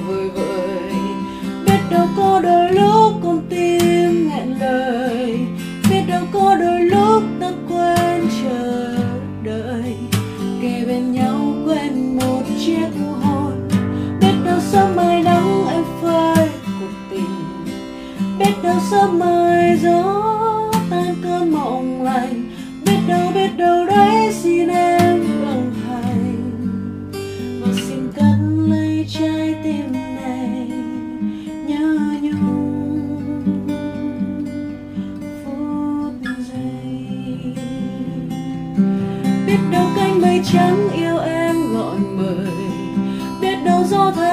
vời 0.07 0.31
vời 0.35 0.93
biết 1.67 1.81
đâu 1.91 2.07
có 2.17 2.41
đôi 2.43 2.73
lúc 2.73 3.13
con 3.23 3.41
tim 3.51 4.29
nghẹn 4.29 4.59
lời. 4.61 5.39
Biết 5.91 6.03
đâu 6.09 6.23
có 6.33 6.57
đôi 6.61 6.81
lúc 6.81 7.23
ta 7.41 7.53
quên 7.69 8.29
chờ 8.43 8.97
đợi. 9.43 9.97
Kề 10.63 10.85
bên 10.87 11.13
nhau 11.13 11.55
quên 11.67 12.17
một 12.17 12.43
chiếc 12.67 12.89
hôn. 13.23 13.69
Biết 14.21 14.35
đâu 14.45 14.61
sớm 14.61 14.97
mai 14.97 15.23
nắng 15.23 15.67
em 15.73 15.85
phơi 16.03 16.49
cuộc 16.65 16.95
tình. 17.11 17.65
Biết 18.39 18.55
đâu 18.63 18.77
sớm 18.91 19.19
mai 19.19 19.79
gió 19.83 20.23
tan 20.91 21.15
cơn 21.23 21.53
mộng 21.53 21.92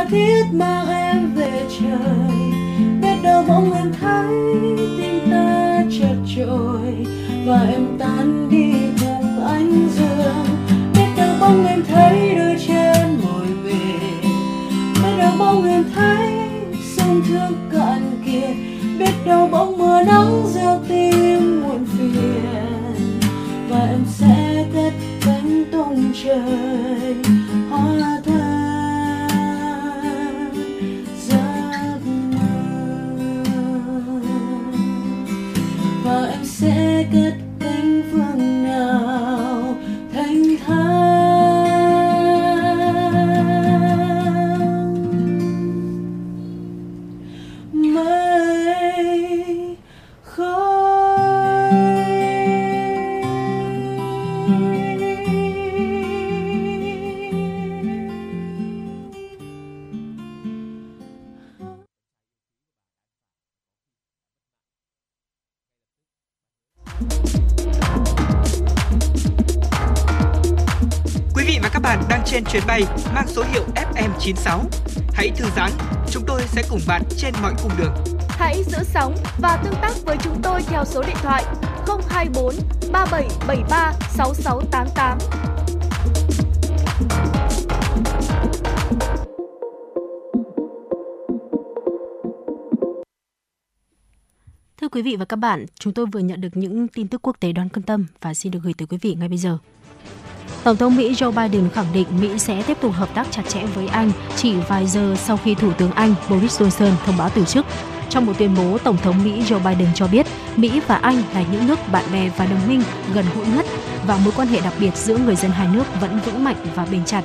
thiết 0.10 0.44
mang 0.54 0.90
em 0.90 1.34
về 1.36 1.62
trời. 1.80 2.30
Biết 3.02 3.16
đâu 3.24 3.44
bỗng 3.48 3.74
em 3.74 3.92
thấy 4.00 4.36
tim 4.98 5.32
ta 5.32 5.84
chợt 6.00 6.16
trội 6.36 7.06
và 7.46 7.62
em 7.72 7.88
tan 8.00 8.50
đi 8.50 8.74
cùng 9.02 9.46
ánh 9.46 9.90
dương 9.96 10.46
biết 10.94 11.08
đâu 11.18 11.36
bỗng 11.42 11.66
em 11.66 11.84
thấy 11.88 12.36
đôi 12.36 12.56
chân 12.68 13.20
mỏi 13.24 13.48
mệt. 13.64 14.30
Biết 15.04 15.18
đâu 15.18 15.32
bỗng 15.40 15.68
em 15.68 15.84
thấy 15.96 16.30
sông 16.96 17.22
thương 17.28 17.70
cạn 17.72 18.22
kiệt. 18.26 18.56
Biết 19.00 19.14
đâu 19.26 19.50
bỗng 19.52 19.78
mưa 19.78 20.04
nắng 20.04 20.44
gieo 20.54 20.80
tim 20.88 21.62
muộn 21.62 21.86
phiền. 21.86 23.20
Và 23.70 23.80
em 23.80 24.04
sẽ 24.08 24.66
cất 24.74 24.94
cánh 25.26 25.64
tung 25.72 26.12
trời. 26.24 26.59
Trên 77.32 77.42
mọi 77.42 77.54
cung 77.64 77.72
đường. 77.78 77.94
Hãy 78.30 78.64
giữ 78.64 78.78
sóng 78.84 79.16
và 79.38 79.58
tương 79.64 79.74
tác 79.82 79.92
với 80.06 80.18
chúng 80.24 80.42
tôi 80.44 80.62
theo 80.62 80.86
số 80.86 81.02
điện 81.02 81.16
thoại 81.22 81.44
024 82.10 82.56
3773 82.92 83.94
6688. 84.10 85.18
Thưa 94.82 94.90
quý 94.90 95.02
vị 95.02 95.16
và 95.16 95.26
các 95.26 95.36
bạn, 95.36 95.66
chúng 95.80 95.94
tôi 95.94 96.06
vừa 96.06 96.20
nhận 96.20 96.42
được 96.42 96.58
những 96.58 96.88
tin 96.88 97.08
tức 97.08 97.22
quốc 97.22 97.40
tế 97.40 97.52
đáng 97.52 97.70
quan 97.70 97.84
tâm 97.84 98.06
và 98.22 98.34
xin 98.34 98.52
được 98.52 98.60
gửi 98.64 98.74
tới 98.78 98.88
quý 98.88 98.98
vị 99.02 99.16
ngay 99.20 99.30
bây 99.30 99.38
giờ. 99.38 99.58
Tổng 100.64 100.78
thống 100.78 100.96
Mỹ 100.96 101.14
Joe 101.14 101.32
Biden 101.32 101.70
khẳng 101.70 101.94
định 101.94 102.08
Mỹ 102.22 102.40
sẽ 102.40 102.64
tiếp 102.68 102.78
tục 102.82 102.94
hợp 102.94 103.10
tác 103.14 103.28
chặt 103.32 103.42
chẽ 103.48 103.66
với 103.76 103.88
Anh 103.88 104.12
chỉ 104.36 104.56
vài 104.68 104.88
giờ 104.88 105.16
sau 105.18 105.38
khi 105.38 105.56
Thủ 105.56 105.72
tướng 105.74 105.92
Anh 105.92 106.16
Boris 106.30 106.62
Johnson 106.62 106.92
thông 107.06 107.18
báo 107.18 107.30
từ 107.30 107.46
chức. 107.46 107.66
Trong 108.10 108.26
một 108.26 108.34
tuyên 108.38 108.56
bố, 108.58 108.78
Tổng 108.78 108.98
thống 108.98 109.24
Mỹ 109.24 109.42
Joe 109.42 109.60
Biden 109.60 109.88
cho 109.96 110.08
biết 110.08 110.26
Mỹ 110.56 110.82
và 110.88 110.96
Anh 110.96 111.24
là 111.34 111.44
những 111.52 111.68
nước 111.68 111.80
bạn 111.92 112.04
bè 112.14 112.30
và 112.38 112.46
đồng 112.46 112.68
minh 112.68 112.84
gần 113.14 113.26
gũi 113.36 113.46
nhất 113.48 113.66
và 114.08 114.18
mối 114.18 114.34
quan 114.36 114.48
hệ 114.48 114.62
đặc 114.62 114.74
biệt 114.80 114.96
giữa 114.96 115.18
người 115.18 115.36
dân 115.36 115.52
hai 115.52 115.68
nước 115.74 115.84
vẫn 116.02 116.20
vững 116.26 116.44
mạnh 116.44 116.56
và 116.76 116.86
bền 116.92 117.06
chặt. 117.06 117.24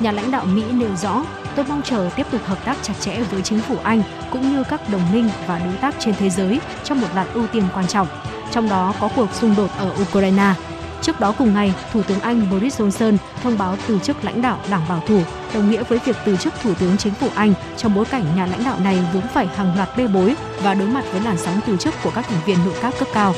Nhà 0.00 0.12
lãnh 0.12 0.30
đạo 0.30 0.44
Mỹ 0.44 0.62
nêu 0.72 0.96
rõ, 1.02 1.24
tôi 1.56 1.64
mong 1.68 1.82
chờ 1.82 2.10
tiếp 2.16 2.26
tục 2.30 2.40
hợp 2.44 2.64
tác 2.64 2.76
chặt 2.82 2.94
chẽ 3.00 3.22
với 3.30 3.42
chính 3.42 3.60
phủ 3.60 3.76
Anh 3.82 4.02
cũng 4.30 4.52
như 4.52 4.64
các 4.70 4.88
đồng 4.88 5.12
minh 5.12 5.28
và 5.46 5.58
đối 5.58 5.74
tác 5.74 5.94
trên 5.98 6.14
thế 6.18 6.30
giới 6.30 6.60
trong 6.84 7.00
một 7.00 7.08
loạt 7.14 7.26
ưu 7.34 7.46
tiên 7.46 7.64
quan 7.74 7.86
trọng, 7.86 8.06
trong 8.50 8.68
đó 8.68 8.94
có 9.00 9.08
cuộc 9.16 9.34
xung 9.34 9.54
đột 9.56 9.70
ở 9.78 9.90
Ukraine. 10.02 10.54
Trước 11.04 11.20
đó 11.20 11.34
cùng 11.38 11.54
ngày, 11.54 11.74
Thủ 11.92 12.02
tướng 12.02 12.20
Anh 12.20 12.50
Boris 12.50 12.80
Johnson 12.80 13.16
thông 13.42 13.58
báo 13.58 13.76
từ 13.88 13.98
chức 13.98 14.24
lãnh 14.24 14.42
đạo 14.42 14.58
Đảng 14.70 14.88
Bảo 14.88 15.02
thủ, 15.06 15.20
đồng 15.54 15.70
nghĩa 15.70 15.82
với 15.82 15.98
việc 16.04 16.16
từ 16.24 16.36
chức 16.36 16.54
Thủ 16.62 16.74
tướng 16.74 16.96
Chính 16.96 17.14
phủ 17.14 17.28
Anh 17.34 17.54
trong 17.76 17.94
bối 17.94 18.04
cảnh 18.04 18.24
nhà 18.36 18.46
lãnh 18.46 18.64
đạo 18.64 18.78
này 18.80 18.98
vướng 19.12 19.26
phải 19.34 19.46
hàng 19.46 19.76
loạt 19.76 19.88
bê 19.96 20.06
bối 20.06 20.34
và 20.62 20.74
đối 20.74 20.88
mặt 20.88 21.04
với 21.12 21.20
làn 21.20 21.38
sóng 21.38 21.60
từ 21.66 21.76
chức 21.76 21.94
của 22.04 22.10
các 22.14 22.28
thành 22.28 22.40
viên 22.46 22.58
nội 22.64 22.74
các 22.82 22.94
cấp 22.98 23.08
cao. 23.14 23.34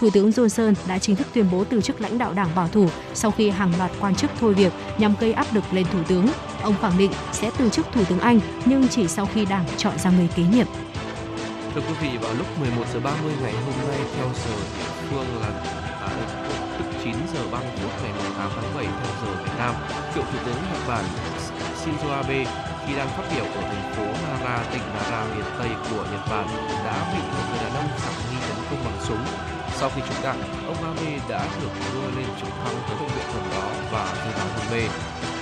Thủ 0.00 0.10
tướng 0.10 0.30
Johnson 0.30 0.74
đã 0.88 0.98
chính 0.98 1.16
thức 1.16 1.26
tuyên 1.34 1.46
bố 1.52 1.64
từ 1.64 1.80
chức 1.80 2.00
lãnh 2.00 2.18
đạo 2.18 2.32
Đảng 2.32 2.54
Bảo 2.54 2.68
thủ 2.68 2.88
sau 3.14 3.30
khi 3.30 3.50
hàng 3.50 3.72
loạt 3.78 3.90
quan 4.00 4.14
chức 4.14 4.30
thôi 4.40 4.54
việc 4.54 4.72
nhằm 4.98 5.14
gây 5.20 5.32
áp 5.32 5.46
lực 5.52 5.64
lên 5.72 5.86
Thủ 5.92 5.98
tướng. 6.08 6.26
Ông 6.62 6.74
khẳng 6.82 6.98
định 6.98 7.10
sẽ 7.32 7.50
từ 7.58 7.68
chức 7.68 7.86
Thủ 7.92 8.04
tướng 8.04 8.20
Anh 8.20 8.40
nhưng 8.64 8.88
chỉ 8.88 9.08
sau 9.08 9.28
khi 9.34 9.44
Đảng 9.44 9.64
chọn 9.76 9.98
ra 9.98 10.10
người 10.10 10.28
kế 10.36 10.42
nhiệm. 10.42 10.66
Thưa 11.74 11.80
quý 11.80 11.94
vị, 12.02 12.18
vào 12.22 12.34
lúc 12.34 12.46
11 12.60 12.84
giờ 12.94 13.00
30 13.00 13.32
ngày 13.42 13.52
hôm 13.52 13.88
nay 13.88 13.98
theo 14.16 14.26
giờ 14.26 14.56
địa 14.78 15.08
phương 15.10 15.26
là 15.40 15.77
30 17.52 17.70
phút 17.82 17.92
ngày 18.02 18.12
8 18.38 18.50
tháng 18.54 18.74
7 18.74 18.84
theo 18.84 19.12
giờ 19.22 19.30
Việt 19.44 19.54
Nam, 19.58 19.74
cựu 20.14 20.24
Thủ 20.24 20.38
tướng 20.44 20.54
Nhật 20.54 20.82
Bản 20.88 21.04
Shinzo 21.80 22.10
Abe 22.10 22.44
khi 22.86 22.94
đang 22.96 23.08
phát 23.08 23.24
biểu 23.34 23.44
ở 23.44 23.62
thành 23.70 23.92
phố 23.96 24.04
Nara, 24.24 24.64
tỉnh 24.72 24.82
Nara 24.94 25.24
miền 25.24 25.44
Tây 25.58 25.70
của 25.90 26.04
Nhật 26.12 26.24
Bản 26.30 26.46
đã 26.84 26.96
bị 27.12 27.20
một 27.36 27.44
người 27.50 27.60
đàn 27.62 27.74
ông 27.74 27.88
khả 28.00 28.10
nghi 28.30 28.38
tấn 28.48 28.58
công 28.70 28.84
bằng 28.84 28.98
súng. 29.00 29.24
Sau 29.78 29.90
khi 29.94 30.00
trúng 30.08 30.22
đạn, 30.22 30.36
ông 30.66 30.84
Abe 30.84 31.18
đã 31.28 31.46
được 31.62 31.74
đưa 31.94 32.10
lên 32.16 32.26
trực 32.40 32.48
thăng 32.64 32.76
tới 32.86 32.96
bệnh 33.00 33.08
viện 33.08 33.26
gần 33.34 33.44
đó 33.52 33.66
và 33.92 34.04
rơi 34.24 34.32
vào 34.38 34.46
hôn 34.54 34.66
mê. 34.72 34.82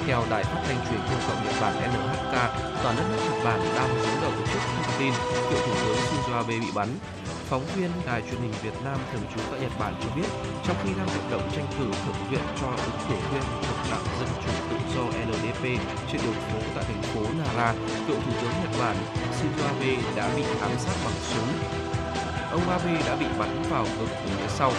Theo 0.07 0.23
đài 0.31 0.45
phát 0.45 0.61
thanh 0.67 0.77
truyền 0.89 1.01
thông 1.09 1.21
cộng 1.29 1.45
Nhật 1.45 1.55
Bản 1.61 1.75
NHK, 1.93 2.35
toàn 2.83 2.97
đất 2.97 3.05
nước 3.11 3.19
Nhật 3.25 3.45
Bản 3.45 3.61
đang 3.77 3.89
đứng 3.97 4.21
đầu 4.23 4.33
trước 4.53 4.61
thông 4.77 4.99
tin 4.99 5.13
cựu 5.51 5.59
thủ 5.67 5.75
tướng 5.85 5.97
Shinzo 5.97 6.35
Abe 6.35 6.59
bị 6.59 6.71
bắn. 6.75 6.89
Phóng 7.49 7.67
viên 7.77 7.91
đài 8.07 8.23
truyền 8.23 8.41
hình 8.41 8.53
Việt 8.63 8.75
Nam 8.85 8.99
thường 9.13 9.23
trú 9.35 9.41
tại 9.51 9.61
Nhật 9.61 9.73
Bản 9.79 9.95
cho 10.01 10.09
biết, 10.17 10.29
trong 10.65 10.77
khi 10.85 10.91
đang 10.99 11.07
vận 11.07 11.31
động 11.31 11.51
tranh 11.57 11.67
cử 11.79 11.85
thượng 11.85 12.31
viện 12.31 12.41
cho 12.61 12.67
ứng 12.67 12.99
cử 13.09 13.15
viên 13.33 13.43
thuộc 13.63 13.77
Đảng 13.91 14.05
Dân 14.19 14.29
Chủ 14.45 14.53
Tự 14.71 14.77
do 14.95 15.03
LDP 15.03 15.63
trên 16.13 16.21
đường 16.25 16.35
phố 16.35 16.59
tại 16.75 16.85
thành 16.85 17.03
phố 17.03 17.21
Nara, 17.39 17.75
cựu 18.07 18.17
thủ 18.21 18.33
tướng 18.41 18.51
Nhật 18.63 18.71
Bản 18.79 18.97
Shinzo 19.33 19.67
Abe 19.67 19.97
đã 20.17 20.31
bị 20.37 20.43
ám 20.61 20.71
sát 20.79 20.95
bằng 21.05 21.15
súng. 21.23 21.49
Ông 22.51 22.69
Abe 22.71 23.03
đã 23.07 23.17
bị 23.17 23.27
bắn 23.39 23.63
vào 23.71 23.85
ngực 23.99 24.09
từ 24.25 24.31
phía 24.37 24.49
sau. 24.49 24.73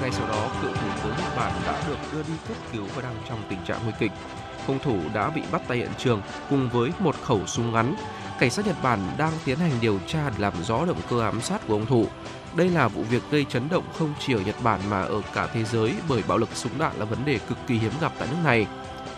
Ngay 0.00 0.10
sau 0.12 0.28
đó, 0.28 0.50
cựu 0.62 0.70
thủ 0.70 0.88
tướng 1.02 1.12
Nhật 1.12 1.36
Bản 1.36 1.52
đã 1.66 1.82
được 1.88 1.98
đưa 2.12 2.22
đi 2.22 2.34
cấp 2.48 2.56
cứu 2.72 2.86
và 2.94 3.02
đang 3.02 3.16
trong 3.28 3.42
tình 3.48 3.58
trạng 3.64 3.78
nguy 3.84 3.92
kịch. 3.98 4.12
Hung 4.66 4.78
thủ 4.78 4.98
đã 5.14 5.30
bị 5.30 5.42
bắt 5.52 5.62
tại 5.68 5.78
hiện 5.78 5.90
trường 5.98 6.22
cùng 6.50 6.68
với 6.72 6.90
một 6.98 7.16
khẩu 7.22 7.46
súng 7.46 7.72
ngắn. 7.72 7.94
Cảnh 8.38 8.50
sát 8.50 8.66
Nhật 8.66 8.76
Bản 8.82 9.00
đang 9.18 9.32
tiến 9.44 9.58
hành 9.58 9.72
điều 9.80 9.98
tra 10.06 10.30
để 10.30 10.36
làm 10.38 10.52
rõ 10.64 10.84
động 10.84 11.00
cơ 11.10 11.20
ám 11.20 11.40
sát 11.40 11.66
của 11.66 11.74
hung 11.74 11.86
thủ. 11.86 12.06
Đây 12.56 12.68
là 12.68 12.88
vụ 12.88 13.02
việc 13.02 13.22
gây 13.30 13.44
chấn 13.44 13.68
động 13.68 13.84
không 13.98 14.14
chỉ 14.20 14.34
ở 14.34 14.40
Nhật 14.40 14.62
Bản 14.62 14.80
mà 14.90 15.02
ở 15.02 15.22
cả 15.34 15.46
thế 15.46 15.64
giới 15.64 15.94
bởi 16.08 16.22
bạo 16.28 16.38
lực 16.38 16.48
súng 16.54 16.78
đạn 16.78 16.92
là 16.96 17.04
vấn 17.04 17.24
đề 17.24 17.38
cực 17.38 17.58
kỳ 17.66 17.74
hiếm 17.74 17.92
gặp 18.00 18.12
tại 18.18 18.28
nước 18.30 18.36
này. 18.44 18.66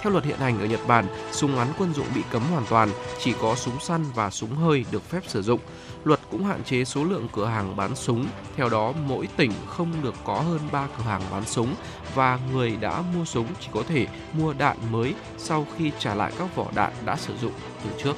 Theo 0.02 0.12
luật 0.12 0.24
hiện 0.24 0.38
hành 0.38 0.60
ở 0.60 0.66
Nhật 0.66 0.80
Bản, 0.86 1.06
súng 1.32 1.56
ngắn 1.56 1.68
quân 1.78 1.94
dụng 1.94 2.06
bị 2.14 2.22
cấm 2.30 2.42
hoàn 2.42 2.64
toàn, 2.70 2.88
chỉ 3.24 3.34
có 3.40 3.54
súng 3.54 3.80
săn 3.80 4.04
và 4.14 4.30
súng 4.30 4.54
hơi 4.54 4.84
được 4.90 5.10
phép 5.10 5.20
sử 5.26 5.42
dụng. 5.42 5.60
Luật 6.04 6.20
cũng 6.30 6.44
hạn 6.44 6.64
chế 6.64 6.84
số 6.84 7.04
lượng 7.04 7.28
cửa 7.32 7.46
hàng 7.46 7.76
bán 7.76 7.96
súng. 7.96 8.26
Theo 8.56 8.68
đó, 8.68 8.92
mỗi 9.06 9.26
tỉnh 9.36 9.52
không 9.66 9.92
được 10.02 10.14
có 10.24 10.34
hơn 10.34 10.60
3 10.72 10.86
cửa 10.98 11.04
hàng 11.04 11.22
bán 11.30 11.44
súng 11.44 11.74
và 12.14 12.38
người 12.52 12.76
đã 12.76 13.02
mua 13.16 13.24
súng 13.24 13.46
chỉ 13.60 13.68
có 13.72 13.82
thể 13.88 14.06
mua 14.32 14.52
đạn 14.52 14.76
mới 14.90 15.14
sau 15.38 15.66
khi 15.76 15.92
trả 15.98 16.14
lại 16.14 16.32
các 16.38 16.56
vỏ 16.56 16.66
đạn 16.74 16.92
đã 17.04 17.16
sử 17.16 17.36
dụng 17.36 17.52
từ 17.84 17.90
trước. 18.02 18.16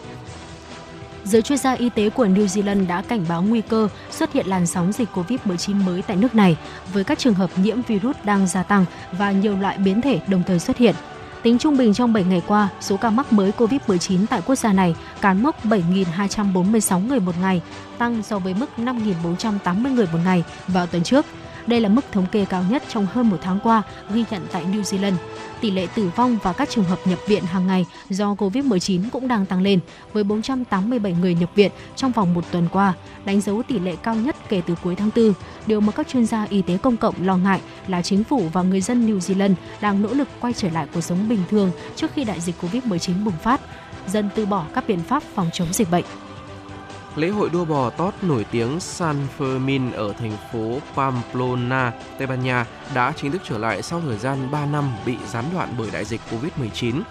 Giới 1.25 1.43
chuyên 1.43 1.59
gia 1.59 1.73
y 1.73 1.89
tế 1.89 2.11
của 2.11 2.27
New 2.27 2.47
Zealand 2.47 2.87
đã 2.87 3.03
cảnh 3.03 3.25
báo 3.29 3.43
nguy 3.43 3.61
cơ 3.61 3.89
xuất 4.11 4.33
hiện 4.33 4.47
làn 4.47 4.67
sóng 4.67 4.93
dịch 4.93 5.09
COVID-19 5.15 5.85
mới 5.85 6.03
tại 6.03 6.17
nước 6.17 6.35
này 6.35 6.57
với 6.93 7.05
các 7.05 7.19
trường 7.19 7.35
hợp 7.35 7.51
nhiễm 7.57 7.83
virus 7.83 8.17
đang 8.25 8.47
gia 8.47 8.63
tăng 8.63 8.85
và 9.13 9.33
nhiều 9.33 9.57
loại 9.57 9.79
biến 9.79 10.01
thể 10.01 10.21
đồng 10.29 10.43
thời 10.47 10.59
xuất 10.59 10.77
hiện. 10.77 10.95
Tính 11.43 11.59
trung 11.59 11.77
bình 11.77 11.95
trong 11.95 12.13
7 12.13 12.25
ngày 12.25 12.43
qua, 12.47 12.69
số 12.81 12.97
ca 12.97 13.11
mắc 13.11 13.33
mới 13.33 13.53
COVID-19 13.59 14.27
tại 14.31 14.43
quốc 14.47 14.55
gia 14.55 14.73
này 14.73 14.95
cán 15.21 15.43
mốc 15.43 15.65
7.246 15.65 17.07
người 17.07 17.21
một 17.21 17.35
ngày, 17.41 17.63
tăng 17.99 18.23
so 18.23 18.39
với 18.39 18.55
mức 18.55 18.71
5.480 18.77 19.95
người 19.95 20.07
một 20.13 20.19
ngày 20.25 20.45
vào 20.69 20.87
tuần 20.87 21.03
trước. 21.03 21.27
Đây 21.69 21.81
là 21.81 21.89
mức 21.89 22.05
thống 22.13 22.27
kê 22.33 22.45
cao 22.45 22.65
nhất 22.71 22.83
trong 22.89 23.07
hơn 23.07 23.31
một 23.31 23.37
tháng 23.43 23.59
qua 23.63 23.83
ghi 24.15 24.25
nhận 24.31 24.43
tại 24.53 24.65
New 24.65 24.83
Zealand. 24.83 25.15
Tỷ 25.61 25.71
lệ 25.71 25.87
tử 25.95 26.11
vong 26.17 26.39
và 26.43 26.53
các 26.53 26.71
trường 26.71 26.85
hợp 26.85 26.99
nhập 27.05 27.19
viện 27.27 27.45
hàng 27.45 27.67
ngày 27.67 27.87
do 28.11 28.35
COVID-19 28.35 29.03
cũng 29.13 29.29
đang 29.29 29.47
tăng 29.47 29.63
lên, 29.63 29.81
với 30.13 30.25
487 30.25 31.13
người 31.21 31.35
nhập 31.35 31.51
viện 31.55 31.71
trong 31.97 32.13
vòng 32.13 32.35
một 32.35 32.45
tuần 32.51 32.69
qua, 32.73 32.95
đánh 33.25 33.41
dấu 33.41 33.63
tỷ 33.63 33.79
lệ 33.79 33.97
cao 34.03 34.15
nhất 34.15 34.37
kể 34.49 34.63
từ 34.67 34.75
cuối 34.85 34.97
tháng 34.97 35.11
4. 35.17 35.33
Điều 35.67 35.81
mà 35.81 35.93
các 35.93 36.09
chuyên 36.09 36.27
gia 36.27 36.45
y 36.45 36.63
tế 36.63 36.77
công 36.77 36.97
cộng 36.97 37.15
lo 37.23 37.37
ngại 37.37 37.61
là 37.89 38.03
chính 38.03 38.25
phủ 38.25 38.49
và 38.53 38.63
người 38.63 38.81
dân 38.81 39.07
New 39.07 39.19
Zealand 39.19 39.55
đang 39.81 40.03
nỗ 40.03 40.15
lực 40.15 40.29
quay 40.41 40.53
trở 40.53 40.71
lại 40.71 40.87
cuộc 40.95 41.01
sống 41.01 41.29
bình 41.29 41.43
thường 41.51 41.71
trước 41.97 42.11
khi 42.15 42.25
đại 42.25 42.41
dịch 42.41 42.55
COVID-19 42.63 43.25
bùng 43.25 43.39
phát, 43.43 43.61
dần 44.07 44.29
từ 44.35 44.47
bỏ 44.47 44.65
các 44.75 44.89
biện 44.89 45.01
pháp 45.01 45.23
phòng 45.35 45.51
chống 45.53 45.73
dịch 45.73 45.91
bệnh. 45.91 46.05
Lễ 47.19 47.29
hội 47.29 47.51
đua 47.51 47.65
bò 47.65 47.91
tót 47.91 48.15
nổi 48.23 48.47
tiếng 48.51 48.81
San 48.81 49.17
Fermin 49.39 49.93
ở 49.95 50.13
thành 50.13 50.37
phố 50.53 50.79
Pamplona, 50.95 51.93
Tây 52.19 52.27
Ban 52.27 52.45
Nha 52.45 52.67
đã 52.95 53.13
chính 53.17 53.33
thức 53.33 53.43
trở 53.45 53.59
lại 53.59 53.83
sau 53.83 54.01
thời 54.01 54.19
gian 54.19 54.51
3 54.51 54.67
năm 54.67 54.93
bị 55.07 55.17
gián 55.27 55.45
đoạn 55.55 55.75
bởi 55.79 55.91
đại 55.93 56.05
dịch 56.05 56.21
Covid-19. 56.31 57.03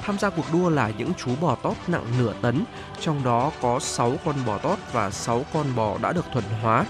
Tham 0.00 0.18
gia 0.18 0.30
cuộc 0.30 0.44
đua 0.52 0.68
là 0.68 0.90
những 0.98 1.12
chú 1.24 1.30
bò 1.40 1.54
tót 1.54 1.76
nặng 1.86 2.04
nửa 2.18 2.32
tấn, 2.42 2.64
trong 3.00 3.24
đó 3.24 3.52
có 3.62 3.80
6 3.80 4.16
con 4.24 4.34
bò 4.46 4.58
tót 4.58 4.78
và 4.92 5.10
6 5.10 5.44
con 5.52 5.66
bò 5.76 5.98
đã 6.02 6.12
được 6.12 6.24
thuần 6.32 6.44
hóa. 6.62 6.84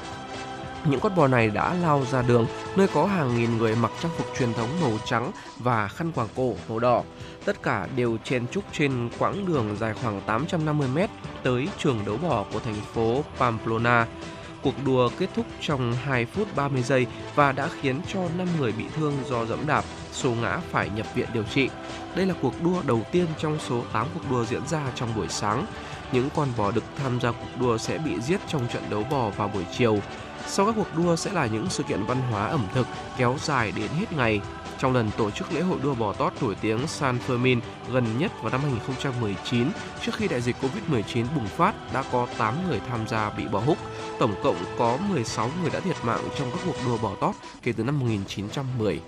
Những 0.85 1.01
con 1.01 1.15
bò 1.15 1.27
này 1.29 1.51
đã 1.51 1.75
lao 1.75 2.05
ra 2.11 2.23
đường, 2.23 2.47
nơi 2.77 2.89
có 2.95 3.07
hàng 3.07 3.37
nghìn 3.37 3.59
người 3.59 3.77
mặc 3.77 3.93
trang 4.03 4.13
phục 4.17 4.27
truyền 4.39 4.55
thống 4.55 4.69
màu 4.81 4.93
trắng 5.05 5.33
và 5.59 5.89
khăn 5.89 6.13
quàng 6.13 6.29
cổ 6.37 6.55
màu 6.69 6.79
đỏ. 6.79 7.03
Tất 7.45 7.63
cả 7.63 7.89
đều 7.97 8.17
chen 8.25 8.47
chúc 8.51 8.65
trên 8.73 9.11
quãng 9.19 9.47
đường 9.47 9.77
dài 9.81 9.95
khoảng 10.03 10.21
850 10.21 10.89
mét 10.95 11.11
tới 11.43 11.69
trường 11.79 11.99
đấu 12.07 12.17
bò 12.17 12.45
của 12.53 12.61
thành 12.61 12.81
phố 12.95 13.25
Pamplona. 13.39 14.07
Cuộc 14.63 14.75
đua 14.85 15.11
kết 15.19 15.27
thúc 15.35 15.47
trong 15.61 15.93
2 15.93 16.27
phút 16.27 16.57
30 16.57 16.83
giây 16.83 17.07
và 17.35 17.53
đã 17.53 17.69
khiến 17.81 18.01
cho 18.13 18.21
5 18.39 18.49
người 18.59 18.73
bị 18.73 18.85
thương 18.97 19.15
do 19.29 19.45
dẫm 19.45 19.67
đạp, 19.67 19.85
số 20.13 20.31
ngã 20.31 20.59
phải 20.71 20.91
nhập 20.97 21.07
viện 21.15 21.29
điều 21.33 21.43
trị. 21.43 21.69
Đây 22.17 22.27
là 22.27 22.35
cuộc 22.43 22.63
đua 22.63 22.83
đầu 22.87 23.03
tiên 23.13 23.27
trong 23.39 23.59
số 23.69 23.83
8 23.93 24.07
cuộc 24.15 24.31
đua 24.31 24.45
diễn 24.45 24.67
ra 24.67 24.83
trong 24.95 25.15
buổi 25.17 25.29
sáng. 25.29 25.67
Những 26.13 26.29
con 26.37 26.49
bò 26.57 26.71
đực 26.71 26.85
tham 26.97 27.21
gia 27.21 27.33
cuộc 27.33 27.61
đua 27.61 27.79
sẽ 27.79 27.99
bị 27.99 28.21
giết 28.21 28.41
trong 28.49 28.67
trận 28.73 28.83
đấu 28.91 29.05
bò 29.11 29.31
vào 29.31 29.49
buổi 29.49 29.65
chiều. 29.79 29.99
Sau 30.47 30.67
các 30.67 30.75
cuộc 30.77 30.97
đua 30.97 31.17
sẽ 31.17 31.33
là 31.33 31.47
những 31.47 31.67
sự 31.71 31.83
kiện 31.83 32.05
văn 32.05 32.19
hóa 32.31 32.47
ẩm 32.47 32.67
thực 32.75 32.87
kéo 33.19 33.37
dài 33.41 33.73
đến 33.77 33.89
hết 33.99 34.13
ngày. 34.13 34.41
Trong 34.85 34.95
lần 34.95 35.11
tổ 35.17 35.31
chức 35.31 35.53
lễ 35.53 35.61
hội 35.61 35.79
đua 35.83 35.95
bò 35.95 36.13
tót 36.13 36.33
nổi 36.41 36.57
tiếng 36.61 36.87
San 36.87 37.19
Fermin 37.27 37.61
gần 37.93 38.05
nhất 38.19 38.33
vào 38.43 38.53
năm 38.53 38.61
2019, 38.61 39.69
trước 40.05 40.15
khi 40.15 40.29
đại 40.29 40.41
dịch 40.41 40.57
Covid-19 40.63 41.25
bùng 41.35 41.47
phát, 41.47 41.93
đã 41.93 42.05
có 42.13 42.27
8 42.39 42.55
người 42.69 42.81
tham 42.89 43.01
gia 43.09 43.31
bị 43.31 43.45
bỏ 43.49 43.61
húc. 43.61 43.79
Tổng 44.19 44.35
cộng 44.43 44.57
có 44.79 44.99
16 45.11 45.51
người 45.63 45.71
đã 45.71 45.81
thiệt 45.81 45.97
mạng 46.05 46.21
trong 46.39 46.51
các 46.51 46.61
cuộc 46.67 46.75
đua 46.87 46.99
bò 46.99 47.11
tót 47.21 47.35
kể 47.63 47.73
từ 47.73 47.85
năm 47.85 48.01
1910. 48.01 49.01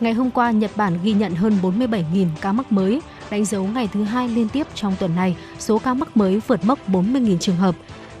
Ngày 0.00 0.12
hôm 0.12 0.30
qua, 0.30 0.50
Nhật 0.50 0.70
Bản 0.76 0.98
ghi 1.02 1.12
nhận 1.12 1.34
hơn 1.34 1.58
47.000 1.62 2.26
ca 2.40 2.52
mắc 2.52 2.72
mới, 2.72 3.02
đánh 3.30 3.44
dấu 3.44 3.64
ngày 3.64 3.88
thứ 3.92 4.04
hai 4.04 4.28
liên 4.28 4.48
tiếp 4.48 4.66
trong 4.74 4.96
tuần 4.98 5.16
này, 5.16 5.36
số 5.58 5.78
ca 5.78 5.94
mắc 5.94 6.16
mới 6.16 6.40
vượt 6.46 6.64
mốc 6.64 6.88
40.000 6.88 7.38
trường 7.38 7.56
hợp. 7.56 7.74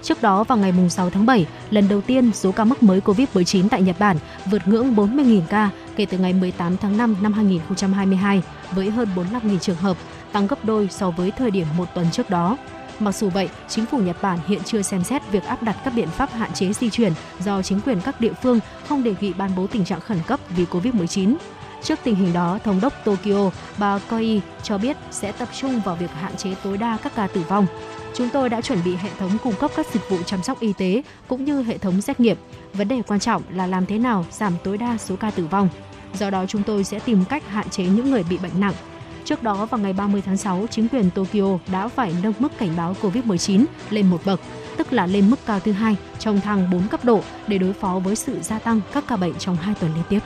Trước 0.06 0.22
đó 0.22 0.44
vào 0.44 0.58
ngày 0.58 0.72
6 0.90 1.10
tháng 1.10 1.26
7, 1.26 1.46
lần 1.70 1.88
đầu 1.88 2.00
tiên 2.00 2.32
số 2.32 2.52
ca 2.52 2.64
mắc 2.64 2.82
mới 2.82 3.00
COVID-19 3.00 3.68
tại 3.68 3.82
Nhật 3.82 3.96
Bản 3.98 4.16
vượt 4.50 4.68
ngưỡng 4.68 4.94
40.000 4.94 5.40
ca 5.48 5.70
kể 5.96 6.06
từ 6.06 6.18
ngày 6.18 6.32
18 6.32 6.76
tháng 6.76 6.96
5 6.96 7.16
năm 7.20 7.32
2022 7.32 8.42
với 8.70 8.90
hơn 8.90 9.08
45.000 9.16 9.58
trường 9.58 9.76
hợp, 9.76 9.96
tăng 10.32 10.46
gấp 10.46 10.64
đôi 10.64 10.88
so 10.90 11.10
với 11.10 11.30
thời 11.30 11.50
điểm 11.50 11.66
một 11.76 11.84
tuần 11.94 12.06
trước 12.12 12.30
đó. 12.30 12.56
Mặc 12.98 13.14
dù 13.14 13.30
vậy, 13.30 13.48
chính 13.68 13.86
phủ 13.86 13.98
Nhật 13.98 14.16
Bản 14.22 14.38
hiện 14.46 14.60
chưa 14.64 14.82
xem 14.82 15.04
xét 15.04 15.30
việc 15.30 15.44
áp 15.44 15.62
đặt 15.62 15.76
các 15.84 15.92
biện 15.96 16.08
pháp 16.08 16.32
hạn 16.32 16.52
chế 16.52 16.72
di 16.72 16.90
chuyển 16.90 17.12
do 17.40 17.62
chính 17.62 17.80
quyền 17.80 18.00
các 18.00 18.20
địa 18.20 18.32
phương 18.42 18.60
không 18.88 19.04
đề 19.04 19.14
nghị 19.20 19.32
ban 19.32 19.50
bố 19.56 19.66
tình 19.66 19.84
trạng 19.84 20.00
khẩn 20.00 20.18
cấp 20.26 20.40
vì 20.56 20.64
COVID-19. 20.64 21.34
Trước 21.82 21.98
tình 22.04 22.14
hình 22.14 22.32
đó, 22.32 22.58
Thống 22.64 22.80
đốc 22.80 22.92
Tokyo, 23.04 23.50
bà 23.78 23.98
Koi 23.98 24.40
cho 24.62 24.78
biết 24.78 24.96
sẽ 25.10 25.32
tập 25.32 25.48
trung 25.58 25.80
vào 25.80 25.96
việc 25.96 26.10
hạn 26.20 26.36
chế 26.36 26.54
tối 26.62 26.78
đa 26.78 26.98
các 27.02 27.12
ca 27.16 27.26
tử 27.26 27.42
vong. 27.48 27.66
Chúng 28.16 28.28
tôi 28.28 28.48
đã 28.48 28.60
chuẩn 28.60 28.78
bị 28.84 28.96
hệ 28.96 29.10
thống 29.18 29.30
cung 29.42 29.54
cấp 29.54 29.70
các 29.76 29.86
dịch 29.92 30.10
vụ 30.10 30.22
chăm 30.22 30.42
sóc 30.42 30.60
y 30.60 30.72
tế 30.72 31.02
cũng 31.28 31.44
như 31.44 31.62
hệ 31.62 31.78
thống 31.78 32.00
xét 32.00 32.20
nghiệm. 32.20 32.36
Vấn 32.72 32.88
đề 32.88 33.02
quan 33.06 33.20
trọng 33.20 33.42
là 33.50 33.66
làm 33.66 33.86
thế 33.86 33.98
nào 33.98 34.24
giảm 34.30 34.52
tối 34.64 34.78
đa 34.78 34.98
số 34.98 35.16
ca 35.16 35.30
tử 35.30 35.46
vong. 35.46 35.68
Do 36.14 36.30
đó 36.30 36.44
chúng 36.48 36.62
tôi 36.62 36.84
sẽ 36.84 36.98
tìm 36.98 37.24
cách 37.24 37.48
hạn 37.48 37.68
chế 37.70 37.84
những 37.84 38.10
người 38.10 38.22
bị 38.30 38.38
bệnh 38.38 38.60
nặng. 38.60 38.74
Trước 39.24 39.42
đó 39.42 39.66
vào 39.66 39.80
ngày 39.80 39.92
30 39.92 40.22
tháng 40.26 40.36
6, 40.36 40.66
chính 40.70 40.88
quyền 40.88 41.10
Tokyo 41.10 41.58
đã 41.72 41.88
phải 41.88 42.14
nâng 42.22 42.32
mức 42.38 42.58
cảnh 42.58 42.70
báo 42.76 42.96
COVID-19 43.02 43.64
lên 43.90 44.06
một 44.06 44.20
bậc, 44.24 44.40
tức 44.76 44.92
là 44.92 45.06
lên 45.06 45.30
mức 45.30 45.38
cao 45.46 45.60
thứ 45.60 45.72
hai 45.72 45.96
trong 46.18 46.40
thang 46.40 46.70
4 46.72 46.88
cấp 46.88 47.04
độ 47.04 47.20
để 47.46 47.58
đối 47.58 47.72
phó 47.72 47.98
với 48.04 48.16
sự 48.16 48.42
gia 48.42 48.58
tăng 48.58 48.80
các 48.92 49.04
ca 49.08 49.16
bệnh 49.16 49.34
trong 49.34 49.56
hai 49.56 49.74
tuần 49.80 49.94
liên 49.94 50.04
tiếp. 50.08 50.20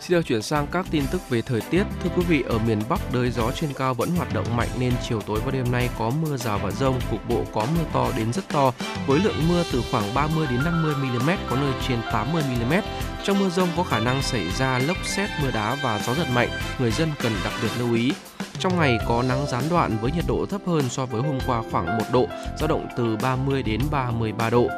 Xin 0.00 0.18
được 0.18 0.26
chuyển 0.26 0.42
sang 0.42 0.66
các 0.66 0.86
tin 0.90 1.04
tức 1.12 1.28
về 1.28 1.42
thời 1.42 1.60
tiết. 1.60 1.84
Thưa 2.02 2.10
quý 2.16 2.22
vị, 2.28 2.44
ở 2.48 2.58
miền 2.58 2.78
Bắc 2.88 3.00
đới 3.12 3.30
gió 3.30 3.50
trên 3.50 3.72
cao 3.72 3.94
vẫn 3.94 4.10
hoạt 4.10 4.34
động 4.34 4.56
mạnh 4.56 4.68
nên 4.78 4.92
chiều 5.08 5.20
tối 5.20 5.40
và 5.44 5.50
đêm 5.50 5.72
nay 5.72 5.90
có 5.98 6.10
mưa 6.10 6.36
rào 6.36 6.60
và 6.62 6.70
rông, 6.70 7.00
cục 7.10 7.28
bộ 7.28 7.44
có 7.52 7.66
mưa 7.76 7.84
to 7.92 8.06
đến 8.16 8.32
rất 8.32 8.48
to 8.48 8.72
với 9.06 9.20
lượng 9.20 9.48
mưa 9.48 9.64
từ 9.72 9.82
khoảng 9.90 10.14
30 10.14 10.46
đến 10.50 10.60
50 10.64 10.94
mm, 10.94 11.30
có 11.50 11.56
nơi 11.56 11.72
trên 11.88 11.98
80 12.12 12.42
mm. 12.42 12.72
Trong 13.24 13.38
mưa 13.38 13.48
rông 13.48 13.68
có 13.76 13.82
khả 13.82 13.98
năng 13.98 14.22
xảy 14.22 14.50
ra 14.50 14.78
lốc 14.78 14.96
xét, 15.04 15.30
mưa 15.42 15.50
đá 15.50 15.76
và 15.82 16.00
gió 16.06 16.14
giật 16.14 16.26
mạnh, 16.34 16.48
người 16.78 16.90
dân 16.90 17.08
cần 17.22 17.32
đặc 17.44 17.52
biệt 17.62 17.70
lưu 17.78 17.94
ý. 17.94 18.12
Trong 18.58 18.76
ngày 18.76 18.98
có 19.08 19.22
nắng 19.22 19.46
gián 19.46 19.62
đoạn 19.70 19.96
với 20.00 20.12
nhiệt 20.12 20.24
độ 20.28 20.46
thấp 20.46 20.60
hơn 20.66 20.88
so 20.88 21.06
với 21.06 21.22
hôm 21.22 21.38
qua 21.46 21.62
khoảng 21.70 21.98
1 21.98 22.04
độ, 22.12 22.26
dao 22.58 22.68
động 22.68 22.86
từ 22.96 23.16
30 23.22 23.62
đến 23.62 23.80
33 23.90 24.50
độ. 24.50 24.68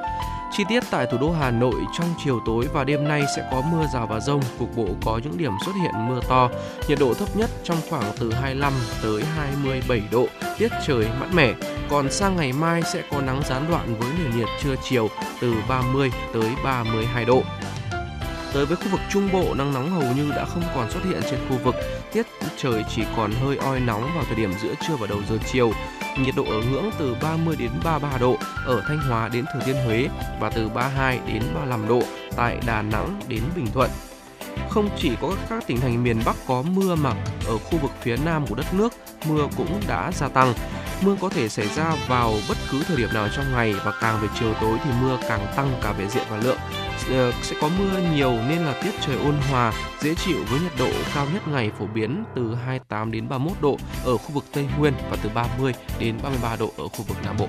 Chi 0.53 0.65
tiết 0.69 0.85
tại 0.91 1.07
thủ 1.07 1.19
đô 1.19 1.31
Hà 1.31 1.51
Nội 1.51 1.75
trong 1.99 2.15
chiều 2.25 2.41
tối 2.47 2.69
và 2.73 2.85
đêm 2.85 3.09
nay 3.09 3.23
sẽ 3.37 3.49
có 3.51 3.63
mưa 3.73 3.87
rào 3.95 4.07
và 4.07 4.21
rông, 4.21 4.41
cục 4.59 4.77
bộ 4.77 4.87
có 5.05 5.21
những 5.25 5.39
điểm 5.39 5.53
xuất 5.65 5.73
hiện 5.83 6.09
mưa 6.09 6.21
to. 6.29 6.51
Nhiệt 6.89 6.99
độ 6.99 7.15
thấp 7.15 7.37
nhất 7.37 7.51
trong 7.65 7.77
khoảng 7.91 8.13
từ 8.21 8.33
25 8.33 8.73
tới 9.03 9.23
27 9.37 10.03
độ, 10.13 10.27
tiết 10.59 10.69
trời 10.87 11.07
mát 11.21 11.27
mẻ. 11.33 11.55
Còn 11.91 12.11
sang 12.11 12.37
ngày 12.37 12.53
mai 12.53 12.83
sẽ 12.83 13.03
có 13.11 13.21
nắng 13.21 13.43
gián 13.49 13.65
đoạn 13.71 13.95
với 13.99 14.11
nền 14.19 14.39
nhiệt 14.39 14.49
trưa 14.63 14.75
chiều 14.89 15.09
từ 15.41 15.55
30 15.69 16.11
tới 16.35 16.51
32 16.65 17.25
độ. 17.25 17.43
Tới 18.55 18.67
với 18.67 18.77
khu 18.77 18.89
vực 18.91 19.01
Trung 19.11 19.29
Bộ, 19.33 19.55
nắng 19.55 19.75
nóng 19.75 19.91
hầu 19.91 20.13
như 20.17 20.31
đã 20.31 20.45
không 20.45 20.63
còn 20.75 20.91
xuất 20.91 21.05
hiện 21.05 21.21
trên 21.31 21.41
khu 21.49 21.57
vực. 21.65 21.75
Tiết 22.13 22.27
trời 22.57 22.85
chỉ 22.95 23.03
còn 23.17 23.33
hơi 23.33 23.57
oi 23.57 23.81
nóng 23.81 24.11
vào 24.15 24.25
thời 24.27 24.37
điểm 24.37 24.53
giữa 24.63 24.75
trưa 24.89 24.97
và 24.97 25.07
đầu 25.07 25.19
giờ 25.29 25.39
chiều 25.53 25.73
nhiệt 26.19 26.35
độ 26.37 26.45
ở 26.45 26.63
ngưỡng 26.71 26.91
từ 26.99 27.17
30 27.23 27.57
đến 27.59 27.71
33 27.85 28.19
độ 28.19 28.37
ở 28.67 28.83
Thanh 28.89 28.99
Hóa 28.99 29.29
đến 29.29 29.45
Thừa 29.55 29.61
Thiên 29.67 29.77
Huế 29.87 30.09
và 30.41 30.51
từ 30.51 30.69
32 30.69 31.21
đến 31.27 31.43
35 31.55 31.89
độ 31.89 32.03
tại 32.37 32.59
Đà 32.67 32.83
Nẵng 32.83 33.21
đến 33.29 33.43
Bình 33.57 33.67
Thuận. 33.75 33.91
Không 34.71 34.89
chỉ 34.99 35.11
có 35.21 35.35
các 35.49 35.67
tỉnh 35.67 35.81
thành 35.81 36.03
miền 36.03 36.23
Bắc 36.25 36.37
có 36.47 36.63
mưa 36.63 36.95
mà 36.95 37.11
ở 37.47 37.59
khu 37.59 37.79
vực 37.79 37.91
phía 38.01 38.17
Nam 38.25 38.47
của 38.47 38.55
đất 38.55 38.75
nước, 38.75 38.93
mưa 39.29 39.49
cũng 39.57 39.81
đã 39.89 40.13
gia 40.13 40.29
tăng. 40.29 40.55
Mưa 41.03 41.17
có 41.21 41.29
thể 41.29 41.49
xảy 41.49 41.69
ra 41.69 41.97
vào 42.09 42.35
bất 42.49 42.57
cứ 42.71 42.83
thời 42.89 42.97
điểm 42.97 43.09
nào 43.15 43.29
trong 43.37 43.53
ngày 43.53 43.75
và 43.85 43.93
càng 44.01 44.21
về 44.23 44.29
chiều 44.41 44.55
tối 44.61 44.79
thì 44.85 44.91
mưa 45.03 45.19
càng 45.29 45.47
tăng 45.57 45.81
cả 45.83 45.93
về 45.93 46.09
diện 46.09 46.25
và 46.31 46.37
lượng. 46.37 46.59
Ờ, 47.11 47.33
sẽ 47.43 47.57
có 47.61 47.71
mưa 47.79 48.01
nhiều 48.15 48.33
nên 48.49 48.59
là 48.59 48.81
tiết 48.83 48.91
trời 49.01 49.17
ôn 49.17 49.35
hòa, 49.51 49.73
dễ 50.01 50.15
chịu 50.15 50.45
với 50.51 50.61
nhiệt 50.61 50.73
độ 50.79 50.91
cao 51.15 51.27
nhất 51.35 51.49
ngày 51.49 51.71
phổ 51.79 51.87
biến 51.87 52.25
từ 52.35 52.55
28 52.55 53.13
đến 53.13 53.29
31 53.29 53.57
độ 53.63 53.77
ở 54.05 54.17
khu 54.17 54.31
vực 54.31 54.45
Tây 54.53 54.69
Nguyên 54.79 54.95
và 55.11 55.17
từ 55.23 55.31
30 55.35 55.73
đến 56.01 56.19
33 56.23 56.57
độ 56.57 56.71
ở 56.77 56.89
khu 56.89 57.05
vực 57.09 57.17
Nam 57.25 57.37
Bộ. 57.39 57.49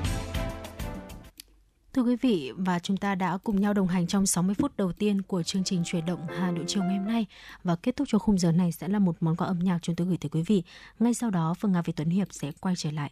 Thưa 1.94 2.02
quý 2.02 2.16
vị, 2.16 2.52
và 2.58 2.80
chúng 2.80 2.98
ta 2.98 3.16
đã 3.16 3.38
cùng 3.44 3.62
nhau 3.62 3.74
đồng 3.74 3.88
hành 3.88 4.08
trong 4.08 4.26
60 4.26 4.56
phút 4.56 4.78
đầu 4.78 4.92
tiên 4.92 5.22
của 5.22 5.44
chương 5.44 5.64
trình 5.64 5.82
chuyển 5.86 6.06
động 6.06 6.28
Hà 6.40 6.52
Nội 6.52 6.64
chiều 6.68 6.84
ngày 6.84 6.98
hôm 6.98 7.08
nay 7.08 7.26
và 7.64 7.76
kết 7.76 7.96
thúc 7.96 8.08
cho 8.12 8.20
khung 8.20 8.38
giờ 8.38 8.52
này 8.52 8.72
sẽ 8.72 8.88
là 8.88 9.00
một 9.00 9.16
món 9.20 9.36
quà 9.36 9.48
âm 9.48 9.60
nhạc 9.60 9.80
chúng 9.82 9.96
tôi 9.96 10.08
gửi 10.08 10.18
tới 10.18 10.30
quý 10.30 10.42
vị. 10.48 10.64
Ngay 11.00 11.14
sau 11.14 11.30
đó, 11.30 11.54
Phương 11.60 11.72
Nga 11.72 11.82
Việt 11.82 11.94
Tuấn 11.96 12.10
Hiệp 12.10 12.28
sẽ 12.32 12.52
quay 12.62 12.76
trở 12.78 12.92
lại. 12.92 13.12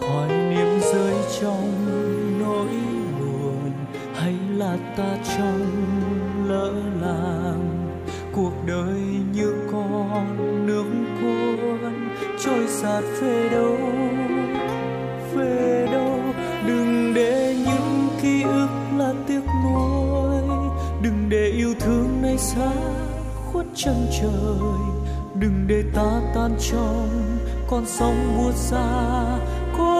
hoài 0.00 0.28
niệm 0.28 0.80
rơi 0.92 1.14
trong 1.40 1.72
nỗi 2.40 2.68
buồn 3.20 3.72
hay 4.14 4.34
là 4.56 4.76
ta 4.96 5.16
trong 5.36 5.66
lỡ 6.48 6.72
làng? 7.00 7.88
Cuộc 8.32 8.52
đời 8.66 9.00
như 9.32 9.54
con 9.72 10.36
nước 10.66 10.84
cuốn 11.20 12.08
trôi 12.44 12.66
sạt 12.68 13.04
về 13.20 13.48
đâu? 13.48 13.78
Về 15.34 15.88
đâu? 15.92 16.18
Đừng 16.66 17.14
để 17.14 17.56
những 17.66 18.08
ký 18.22 18.42
ức 18.42 18.68
là 18.98 19.14
tiếc 19.26 19.42
nuối. 19.64 20.42
Đừng 21.02 21.28
để 21.28 21.46
yêu 21.56 21.74
thương 21.80 22.22
này 22.22 22.38
xa 22.38 22.72
khuất 23.52 23.66
chân 23.74 24.06
trời. 24.20 24.78
Đừng 25.40 25.64
để 25.66 25.82
ta 25.94 26.20
tan 26.34 26.56
trong 26.70 27.08
con 27.70 27.84
sóng 27.86 28.36
buốt 28.38 28.52
xa 28.54 29.38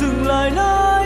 dừng 0.00 0.26
lại 0.26 0.50
nơi 0.50 1.05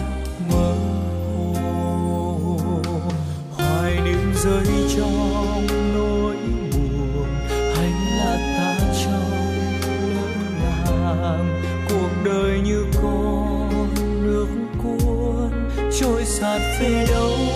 Rơi 4.43 4.65
trong 4.97 5.67
nỗi 5.93 6.35
buồn. 6.71 7.27
Hay 7.49 7.91
là 8.17 8.37
ta 8.57 8.77
trong 9.03 9.31
lỡ 10.63 10.95
làng 11.21 11.61
cuộc 11.89 12.09
đời 12.25 12.59
như 12.65 12.85
con 13.01 13.87
nước 14.23 14.47
cuốn 14.83 15.69
trôi 15.99 16.25
sạt 16.25 16.61
về 16.79 17.05
đâu. 17.09 17.50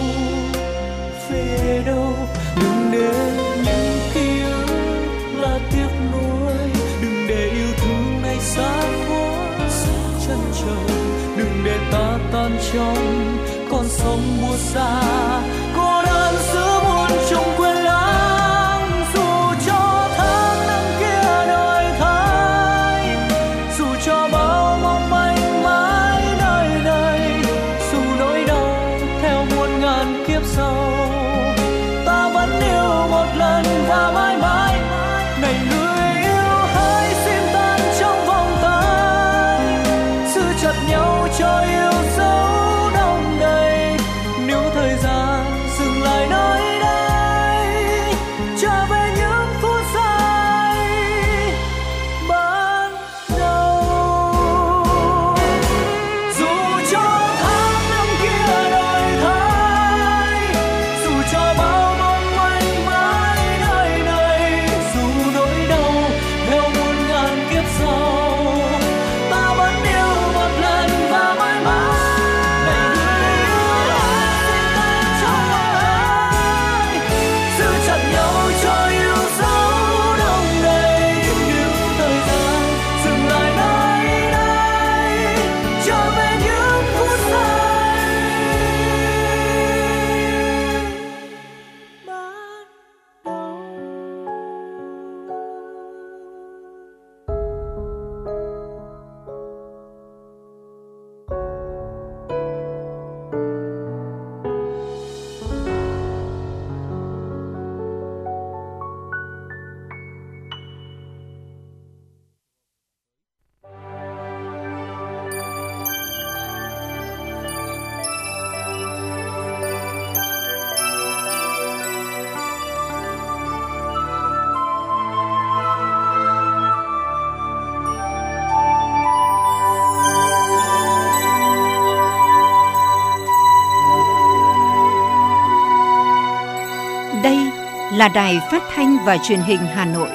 Là 137.96 138.08
Đài 138.08 138.40
Phát 138.52 138.64
thanh 138.76 138.98
và 139.06 139.18
Truyền 139.18 139.40
hình 139.40 139.60
Hà 139.60 139.86
Nội. 139.86 140.10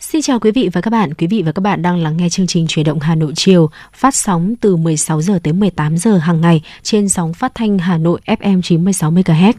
Xin 0.00 0.22
chào 0.22 0.40
quý 0.40 0.50
vị 0.50 0.68
và 0.72 0.80
các 0.80 0.90
bạn. 0.90 1.14
Quý 1.14 1.26
vị 1.26 1.42
và 1.46 1.52
các 1.52 1.60
bạn 1.60 1.82
đang 1.82 2.02
lắng 2.02 2.16
nghe 2.16 2.28
chương 2.28 2.46
trình 2.46 2.66
Chuyển 2.66 2.86
động 2.86 3.00
Hà 3.00 3.14
Nội 3.14 3.32
chiều, 3.36 3.70
phát 3.92 4.14
sóng 4.14 4.54
từ 4.60 4.76
16 4.76 5.22
giờ 5.22 5.38
tới 5.42 5.52
18 5.52 5.98
giờ 5.98 6.18
hàng 6.18 6.40
ngày 6.40 6.62
trên 6.82 7.08
sóng 7.08 7.34
phát 7.34 7.52
thanh 7.54 7.78
Hà 7.78 7.98
Nội 7.98 8.20
FM 8.26 8.62
96 8.62 9.10
MHz. 9.10 9.52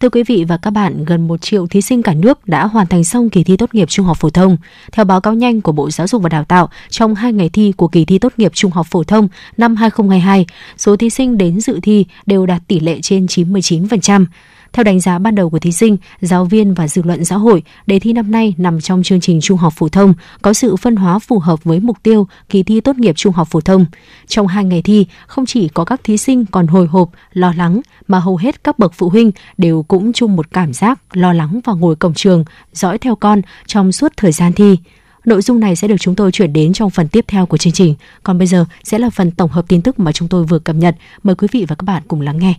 Thưa 0.00 0.08
quý 0.08 0.22
vị 0.22 0.44
và 0.48 0.56
các 0.56 0.70
bạn, 0.70 1.04
gần 1.04 1.28
1 1.28 1.40
triệu 1.40 1.66
thí 1.66 1.82
sinh 1.82 2.02
cả 2.02 2.14
nước 2.14 2.48
đã 2.48 2.66
hoàn 2.66 2.86
thành 2.86 3.04
xong 3.04 3.30
kỳ 3.30 3.44
thi 3.44 3.56
tốt 3.56 3.74
nghiệp 3.74 3.88
trung 3.88 4.06
học 4.06 4.16
phổ 4.20 4.30
thông. 4.30 4.56
Theo 4.92 5.04
báo 5.04 5.20
cáo 5.20 5.34
nhanh 5.34 5.60
của 5.60 5.72
Bộ 5.72 5.90
Giáo 5.90 6.06
dục 6.06 6.22
và 6.22 6.28
Đào 6.28 6.44
tạo, 6.44 6.68
trong 6.90 7.14
2 7.14 7.32
ngày 7.32 7.48
thi 7.48 7.72
của 7.76 7.88
kỳ 7.88 8.04
thi 8.04 8.18
tốt 8.18 8.32
nghiệp 8.36 8.52
trung 8.54 8.70
học 8.70 8.86
phổ 8.90 9.04
thông 9.04 9.28
năm 9.56 9.76
2022, 9.76 10.46
số 10.76 10.96
thí 10.96 11.10
sinh 11.10 11.38
đến 11.38 11.60
dự 11.60 11.80
thi 11.82 12.06
đều 12.26 12.46
đạt 12.46 12.62
tỷ 12.68 12.80
lệ 12.80 13.00
trên 13.02 13.26
99%. 13.26 14.26
Theo 14.74 14.84
đánh 14.84 15.00
giá 15.00 15.18
ban 15.18 15.34
đầu 15.34 15.50
của 15.50 15.58
thí 15.58 15.72
sinh, 15.72 15.96
giáo 16.20 16.44
viên 16.44 16.74
và 16.74 16.88
dư 16.88 17.02
luận 17.02 17.24
xã 17.24 17.36
hội, 17.36 17.62
đề 17.86 17.98
thi 17.98 18.12
năm 18.12 18.30
nay 18.30 18.54
nằm 18.58 18.80
trong 18.80 19.02
chương 19.02 19.20
trình 19.20 19.40
trung 19.40 19.58
học 19.58 19.72
phổ 19.76 19.88
thông, 19.88 20.14
có 20.42 20.52
sự 20.52 20.76
phân 20.76 20.96
hóa 20.96 21.18
phù 21.18 21.38
hợp 21.38 21.64
với 21.64 21.80
mục 21.80 21.96
tiêu 22.02 22.26
kỳ 22.48 22.62
thi 22.62 22.80
tốt 22.80 22.96
nghiệp 22.96 23.16
trung 23.16 23.32
học 23.32 23.48
phổ 23.50 23.60
thông. 23.60 23.86
Trong 24.26 24.46
hai 24.46 24.64
ngày 24.64 24.82
thi, 24.82 25.06
không 25.26 25.46
chỉ 25.46 25.68
có 25.68 25.84
các 25.84 26.00
thí 26.04 26.16
sinh 26.16 26.44
còn 26.46 26.66
hồi 26.66 26.86
hộp, 26.86 27.10
lo 27.32 27.52
lắng, 27.56 27.80
mà 28.08 28.18
hầu 28.18 28.36
hết 28.36 28.64
các 28.64 28.78
bậc 28.78 28.92
phụ 28.94 29.08
huynh 29.08 29.30
đều 29.58 29.82
cũng 29.82 30.12
chung 30.12 30.36
một 30.36 30.50
cảm 30.50 30.72
giác 30.72 31.16
lo 31.16 31.32
lắng 31.32 31.60
và 31.64 31.72
ngồi 31.72 31.96
cổng 31.96 32.14
trường, 32.14 32.44
dõi 32.72 32.98
theo 32.98 33.16
con 33.16 33.42
trong 33.66 33.92
suốt 33.92 34.12
thời 34.16 34.32
gian 34.32 34.52
thi. 34.52 34.76
Nội 35.24 35.42
dung 35.42 35.60
này 35.60 35.76
sẽ 35.76 35.88
được 35.88 35.96
chúng 36.00 36.14
tôi 36.14 36.32
chuyển 36.32 36.52
đến 36.52 36.72
trong 36.72 36.90
phần 36.90 37.08
tiếp 37.08 37.24
theo 37.28 37.46
của 37.46 37.56
chương 37.56 37.72
trình. 37.72 37.94
Còn 38.22 38.38
bây 38.38 38.46
giờ 38.46 38.64
sẽ 38.84 38.98
là 38.98 39.10
phần 39.10 39.30
tổng 39.30 39.50
hợp 39.50 39.64
tin 39.68 39.82
tức 39.82 39.98
mà 39.98 40.12
chúng 40.12 40.28
tôi 40.28 40.44
vừa 40.44 40.58
cập 40.58 40.76
nhật. 40.76 40.96
Mời 41.22 41.34
quý 41.34 41.48
vị 41.52 41.64
và 41.68 41.76
các 41.76 41.84
bạn 41.84 42.02
cùng 42.08 42.20
lắng 42.20 42.38
nghe. 42.38 42.54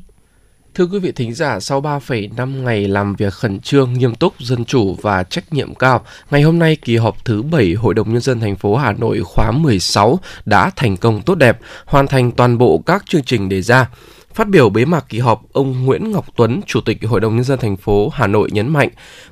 Thưa 0.75 0.85
quý 0.85 0.99
vị 0.99 1.11
thính 1.11 1.33
giả, 1.33 1.59
sau 1.59 1.81
3,5 1.81 2.63
ngày 2.63 2.87
làm 2.87 3.15
việc 3.15 3.33
khẩn 3.33 3.59
trương, 3.59 3.93
nghiêm 3.93 4.15
túc, 4.15 4.39
dân 4.39 4.65
chủ 4.65 4.97
và 5.01 5.23
trách 5.23 5.53
nhiệm 5.53 5.75
cao, 5.75 6.05
ngày 6.31 6.41
hôm 6.41 6.59
nay 6.59 6.75
kỳ 6.75 6.97
họp 6.97 7.25
thứ 7.25 7.41
7 7.41 7.73
Hội 7.73 7.93
đồng 7.93 8.13
Nhân 8.13 8.21
dân 8.21 8.39
thành 8.39 8.55
phố 8.55 8.75
Hà 8.75 8.91
Nội 8.91 9.21
khóa 9.25 9.51
16 9.51 10.19
đã 10.45 10.71
thành 10.75 10.97
công 10.97 11.21
tốt 11.21 11.35
đẹp, 11.35 11.59
hoàn 11.85 12.07
thành 12.07 12.31
toàn 12.31 12.57
bộ 12.57 12.83
các 12.85 13.03
chương 13.07 13.23
trình 13.23 13.49
đề 13.49 13.61
ra. 13.61 13.89
Phát 14.35 14.49
biểu 14.49 14.69
bế 14.69 14.85
mạc 14.85 15.05
kỳ 15.09 15.19
họp, 15.19 15.41
ông 15.53 15.85
Nguyễn 15.85 16.11
Ngọc 16.11 16.25
Tuấn, 16.35 16.61
Chủ 16.65 16.81
tịch 16.81 16.97
Hội 17.07 17.19
đồng 17.19 17.35
Nhân 17.35 17.43
dân 17.43 17.59
thành 17.59 17.77
phố 17.77 18.09
Hà 18.13 18.27
Nội 18.27 18.49
nhấn 18.51 18.73
mạnh, 18.73 18.89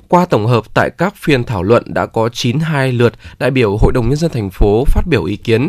qua 0.08 0.26
tổng 0.26 0.46
hợp 0.46 0.74
tại 0.74 0.90
các 0.98 1.14
phiên 1.16 1.44
thảo 1.44 1.62
luận 1.62 1.82
đã 1.86 2.06
có 2.06 2.28
92 2.28 2.92
lượt 2.92 3.12
đại 3.38 3.50
biểu 3.50 3.76
Hội 3.76 3.92
đồng 3.92 4.08
Nhân 4.08 4.16
dân 4.16 4.30
thành 4.30 4.50
phố 4.50 4.84
phát 4.86 5.02
biểu 5.06 5.24
ý 5.24 5.36
kiến. 5.36 5.68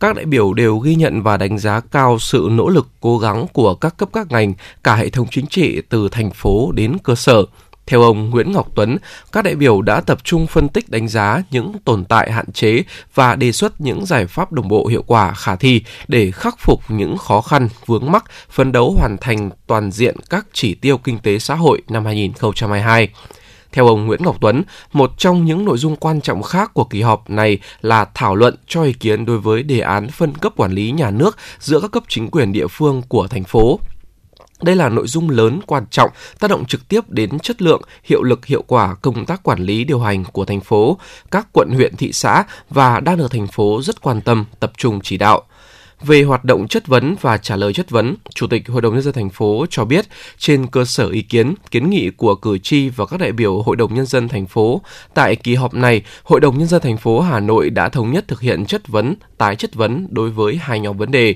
Các 0.00 0.16
đại 0.16 0.24
biểu 0.24 0.52
đều 0.52 0.78
ghi 0.78 0.94
nhận 0.94 1.22
và 1.22 1.36
đánh 1.36 1.58
giá 1.58 1.80
cao 1.80 2.18
sự 2.18 2.48
nỗ 2.50 2.68
lực, 2.68 2.88
cố 3.00 3.18
gắng 3.18 3.46
của 3.52 3.74
các 3.74 3.96
cấp 3.96 4.08
các 4.12 4.26
ngành, 4.30 4.54
cả 4.82 4.94
hệ 4.94 5.10
thống 5.10 5.26
chính 5.30 5.46
trị 5.46 5.82
từ 5.88 6.08
thành 6.08 6.30
phố 6.30 6.72
đến 6.72 6.96
cơ 7.02 7.14
sở. 7.14 7.44
Theo 7.86 8.02
ông 8.02 8.30
Nguyễn 8.30 8.52
Ngọc 8.52 8.68
Tuấn, 8.74 8.98
các 9.32 9.44
đại 9.44 9.54
biểu 9.54 9.82
đã 9.82 10.00
tập 10.00 10.18
trung 10.24 10.46
phân 10.46 10.68
tích 10.68 10.90
đánh 10.90 11.08
giá 11.08 11.42
những 11.50 11.72
tồn 11.84 12.04
tại 12.04 12.32
hạn 12.32 12.52
chế 12.52 12.82
và 13.14 13.36
đề 13.36 13.52
xuất 13.52 13.80
những 13.80 14.06
giải 14.06 14.26
pháp 14.26 14.52
đồng 14.52 14.68
bộ 14.68 14.86
hiệu 14.86 15.04
quả 15.06 15.34
khả 15.34 15.56
thi 15.56 15.82
để 16.08 16.30
khắc 16.30 16.58
phục 16.58 16.80
những 16.88 17.18
khó 17.18 17.40
khăn 17.40 17.68
vướng 17.86 18.12
mắc, 18.12 18.24
phấn 18.50 18.72
đấu 18.72 18.94
hoàn 18.98 19.16
thành 19.20 19.50
toàn 19.66 19.90
diện 19.90 20.16
các 20.30 20.46
chỉ 20.52 20.74
tiêu 20.74 20.98
kinh 20.98 21.18
tế 21.18 21.38
xã 21.38 21.54
hội 21.54 21.82
năm 21.88 22.04
2022. 22.04 23.08
Theo 23.72 23.86
ông 23.86 24.06
Nguyễn 24.06 24.22
Ngọc 24.22 24.36
Tuấn, 24.40 24.62
một 24.92 25.10
trong 25.18 25.44
những 25.44 25.64
nội 25.64 25.78
dung 25.78 25.96
quan 25.96 26.20
trọng 26.20 26.42
khác 26.42 26.74
của 26.74 26.84
kỳ 26.84 27.02
họp 27.02 27.30
này 27.30 27.58
là 27.80 28.06
thảo 28.14 28.34
luận 28.34 28.54
cho 28.66 28.82
ý 28.82 28.92
kiến 28.92 29.26
đối 29.26 29.38
với 29.38 29.62
đề 29.62 29.80
án 29.80 30.08
phân 30.08 30.34
cấp 30.34 30.52
quản 30.56 30.72
lý 30.72 30.90
nhà 30.90 31.10
nước 31.10 31.36
giữa 31.58 31.80
các 31.80 31.90
cấp 31.90 32.02
chính 32.08 32.30
quyền 32.30 32.52
địa 32.52 32.66
phương 32.66 33.02
của 33.08 33.26
thành 33.26 33.44
phố 33.44 33.80
đây 34.64 34.76
là 34.76 34.88
nội 34.88 35.06
dung 35.06 35.30
lớn 35.30 35.60
quan 35.66 35.84
trọng 35.90 36.10
tác 36.38 36.50
động 36.50 36.64
trực 36.64 36.88
tiếp 36.88 37.10
đến 37.10 37.38
chất 37.38 37.62
lượng, 37.62 37.82
hiệu 38.04 38.22
lực 38.22 38.46
hiệu 38.46 38.64
quả 38.66 38.94
công 38.94 39.26
tác 39.26 39.42
quản 39.42 39.60
lý 39.60 39.84
điều 39.84 40.00
hành 40.00 40.24
của 40.24 40.44
thành 40.44 40.60
phố, 40.60 40.98
các 41.30 41.46
quận 41.52 41.70
huyện 41.70 41.96
thị 41.96 42.12
xã 42.12 42.44
và 42.70 43.00
đang 43.00 43.16
được 43.16 43.30
thành 43.30 43.46
phố 43.46 43.80
rất 43.82 44.02
quan 44.02 44.20
tâm 44.20 44.44
tập 44.60 44.72
trung 44.76 45.00
chỉ 45.02 45.16
đạo. 45.16 45.42
Về 46.00 46.22
hoạt 46.22 46.44
động 46.44 46.68
chất 46.68 46.86
vấn 46.86 47.16
và 47.20 47.36
trả 47.36 47.56
lời 47.56 47.72
chất 47.72 47.90
vấn, 47.90 48.16
Chủ 48.34 48.46
tịch 48.46 48.68
Hội 48.68 48.82
đồng 48.82 48.94
nhân 48.94 49.02
dân 49.02 49.14
thành 49.14 49.30
phố 49.30 49.66
cho 49.70 49.84
biết 49.84 50.06
trên 50.38 50.66
cơ 50.66 50.84
sở 50.84 51.08
ý 51.08 51.22
kiến, 51.22 51.54
kiến 51.70 51.90
nghị 51.90 52.10
của 52.10 52.34
cử 52.34 52.58
tri 52.58 52.88
và 52.88 53.06
các 53.06 53.20
đại 53.20 53.32
biểu 53.32 53.62
Hội 53.62 53.76
đồng 53.76 53.94
nhân 53.94 54.06
dân 54.06 54.28
thành 54.28 54.46
phố, 54.46 54.80
tại 55.14 55.36
kỳ 55.36 55.54
họp 55.54 55.74
này, 55.74 56.02
Hội 56.22 56.40
đồng 56.40 56.58
nhân 56.58 56.68
dân 56.68 56.82
thành 56.82 56.96
phố 56.96 57.20
Hà 57.20 57.40
Nội 57.40 57.70
đã 57.70 57.88
thống 57.88 58.12
nhất 58.12 58.28
thực 58.28 58.40
hiện 58.40 58.66
chất 58.66 58.88
vấn, 58.88 59.14
tái 59.38 59.56
chất 59.56 59.74
vấn 59.74 60.06
đối 60.10 60.30
với 60.30 60.58
hai 60.62 60.80
nhóm 60.80 60.96
vấn 60.96 61.10
đề. 61.10 61.34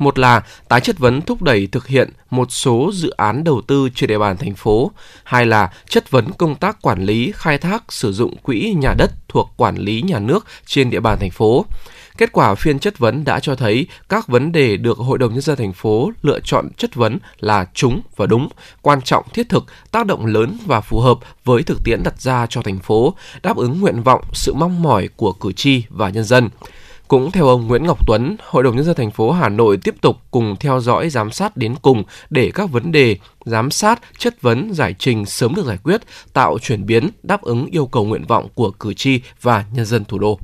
Một 0.00 0.18
là 0.18 0.42
tái 0.68 0.80
chất 0.80 0.98
vấn 0.98 1.22
thúc 1.22 1.42
đẩy 1.42 1.66
thực 1.66 1.86
hiện 1.86 2.10
một 2.30 2.52
số 2.52 2.90
dự 2.94 3.10
án 3.10 3.44
đầu 3.44 3.60
tư 3.66 3.88
trên 3.94 4.08
địa 4.08 4.18
bàn 4.18 4.36
thành 4.36 4.54
phố. 4.54 4.90
Hai 5.24 5.46
là 5.46 5.72
chất 5.88 6.10
vấn 6.10 6.32
công 6.32 6.54
tác 6.54 6.82
quản 6.82 7.04
lý, 7.04 7.32
khai 7.34 7.58
thác, 7.58 7.92
sử 7.92 8.12
dụng 8.12 8.36
quỹ 8.36 8.74
nhà 8.76 8.94
đất 8.98 9.10
thuộc 9.28 9.50
quản 9.56 9.76
lý 9.76 10.02
nhà 10.02 10.18
nước 10.18 10.46
trên 10.66 10.90
địa 10.90 11.00
bàn 11.00 11.18
thành 11.18 11.30
phố. 11.30 11.64
Kết 12.18 12.32
quả 12.32 12.54
phiên 12.54 12.78
chất 12.78 12.98
vấn 12.98 13.24
đã 13.24 13.40
cho 13.40 13.54
thấy 13.54 13.86
các 14.08 14.28
vấn 14.28 14.52
đề 14.52 14.76
được 14.76 14.98
Hội 14.98 15.18
đồng 15.18 15.32
Nhân 15.32 15.40
dân 15.40 15.56
thành 15.56 15.72
phố 15.72 16.10
lựa 16.22 16.40
chọn 16.40 16.68
chất 16.76 16.94
vấn 16.94 17.18
là 17.40 17.66
trúng 17.74 18.00
và 18.16 18.26
đúng, 18.26 18.48
quan 18.82 19.02
trọng 19.02 19.24
thiết 19.34 19.48
thực, 19.48 19.64
tác 19.90 20.06
động 20.06 20.26
lớn 20.26 20.58
và 20.66 20.80
phù 20.80 21.00
hợp 21.00 21.18
với 21.44 21.62
thực 21.62 21.84
tiễn 21.84 22.02
đặt 22.02 22.20
ra 22.20 22.46
cho 22.50 22.62
thành 22.62 22.78
phố, 22.78 23.14
đáp 23.42 23.56
ứng 23.56 23.80
nguyện 23.80 24.02
vọng, 24.02 24.24
sự 24.32 24.54
mong 24.54 24.82
mỏi 24.82 25.08
của 25.16 25.32
cử 25.32 25.52
tri 25.52 25.82
và 25.88 26.08
nhân 26.08 26.24
dân. 26.24 26.48
Cũng 27.10 27.30
theo 27.30 27.46
ông 27.46 27.66
Nguyễn 27.66 27.86
Ngọc 27.86 28.06
Tuấn, 28.06 28.36
Hội 28.46 28.62
đồng 28.62 28.76
nhân 28.76 28.84
dân 28.84 28.96
thành 28.96 29.10
phố 29.10 29.32
Hà 29.32 29.48
Nội 29.48 29.76
tiếp 29.76 29.94
tục 30.00 30.16
cùng 30.30 30.56
theo 30.60 30.80
dõi 30.80 31.10
giám 31.10 31.30
sát 31.30 31.56
đến 31.56 31.74
cùng 31.82 32.02
để 32.30 32.50
các 32.54 32.70
vấn 32.70 32.92
đề 32.92 33.16
giám 33.44 33.70
sát, 33.70 34.00
chất 34.18 34.42
vấn, 34.42 34.74
giải 34.74 34.94
trình 34.98 35.26
sớm 35.26 35.54
được 35.54 35.66
giải 35.66 35.78
quyết, 35.82 36.00
tạo 36.32 36.58
chuyển 36.58 36.86
biến, 36.86 37.10
đáp 37.22 37.42
ứng 37.42 37.66
yêu 37.66 37.86
cầu 37.86 38.04
nguyện 38.04 38.24
vọng 38.26 38.48
của 38.54 38.70
cử 38.70 38.94
tri 38.94 39.20
và 39.42 39.64
nhân 39.72 39.86
dân 39.86 40.04
thủ 40.04 40.18
đô. 40.18 40.38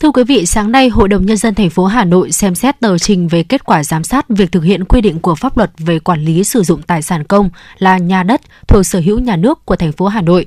Thưa 0.00 0.10
quý 0.10 0.24
vị, 0.24 0.46
sáng 0.46 0.72
nay 0.72 0.88
Hội 0.88 1.08
đồng 1.08 1.26
nhân 1.26 1.36
dân 1.36 1.54
thành 1.54 1.70
phố 1.70 1.86
Hà 1.86 2.04
Nội 2.04 2.32
xem 2.32 2.54
xét 2.54 2.80
tờ 2.80 2.98
trình 2.98 3.28
về 3.28 3.42
kết 3.42 3.64
quả 3.64 3.84
giám 3.84 4.04
sát 4.04 4.28
việc 4.28 4.52
thực 4.52 4.64
hiện 4.64 4.84
quy 4.84 5.00
định 5.00 5.20
của 5.20 5.34
pháp 5.34 5.56
luật 5.56 5.70
về 5.78 5.98
quản 5.98 6.24
lý 6.24 6.44
sử 6.44 6.62
dụng 6.62 6.82
tài 6.82 7.02
sản 7.02 7.24
công 7.24 7.50
là 7.78 7.98
nhà 7.98 8.22
đất 8.22 8.40
thuộc 8.68 8.86
sở 8.86 9.00
hữu 9.00 9.18
nhà 9.18 9.36
nước 9.36 9.66
của 9.66 9.76
thành 9.76 9.92
phố 9.92 10.06
Hà 10.06 10.20
Nội. 10.20 10.46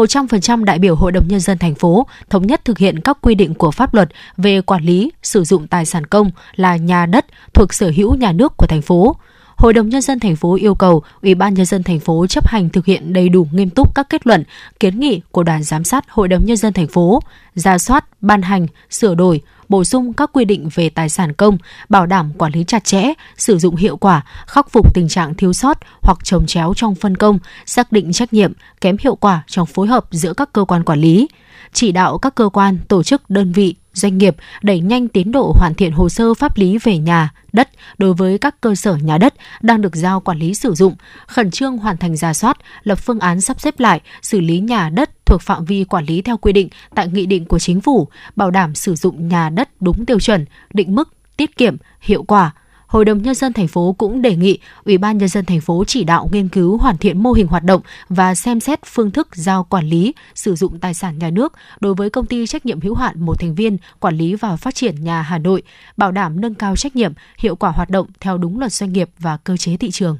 100% 0.00 0.64
đại 0.64 0.78
biểu 0.78 0.96
Hội 0.96 1.12
đồng 1.12 1.28
Nhân 1.28 1.40
dân 1.40 1.58
thành 1.58 1.74
phố 1.74 2.06
thống 2.30 2.46
nhất 2.46 2.64
thực 2.64 2.78
hiện 2.78 3.00
các 3.00 3.18
quy 3.20 3.34
định 3.34 3.54
của 3.54 3.70
pháp 3.70 3.94
luật 3.94 4.08
về 4.36 4.60
quản 4.60 4.84
lý, 4.84 5.12
sử 5.22 5.44
dụng 5.44 5.66
tài 5.66 5.86
sản 5.86 6.06
công 6.06 6.30
là 6.56 6.76
nhà 6.76 7.06
đất 7.06 7.26
thuộc 7.54 7.74
sở 7.74 7.92
hữu 7.96 8.14
nhà 8.14 8.32
nước 8.32 8.56
của 8.56 8.66
thành 8.66 8.82
phố. 8.82 9.16
Hội 9.60 9.72
đồng 9.72 9.88
nhân 9.88 10.02
dân 10.02 10.20
thành 10.20 10.36
phố 10.36 10.54
yêu 10.54 10.74
cầu 10.74 11.02
Ủy 11.22 11.34
ban 11.34 11.54
nhân 11.54 11.66
dân 11.66 11.82
thành 11.82 12.00
phố 12.00 12.26
chấp 12.26 12.46
hành 12.46 12.68
thực 12.68 12.86
hiện 12.86 13.12
đầy 13.12 13.28
đủ 13.28 13.46
nghiêm 13.52 13.70
túc 13.70 13.94
các 13.94 14.08
kết 14.10 14.26
luận, 14.26 14.44
kiến 14.80 15.00
nghị 15.00 15.20
của 15.30 15.42
đoàn 15.42 15.62
giám 15.62 15.84
sát 15.84 16.04
Hội 16.08 16.28
đồng 16.28 16.44
nhân 16.44 16.56
dân 16.56 16.72
thành 16.72 16.86
phố, 16.86 17.20
ra 17.54 17.78
soát, 17.78 18.04
ban 18.20 18.42
hành, 18.42 18.66
sửa 18.90 19.14
đổi, 19.14 19.40
bổ 19.68 19.84
sung 19.84 20.12
các 20.12 20.30
quy 20.32 20.44
định 20.44 20.68
về 20.74 20.90
tài 20.90 21.08
sản 21.08 21.32
công, 21.32 21.58
bảo 21.88 22.06
đảm 22.06 22.32
quản 22.38 22.52
lý 22.52 22.64
chặt 22.64 22.84
chẽ, 22.84 23.12
sử 23.36 23.58
dụng 23.58 23.76
hiệu 23.76 23.96
quả, 23.96 24.24
khắc 24.46 24.70
phục 24.70 24.94
tình 24.94 25.08
trạng 25.08 25.34
thiếu 25.34 25.52
sót 25.52 25.78
hoặc 26.02 26.18
trồng 26.24 26.46
chéo 26.46 26.72
trong 26.76 26.94
phân 26.94 27.16
công, 27.16 27.38
xác 27.66 27.92
định 27.92 28.12
trách 28.12 28.32
nhiệm, 28.32 28.52
kém 28.80 28.96
hiệu 29.00 29.14
quả 29.14 29.42
trong 29.46 29.66
phối 29.66 29.86
hợp 29.86 30.04
giữa 30.10 30.34
các 30.34 30.52
cơ 30.52 30.64
quan 30.64 30.84
quản 30.84 31.00
lý 31.00 31.28
chỉ 31.72 31.92
đạo 31.92 32.18
các 32.18 32.34
cơ 32.34 32.48
quan, 32.48 32.78
tổ 32.88 33.02
chức, 33.02 33.30
đơn 33.30 33.52
vị, 33.52 33.74
doanh 33.92 34.18
nghiệp 34.18 34.36
đẩy 34.62 34.80
nhanh 34.80 35.08
tiến 35.08 35.32
độ 35.32 35.52
hoàn 35.56 35.74
thiện 35.74 35.92
hồ 35.92 36.08
sơ 36.08 36.34
pháp 36.34 36.56
lý 36.56 36.78
về 36.78 36.98
nhà, 36.98 37.32
đất 37.52 37.68
đối 37.98 38.14
với 38.14 38.38
các 38.38 38.60
cơ 38.60 38.74
sở 38.74 38.96
nhà 38.96 39.18
đất 39.18 39.34
đang 39.60 39.80
được 39.80 39.96
giao 39.96 40.20
quản 40.20 40.38
lý 40.38 40.54
sử 40.54 40.74
dụng, 40.74 40.94
khẩn 41.26 41.50
trương 41.50 41.78
hoàn 41.78 41.96
thành 41.96 42.16
giả 42.16 42.34
soát, 42.34 42.58
lập 42.82 42.98
phương 42.98 43.20
án 43.20 43.40
sắp 43.40 43.60
xếp 43.60 43.80
lại, 43.80 44.00
xử 44.22 44.40
lý 44.40 44.60
nhà 44.60 44.88
đất 44.88 45.10
thuộc 45.26 45.42
phạm 45.42 45.64
vi 45.64 45.84
quản 45.84 46.04
lý 46.04 46.22
theo 46.22 46.36
quy 46.36 46.52
định 46.52 46.68
tại 46.94 47.08
nghị 47.08 47.26
định 47.26 47.44
của 47.44 47.58
chính 47.58 47.80
phủ, 47.80 48.08
bảo 48.36 48.50
đảm 48.50 48.74
sử 48.74 48.94
dụng 48.94 49.28
nhà 49.28 49.50
đất 49.50 49.68
đúng 49.80 50.06
tiêu 50.06 50.20
chuẩn, 50.20 50.44
định 50.74 50.94
mức, 50.94 51.08
tiết 51.36 51.56
kiệm, 51.56 51.76
hiệu 52.00 52.22
quả, 52.22 52.52
Hội 52.90 53.04
đồng 53.04 53.22
nhân 53.22 53.34
dân 53.34 53.52
thành 53.52 53.68
phố 53.68 53.94
cũng 53.98 54.22
đề 54.22 54.36
nghị 54.36 54.58
Ủy 54.84 54.98
ban 54.98 55.18
nhân 55.18 55.28
dân 55.28 55.44
thành 55.44 55.60
phố 55.60 55.84
chỉ 55.86 56.04
đạo 56.04 56.28
nghiên 56.32 56.48
cứu 56.48 56.78
hoàn 56.78 56.98
thiện 56.98 57.22
mô 57.22 57.32
hình 57.32 57.46
hoạt 57.46 57.64
động 57.64 57.82
và 58.08 58.34
xem 58.34 58.60
xét 58.60 58.80
phương 58.86 59.10
thức 59.10 59.28
giao 59.32 59.64
quản 59.64 59.86
lý 59.86 60.14
sử 60.34 60.54
dụng 60.54 60.78
tài 60.78 60.94
sản 60.94 61.18
nhà 61.18 61.30
nước 61.30 61.52
đối 61.80 61.94
với 61.94 62.10
công 62.10 62.26
ty 62.26 62.46
trách 62.46 62.66
nhiệm 62.66 62.80
hữu 62.80 62.94
hạn 62.94 63.20
một 63.20 63.40
thành 63.40 63.54
viên 63.54 63.78
quản 64.00 64.16
lý 64.16 64.34
và 64.34 64.56
phát 64.56 64.74
triển 64.74 65.04
nhà 65.04 65.22
Hà 65.22 65.38
Nội, 65.38 65.62
bảo 65.96 66.12
đảm 66.12 66.40
nâng 66.40 66.54
cao 66.54 66.76
trách 66.76 66.96
nhiệm, 66.96 67.12
hiệu 67.38 67.56
quả 67.56 67.70
hoạt 67.70 67.90
động 67.90 68.06
theo 68.20 68.38
đúng 68.38 68.58
luật 68.58 68.72
doanh 68.72 68.92
nghiệp 68.92 69.10
và 69.18 69.36
cơ 69.36 69.56
chế 69.56 69.76
thị 69.76 69.90
trường. 69.90 70.18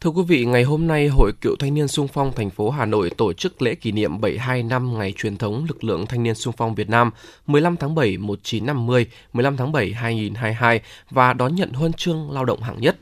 Thưa 0.00 0.10
quý 0.10 0.22
vị, 0.28 0.44
ngày 0.44 0.62
hôm 0.62 0.86
nay, 0.86 1.08
Hội 1.08 1.32
Cựu 1.40 1.56
Thanh 1.58 1.74
niên 1.74 1.88
Xung 1.88 2.08
phong 2.08 2.32
thành 2.32 2.50
phố 2.50 2.70
Hà 2.70 2.86
Nội 2.86 3.10
tổ 3.10 3.32
chức 3.32 3.62
lễ 3.62 3.74
kỷ 3.74 3.92
niệm 3.92 4.20
72 4.20 4.62
năm 4.62 4.98
ngày 4.98 5.12
truyền 5.16 5.36
thống 5.36 5.64
lực 5.68 5.84
lượng 5.84 6.06
Thanh 6.06 6.22
niên 6.22 6.34
xung 6.34 6.54
phong 6.56 6.74
Việt 6.74 6.88
Nam 6.88 7.10
15 7.46 7.76
tháng 7.76 7.94
7 7.94 8.16
1950, 8.16 9.06
15 9.32 9.56
tháng 9.56 9.72
7 9.72 9.92
2022 9.92 10.80
và 11.10 11.32
đón 11.32 11.54
nhận 11.54 11.72
huân 11.72 11.92
chương 11.92 12.30
lao 12.30 12.44
động 12.44 12.62
hạng 12.62 12.80
nhất. 12.80 12.96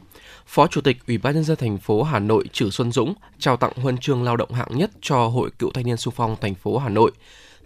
Phó 0.47 0.66
Chủ 0.66 0.80
tịch 0.80 0.97
Ủy 1.07 1.18
ban 1.18 1.34
nhân 1.34 1.44
dân 1.44 1.57
thành 1.57 1.78
phố 1.78 2.03
Hà 2.03 2.18
Nội 2.18 2.44
Trử 2.53 2.70
Xuân 2.70 2.92
Dũng 2.92 3.14
trao 3.38 3.57
tặng 3.57 3.72
huân 3.76 3.99
chương 3.99 4.22
lao 4.22 4.36
động 4.36 4.53
hạng 4.53 4.78
nhất 4.78 4.90
cho 5.01 5.26
Hội 5.26 5.51
Cựu 5.59 5.70
Thanh 5.70 5.86
niên 5.86 5.97
Xung 5.97 6.14
phong 6.16 6.36
thành 6.40 6.55
phố 6.55 6.78
Hà 6.78 6.88
Nội. 6.88 7.11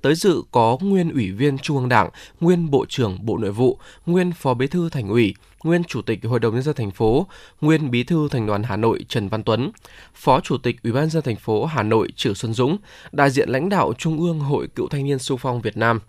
Tới 0.02 0.14
dự 0.14 0.42
có 0.50 0.78
nguyên 0.80 1.12
Ủy 1.12 1.30
viên 1.30 1.58
Trung 1.58 1.76
ương 1.76 1.88
Đảng, 1.88 2.10
nguyên 2.40 2.70
Bộ 2.70 2.86
trưởng 2.88 3.18
Bộ 3.22 3.38
Nội 3.38 3.52
vụ, 3.52 3.78
nguyên 4.06 4.32
Phó 4.32 4.54
Bí 4.54 4.66
thư 4.66 4.88
Thành 4.88 5.08
ủy, 5.08 5.34
nguyên 5.64 5.84
Chủ 5.84 6.02
tịch 6.02 6.20
Hội 6.24 6.38
đồng 6.40 6.54
nhân 6.54 6.62
dân 6.62 6.74
thành 6.74 6.90
phố, 6.90 7.26
nguyên 7.60 7.90
Bí 7.90 8.02
thư 8.02 8.28
Thành 8.30 8.46
đoàn 8.46 8.62
Hà 8.62 8.76
Nội 8.76 9.04
Trần 9.08 9.28
Văn 9.28 9.42
Tuấn, 9.42 9.70
Phó 10.14 10.40
Chủ 10.40 10.58
tịch 10.58 10.76
Ủy 10.82 10.92
ban 10.92 11.02
nhân 11.02 11.10
dân 11.10 11.22
thành 11.22 11.36
phố 11.36 11.64
Hà 11.64 11.82
Nội 11.82 12.08
Trử 12.16 12.34
Xuân 12.34 12.52
Dũng, 12.52 12.76
đại 13.12 13.30
diện 13.30 13.48
lãnh 13.48 13.68
đạo 13.68 13.92
Trung 13.98 14.20
ương 14.20 14.40
Hội 14.40 14.68
Cựu 14.74 14.88
Thanh 14.88 15.04
niên 15.04 15.18
Xung 15.18 15.38
phong 15.38 15.60
Việt 15.60 15.76
Nam. 15.76 16.00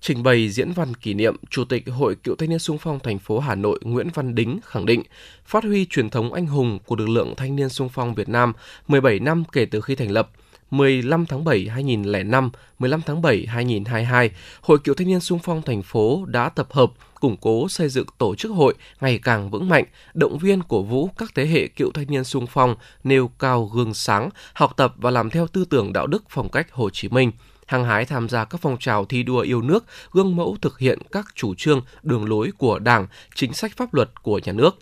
Trình 0.00 0.22
bày 0.22 0.48
diễn 0.48 0.72
văn 0.72 0.94
kỷ 0.94 1.14
niệm, 1.14 1.36
Chủ 1.50 1.64
tịch 1.64 1.84
Hội 1.88 2.14
Cựu 2.14 2.34
Thanh 2.36 2.50
niên 2.50 2.58
Xung 2.58 2.78
phong 2.78 3.00
thành 3.00 3.18
phố 3.18 3.38
Hà 3.38 3.54
Nội 3.54 3.80
Nguyễn 3.82 4.08
Văn 4.14 4.34
Đính 4.34 4.58
khẳng 4.64 4.86
định, 4.86 5.02
phát 5.44 5.64
huy 5.64 5.86
truyền 5.86 6.10
thống 6.10 6.32
anh 6.32 6.46
hùng 6.46 6.78
của 6.86 6.96
lực 6.96 7.08
lượng 7.08 7.34
thanh 7.36 7.56
niên 7.56 7.68
xung 7.68 7.88
phong 7.88 8.14
Việt 8.14 8.28
Nam 8.28 8.52
17 8.88 9.18
năm 9.18 9.44
kể 9.52 9.64
từ 9.64 9.80
khi 9.80 9.94
thành 9.94 10.10
lập, 10.10 10.30
15 10.70 11.26
tháng 11.26 11.44
7 11.44 11.68
2005, 11.68 12.50
15 12.78 13.02
tháng 13.06 13.22
7 13.22 13.46
2022, 13.48 14.30
Hội 14.60 14.78
Cựu 14.78 14.94
Thanh 14.94 15.08
niên 15.08 15.20
Xung 15.20 15.38
phong 15.38 15.62
thành 15.62 15.82
phố 15.82 16.24
đã 16.26 16.48
tập 16.48 16.66
hợp, 16.70 16.92
củng 17.20 17.36
cố 17.36 17.68
xây 17.68 17.88
dựng 17.88 18.06
tổ 18.18 18.34
chức 18.34 18.52
hội 18.52 18.74
ngày 19.00 19.18
càng 19.22 19.50
vững 19.50 19.68
mạnh, 19.68 19.84
động 20.14 20.38
viên 20.38 20.62
cổ 20.68 20.82
vũ 20.82 21.08
các 21.18 21.30
thế 21.34 21.46
hệ 21.46 21.66
cựu 21.66 21.90
thanh 21.90 22.06
niên 22.08 22.24
xung 22.24 22.46
phong 22.46 22.74
nêu 23.04 23.30
cao 23.38 23.64
gương 23.64 23.94
sáng, 23.94 24.28
học 24.52 24.72
tập 24.76 24.94
và 24.96 25.10
làm 25.10 25.30
theo 25.30 25.46
tư 25.46 25.64
tưởng 25.64 25.92
đạo 25.92 26.06
đức 26.06 26.22
phong 26.28 26.48
cách 26.48 26.72
Hồ 26.72 26.90
Chí 26.90 27.08
Minh– 27.08 27.32
hăng 27.70 27.84
hái 27.84 28.04
tham 28.04 28.28
gia 28.28 28.44
các 28.44 28.60
phong 28.60 28.78
trào 28.78 29.04
thi 29.04 29.22
đua 29.22 29.40
yêu 29.40 29.62
nước, 29.62 29.84
gương 30.12 30.36
mẫu 30.36 30.56
thực 30.62 30.78
hiện 30.78 30.98
các 31.12 31.26
chủ 31.34 31.54
trương, 31.54 31.82
đường 32.02 32.28
lối 32.28 32.50
của 32.58 32.78
Đảng, 32.78 33.06
chính 33.34 33.52
sách 33.52 33.76
pháp 33.76 33.94
luật 33.94 34.22
của 34.22 34.40
nhà 34.44 34.52
nước. 34.52 34.78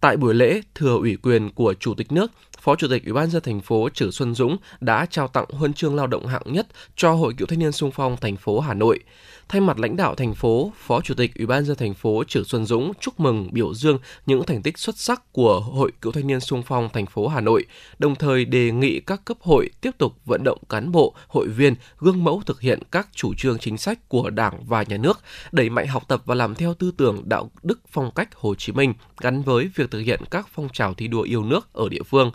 Tại 0.00 0.16
buổi 0.16 0.34
lễ, 0.34 0.60
thừa 0.74 0.96
ủy 0.96 1.16
quyền 1.22 1.50
của 1.50 1.74
Chủ 1.74 1.94
tịch 1.94 2.12
nước, 2.12 2.30
Phó 2.60 2.76
Chủ 2.76 2.88
tịch 2.88 3.04
Ủy 3.04 3.12
ban 3.12 3.30
dân 3.30 3.42
thành 3.42 3.60
phố 3.60 3.88
Trử 3.94 4.10
Xuân 4.10 4.34
Dũng 4.34 4.56
đã 4.80 5.06
trao 5.06 5.28
tặng 5.28 5.44
huân 5.50 5.72
chương 5.72 5.94
lao 5.94 6.06
động 6.06 6.26
hạng 6.26 6.42
nhất 6.46 6.66
cho 6.96 7.12
Hội 7.12 7.34
Cựu 7.34 7.46
Thanh 7.46 7.58
niên 7.58 7.72
Xung 7.72 7.90
phong 7.90 8.16
thành 8.16 8.36
phố 8.36 8.60
Hà 8.60 8.74
Nội. 8.74 9.00
Thay 9.48 9.60
mặt 9.60 9.78
lãnh 9.78 9.96
đạo 9.96 10.14
thành 10.14 10.34
phố, 10.34 10.72
Phó 10.76 11.00
Chủ 11.00 11.14
tịch 11.14 11.34
Ủy 11.34 11.46
ban 11.46 11.64
dân 11.64 11.76
thành 11.76 11.94
phố 11.94 12.24
Trử 12.24 12.44
Xuân 12.44 12.64
Dũng 12.64 12.92
chúc 13.00 13.20
mừng 13.20 13.48
biểu 13.52 13.74
dương 13.74 13.98
những 14.26 14.42
thành 14.42 14.62
tích 14.62 14.78
xuất 14.78 14.98
sắc 14.98 15.32
của 15.32 15.60
Hội 15.60 15.92
Cựu 16.02 16.12
Thanh 16.12 16.26
niên 16.26 16.40
Xung 16.40 16.62
phong 16.62 16.88
thành 16.92 17.06
phố 17.06 17.28
Hà 17.28 17.40
Nội, 17.40 17.64
đồng 17.98 18.14
thời 18.14 18.44
đề 18.44 18.70
nghị 18.70 19.00
các 19.00 19.24
cấp 19.24 19.36
hội 19.40 19.70
tiếp 19.80 19.90
tục 19.98 20.14
vận 20.24 20.44
động 20.44 20.58
cán 20.68 20.92
bộ, 20.92 21.14
hội 21.28 21.48
viên 21.48 21.74
gương 21.98 22.24
mẫu 22.24 22.42
thực 22.46 22.60
hiện 22.60 22.82
các 22.92 23.08
chủ 23.14 23.34
trương 23.34 23.58
chính 23.58 23.78
sách 23.78 24.08
của 24.08 24.30
Đảng 24.30 24.64
và 24.66 24.82
Nhà 24.82 24.96
nước, 24.96 25.20
đẩy 25.52 25.70
mạnh 25.70 25.86
học 25.86 26.04
tập 26.08 26.22
và 26.24 26.34
làm 26.34 26.54
theo 26.54 26.74
tư 26.74 26.92
tưởng 26.96 27.28
đạo 27.28 27.50
đức 27.62 27.80
phong 27.90 28.10
cách 28.10 28.28
Hồ 28.34 28.54
Chí 28.54 28.72
Minh 28.72 28.94
gắn 29.20 29.42
với 29.42 29.70
việc 29.74 29.90
thực 29.90 30.00
hiện 30.00 30.20
các 30.30 30.48
phong 30.54 30.68
trào 30.72 30.94
thi 30.94 31.08
đua 31.08 31.22
yêu 31.22 31.44
nước 31.44 31.72
ở 31.72 31.88
địa 31.88 32.02
phương 32.02 32.30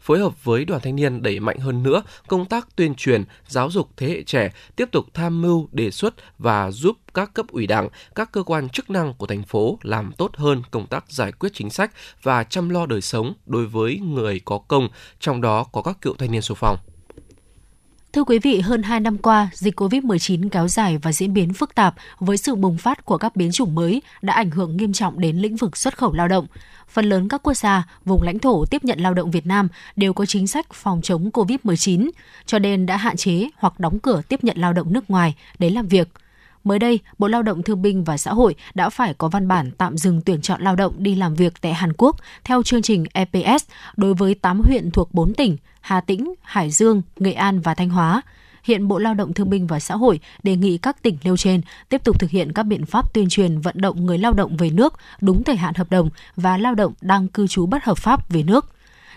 phối 0.00 0.18
hợp 0.18 0.44
với 0.44 0.64
đoàn 0.64 0.80
thanh 0.80 0.96
niên 0.96 1.22
đẩy 1.22 1.40
mạnh 1.40 1.58
hơn 1.58 1.82
nữa 1.82 2.02
công 2.28 2.46
tác 2.46 2.76
tuyên 2.76 2.94
truyền, 2.94 3.24
giáo 3.46 3.70
dục 3.70 3.88
thế 3.96 4.08
hệ 4.08 4.22
trẻ, 4.22 4.52
tiếp 4.76 4.88
tục 4.92 5.06
tham 5.14 5.42
mưu, 5.42 5.68
đề 5.72 5.90
xuất 5.90 6.14
và 6.38 6.70
giúp 6.70 6.96
các 7.14 7.34
cấp 7.34 7.46
ủy 7.48 7.66
đảng, 7.66 7.88
các 8.14 8.32
cơ 8.32 8.42
quan 8.42 8.68
chức 8.68 8.90
năng 8.90 9.14
của 9.14 9.26
thành 9.26 9.42
phố 9.42 9.78
làm 9.82 10.12
tốt 10.12 10.30
hơn 10.36 10.62
công 10.70 10.86
tác 10.86 11.04
giải 11.08 11.32
quyết 11.32 11.50
chính 11.54 11.70
sách 11.70 11.90
và 12.22 12.44
chăm 12.44 12.68
lo 12.68 12.86
đời 12.86 13.00
sống 13.00 13.34
đối 13.46 13.66
với 13.66 13.98
người 13.98 14.40
có 14.44 14.58
công, 14.58 14.88
trong 15.20 15.40
đó 15.40 15.64
có 15.64 15.82
các 15.82 16.00
cựu 16.00 16.14
thanh 16.14 16.32
niên 16.32 16.42
sung 16.42 16.56
phong. 16.60 16.76
Thưa 18.12 18.24
quý 18.24 18.38
vị, 18.38 18.60
hơn 18.60 18.82
2 18.82 19.00
năm 19.00 19.18
qua, 19.18 19.50
dịch 19.52 19.80
COVID-19 19.80 20.48
kéo 20.48 20.68
dài 20.68 20.98
và 20.98 21.12
diễn 21.12 21.34
biến 21.34 21.52
phức 21.52 21.74
tạp 21.74 21.94
với 22.18 22.36
sự 22.36 22.54
bùng 22.54 22.78
phát 22.78 23.04
của 23.04 23.18
các 23.18 23.36
biến 23.36 23.52
chủng 23.52 23.74
mới 23.74 24.02
đã 24.22 24.34
ảnh 24.34 24.50
hưởng 24.50 24.76
nghiêm 24.76 24.92
trọng 24.92 25.20
đến 25.20 25.36
lĩnh 25.36 25.56
vực 25.56 25.76
xuất 25.76 25.98
khẩu 25.98 26.12
lao 26.12 26.28
động. 26.28 26.46
Phần 26.88 27.04
lớn 27.04 27.28
các 27.28 27.42
quốc 27.42 27.54
gia, 27.54 27.86
vùng 28.04 28.22
lãnh 28.22 28.38
thổ 28.38 28.64
tiếp 28.64 28.84
nhận 28.84 29.00
lao 29.00 29.14
động 29.14 29.30
Việt 29.30 29.46
Nam 29.46 29.68
đều 29.96 30.12
có 30.12 30.26
chính 30.26 30.46
sách 30.46 30.72
phòng 30.72 31.00
chống 31.02 31.30
COVID-19, 31.30 32.10
cho 32.46 32.58
nên 32.58 32.86
đã 32.86 32.96
hạn 32.96 33.16
chế 33.16 33.48
hoặc 33.56 33.80
đóng 33.80 33.98
cửa 33.98 34.22
tiếp 34.28 34.44
nhận 34.44 34.58
lao 34.58 34.72
động 34.72 34.92
nước 34.92 35.10
ngoài 35.10 35.34
để 35.58 35.70
làm 35.70 35.88
việc. 35.88 36.08
Mới 36.64 36.78
đây, 36.78 36.98
Bộ 37.18 37.28
Lao 37.28 37.42
động 37.42 37.62
Thương 37.62 37.82
binh 37.82 38.04
và 38.04 38.16
Xã 38.16 38.32
hội 38.32 38.54
đã 38.74 38.90
phải 38.90 39.14
có 39.14 39.28
văn 39.28 39.48
bản 39.48 39.70
tạm 39.78 39.96
dừng 39.96 40.20
tuyển 40.20 40.40
chọn 40.40 40.62
lao 40.62 40.76
động 40.76 40.94
đi 40.98 41.14
làm 41.14 41.34
việc 41.34 41.52
tại 41.60 41.74
Hàn 41.74 41.92
Quốc 41.92 42.16
theo 42.44 42.62
chương 42.62 42.82
trình 42.82 43.04
EPS 43.12 43.64
đối 43.96 44.14
với 44.14 44.34
8 44.34 44.60
huyện 44.60 44.90
thuộc 44.90 45.14
4 45.14 45.34
tỉnh 45.34 45.56
Hà 45.80 46.00
Tĩnh, 46.00 46.34
Hải 46.42 46.70
Dương, 46.70 47.02
Nghệ 47.16 47.32
An 47.32 47.60
và 47.60 47.74
Thanh 47.74 47.90
Hóa. 47.90 48.22
Hiện 48.64 48.88
Bộ 48.88 48.98
Lao 48.98 49.14
động 49.14 49.34
Thương 49.34 49.50
binh 49.50 49.66
và 49.66 49.80
Xã 49.80 49.96
hội 49.96 50.20
đề 50.42 50.56
nghị 50.56 50.78
các 50.78 51.02
tỉnh 51.02 51.18
nêu 51.24 51.36
trên 51.36 51.60
tiếp 51.88 52.04
tục 52.04 52.20
thực 52.20 52.30
hiện 52.30 52.52
các 52.52 52.62
biện 52.62 52.86
pháp 52.86 53.14
tuyên 53.14 53.28
truyền 53.28 53.60
vận 53.60 53.80
động 53.80 54.06
người 54.06 54.18
lao 54.18 54.32
động 54.32 54.56
về 54.56 54.70
nước 54.70 54.94
đúng 55.20 55.44
thời 55.44 55.56
hạn 55.56 55.74
hợp 55.74 55.90
đồng 55.90 56.10
và 56.36 56.56
lao 56.56 56.74
động 56.74 56.92
đang 57.00 57.28
cư 57.28 57.46
trú 57.46 57.66
bất 57.66 57.84
hợp 57.84 57.98
pháp 57.98 58.30
về 58.30 58.42
nước. 58.42 58.66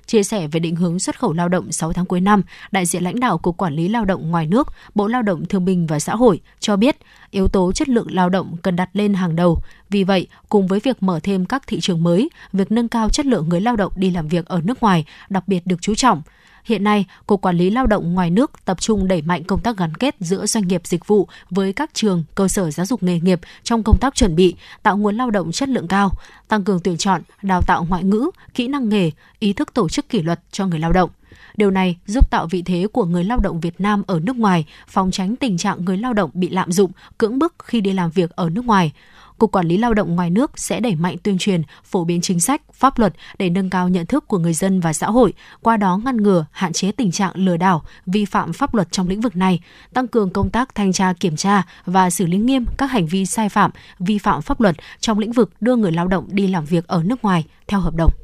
Chia 0.05 0.23
sẻ 0.23 0.47
về 0.47 0.59
định 0.59 0.75
hướng 0.75 0.99
xuất 0.99 1.19
khẩu 1.19 1.33
lao 1.33 1.49
động 1.49 1.71
6 1.71 1.93
tháng 1.93 2.05
cuối 2.05 2.21
năm, 2.21 2.41
đại 2.71 2.85
diện 2.85 3.03
lãnh 3.03 3.19
đạo 3.19 3.37
Cục 3.37 3.57
Quản 3.57 3.73
lý 3.73 3.87
Lao 3.87 4.05
động 4.05 4.31
ngoài 4.31 4.47
nước, 4.47 4.67
Bộ 4.95 5.07
Lao 5.07 5.21
động 5.21 5.45
Thương 5.45 5.65
binh 5.65 5.87
và 5.87 5.99
Xã 5.99 6.15
hội 6.15 6.41
cho 6.59 6.75
biết 6.75 6.97
yếu 7.31 7.47
tố 7.47 7.71
chất 7.71 7.89
lượng 7.89 8.07
lao 8.11 8.29
động 8.29 8.57
cần 8.61 8.75
đặt 8.75 8.89
lên 8.93 9.13
hàng 9.13 9.35
đầu. 9.35 9.61
Vì 9.89 10.03
vậy, 10.03 10.27
cùng 10.49 10.67
với 10.67 10.79
việc 10.79 11.03
mở 11.03 11.19
thêm 11.23 11.45
các 11.45 11.63
thị 11.67 11.79
trường 11.79 12.03
mới, 12.03 12.29
việc 12.53 12.71
nâng 12.71 12.87
cao 12.87 13.09
chất 13.09 13.25
lượng 13.25 13.49
người 13.49 13.61
lao 13.61 13.75
động 13.75 13.93
đi 13.95 14.09
làm 14.09 14.27
việc 14.27 14.45
ở 14.45 14.61
nước 14.63 14.81
ngoài 14.81 15.05
đặc 15.29 15.47
biệt 15.47 15.67
được 15.67 15.81
chú 15.81 15.95
trọng. 15.95 16.21
Hiện 16.63 16.83
nay, 16.83 17.05
Cục 17.27 17.41
Quản 17.41 17.57
lý 17.57 17.69
Lao 17.69 17.87
động 17.87 18.13
ngoài 18.13 18.29
nước 18.29 18.51
tập 18.65 18.81
trung 18.81 19.07
đẩy 19.07 19.21
mạnh 19.21 19.43
công 19.43 19.61
tác 19.61 19.77
gắn 19.77 19.95
kết 19.95 20.15
giữa 20.19 20.45
doanh 20.45 20.67
nghiệp 20.67 20.81
dịch 20.85 21.07
vụ 21.07 21.27
với 21.49 21.73
các 21.73 21.93
trường, 21.93 22.23
cơ 22.35 22.47
sở 22.47 22.71
giáo 22.71 22.85
dục 22.85 23.03
nghề 23.03 23.19
nghiệp 23.19 23.39
trong 23.63 23.83
công 23.83 23.97
tác 24.01 24.15
chuẩn 24.15 24.35
bị, 24.35 24.55
tạo 24.83 24.97
nguồn 24.97 25.17
lao 25.17 25.31
động 25.31 25.51
chất 25.51 25.69
lượng 25.69 25.87
cao, 25.87 26.11
tăng 26.47 26.63
cường 26.63 26.79
tuyển 26.83 26.97
chọn, 26.97 27.21
đào 27.41 27.61
tạo 27.61 27.85
ngoại 27.89 28.03
ngữ, 28.03 28.29
kỹ 28.53 28.67
năng 28.67 28.89
nghề, 28.89 29.11
ý 29.39 29.53
thức 29.53 29.73
tổ 29.73 29.89
chức 29.89 30.09
kỷ 30.09 30.21
luật 30.21 30.39
cho 30.51 30.65
người 30.65 30.79
lao 30.79 30.91
động. 30.91 31.09
Điều 31.55 31.71
này 31.71 31.97
giúp 32.05 32.31
tạo 32.31 32.47
vị 32.47 32.61
thế 32.61 32.87
của 32.93 33.05
người 33.05 33.23
lao 33.23 33.37
động 33.37 33.59
Việt 33.59 33.81
Nam 33.81 34.03
ở 34.07 34.19
nước 34.19 34.35
ngoài, 34.35 34.65
phòng 34.87 35.11
tránh 35.11 35.35
tình 35.35 35.57
trạng 35.57 35.85
người 35.85 35.97
lao 35.97 36.13
động 36.13 36.29
bị 36.33 36.49
lạm 36.49 36.71
dụng, 36.71 36.91
cưỡng 37.17 37.39
bức 37.39 37.55
khi 37.63 37.81
đi 37.81 37.93
làm 37.93 38.11
việc 38.11 38.31
ở 38.31 38.49
nước 38.49 38.65
ngoài. 38.65 38.91
Cục 39.37 39.51
Quản 39.51 39.67
lý 39.67 39.77
Lao 39.77 39.93
động 39.93 40.15
ngoài 40.15 40.29
nước 40.29 40.51
sẽ 40.55 40.79
đẩy 40.79 40.95
mạnh 40.95 41.15
tuyên 41.23 41.37
truyền, 41.37 41.61
phổ 41.83 42.03
biến 42.03 42.21
chính 42.21 42.39
sách, 42.39 42.61
pháp 42.73 42.99
luật 42.99 43.13
để 43.37 43.49
nâng 43.49 43.69
cao 43.69 43.89
nhận 43.89 44.05
thức 44.05 44.27
của 44.27 44.37
người 44.37 44.53
dân 44.53 44.79
và 44.79 44.93
xã 44.93 45.07
hội, 45.07 45.33
qua 45.61 45.77
đó 45.77 45.99
ngăn 46.05 46.17
ngừa, 46.17 46.45
hạn 46.51 46.73
chế 46.73 46.91
tình 46.91 47.11
trạng 47.11 47.31
lừa 47.35 47.57
đảo, 47.57 47.83
vi 48.05 48.25
phạm 48.25 48.53
pháp 48.53 48.75
luật 48.75 48.91
trong 48.91 49.07
lĩnh 49.07 49.21
vực 49.21 49.35
này, 49.35 49.59
tăng 49.93 50.07
cường 50.07 50.29
công 50.29 50.49
tác 50.49 50.75
thanh 50.75 50.93
tra 50.93 51.13
kiểm 51.19 51.35
tra 51.35 51.63
và 51.85 52.09
xử 52.09 52.25
lý 52.25 52.37
nghiêm 52.37 52.65
các 52.77 52.91
hành 52.91 53.07
vi 53.07 53.25
sai 53.25 53.49
phạm, 53.49 53.71
vi 53.99 54.17
phạm 54.17 54.41
pháp 54.41 54.61
luật 54.61 54.75
trong 54.99 55.19
lĩnh 55.19 55.31
vực 55.31 55.51
đưa 55.61 55.75
người 55.75 55.91
lao 55.91 56.07
động 56.07 56.27
đi 56.31 56.47
làm 56.47 56.65
việc 56.65 56.87
ở 56.87 57.03
nước 57.03 57.23
ngoài 57.23 57.45
theo 57.67 57.79
hợp 57.79 57.95
đồng. 57.95 58.22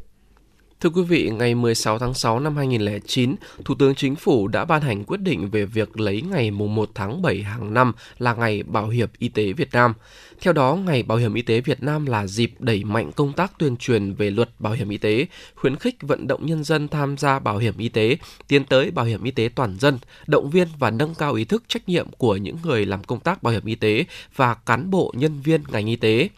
Thưa 0.82 0.90
quý 0.90 1.02
vị, 1.02 1.30
ngày 1.30 1.56
16 1.56 2.00
tháng 2.00 2.14
6 2.14 2.40
năm 2.40 2.58
2009, 2.58 3.36
Thủ 3.66 3.76
tướng 3.80 3.96
Chính 3.96 4.16
phủ 4.16 4.48
đã 4.48 4.66
ban 4.66 4.82
hành 4.82 5.04
quyết 5.04 5.20
định 5.22 5.50
về 5.50 5.66
việc 5.66 6.00
lấy 6.00 6.22
ngày 6.22 6.52
1 6.52 6.90
tháng 6.96 7.22
7 7.22 7.44
hàng 7.44 7.74
năm 7.74 7.94
là 8.18 8.34
ngày 8.34 8.64
Bảo 8.64 8.88
hiểm 8.88 9.10
Y 9.18 9.30
tế 9.30 9.54
Việt 9.54 9.70
Nam. 9.74 9.94
Theo 10.42 10.54
đó, 10.54 10.76
Ngày 10.76 11.04
Bảo 11.04 11.18
hiểm 11.18 11.34
Y 11.34 11.42
tế 11.42 11.62
Việt 11.62 11.84
Nam 11.84 12.06
là 12.06 12.28
dịp 12.28 12.52
đẩy 12.60 12.84
mạnh 12.84 13.12
công 13.12 13.34
tác 13.34 13.60
tuyên 13.60 13.78
truyền 13.78 14.14
về 14.14 14.30
luật 14.32 14.50
bảo 14.60 14.74
hiểm 14.74 14.90
y 14.90 14.98
tế, 14.98 15.26
khuyến 15.56 15.76
khích 15.76 15.96
vận 16.02 16.28
động 16.28 16.46
nhân 16.46 16.64
dân 16.64 16.88
tham 16.88 17.18
gia 17.18 17.40
bảo 17.40 17.58
hiểm 17.58 17.78
y 17.78 17.90
tế, 17.90 18.18
tiến 18.48 18.64
tới 18.64 18.92
bảo 18.92 19.06
hiểm 19.06 19.24
y 19.24 19.32
tế 19.32 19.50
toàn 19.56 19.78
dân, 19.80 20.00
động 20.28 20.50
viên 20.50 20.68
và 20.80 20.92
nâng 20.92 21.16
cao 21.16 21.34
ý 21.34 21.46
thức 21.46 21.64
trách 21.68 21.90
nhiệm 21.90 22.08
của 22.18 22.38
những 22.38 22.58
người 22.64 22.86
làm 22.86 23.04
công 23.04 23.20
tác 23.20 23.44
bảo 23.44 23.54
hiểm 23.54 23.66
y 23.66 23.76
tế 23.76 24.06
và 24.36 24.54
cán 24.54 24.90
bộ 24.90 25.14
nhân 25.18 25.42
viên 25.42 25.64
ngành 25.72 25.88
y 25.88 25.96
tế. 25.96 26.30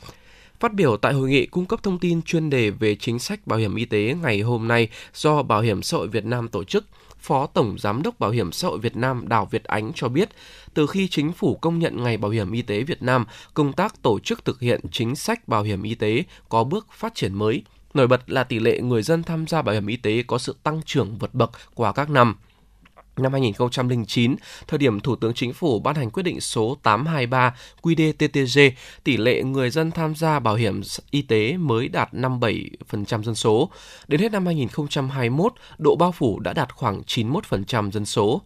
Phát 0.61 0.73
biểu 0.73 0.97
tại 0.97 1.13
hội 1.13 1.29
nghị 1.29 1.45
cung 1.45 1.65
cấp 1.65 1.83
thông 1.83 1.99
tin 1.99 2.21
chuyên 2.21 2.49
đề 2.49 2.69
về 2.69 2.95
chính 2.95 3.19
sách 3.19 3.47
bảo 3.47 3.59
hiểm 3.59 3.75
y 3.75 3.85
tế 3.85 4.15
ngày 4.21 4.41
hôm 4.41 4.67
nay 4.67 4.89
do 5.13 5.43
Bảo 5.43 5.61
hiểm 5.61 5.81
xã 5.81 5.97
hội 5.97 6.07
Việt 6.07 6.25
Nam 6.25 6.47
tổ 6.47 6.63
chức, 6.63 6.85
Phó 7.19 7.47
Tổng 7.47 7.75
Giám 7.79 8.03
đốc 8.03 8.19
Bảo 8.19 8.31
hiểm 8.31 8.51
xã 8.51 8.67
hội 8.67 8.79
Việt 8.79 8.95
Nam 8.95 9.27
Đào 9.27 9.47
Việt 9.51 9.63
Ánh 9.63 9.91
cho 9.95 10.07
biết, 10.07 10.29
từ 10.73 10.87
khi 10.87 11.07
chính 11.07 11.31
phủ 11.31 11.55
công 11.55 11.79
nhận 11.79 12.03
Ngày 12.03 12.17
Bảo 12.17 12.31
hiểm 12.31 12.51
Y 12.51 12.61
tế 12.61 12.83
Việt 12.83 13.03
Nam, 13.03 13.25
công 13.53 13.73
tác 13.73 14.01
tổ 14.01 14.19
chức 14.19 14.45
thực 14.45 14.59
hiện 14.59 14.81
chính 14.91 15.15
sách 15.15 15.47
bảo 15.47 15.63
hiểm 15.63 15.83
y 15.83 15.95
tế 15.95 16.23
có 16.49 16.63
bước 16.63 16.87
phát 16.91 17.15
triển 17.15 17.33
mới. 17.33 17.63
Nổi 17.93 18.07
bật 18.07 18.29
là 18.29 18.43
tỷ 18.43 18.59
lệ 18.59 18.79
người 18.79 19.03
dân 19.03 19.23
tham 19.23 19.47
gia 19.47 19.61
bảo 19.61 19.73
hiểm 19.73 19.87
y 19.87 19.95
tế 19.95 20.23
có 20.27 20.37
sự 20.37 20.55
tăng 20.63 20.81
trưởng 20.85 21.17
vượt 21.17 21.33
bậc 21.33 21.51
qua 21.75 21.91
các 21.91 22.09
năm. 22.09 22.35
Năm 23.21 23.31
2009, 23.31 24.35
thời 24.67 24.77
điểm 24.77 24.99
Thủ 24.99 25.15
tướng 25.15 25.33
Chính 25.33 25.53
phủ 25.53 25.79
ban 25.79 25.95
hành 25.95 26.09
quyết 26.09 26.23
định 26.23 26.41
số 26.41 26.77
823 26.83 27.55
QĐ-TTG, 27.81 28.71
tỷ 29.03 29.17
lệ 29.17 29.43
người 29.43 29.69
dân 29.69 29.91
tham 29.91 30.15
gia 30.15 30.39
bảo 30.39 30.55
hiểm 30.55 30.81
y 31.11 31.21
tế 31.21 31.57
mới 31.57 31.87
đạt 31.87 32.13
57% 32.13 33.23
dân 33.23 33.35
số. 33.35 33.69
Đến 34.07 34.21
hết 34.21 34.31
năm 34.31 34.45
2021, 34.45 35.53
độ 35.77 35.95
bao 35.95 36.11
phủ 36.11 36.39
đã 36.39 36.53
đạt 36.53 36.75
khoảng 36.75 37.01
91% 37.01 37.91
dân 37.91 38.05
số. 38.05 38.41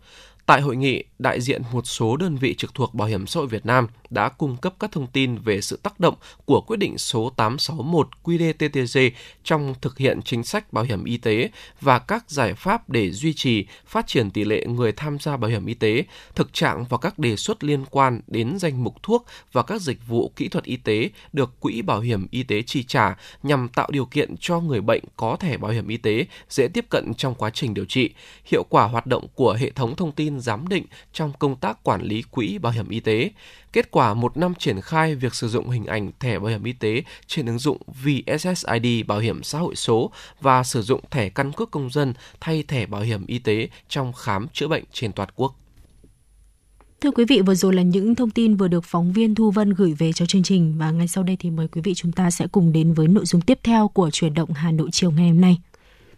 Tại 0.46 0.62
hội 0.62 0.76
nghị, 0.76 1.04
đại 1.20 1.42
diện 1.42 1.62
một 1.72 1.88
số 1.88 2.18
đơn 2.18 2.36
vị 2.36 2.56
trực 2.58 2.74
thuộc 2.74 2.94
Bảo 2.94 3.08
hiểm 3.08 3.28
xã 3.28 3.40
hội 3.40 3.48
Việt 3.48 3.66
Nam 3.66 3.88
đã 4.10 4.30
cung 4.30 4.58
cấp 4.58 4.74
các 4.80 4.92
thông 4.92 5.08
tin 5.08 5.38
về 5.38 5.62
sự 5.62 5.80
tác 5.84 6.00
động 6.00 6.16
của 6.46 6.62
quyết 6.62 6.78
định 6.78 6.98
số 6.98 7.30
861 7.30 8.08
QĐ-TTG 8.24 9.12
trong 9.44 9.76
thực 9.82 9.98
hiện 9.98 10.22
chính 10.22 10.44
sách 10.44 10.74
bảo 10.74 10.84
hiểm 10.84 11.04
y 11.04 11.18
tế 11.18 11.50
và 11.82 12.00
các 12.00 12.30
giải 12.30 12.54
pháp 12.54 12.90
để 12.90 13.12
duy 13.12 13.34
trì, 13.34 13.66
phát 13.86 14.08
triển 14.08 14.32
tỷ 14.32 14.44
lệ 14.44 14.66
người 14.66 14.92
tham 14.92 15.20
gia 15.20 15.38
bảo 15.38 15.50
hiểm 15.50 15.66
y 15.66 15.74
tế, 15.74 16.04
thực 16.36 16.54
trạng 16.54 16.86
và 16.90 16.98
các 16.98 17.20
đề 17.20 17.36
xuất 17.36 17.64
liên 17.64 17.86
quan 17.92 18.22
đến 18.28 18.58
danh 18.60 18.84
mục 18.84 19.04
thuốc 19.04 19.26
và 19.52 19.64
các 19.64 19.82
dịch 19.82 20.08
vụ 20.08 20.32
kỹ 20.36 20.48
thuật 20.48 20.64
y 20.64 20.78
tế 20.78 21.10
được 21.34 21.60
Quỹ 21.60 21.82
Bảo 21.82 22.00
hiểm 22.00 22.28
Y 22.32 22.44
tế 22.44 22.62
chi 22.62 22.84
trả 22.84 23.16
nhằm 23.44 23.68
tạo 23.68 23.88
điều 23.92 24.06
kiện 24.06 24.36
cho 24.40 24.60
người 24.60 24.82
bệnh 24.82 25.04
có 25.16 25.38
thẻ 25.40 25.58
bảo 25.58 25.72
hiểm 25.72 25.88
y 25.88 25.98
tế 25.98 26.26
dễ 26.50 26.68
tiếp 26.68 26.86
cận 26.90 27.14
trong 27.14 27.36
quá 27.36 27.50
trình 27.50 27.74
điều 27.74 27.86
trị, 27.86 28.10
hiệu 28.46 28.64
quả 28.70 28.84
hoạt 28.84 29.08
động 29.08 29.28
của 29.36 29.54
hệ 29.54 29.70
thống 29.70 29.96
thông 29.96 30.12
tin 30.12 30.40
giám 30.40 30.68
định 30.68 30.86
trong 31.14 31.34
công 31.40 31.56
tác 31.56 31.84
quản 31.84 32.02
lý 32.02 32.22
quỹ 32.22 32.58
bảo 32.58 32.74
hiểm 32.74 32.90
y 32.90 33.00
tế, 33.00 33.30
kết 33.76 33.92
quả 33.92 34.14
một 34.14 34.38
năm 34.38 34.54
triển 34.60 34.82
khai 34.82 35.16
việc 35.16 35.36
sử 35.36 35.48
dụng 35.48 35.70
hình 35.70 35.86
ảnh 35.86 36.12
thẻ 36.20 36.40
bảo 36.40 36.48
hiểm 36.48 36.64
y 36.64 36.74
tế 36.74 37.04
trên 37.28 37.46
ứng 37.46 37.60
dụng 37.60 37.78
VSSID 37.88 39.06
bảo 39.08 39.20
hiểm 39.20 39.44
xã 39.44 39.60
hội 39.60 39.76
số 39.76 40.12
và 40.42 40.64
sử 40.64 40.82
dụng 40.82 41.02
thẻ 41.12 41.30
căn 41.30 41.52
cước 41.52 41.72
công 41.72 41.90
dân 41.90 42.14
thay 42.42 42.64
thẻ 42.64 42.86
bảo 42.86 43.02
hiểm 43.02 43.26
y 43.26 43.40
tế 43.40 43.70
trong 43.90 44.14
khám 44.14 44.48
chữa 44.54 44.68
bệnh 44.68 44.84
trên 44.92 45.12
toàn 45.12 45.30
quốc. 45.36 45.56
Thưa 47.02 47.12
quý 47.12 47.26
vị, 47.26 47.42
vừa 47.42 47.56
rồi 47.56 47.74
là 47.74 47.82
những 47.82 48.16
thông 48.16 48.30
tin 48.30 48.56
vừa 48.56 48.68
được 48.68 48.84
phóng 48.84 49.14
viên 49.14 49.36
Thu 49.36 49.52
Vân 49.52 49.70
gửi 49.74 49.94
về 49.94 50.14
cho 50.14 50.26
chương 50.26 50.44
trình 50.44 50.76
và 50.78 50.92
ngay 50.92 51.08
sau 51.08 51.24
đây 51.24 51.38
thì 51.40 51.52
mời 51.52 51.68
quý 51.68 51.82
vị 51.82 51.94
chúng 51.94 52.12
ta 52.12 52.32
sẽ 52.32 52.48
cùng 52.48 52.72
đến 52.72 52.94
với 52.94 53.08
nội 53.08 53.26
dung 53.26 53.42
tiếp 53.42 53.60
theo 53.64 53.88
của 53.88 54.10
chuyển 54.12 54.34
động 54.34 54.54
Hà 54.54 54.72
Nội 54.72 54.90
chiều 54.92 55.12
ngày 55.12 55.30
hôm 55.30 55.42
nay. 55.42 55.58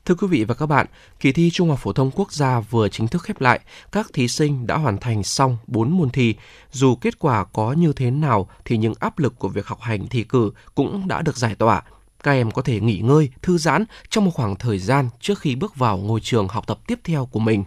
Thưa 0.07 0.15
quý 0.15 0.27
vị 0.27 0.43
và 0.43 0.55
các 0.55 0.65
bạn, 0.65 0.87
kỳ 1.19 1.31
thi 1.31 1.49
Trung 1.53 1.69
học 1.69 1.79
phổ 1.81 1.93
thông 1.93 2.11
quốc 2.11 2.33
gia 2.33 2.59
vừa 2.59 2.89
chính 2.89 3.07
thức 3.07 3.23
khép 3.23 3.41
lại, 3.41 3.59
các 3.91 4.07
thí 4.13 4.27
sinh 4.27 4.67
đã 4.67 4.77
hoàn 4.77 4.97
thành 4.97 5.23
xong 5.23 5.57
4 5.67 5.97
môn 5.97 6.09
thi. 6.09 6.35
Dù 6.71 6.95
kết 6.95 7.19
quả 7.19 7.43
có 7.43 7.73
như 7.73 7.93
thế 7.93 8.11
nào 8.11 8.49
thì 8.65 8.77
những 8.77 8.93
áp 8.99 9.19
lực 9.19 9.39
của 9.39 9.47
việc 9.47 9.67
học 9.67 9.81
hành 9.81 10.07
thi 10.07 10.23
cử 10.23 10.51
cũng 10.75 11.07
đã 11.07 11.21
được 11.21 11.37
giải 11.37 11.55
tỏa. 11.55 11.81
Các 12.23 12.31
em 12.31 12.51
có 12.51 12.61
thể 12.61 12.79
nghỉ 12.79 12.99
ngơi, 12.99 13.29
thư 13.41 13.57
giãn 13.57 13.85
trong 14.09 14.25
một 14.25 14.31
khoảng 14.31 14.55
thời 14.55 14.79
gian 14.79 15.09
trước 15.19 15.39
khi 15.39 15.55
bước 15.55 15.75
vào 15.75 15.97
ngôi 15.97 16.19
trường 16.19 16.47
học 16.47 16.67
tập 16.67 16.79
tiếp 16.87 16.99
theo 17.03 17.25
của 17.25 17.39
mình. 17.39 17.63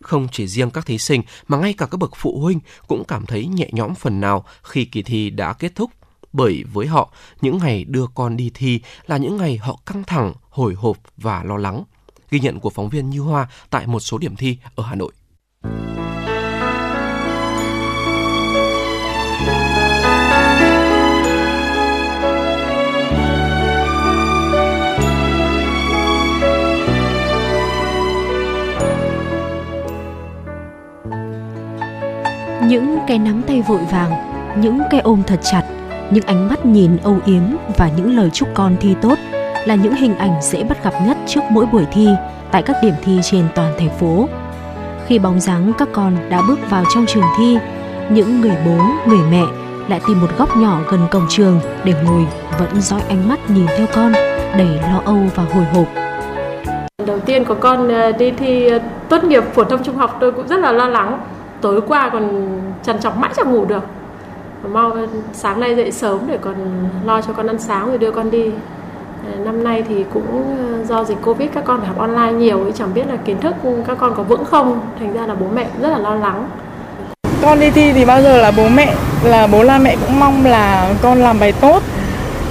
Không 0.00 0.28
chỉ 0.32 0.46
riêng 0.46 0.70
các 0.70 0.86
thí 0.86 0.98
sinh 0.98 1.22
mà 1.48 1.58
ngay 1.58 1.72
cả 1.72 1.86
các 1.86 1.98
bậc 1.98 2.10
phụ 2.16 2.40
huynh 2.40 2.60
cũng 2.88 3.04
cảm 3.04 3.26
thấy 3.26 3.46
nhẹ 3.46 3.68
nhõm 3.72 3.94
phần 3.94 4.20
nào 4.20 4.44
khi 4.62 4.84
kỳ 4.84 5.02
thi 5.02 5.30
đã 5.30 5.52
kết 5.52 5.74
thúc 5.74 5.90
bởi 6.34 6.64
với 6.72 6.86
họ, 6.86 7.12
những 7.40 7.58
ngày 7.58 7.84
đưa 7.84 8.06
con 8.14 8.36
đi 8.36 8.50
thi 8.54 8.80
là 9.06 9.16
những 9.16 9.36
ngày 9.36 9.56
họ 9.56 9.78
căng 9.86 10.04
thẳng, 10.04 10.32
hồi 10.54 10.74
hộp 10.74 10.96
và 11.16 11.42
lo 11.44 11.56
lắng. 11.56 11.84
Ghi 12.30 12.40
nhận 12.40 12.60
của 12.60 12.70
phóng 12.70 12.88
viên 12.88 13.10
Như 13.10 13.20
Hoa 13.20 13.48
tại 13.70 13.86
một 13.86 14.00
số 14.00 14.18
điểm 14.18 14.36
thi 14.36 14.58
ở 14.74 14.84
Hà 14.84 14.94
Nội. 14.94 15.12
Những 32.68 32.98
cái 33.08 33.18
nắm 33.18 33.42
tay 33.46 33.62
vội 33.62 33.84
vàng, 33.92 34.12
những 34.62 34.80
cái 34.90 35.00
ôm 35.00 35.22
thật 35.26 35.40
chặt, 35.42 35.62
những 36.10 36.24
ánh 36.24 36.48
mắt 36.48 36.66
nhìn 36.66 36.96
âu 36.96 37.18
yếm 37.26 37.42
và 37.76 37.90
những 37.96 38.16
lời 38.16 38.30
chúc 38.30 38.48
con 38.54 38.76
thi 38.80 38.94
tốt 39.02 39.18
là 39.66 39.74
những 39.74 39.94
hình 39.94 40.16
ảnh 40.16 40.42
dễ 40.42 40.64
bắt 40.64 40.84
gặp 40.84 40.94
nhất 41.06 41.16
trước 41.26 41.40
mỗi 41.50 41.66
buổi 41.66 41.86
thi 41.92 42.08
tại 42.52 42.62
các 42.62 42.76
điểm 42.82 42.94
thi 43.02 43.20
trên 43.22 43.44
toàn 43.54 43.72
thành 43.78 43.90
phố. 44.00 44.28
Khi 45.06 45.18
bóng 45.18 45.40
dáng 45.40 45.72
các 45.78 45.88
con 45.92 46.16
đã 46.30 46.42
bước 46.48 46.58
vào 46.70 46.84
trong 46.94 47.06
trường 47.06 47.24
thi, 47.38 47.58
những 48.10 48.40
người 48.40 48.56
bố, 48.66 48.78
người 49.06 49.26
mẹ 49.30 49.44
lại 49.88 50.00
tìm 50.06 50.20
một 50.20 50.26
góc 50.38 50.48
nhỏ 50.56 50.80
gần 50.90 51.00
cổng 51.10 51.26
trường 51.28 51.60
để 51.84 51.94
ngồi 52.04 52.26
vẫn 52.58 52.80
dõi 52.80 53.00
ánh 53.08 53.28
mắt 53.28 53.50
nhìn 53.50 53.66
theo 53.76 53.86
con, 53.94 54.12
đầy 54.58 54.80
lo 54.92 55.00
âu 55.04 55.18
và 55.34 55.42
hồi 55.42 55.64
hộp. 55.64 55.86
Đầu 57.06 57.18
tiên 57.20 57.44
có 57.44 57.54
con 57.54 57.88
ờ, 57.88 58.12
đi 58.12 58.30
thi 58.30 58.66
ờ, 58.66 58.78
tốt 59.08 59.24
nghiệp 59.24 59.44
phổ 59.54 59.64
thông 59.64 59.84
trung 59.84 59.96
học 59.96 60.16
tôi 60.20 60.32
cũng 60.32 60.48
rất 60.48 60.60
là 60.60 60.72
lo 60.72 60.88
lắng. 60.88 61.20
Tối 61.60 61.80
qua 61.88 62.10
còn 62.12 62.50
trằn 62.82 63.00
trọc 63.00 63.16
mãi 63.16 63.30
chẳng 63.36 63.52
ngủ 63.52 63.64
được 63.64 63.82
mau 64.68 64.96
sáng 65.32 65.60
nay 65.60 65.74
dậy 65.76 65.92
sớm 65.92 66.18
để 66.26 66.38
còn 66.38 66.54
lo 67.04 67.20
cho 67.22 67.32
con 67.32 67.46
ăn 67.46 67.58
sáng 67.58 67.86
rồi 67.86 67.98
đưa 67.98 68.10
con 68.10 68.30
đi 68.30 68.50
năm 69.44 69.64
nay 69.64 69.82
thì 69.88 70.04
cũng 70.14 70.56
ờ, 70.72 70.84
do 70.84 71.04
dịch 71.04 71.18
covid 71.24 71.48
các 71.54 71.64
con 71.64 71.80
phải 71.80 71.88
học 71.88 71.98
online 71.98 72.32
nhiều 72.32 72.62
ấy 72.62 72.72
chẳng 72.78 72.94
biết 72.94 73.06
là 73.08 73.16
kiến 73.16 73.40
thức 73.40 73.54
các 73.86 73.98
con 74.00 74.14
có 74.16 74.22
vững 74.22 74.44
không. 74.44 74.80
Thành 74.98 75.14
ra 75.14 75.26
là 75.26 75.34
bố 75.34 75.46
mẹ 75.54 75.66
rất 75.82 75.90
là 75.90 75.98
lo 75.98 76.14
lắng. 76.14 76.48
Con 77.42 77.60
đi 77.60 77.70
thi 77.70 77.92
thì 77.92 78.04
bao 78.04 78.22
giờ 78.22 78.42
là 78.42 78.52
bố 78.56 78.68
mẹ 78.68 78.94
là 79.24 79.46
bố 79.46 79.62
la 79.62 79.78
mẹ 79.78 79.96
cũng 80.06 80.20
mong 80.20 80.46
là 80.46 80.94
con 81.02 81.18
làm 81.18 81.40
bài 81.40 81.52
tốt 81.60 81.82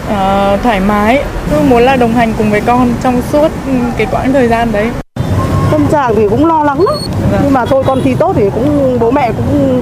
uh, 0.08 0.62
thoải 0.64 0.80
mái. 0.80 1.24
Cứ 1.52 1.58
muốn 1.70 1.84
là 1.84 1.96
đồng 1.96 2.14
hành 2.14 2.34
cùng 2.38 2.52
với 2.52 2.62
con 2.62 2.94
trong 3.04 3.22
suốt 3.32 3.48
cái 3.98 4.08
quãng 4.12 4.34
thời 4.34 4.48
gian 4.48 4.72
đấy. 4.72 4.90
Tâm 5.72 5.88
trạng 5.92 6.16
thì 6.16 6.30
cũng 6.30 6.46
lo 6.46 6.64
lắng 6.64 6.82
lắm. 6.82 6.96
Vâng. 7.32 7.42
nhưng 7.44 7.54
mà 7.54 7.66
thôi 7.66 7.84
con 7.88 8.02
thi 8.02 8.16
tốt 8.20 8.34
thì 8.36 8.50
cũng 8.56 8.98
bố 9.00 9.12
mẹ 9.12 9.32
cũng 9.38 9.82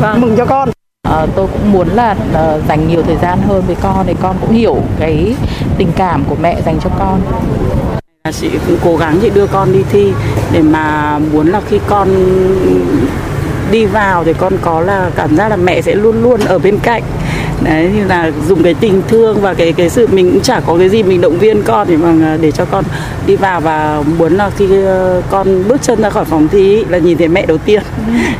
vâng. 0.00 0.20
mừng 0.20 0.36
cho 0.36 0.46
con 0.46 0.68
uh, 1.06 1.28
tôi 1.36 1.46
cũng 1.52 1.72
muốn 1.72 1.88
là 1.88 2.10
uh, 2.12 2.68
dành 2.68 2.88
nhiều 2.88 3.02
thời 3.02 3.16
gian 3.22 3.38
hơn 3.48 3.62
với 3.66 3.76
con 3.82 4.06
để 4.06 4.14
con 4.22 4.36
cũng 4.40 4.52
hiểu 4.52 4.76
cái 5.00 5.34
tình 5.78 5.88
cảm 5.96 6.24
của 6.28 6.36
mẹ 6.42 6.56
dành 6.66 6.78
cho 6.80 6.90
con. 6.98 7.20
Chị 8.32 8.50
cũng 8.66 8.76
cố 8.84 8.96
gắng 8.96 9.18
chị 9.22 9.30
đưa 9.30 9.46
con 9.46 9.72
đi 9.72 9.82
thi 9.90 10.12
để 10.52 10.62
mà 10.62 11.18
muốn 11.32 11.46
là 11.48 11.60
khi 11.68 11.80
con 11.86 12.08
đi 13.70 13.84
vào 13.84 14.24
thì 14.24 14.32
con 14.32 14.52
có 14.62 14.80
là 14.80 15.10
cảm 15.16 15.36
giác 15.36 15.48
là 15.48 15.56
mẹ 15.56 15.82
sẽ 15.82 15.94
luôn 15.94 16.22
luôn 16.22 16.40
ở 16.40 16.58
bên 16.58 16.78
cạnh. 16.82 17.02
Đấy 17.62 17.90
như 17.94 18.04
là 18.04 18.30
dùng 18.48 18.62
cái 18.62 18.74
tình 18.74 19.02
thương 19.08 19.40
và 19.40 19.54
cái 19.54 19.72
cái 19.72 19.88
sự 19.88 20.06
mình 20.06 20.30
cũng 20.32 20.40
chả 20.40 20.60
có 20.60 20.76
cái 20.78 20.88
gì 20.88 21.02
mình 21.02 21.20
động 21.20 21.38
viên 21.38 21.62
con 21.62 21.86
thì 21.88 21.96
mà 21.96 22.36
để 22.40 22.50
cho 22.50 22.64
con 22.64 22.84
đi 23.26 23.36
vào 23.36 23.60
và 23.60 24.02
muốn 24.18 24.32
là 24.32 24.50
khi 24.56 24.68
con 25.30 25.68
bước 25.68 25.82
chân 25.82 26.02
ra 26.02 26.10
khỏi 26.10 26.24
phòng 26.24 26.48
thi 26.48 26.84
là 26.88 26.98
nhìn 26.98 27.18
thấy 27.18 27.28
mẹ 27.28 27.46
đầu 27.46 27.58
tiên 27.58 27.82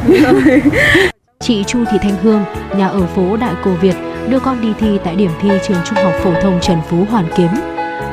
Chị 1.40 1.64
Chu 1.66 1.78
Thị 1.90 1.98
Thanh 2.02 2.16
Hương, 2.22 2.44
nhà 2.76 2.88
ở 2.88 3.06
phố 3.06 3.36
Đại 3.36 3.54
Cổ 3.64 3.70
Việt, 3.70 3.96
đưa 4.28 4.40
con 4.40 4.60
đi 4.60 4.68
thi 4.80 4.98
tại 5.04 5.16
điểm 5.16 5.30
thi 5.40 5.50
trường 5.68 5.76
Trung 5.84 5.98
học 6.04 6.12
phổ 6.22 6.32
thông 6.42 6.60
Trần 6.60 6.78
Phú 6.88 7.04
Hoàn 7.10 7.28
Kiếm. 7.36 7.48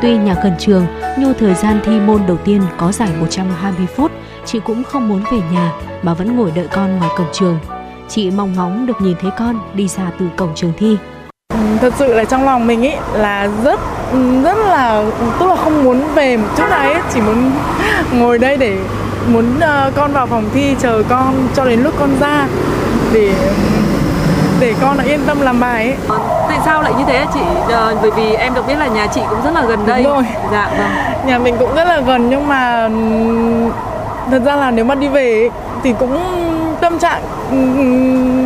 Tuy 0.02 0.18
nhà 0.18 0.36
gần 0.44 0.54
trường, 0.60 0.86
nhưng 1.20 1.34
thời 1.40 1.54
gian 1.54 1.80
thi 1.86 2.00
môn 2.00 2.22
đầu 2.28 2.38
tiên 2.38 2.62
có 2.78 2.92
giải 2.92 3.10
120 3.20 3.88
phút, 3.96 4.12
chị 4.46 4.60
cũng 4.66 4.84
không 4.84 5.10
muốn 5.10 5.24
về 5.32 5.38
nhà 5.52 5.72
mà 6.02 6.14
vẫn 6.14 6.36
ngồi 6.38 6.52
đợi 6.56 6.68
con 6.72 6.98
ngoài 6.98 7.12
cổng 7.18 7.28
trường. 7.34 7.60
Chị 8.10 8.32
mong 8.32 8.54
ngóng 8.54 8.86
được 8.86 9.02
nhìn 9.02 9.16
thấy 9.22 9.32
con 9.38 9.60
đi 9.74 9.88
ra 9.88 10.12
từ 10.20 10.26
cổng 10.38 10.56
trường 10.56 10.74
thi. 10.78 10.98
Ừ, 11.54 11.60
thật 11.82 11.94
sự 11.98 12.14
là 12.14 12.24
trong 12.24 12.46
lòng 12.46 12.68
mình 12.68 12.82
ý 12.82 12.92
là 13.14 13.50
rất 13.64 13.80
rất 14.44 14.58
là 14.58 15.12
tức 15.40 15.48
là 15.48 15.56
không 15.56 15.84
muốn 15.84 16.04
về 16.16 16.38
một 16.38 16.48
chút 16.58 16.64
nào 16.70 16.92
ấy 16.92 17.02
chỉ 17.14 17.22
muốn 17.22 17.52
ngồi 18.14 18.40
đây 18.40 18.58
để 18.58 18.78
muốn 19.28 19.60
ờ, 19.60 19.92
con 19.96 20.14
vào 20.14 20.28
phòng 20.28 20.50
thi 20.54 20.76
chờ 20.80 21.04
con 21.10 21.48
cho 21.56 21.66
đến 21.66 21.84
lúc 21.84 21.94
con 22.00 22.10
ra 22.20 22.48
để 23.14 23.34
để 24.60 24.74
con 24.82 24.98
yên 24.98 25.20
tâm 25.28 25.42
làm 25.42 25.60
bài 25.60 25.86
ấy. 25.86 25.96
Ờ, 26.08 26.46
tại 26.50 26.60
sao 26.66 26.82
lại 26.82 26.94
như 26.98 27.04
thế 27.08 27.26
chị? 27.34 27.40
À, 27.70 27.96
bởi 28.02 28.12
vì 28.12 28.34
em 28.34 28.54
được 28.54 28.68
biết 28.68 28.76
là 28.76 28.88
nhà 28.88 29.08
chị 29.08 29.22
cũng 29.30 29.40
rất 29.44 29.52
là 29.54 29.66
gần 29.66 29.80
đây. 29.86 30.04
Đúng 30.04 30.14
rồi. 30.14 30.24
Dạ 30.52 30.72
vâng. 30.78 31.28
Nhà 31.28 31.40
mình 31.40 31.56
cũng 31.60 31.76
rất 31.76 31.88
là 31.88 32.02
gần 32.02 32.30
nhưng 32.30 32.48
mà 32.48 32.90
thật 34.32 34.42
ra 34.46 34.56
là 34.56 34.72
nếu 34.72 34.86
mà 34.86 34.96
đi 34.96 35.08
về 35.08 35.50
thì 35.84 35.94
cũng 36.00 36.18
tâm 36.82 37.00
trạng 37.00 37.22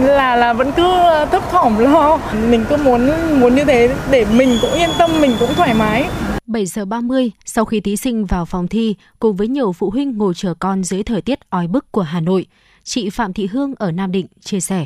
là 0.04 0.36
là 0.36 0.54
vẫn 0.54 0.72
cứ 0.72 0.84
thấp 1.32 1.52
thỏm 1.52 1.78
lo. 1.78 2.18
Mình 2.50 2.66
cứ 2.70 2.78
muốn 2.78 3.12
muốn 3.40 3.56
như 3.56 3.64
thế 3.66 3.90
để 4.12 4.26
mình 4.32 4.58
cũng 4.62 4.74
yên 4.74 4.90
tâm, 4.98 5.12
mình 5.22 5.36
cũng 5.40 5.54
thoải 5.56 5.74
mái. 5.74 6.06
7 6.48 6.66
giờ 6.66 6.86
30, 6.86 7.32
sau 7.46 7.66
khi 7.66 7.82
thí 7.82 7.96
sinh 7.96 8.26
vào 8.26 8.46
phòng 8.46 8.68
thi, 8.68 8.96
cùng 9.20 9.36
với 9.36 9.48
nhiều 9.48 9.74
phụ 9.74 9.90
huynh 9.90 10.18
ngồi 10.18 10.34
chờ 10.36 10.54
con 10.60 10.84
dưới 10.84 11.04
thời 11.04 11.22
tiết 11.22 11.40
oi 11.50 11.68
bức 11.68 11.92
của 11.92 12.02
Hà 12.02 12.20
Nội, 12.20 12.46
chị 12.88 13.10
Phạm 13.10 13.34
Thị 13.34 13.48
Hương 13.48 13.74
ở 13.78 13.92
Nam 13.92 14.12
Định 14.12 14.28
chia 14.42 14.60
sẻ. 14.60 14.86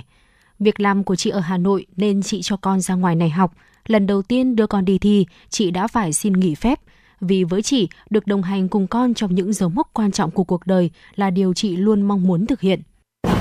Việc 0.59 0.79
làm 0.79 1.03
của 1.03 1.15
chị 1.15 1.29
ở 1.29 1.39
Hà 1.39 1.57
Nội 1.57 1.85
nên 1.97 2.23
chị 2.23 2.41
cho 2.41 2.57
con 2.57 2.81
ra 2.81 2.95
ngoài 2.95 3.15
này 3.15 3.29
học. 3.29 3.53
Lần 3.87 4.07
đầu 4.07 4.21
tiên 4.21 4.55
đưa 4.55 4.67
con 4.67 4.85
đi 4.85 4.97
thi, 4.97 5.25
chị 5.49 5.71
đã 5.71 5.87
phải 5.87 6.13
xin 6.13 6.33
nghỉ 6.33 6.55
phép. 6.55 6.79
Vì 7.21 7.43
với 7.43 7.61
chị, 7.61 7.89
được 8.09 8.27
đồng 8.27 8.43
hành 8.43 8.69
cùng 8.69 8.87
con 8.87 9.13
trong 9.13 9.35
những 9.35 9.53
dấu 9.53 9.69
mốc 9.69 9.89
quan 9.93 10.11
trọng 10.11 10.31
của 10.31 10.43
cuộc 10.43 10.67
đời 10.67 10.89
là 11.15 11.29
điều 11.29 11.53
chị 11.53 11.75
luôn 11.75 12.01
mong 12.01 12.23
muốn 12.23 12.45
thực 12.45 12.61
hiện. 12.61 12.81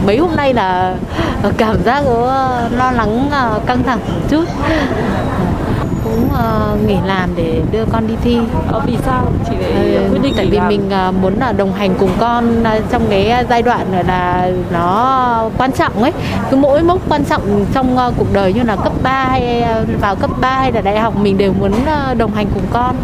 Mấy 0.07 0.19
hôm 0.19 0.37
nay 0.37 0.55
là 0.55 0.99
cảm 1.59 1.83
giác 1.83 2.05
ờ, 2.05 2.69
lo 2.69 2.91
lắng 2.91 3.29
ờ, 3.31 3.63
căng 3.67 3.83
thẳng 3.83 4.01
một 4.07 4.29
chút 4.31 4.45
cũng 6.11 6.29
uh, 6.29 6.89
nghỉ 6.89 6.97
làm 7.07 7.31
để 7.37 7.63
đưa 7.73 7.85
con 7.93 8.07
đi 8.07 8.15
thi. 8.23 8.39
Ờ, 8.69 8.83
vì 8.87 8.97
sao 9.05 9.33
chị 9.49 9.57
lại 9.57 9.99
uh, 10.07 10.13
quyết 10.13 10.19
định 10.23 10.33
Tại 10.37 10.47
vì 10.51 10.57
làm? 10.57 10.69
mình 10.69 10.91
uh, 11.09 11.15
muốn 11.15 11.39
là 11.39 11.53
đồng 11.53 11.73
hành 11.73 11.95
cùng 11.99 12.11
con 12.21 12.63
uh, 12.63 12.91
trong 12.91 13.07
cái 13.11 13.45
giai 13.51 13.63
đoạn 13.63 14.07
là 14.07 14.53
nó 14.73 15.51
quan 15.59 15.73
trọng 15.73 16.03
ấy. 16.03 16.13
Cứ 16.51 16.57
mỗi 16.57 16.83
mốc 16.83 17.09
quan 17.09 17.25
trọng 17.25 17.67
trong 17.75 17.97
uh, 17.97 18.15
cuộc 18.19 18.33
đời 18.33 18.53
như 18.53 18.63
là 18.63 18.77
cấp 18.77 18.93
3 19.03 19.25
hay 19.25 19.65
vào 20.01 20.17
cấp 20.17 20.31
3 20.41 20.55
hay 20.55 20.73
là 20.73 20.81
đại 20.81 20.99
học 20.99 21.17
mình 21.17 21.39
đều 21.39 21.53
muốn 21.53 21.73
uh, 21.73 22.19
đồng 22.19 22.33
hành 22.33 22.47
cùng 22.55 22.65
con. 22.71 22.97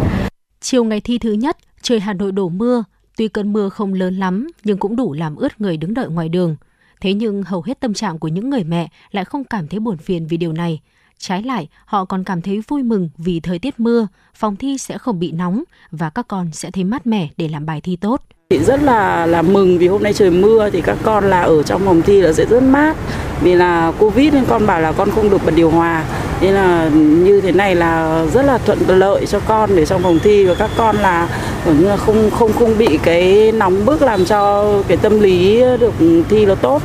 Chiều 0.61 0.85
ngày 0.85 1.01
thi 1.01 1.19
thứ 1.19 1.33
nhất, 1.33 1.57
trời 1.83 2.01
Hà 2.01 2.13
Nội 2.13 2.33
đổ 2.33 2.49
mưa, 2.49 2.85
tuy 3.17 3.29
cơn 3.29 3.53
mưa 3.53 3.69
không 3.69 3.95
lớn 3.95 4.17
lắm 4.17 4.47
nhưng 4.65 4.79
cũng 4.79 4.97
đủ 4.97 5.13
làm 5.13 5.37
ướt 5.37 5.61
người 5.61 5.77
đứng 5.77 5.95
đợi 5.95 6.09
ngoài 6.09 6.29
đường. 6.29 6.57
Thế 7.01 7.15
nhưng 7.15 7.43
hầu 7.43 7.63
hết 7.63 7.81
tâm 7.81 7.95
trạng 7.95 8.19
của 8.19 8.29
những 8.29 8.51
người 8.51 8.65
mẹ 8.65 8.89
lại 9.11 9.25
không 9.25 9.45
cảm 9.45 9.69
thấy 9.69 9.81
buồn 9.81 9.97
phiền 9.97 10.27
vì 10.27 10.37
điều 10.37 10.53
này. 10.53 10.81
Trái 11.19 11.43
lại, 11.43 11.69
họ 11.85 12.05
còn 12.05 12.25
cảm 12.25 12.43
thấy 12.43 12.61
vui 12.69 12.83
mừng 12.83 13.09
vì 13.19 13.41
thời 13.41 13.59
tiết 13.59 13.81
mưa, 13.81 14.07
phòng 14.35 14.57
thi 14.57 14.79
sẽ 14.79 14.99
không 14.99 15.19
bị 15.19 15.33
nóng 15.33 15.63
và 15.91 16.11
các 16.11 16.29
con 16.29 16.51
sẽ 16.53 16.71
thấy 16.71 16.85
mát 16.85 17.07
mẻ 17.07 17.29
để 17.37 17.49
làm 17.49 17.67
bài 17.67 17.81
thi 17.81 17.97
tốt. 17.97 18.23
Chị 18.51 18.59
rất 18.59 18.83
là 18.83 19.27
là 19.27 19.43
mừng 19.43 19.79
vì 19.79 19.89
hôm 19.89 20.03
nay 20.03 20.13
trời 20.13 20.31
mưa 20.31 20.71
thì 20.71 20.81
các 20.81 20.99
con 21.03 21.25
là 21.25 21.43
ở 21.43 21.63
trong 21.63 21.83
phòng 21.85 22.03
thi 22.03 22.21
là 22.21 22.33
sẽ 22.33 22.45
rất 22.45 22.63
mát. 22.63 22.97
Vì 23.41 23.55
là 23.55 23.93
Covid 23.99 24.35
nên 24.35 24.45
con 24.49 24.67
bảo 24.67 24.81
là 24.81 24.93
con 24.93 25.11
không 25.11 25.31
được 25.31 25.45
bật 25.45 25.55
điều 25.55 25.71
hòa. 25.71 26.05
Nên 26.41 26.55
là 26.55 26.89
như 26.95 27.41
thế 27.41 27.53
này 27.53 27.75
là 27.75 28.25
rất 28.35 28.43
là 28.43 28.59
thuận 28.59 28.79
lợi 28.87 29.27
cho 29.27 29.41
con 29.41 29.77
để 29.77 29.87
trong 29.87 30.03
phòng 30.03 30.19
thi 30.23 30.45
và 30.45 30.55
các 30.55 30.71
con 30.77 30.97
là 30.97 31.29
như 31.67 31.89
là 31.89 31.97
không 31.97 32.31
không 32.31 32.53
không 32.53 32.79
bị 32.79 32.99
cái 33.03 33.53
nóng 33.53 33.87
bức 33.87 34.03
làm 34.03 34.25
cho 34.25 34.73
cái 34.89 34.97
tâm 34.97 35.21
lý 35.21 35.61
được 35.81 35.95
thi 36.29 36.47
nó 36.47 36.55
tốt 36.55 36.83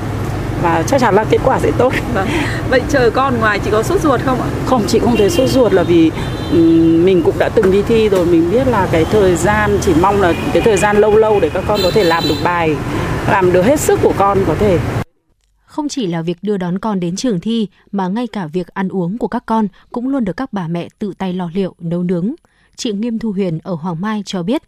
và 0.61 0.83
chắc 0.88 1.01
chắn 1.01 1.15
là 1.15 1.23
kết 1.23 1.38
quả 1.45 1.59
sẽ 1.59 1.71
tốt. 1.77 1.93
Vâng. 2.13 2.27
Vậy 2.69 2.81
chờ 2.89 3.09
con 3.09 3.39
ngoài 3.39 3.59
chị 3.59 3.71
có 3.71 3.83
sốt 3.83 4.01
ruột 4.01 4.21
không 4.21 4.41
ạ? 4.41 4.47
Không, 4.65 4.83
chị 4.88 4.99
không 4.99 5.15
thấy 5.17 5.29
sốt 5.29 5.49
ruột 5.49 5.73
là 5.73 5.83
vì 5.83 6.11
mình 7.03 7.21
cũng 7.25 7.35
đã 7.39 7.49
từng 7.49 7.71
đi 7.71 7.81
thi 7.81 8.09
rồi 8.09 8.25
mình 8.25 8.51
biết 8.51 8.67
là 8.67 8.88
cái 8.91 9.05
thời 9.05 9.35
gian 9.35 9.77
chỉ 9.81 9.93
mong 10.01 10.21
là 10.21 10.33
cái 10.53 10.61
thời 10.61 10.77
gian 10.77 10.97
lâu 10.97 11.17
lâu 11.17 11.39
để 11.39 11.49
các 11.49 11.63
con 11.67 11.79
có 11.83 11.91
thể 11.91 12.03
làm 12.03 12.23
được 12.29 12.35
bài, 12.43 12.75
làm 13.31 13.53
được 13.53 13.65
hết 13.65 13.79
sức 13.79 13.99
của 14.03 14.13
con 14.17 14.38
có 14.47 14.55
thể. 14.55 14.79
Không 15.65 15.89
chỉ 15.89 16.07
là 16.07 16.21
việc 16.21 16.38
đưa 16.41 16.57
đón 16.57 16.79
con 16.79 16.99
đến 16.99 17.15
trường 17.15 17.39
thi 17.39 17.67
mà 17.91 18.07
ngay 18.07 18.27
cả 18.27 18.47
việc 18.47 18.67
ăn 18.67 18.89
uống 18.89 19.17
của 19.17 19.27
các 19.27 19.43
con 19.45 19.67
cũng 19.91 20.09
luôn 20.09 20.25
được 20.25 20.38
các 20.38 20.53
bà 20.53 20.67
mẹ 20.67 20.88
tự 20.99 21.13
tay 21.17 21.33
lo 21.33 21.49
liệu, 21.53 21.75
nấu 21.79 22.03
nướng. 22.03 22.33
Chị 22.75 22.91
Nghiêm 22.91 23.19
Thu 23.19 23.31
Huyền 23.31 23.59
ở 23.63 23.73
Hoàng 23.73 24.01
Mai 24.01 24.23
cho 24.25 24.43
biết, 24.43 24.61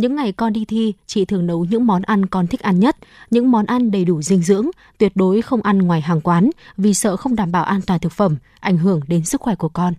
những 0.00 0.16
ngày 0.16 0.32
con 0.32 0.52
đi 0.52 0.64
thi, 0.64 0.94
chị 1.06 1.24
thường 1.24 1.46
nấu 1.46 1.64
những 1.70 1.86
món 1.86 2.02
ăn 2.02 2.26
con 2.26 2.46
thích 2.46 2.60
ăn 2.60 2.80
nhất, 2.80 2.96
những 3.30 3.50
món 3.50 3.66
ăn 3.66 3.90
đầy 3.90 4.04
đủ 4.04 4.22
dinh 4.22 4.42
dưỡng, 4.42 4.66
tuyệt 4.98 5.12
đối 5.14 5.42
không 5.42 5.62
ăn 5.62 5.78
ngoài 5.78 6.00
hàng 6.00 6.20
quán 6.20 6.50
vì 6.76 6.94
sợ 6.94 7.16
không 7.16 7.36
đảm 7.36 7.52
bảo 7.52 7.64
an 7.64 7.80
toàn 7.86 8.00
thực 8.00 8.12
phẩm, 8.12 8.36
ảnh 8.60 8.76
hưởng 8.76 9.00
đến 9.08 9.24
sức 9.24 9.40
khỏe 9.40 9.54
của 9.54 9.68
con. 9.68 9.94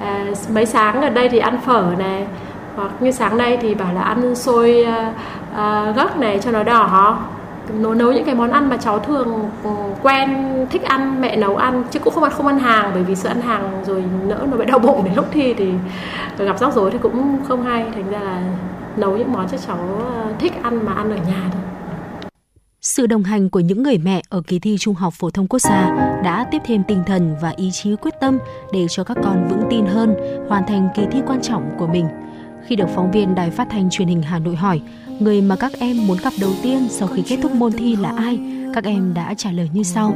À, 0.00 0.26
mấy 0.52 0.66
sáng 0.66 1.02
ở 1.02 1.10
đây 1.10 1.28
thì 1.28 1.38
ăn 1.38 1.60
phở 1.66 1.94
này, 1.98 2.26
hoặc 2.76 3.02
như 3.02 3.10
sáng 3.10 3.36
nay 3.36 3.58
thì 3.62 3.74
bảo 3.74 3.94
là 3.94 4.02
ăn 4.02 4.34
xôi 4.34 4.84
à, 4.84 5.14
à, 5.54 5.92
gấc 5.96 6.18
này 6.18 6.38
cho 6.42 6.50
nó 6.50 6.62
đỏ. 6.62 7.18
Nấu 7.72 7.94
nấu 7.94 8.12
những 8.12 8.24
cái 8.24 8.34
món 8.34 8.50
ăn 8.50 8.68
mà 8.68 8.76
cháu 8.76 8.98
thường 8.98 9.50
ừ, 9.64 9.70
quen 10.02 10.28
thích 10.70 10.82
ăn 10.82 11.20
mẹ 11.20 11.36
nấu 11.36 11.56
ăn 11.56 11.84
chứ 11.90 11.98
cũng 11.98 12.14
không 12.14 12.22
ăn 12.22 12.32
không 12.32 12.46
ăn 12.46 12.58
hàng 12.58 12.90
bởi 12.94 13.02
vì 13.02 13.14
sợ 13.14 13.28
ăn 13.28 13.40
hàng 13.40 13.84
rồi 13.86 14.04
nỡ 14.26 14.46
nó 14.50 14.56
bị 14.56 14.64
đau 14.64 14.78
bụng 14.78 15.04
đến 15.04 15.14
lúc 15.14 15.26
thi 15.32 15.54
thì 15.54 15.72
gặp 16.38 16.58
rắc 16.58 16.74
rối 16.74 16.90
thì 16.90 16.98
cũng 17.02 17.38
không 17.48 17.62
hay. 17.64 17.86
Thành 17.94 18.10
ra 18.10 18.20
là 18.20 18.42
nấu 18.96 19.16
những 19.16 19.32
món 19.32 19.48
cho 19.48 19.56
cháu 19.58 19.78
ờ, 19.98 20.34
thích 20.38 20.52
ăn 20.62 20.84
mà 20.86 20.92
ăn 20.92 21.10
ở 21.10 21.16
nhà 21.16 21.50
thôi 21.52 21.62
sự 22.84 23.06
đồng 23.06 23.22
hành 23.22 23.50
của 23.50 23.60
những 23.60 23.82
người 23.82 23.98
mẹ 23.98 24.22
ở 24.28 24.42
kỳ 24.46 24.58
thi 24.58 24.76
Trung 24.80 24.94
học 24.94 25.14
phổ 25.16 25.30
thông 25.30 25.46
quốc 25.48 25.58
gia 25.58 25.86
đã 26.24 26.46
tiếp 26.50 26.58
thêm 26.64 26.82
tinh 26.88 27.02
thần 27.06 27.36
và 27.42 27.50
ý 27.56 27.70
chí 27.70 27.96
quyết 27.96 28.14
tâm 28.20 28.38
để 28.72 28.86
cho 28.90 29.04
các 29.04 29.16
con 29.22 29.48
vững 29.48 29.62
tin 29.70 29.86
hơn 29.86 30.14
hoàn 30.48 30.66
thành 30.66 30.88
kỳ 30.96 31.02
thi 31.12 31.20
quan 31.26 31.42
trọng 31.42 31.70
của 31.78 31.86
mình. 31.86 32.06
Khi 32.66 32.76
được 32.76 32.88
phóng 32.94 33.10
viên 33.10 33.34
Đài 33.34 33.50
Phát 33.50 33.68
thanh 33.70 33.90
Truyền 33.90 34.08
hình 34.08 34.22
Hà 34.22 34.38
Nội 34.38 34.56
hỏi, 34.56 34.80
người 35.20 35.42
mà 35.42 35.56
các 35.56 35.72
em 35.78 36.06
muốn 36.06 36.18
gặp 36.22 36.32
đầu 36.40 36.50
tiên 36.62 36.88
sau 36.90 37.08
khi 37.08 37.22
kết 37.22 37.38
thúc 37.42 37.52
môn 37.52 37.72
thi 37.72 37.96
là 37.96 38.12
ai, 38.16 38.40
các 38.74 38.84
em 38.84 39.14
đã 39.14 39.34
trả 39.34 39.52
lời 39.52 39.70
như 39.72 39.82
sau. 39.82 40.14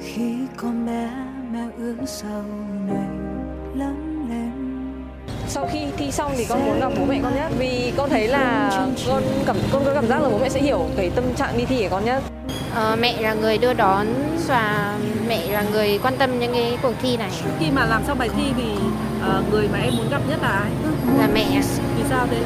Khi 0.00 0.36
con 0.56 0.86
bé 0.86 1.10
mẹ 1.52 1.66
ước 1.78 1.96
lớn 2.22 2.71
sau 5.52 5.68
khi 5.72 5.80
thi 5.96 6.12
xong 6.12 6.32
thì 6.36 6.44
con 6.44 6.66
muốn 6.66 6.80
gặp 6.80 6.92
bố 6.98 7.04
mẹ 7.04 7.20
con 7.22 7.34
nhất 7.34 7.52
vì 7.58 7.92
con 7.96 8.10
thấy 8.10 8.28
là 8.28 8.70
con 9.08 9.22
cảm 9.46 9.56
con 9.72 9.84
có 9.84 9.94
cảm 9.94 10.06
giác 10.06 10.22
là 10.22 10.28
bố 10.28 10.38
mẹ 10.38 10.48
sẽ 10.48 10.60
hiểu 10.60 10.86
cái 10.96 11.10
tâm 11.14 11.24
trạng 11.34 11.58
đi 11.58 11.64
thi 11.64 11.82
của 11.82 11.88
con 11.90 12.04
nhất 12.04 12.22
ờ, 12.74 12.96
mẹ 13.00 13.20
là 13.20 13.34
người 13.34 13.58
đưa 13.58 13.72
đón 13.72 14.06
và 14.48 14.94
mẹ 15.28 15.52
là 15.52 15.64
người 15.72 15.98
quan 16.02 16.16
tâm 16.18 16.38
những 16.38 16.52
cái 16.52 16.78
cuộc 16.82 16.92
thi 17.02 17.16
này. 17.16 17.30
Khi 17.60 17.66
mà 17.70 17.86
làm 17.86 18.02
xong 18.06 18.18
bài 18.18 18.28
thi 18.36 18.42
thì 18.56 18.72
uh, 19.38 19.52
người 19.52 19.68
mà 19.72 19.78
em 19.78 19.96
muốn 19.96 20.10
gặp 20.10 20.20
nhất 20.28 20.38
là 20.42 20.48
ai? 20.48 20.70
Là 21.18 21.28
mẹ 21.34 21.46
vì 21.96 22.02
sao 22.10 22.26
thế? 22.30 22.36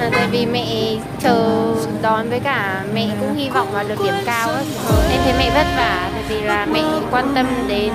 À, 0.00 0.10
tại 0.12 0.28
vì 0.30 0.46
mẹ 0.46 0.96
chờ 1.20 1.74
đón 2.02 2.30
với 2.30 2.40
cả 2.40 2.84
mẹ 2.94 3.08
cũng 3.20 3.34
hy 3.34 3.48
vọng 3.48 3.68
vào 3.72 3.84
được 3.88 4.04
điểm 4.04 4.14
cao 4.24 4.48
ấy. 4.48 4.64
em 5.10 5.20
thấy 5.24 5.32
mẹ 5.38 5.50
vất 5.54 5.66
vả 5.76 6.10
tại 6.12 6.22
vì 6.28 6.40
là 6.40 6.66
mẹ 6.66 6.82
quan 7.10 7.32
tâm 7.34 7.46
đến 7.68 7.92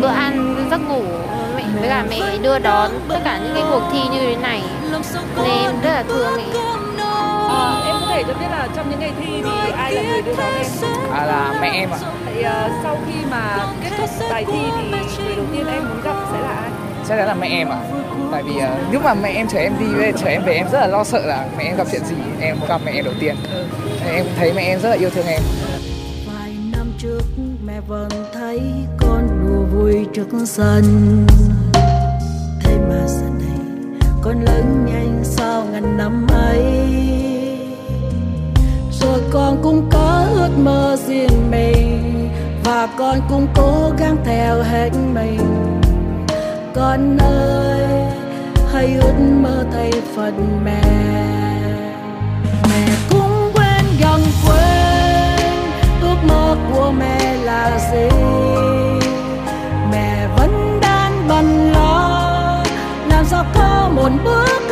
bữa 0.00 0.08
ăn 0.08 0.66
giấc 0.70 0.80
ngủ 0.88 1.02
với 1.80 1.88
cả 1.88 2.04
mẹ 2.10 2.38
đưa 2.42 2.58
đón 2.58 2.90
tất 3.08 3.18
cả 3.24 3.40
những 3.44 3.54
cái 3.54 3.62
cuộc 3.70 3.82
thi 3.92 3.98
như 4.12 4.18
thế 4.20 4.36
này. 4.36 4.62
Nên 5.36 5.50
em 5.64 5.80
rất 5.82 5.90
là 5.90 6.04
thương 6.08 6.36
mẹ. 6.36 6.44
À, 7.48 7.82
em 7.86 7.96
có 8.00 8.06
thể 8.10 8.22
cho 8.22 8.34
biết 8.34 8.46
là 8.50 8.68
trong 8.76 8.90
những 8.90 9.00
ngày 9.00 9.12
thi 9.20 9.42
thì 9.44 9.72
ai 9.76 9.92
là 9.92 10.02
người 10.02 10.22
đưa 10.22 10.36
đón 10.36 10.54
em? 10.54 10.66
À 11.12 11.24
là 11.26 11.58
mẹ 11.60 11.70
em 11.74 11.90
ạ. 11.90 11.98
Vậy, 12.24 12.44
uh, 12.44 12.72
sau 12.82 12.98
khi 13.06 13.14
mà 13.30 13.66
kết 13.84 13.90
thúc 13.98 14.10
bài 14.30 14.44
thi 14.44 14.58
thì 14.76 14.90
người 15.24 15.36
đầu 15.36 15.46
tiên 15.52 15.66
em 15.66 15.88
muốn 15.88 16.00
gặp 16.04 16.16
sẽ 16.32 16.40
là 16.40 16.48
ai? 16.48 16.70
Chắc 17.08 17.16
chắn 17.16 17.26
là 17.26 17.34
mẹ 17.34 17.48
em 17.48 17.68
ạ. 17.68 17.78
Tại 18.32 18.42
vì 18.42 18.56
uh, 18.56 18.92
lúc 18.92 19.04
mà 19.04 19.14
mẹ 19.14 19.28
em 19.28 19.48
chở 19.48 19.58
em 19.58 19.72
đi 19.80 19.86
về 19.86 20.12
chở 20.18 20.26
em 20.26 20.42
về 20.44 20.54
em 20.54 20.66
rất 20.72 20.80
là 20.80 20.86
lo 20.86 21.04
sợ 21.04 21.26
là 21.26 21.46
mẹ 21.58 21.64
em 21.64 21.76
gặp 21.76 21.86
chuyện 21.92 22.04
gì 22.04 22.14
em 22.40 22.56
gặp 22.68 22.80
mẹ 22.84 22.92
em 22.92 23.04
đầu 23.04 23.14
tiên. 23.20 23.36
Em 24.12 24.26
thấy 24.38 24.52
mẹ 24.52 24.62
em 24.62 24.80
rất 24.80 24.88
là 24.88 24.96
yêu 24.96 25.10
thương 25.10 25.26
em. 25.26 25.40
Vài 26.26 26.50
năm 26.72 26.92
trước 26.98 27.20
mẹ 27.76 27.80
vẫn 27.80 28.08
thấy 28.32 28.60
con 28.96 29.28
đùa 29.46 29.64
vui 29.64 30.06
trước 30.14 30.26
sân. 30.46 30.84
Thế 32.60 32.78
mà 32.88 33.06
giờ 33.06 33.26
này 33.38 33.58
con 34.22 34.44
lớn 34.44 34.84
nhanh 34.86 35.20
sau 35.24 35.64
ngàn 35.64 35.96
năm 35.96 36.26
ấy. 36.32 36.62
Rồi 39.00 39.20
con 39.32 39.62
cũng 39.62 39.88
có 39.92 40.26
ước 40.34 40.50
mơ 40.58 40.96
riêng 41.06 41.50
mình, 41.50 42.28
và 42.64 42.88
con 42.98 43.18
cũng 43.28 43.46
cố 43.56 43.92
gắng 43.98 44.16
theo 44.24 44.62
hết 44.62 44.90
mình. 45.14 45.40
Con 46.74 47.18
ơi, 47.18 47.86
hãy 48.72 48.94
ước 49.00 49.14
mơ 49.42 49.64
thay 49.72 49.92
phần 50.14 50.64
mẹ. 50.64 51.45
Ước 56.46 56.56
của 56.72 56.90
mẹ 56.98 57.34
là 57.44 57.78
gì? 57.92 58.08
Mẹ 59.92 60.28
vẫn 60.36 60.78
đang 60.82 61.28
bận 61.28 61.72
lo, 61.72 62.64
làm 63.08 63.24
sao 63.24 63.44
có 63.54 63.90
một 63.94 64.10
bước 64.24 64.65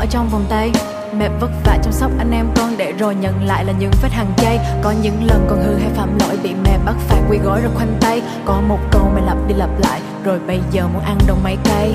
ở 0.00 0.06
trong 0.06 0.28
vòng 0.28 0.44
tay. 0.48 0.72
Mẹ 1.18 1.28
vất 1.40 1.50
vả 1.64 1.78
chăm 1.82 1.92
sóc 1.92 2.10
anh 2.18 2.30
em 2.30 2.46
con 2.56 2.76
để 2.76 2.92
rồi 2.92 3.14
nhận 3.14 3.44
lại 3.44 3.64
là 3.64 3.72
những 3.78 3.90
vết 4.02 4.12
hàng 4.12 4.32
chay. 4.36 4.58
Có 4.82 4.94
những 5.02 5.26
lần 5.26 5.46
con 5.50 5.62
hư 5.62 5.74
hay 5.74 5.90
phạm 5.94 6.18
lỗi 6.18 6.38
bị 6.42 6.54
mẹ 6.64 6.78
bắt 6.84 6.94
phạt 7.08 7.18
quỳ 7.30 7.38
gối 7.38 7.60
rồi 7.60 7.72
khoanh 7.74 7.96
tay. 8.00 8.22
Có 8.44 8.60
một 8.68 8.78
câu 8.90 9.12
mẹ 9.14 9.20
lặp 9.26 9.36
đi 9.48 9.54
lặp 9.54 9.70
lại 9.78 10.00
rồi 10.24 10.38
bây 10.46 10.60
giờ 10.72 10.88
muốn 10.92 11.02
ăn 11.02 11.18
đồng 11.26 11.42
mấy 11.44 11.56
cây 11.64 11.94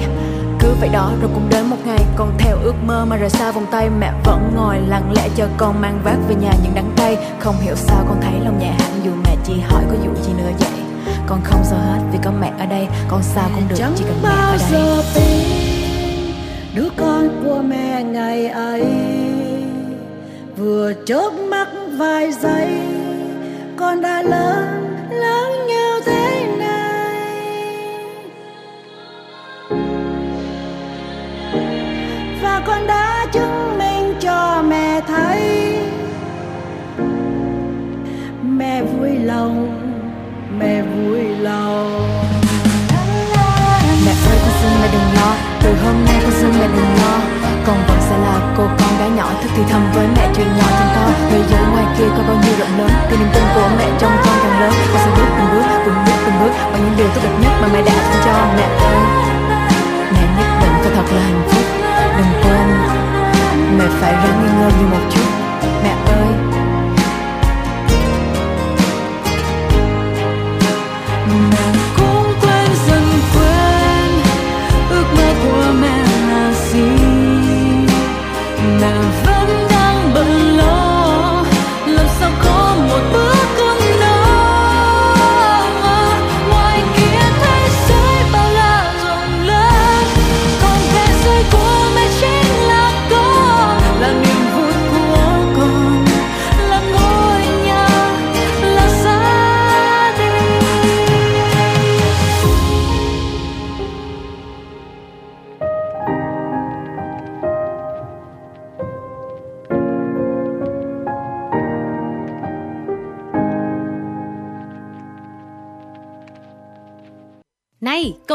cứ 0.60 0.76
vậy 0.80 0.90
đó 0.90 1.12
rồi 1.22 1.30
cũng 1.34 1.50
đến 1.50 1.66
một 1.66 1.78
ngày 1.86 2.00
con 2.16 2.34
theo 2.38 2.58
ước 2.64 2.76
mơ 2.86 3.06
mà 3.06 3.16
rời 3.16 3.30
xa 3.30 3.52
vòng 3.52 3.66
tay. 3.72 3.90
Mẹ 4.00 4.12
vẫn 4.24 4.52
ngồi 4.56 4.78
lặng 4.88 5.14
lẽ 5.16 5.30
chờ 5.36 5.48
con 5.58 5.82
mang 5.82 6.00
vác 6.04 6.18
về 6.28 6.36
nhà 6.36 6.52
những 6.64 6.76
đắng 6.76 6.92
cay. 6.96 7.18
Không 7.40 7.56
hiểu 7.62 7.76
sao 7.76 8.06
con 8.08 8.22
thấy 8.22 8.34
lòng 8.44 8.60
nhẹ 8.60 8.72
hẳn 8.80 9.02
dù 9.04 9.12
mẹ 9.24 9.36
chỉ 9.44 9.60
hỏi 9.60 9.84
có 9.90 9.96
vụ 9.96 10.22
gì 10.24 10.34
nữa 10.34 10.52
vậy. 10.60 10.70
Con 11.28 11.42
không 11.44 11.64
sợ 11.64 11.78
hết 11.78 12.00
vì 12.12 12.20
có 12.24 12.32
mẹ 12.42 12.52
ở 12.60 12.66
đây 12.66 12.88
con 13.08 13.24
sao 13.24 13.50
cũng 13.56 13.64
được 13.70 13.76
chỉ 13.96 14.04
cần 14.08 14.20
mẹ 14.24 14.30
ở 14.30 14.58
đây 14.72 15.65
đứa 16.76 16.90
con 16.98 17.30
của 17.44 17.62
mẹ 17.62 18.04
ngày 18.04 18.48
ấy 18.48 18.86
vừa 20.58 20.94
chớp 21.06 21.30
mắt 21.50 21.68
vài 21.98 22.32
giây, 22.32 22.68
con 23.78 24.02
đã 24.02 24.22
lớn 24.22 24.98
lớn 25.10 25.52
như 25.68 26.02
thế 26.06 26.56
này. 26.60 27.22
Và 32.42 32.64
con 32.68 32.88
đã 32.88 33.26
chứng 33.32 33.78
minh 33.78 34.14
cho 34.20 34.64
mẹ 34.70 35.02
thấy 35.08 35.78
mẹ 38.44 38.84
vui 38.84 39.20
lòng 39.20 39.75
hôm 45.84 46.06
nay 46.06 46.18
con 46.24 46.32
xin 46.32 46.52
mẹ 46.60 46.68
đừng 46.68 46.92
lo. 47.02 47.14
Con 47.68 47.78
vẫn 47.88 48.00
sẽ 48.10 48.18
là 48.18 48.54
cô 48.58 48.64
con 48.80 48.92
gái 49.00 49.10
nhỏ 49.10 49.28
thức 49.42 49.50
thì 49.56 49.64
thầm 49.70 49.92
với 49.94 50.08
mẹ 50.16 50.30
chuyện 50.36 50.48
nhỏ 50.58 50.68
trong 50.78 50.90
to. 50.96 51.06
Thế 51.30 51.40
giới 51.50 51.64
ngoài 51.72 51.86
kia 51.98 52.10
có 52.18 52.24
bao 52.28 52.38
nhiêu 52.44 52.54
rộng 52.60 52.78
lớn, 52.78 52.90
thì 53.10 53.18
niềm 53.18 53.30
tin 53.34 53.44
của 53.56 53.70
mẹ 53.78 53.88
trong 54.00 54.12
con 54.24 54.36
càng 54.44 54.60
lớn. 54.62 54.74
Con 54.94 55.02
sẽ 55.06 55.12
bước 55.18 55.30
từng 55.38 55.50
bước 55.54 55.66
từng 55.86 55.96
bước 56.06 56.18
từng 56.26 56.40
bước, 56.40 56.52
bằng 56.72 56.82
những 56.84 56.98
điều 56.98 57.08
tốt 57.08 57.22
đẹp 57.24 57.36
nhất 57.42 57.52
mà 57.62 57.68
mẹ 57.74 57.82
đã 57.82 57.94
dành 57.94 58.22
cho 58.26 58.34
mẹ 58.58 58.68
ơi. 58.80 59.00
Mẹ 60.14 60.24
nhất 60.38 60.50
định 60.62 60.76
phải 60.82 60.92
thật 60.96 61.08
là 61.16 61.22
hạnh 61.22 61.44
phúc, 61.50 61.66
đừng 62.18 62.32
quên. 62.44 62.68
Mẹ 63.78 63.86
phải 64.00 64.14
ráng 64.14 64.38
nghi 64.42 64.50
ngơi 64.60 64.72
như 64.80 64.86
một 64.88 65.04
chút, 65.14 65.30
mẹ 65.84 65.94
ơi. 66.06 66.35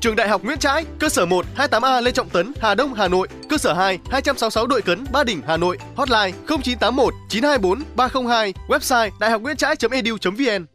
Trường 0.00 0.16
Đại 0.16 0.28
học 0.28 0.44
Nguyễn 0.44 0.58
Trãi, 0.58 0.84
cơ 0.98 1.08
sở 1.08 1.26
1 1.26 1.46
28A 1.56 2.02
Lê 2.02 2.10
Trọng 2.10 2.28
Tấn, 2.28 2.52
Hà 2.60 2.74
Đông, 2.74 2.94
Hà 2.94 3.08
Nội, 3.08 3.28
cơ 3.48 3.58
sở 3.58 3.72
2 3.72 3.98
266 4.10 4.66
Đội 4.66 4.82
Cấn, 4.82 5.04
Ba 5.12 5.24
Đình, 5.24 5.40
Hà 5.46 5.56
Nội, 5.56 5.78
hotline 5.96 6.32
0981 6.46 7.14
924 7.28 7.82
302, 7.96 8.52
website 8.68 9.10
đạihocnguyentrai.edu.vn. 9.20 10.66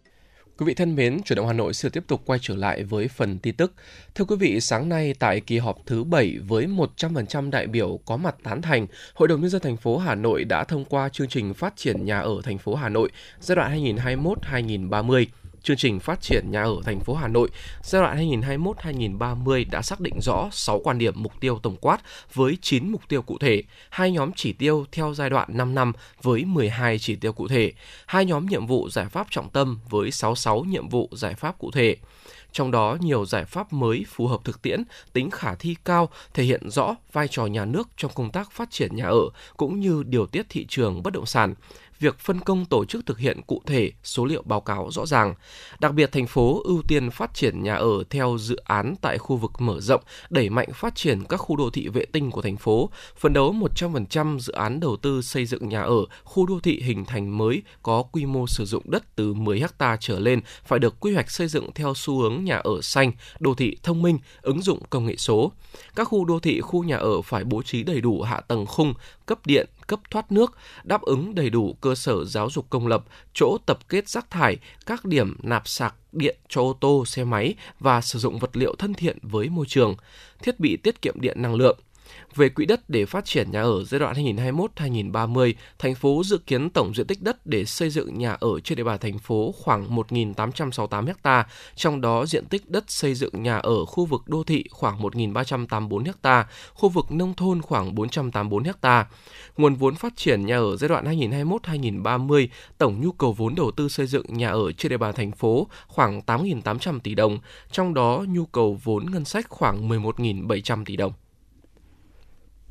Quý 0.57 0.65
vị 0.65 0.73
thân 0.73 0.95
mến, 0.95 1.21
Chủ 1.25 1.35
động 1.35 1.47
Hà 1.47 1.53
Nội 1.53 1.73
sẽ 1.73 1.89
tiếp 1.89 2.03
tục 2.07 2.21
quay 2.25 2.39
trở 2.41 2.55
lại 2.55 2.83
với 2.83 3.07
phần 3.07 3.39
tin 3.39 3.55
tức. 3.55 3.73
Thưa 4.15 4.25
quý 4.25 4.35
vị, 4.35 4.61
sáng 4.61 4.89
nay 4.89 5.13
tại 5.19 5.39
kỳ 5.39 5.57
họp 5.57 5.77
thứ 5.85 6.03
7 6.03 6.37
với 6.47 6.67
100% 6.67 7.49
đại 7.49 7.67
biểu 7.67 7.99
có 8.05 8.17
mặt 8.17 8.35
tán 8.43 8.61
thành, 8.61 8.87
Hội 9.13 9.27
đồng 9.27 9.41
nhân 9.41 9.49
dân 9.49 9.61
thành 9.61 9.77
phố 9.77 9.97
Hà 9.97 10.15
Nội 10.15 10.43
đã 10.43 10.63
thông 10.63 10.85
qua 10.85 11.09
chương 11.09 11.27
trình 11.27 11.53
phát 11.53 11.73
triển 11.75 12.05
nhà 12.05 12.19
ở 12.19 12.41
thành 12.43 12.57
phố 12.57 12.75
Hà 12.75 12.89
Nội 12.89 13.09
giai 13.39 13.55
đoạn 13.55 13.83
2021-2030. 14.51 15.25
Chương 15.63 15.77
trình 15.77 15.99
phát 15.99 16.21
triển 16.21 16.51
nhà 16.51 16.63
ở 16.63 16.75
thành 16.85 16.99
phố 16.99 17.13
Hà 17.13 17.27
Nội 17.27 17.49
giai 17.83 18.01
đoạn 18.01 18.29
2021-2030 18.41 19.65
đã 19.71 19.81
xác 19.81 19.99
định 19.99 20.21
rõ 20.21 20.49
6 20.51 20.79
quan 20.79 20.97
điểm 20.97 21.13
mục 21.17 21.33
tiêu 21.39 21.59
tổng 21.63 21.75
quát 21.81 21.97
với 22.33 22.57
9 22.61 22.91
mục 22.91 23.01
tiêu 23.07 23.21
cụ 23.21 23.37
thể, 23.37 23.63
hai 23.89 24.11
nhóm 24.11 24.31
chỉ 24.35 24.53
tiêu 24.53 24.85
theo 24.91 25.13
giai 25.13 25.29
đoạn 25.29 25.49
5 25.57 25.75
năm 25.75 25.93
với 26.21 26.45
12 26.45 26.99
chỉ 26.99 27.15
tiêu 27.15 27.33
cụ 27.33 27.47
thể, 27.47 27.71
hai 28.05 28.25
nhóm 28.25 28.45
nhiệm 28.45 28.67
vụ 28.67 28.89
giải 28.89 29.05
pháp 29.05 29.27
trọng 29.29 29.49
tâm 29.49 29.79
với 29.89 30.11
66 30.11 30.63
nhiệm 30.63 30.89
vụ 30.89 31.09
giải 31.11 31.33
pháp 31.33 31.57
cụ 31.57 31.71
thể. 31.71 31.95
Trong 32.51 32.71
đó, 32.71 32.97
nhiều 32.99 33.25
giải 33.25 33.45
pháp 33.45 33.73
mới 33.73 34.05
phù 34.07 34.27
hợp 34.27 34.39
thực 34.43 34.61
tiễn, 34.61 34.83
tính 35.13 35.29
khả 35.31 35.55
thi 35.55 35.75
cao, 35.85 36.09
thể 36.33 36.43
hiện 36.43 36.69
rõ 36.69 36.95
vai 37.11 37.27
trò 37.27 37.45
nhà 37.45 37.65
nước 37.65 37.89
trong 37.97 38.11
công 38.15 38.31
tác 38.31 38.51
phát 38.51 38.71
triển 38.71 38.95
nhà 38.95 39.05
ở 39.05 39.29
cũng 39.57 39.79
như 39.79 40.03
điều 40.07 40.25
tiết 40.25 40.45
thị 40.49 40.65
trường 40.69 41.03
bất 41.03 41.13
động 41.13 41.25
sản 41.25 41.53
việc 41.99 42.19
phân 42.19 42.39
công 42.39 42.65
tổ 42.65 42.85
chức 42.85 43.05
thực 43.05 43.19
hiện 43.19 43.41
cụ 43.47 43.61
thể, 43.65 43.91
số 44.03 44.25
liệu 44.25 44.43
báo 44.45 44.61
cáo 44.61 44.89
rõ 44.91 45.05
ràng. 45.05 45.35
Đặc 45.79 45.93
biệt, 45.93 46.11
thành 46.11 46.27
phố 46.27 46.61
ưu 46.63 46.81
tiên 46.87 47.11
phát 47.11 47.33
triển 47.33 47.63
nhà 47.63 47.75
ở 47.75 48.03
theo 48.09 48.37
dự 48.39 48.55
án 48.55 48.95
tại 49.01 49.17
khu 49.17 49.37
vực 49.37 49.51
mở 49.59 49.79
rộng, 49.79 50.01
đẩy 50.29 50.49
mạnh 50.49 50.69
phát 50.73 50.95
triển 50.95 51.23
các 51.23 51.37
khu 51.37 51.55
đô 51.55 51.69
thị 51.69 51.87
vệ 51.87 52.05
tinh 52.05 52.31
của 52.31 52.41
thành 52.41 52.57
phố, 52.57 52.89
phấn 53.17 53.33
đấu 53.33 53.55
100% 53.75 54.39
dự 54.39 54.53
án 54.53 54.79
đầu 54.79 54.97
tư 54.97 55.21
xây 55.21 55.45
dựng 55.45 55.69
nhà 55.69 55.81
ở, 55.81 56.05
khu 56.23 56.45
đô 56.45 56.59
thị 56.59 56.81
hình 56.81 57.05
thành 57.05 57.37
mới 57.37 57.61
có 57.83 58.03
quy 58.03 58.25
mô 58.25 58.47
sử 58.47 58.65
dụng 58.65 58.91
đất 58.91 59.15
từ 59.15 59.33
10 59.33 59.63
ha 59.79 59.97
trở 59.99 60.19
lên 60.19 60.41
phải 60.65 60.79
được 60.79 60.99
quy 60.99 61.13
hoạch 61.13 61.31
xây 61.31 61.47
dựng 61.47 61.69
theo 61.75 61.93
xu 61.95 62.21
hướng 62.21 62.43
nhà 62.43 62.57
ở 62.57 62.81
xanh, 62.81 63.11
đô 63.39 63.53
thị 63.53 63.77
thông 63.83 64.01
minh, 64.01 64.19
ứng 64.41 64.61
dụng 64.61 64.79
công 64.89 65.05
nghệ 65.05 65.15
số. 65.17 65.51
Các 65.95 66.03
khu 66.03 66.25
đô 66.25 66.39
thị, 66.39 66.61
khu 66.61 66.83
nhà 66.83 66.97
ở 66.97 67.21
phải 67.21 67.43
bố 67.43 67.61
trí 67.61 67.83
đầy 67.83 68.01
đủ 68.01 68.21
hạ 68.21 68.41
tầng 68.41 68.65
khung, 68.65 68.93
cấp 69.25 69.45
điện, 69.45 69.69
cấp 69.93 70.11
thoát 70.11 70.31
nước, 70.31 70.57
đáp 70.83 71.01
ứng 71.01 71.35
đầy 71.35 71.49
đủ 71.49 71.77
cơ 71.81 71.95
sở 71.95 72.25
giáo 72.25 72.49
dục 72.49 72.65
công 72.69 72.87
lập, 72.87 73.03
chỗ 73.33 73.57
tập 73.65 73.79
kết 73.89 74.09
rác 74.09 74.29
thải, 74.29 74.57
các 74.85 75.05
điểm 75.05 75.37
nạp 75.43 75.67
sạc 75.67 75.95
điện 76.11 76.37
cho 76.49 76.61
ô 76.61 76.77
tô, 76.79 77.05
xe 77.05 77.23
máy 77.23 77.55
và 77.79 78.01
sử 78.01 78.19
dụng 78.19 78.39
vật 78.39 78.57
liệu 78.57 78.75
thân 78.75 78.93
thiện 78.93 79.17
với 79.21 79.49
môi 79.49 79.65
trường, 79.65 79.95
thiết 80.41 80.59
bị 80.59 80.77
tiết 80.77 81.01
kiệm 81.01 81.21
điện 81.21 81.41
năng 81.41 81.55
lượng. 81.55 81.79
Về 82.35 82.49
quỹ 82.49 82.65
đất 82.65 82.89
để 82.89 83.05
phát 83.05 83.25
triển 83.25 83.51
nhà 83.51 83.61
ở 83.61 83.83
giai 83.83 83.99
đoạn 83.99 84.15
2021-2030, 84.15 85.53
thành 85.79 85.95
phố 85.95 86.21
dự 86.25 86.37
kiến 86.37 86.69
tổng 86.69 86.95
diện 86.95 87.07
tích 87.07 87.21
đất 87.21 87.45
để 87.45 87.65
xây 87.65 87.89
dựng 87.89 88.17
nhà 88.17 88.37
ở 88.39 88.59
trên 88.59 88.75
địa 88.75 88.83
bàn 88.83 88.99
thành 88.99 89.19
phố 89.19 89.53
khoảng 89.57 89.95
1.868 89.95 91.13
ha, 91.23 91.47
trong 91.75 92.01
đó 92.01 92.25
diện 92.25 92.45
tích 92.45 92.69
đất 92.69 92.83
xây 92.87 93.15
dựng 93.15 93.43
nhà 93.43 93.57
ở 93.57 93.85
khu 93.85 94.05
vực 94.05 94.21
đô 94.25 94.43
thị 94.43 94.63
khoảng 94.71 95.01
1.384 95.01 96.11
ha, 96.23 96.47
khu 96.73 96.89
vực 96.89 97.11
nông 97.11 97.33
thôn 97.33 97.61
khoảng 97.61 97.95
484 97.95 98.63
ha. 98.81 99.05
Nguồn 99.57 99.75
vốn 99.75 99.95
phát 99.95 100.17
triển 100.17 100.45
nhà 100.45 100.57
ở 100.57 100.77
giai 100.77 100.89
đoạn 100.89 101.05
2021-2030, 101.05 102.47
tổng 102.77 103.01
nhu 103.01 103.11
cầu 103.11 103.33
vốn 103.33 103.55
đầu 103.55 103.71
tư 103.71 103.89
xây 103.89 104.07
dựng 104.07 104.25
nhà 104.29 104.49
ở 104.49 104.71
trên 104.71 104.89
địa 104.89 104.97
bàn 104.97 105.13
thành 105.13 105.31
phố 105.31 105.67
khoảng 105.87 106.21
8.800 106.25 106.99
tỷ 106.99 107.15
đồng, 107.15 107.39
trong 107.71 107.93
đó 107.93 108.25
nhu 108.27 108.45
cầu 108.45 108.79
vốn 108.83 109.11
ngân 109.11 109.25
sách 109.25 109.45
khoảng 109.49 109.89
11.700 109.89 110.85
tỷ 110.85 110.95
đồng. 110.95 111.13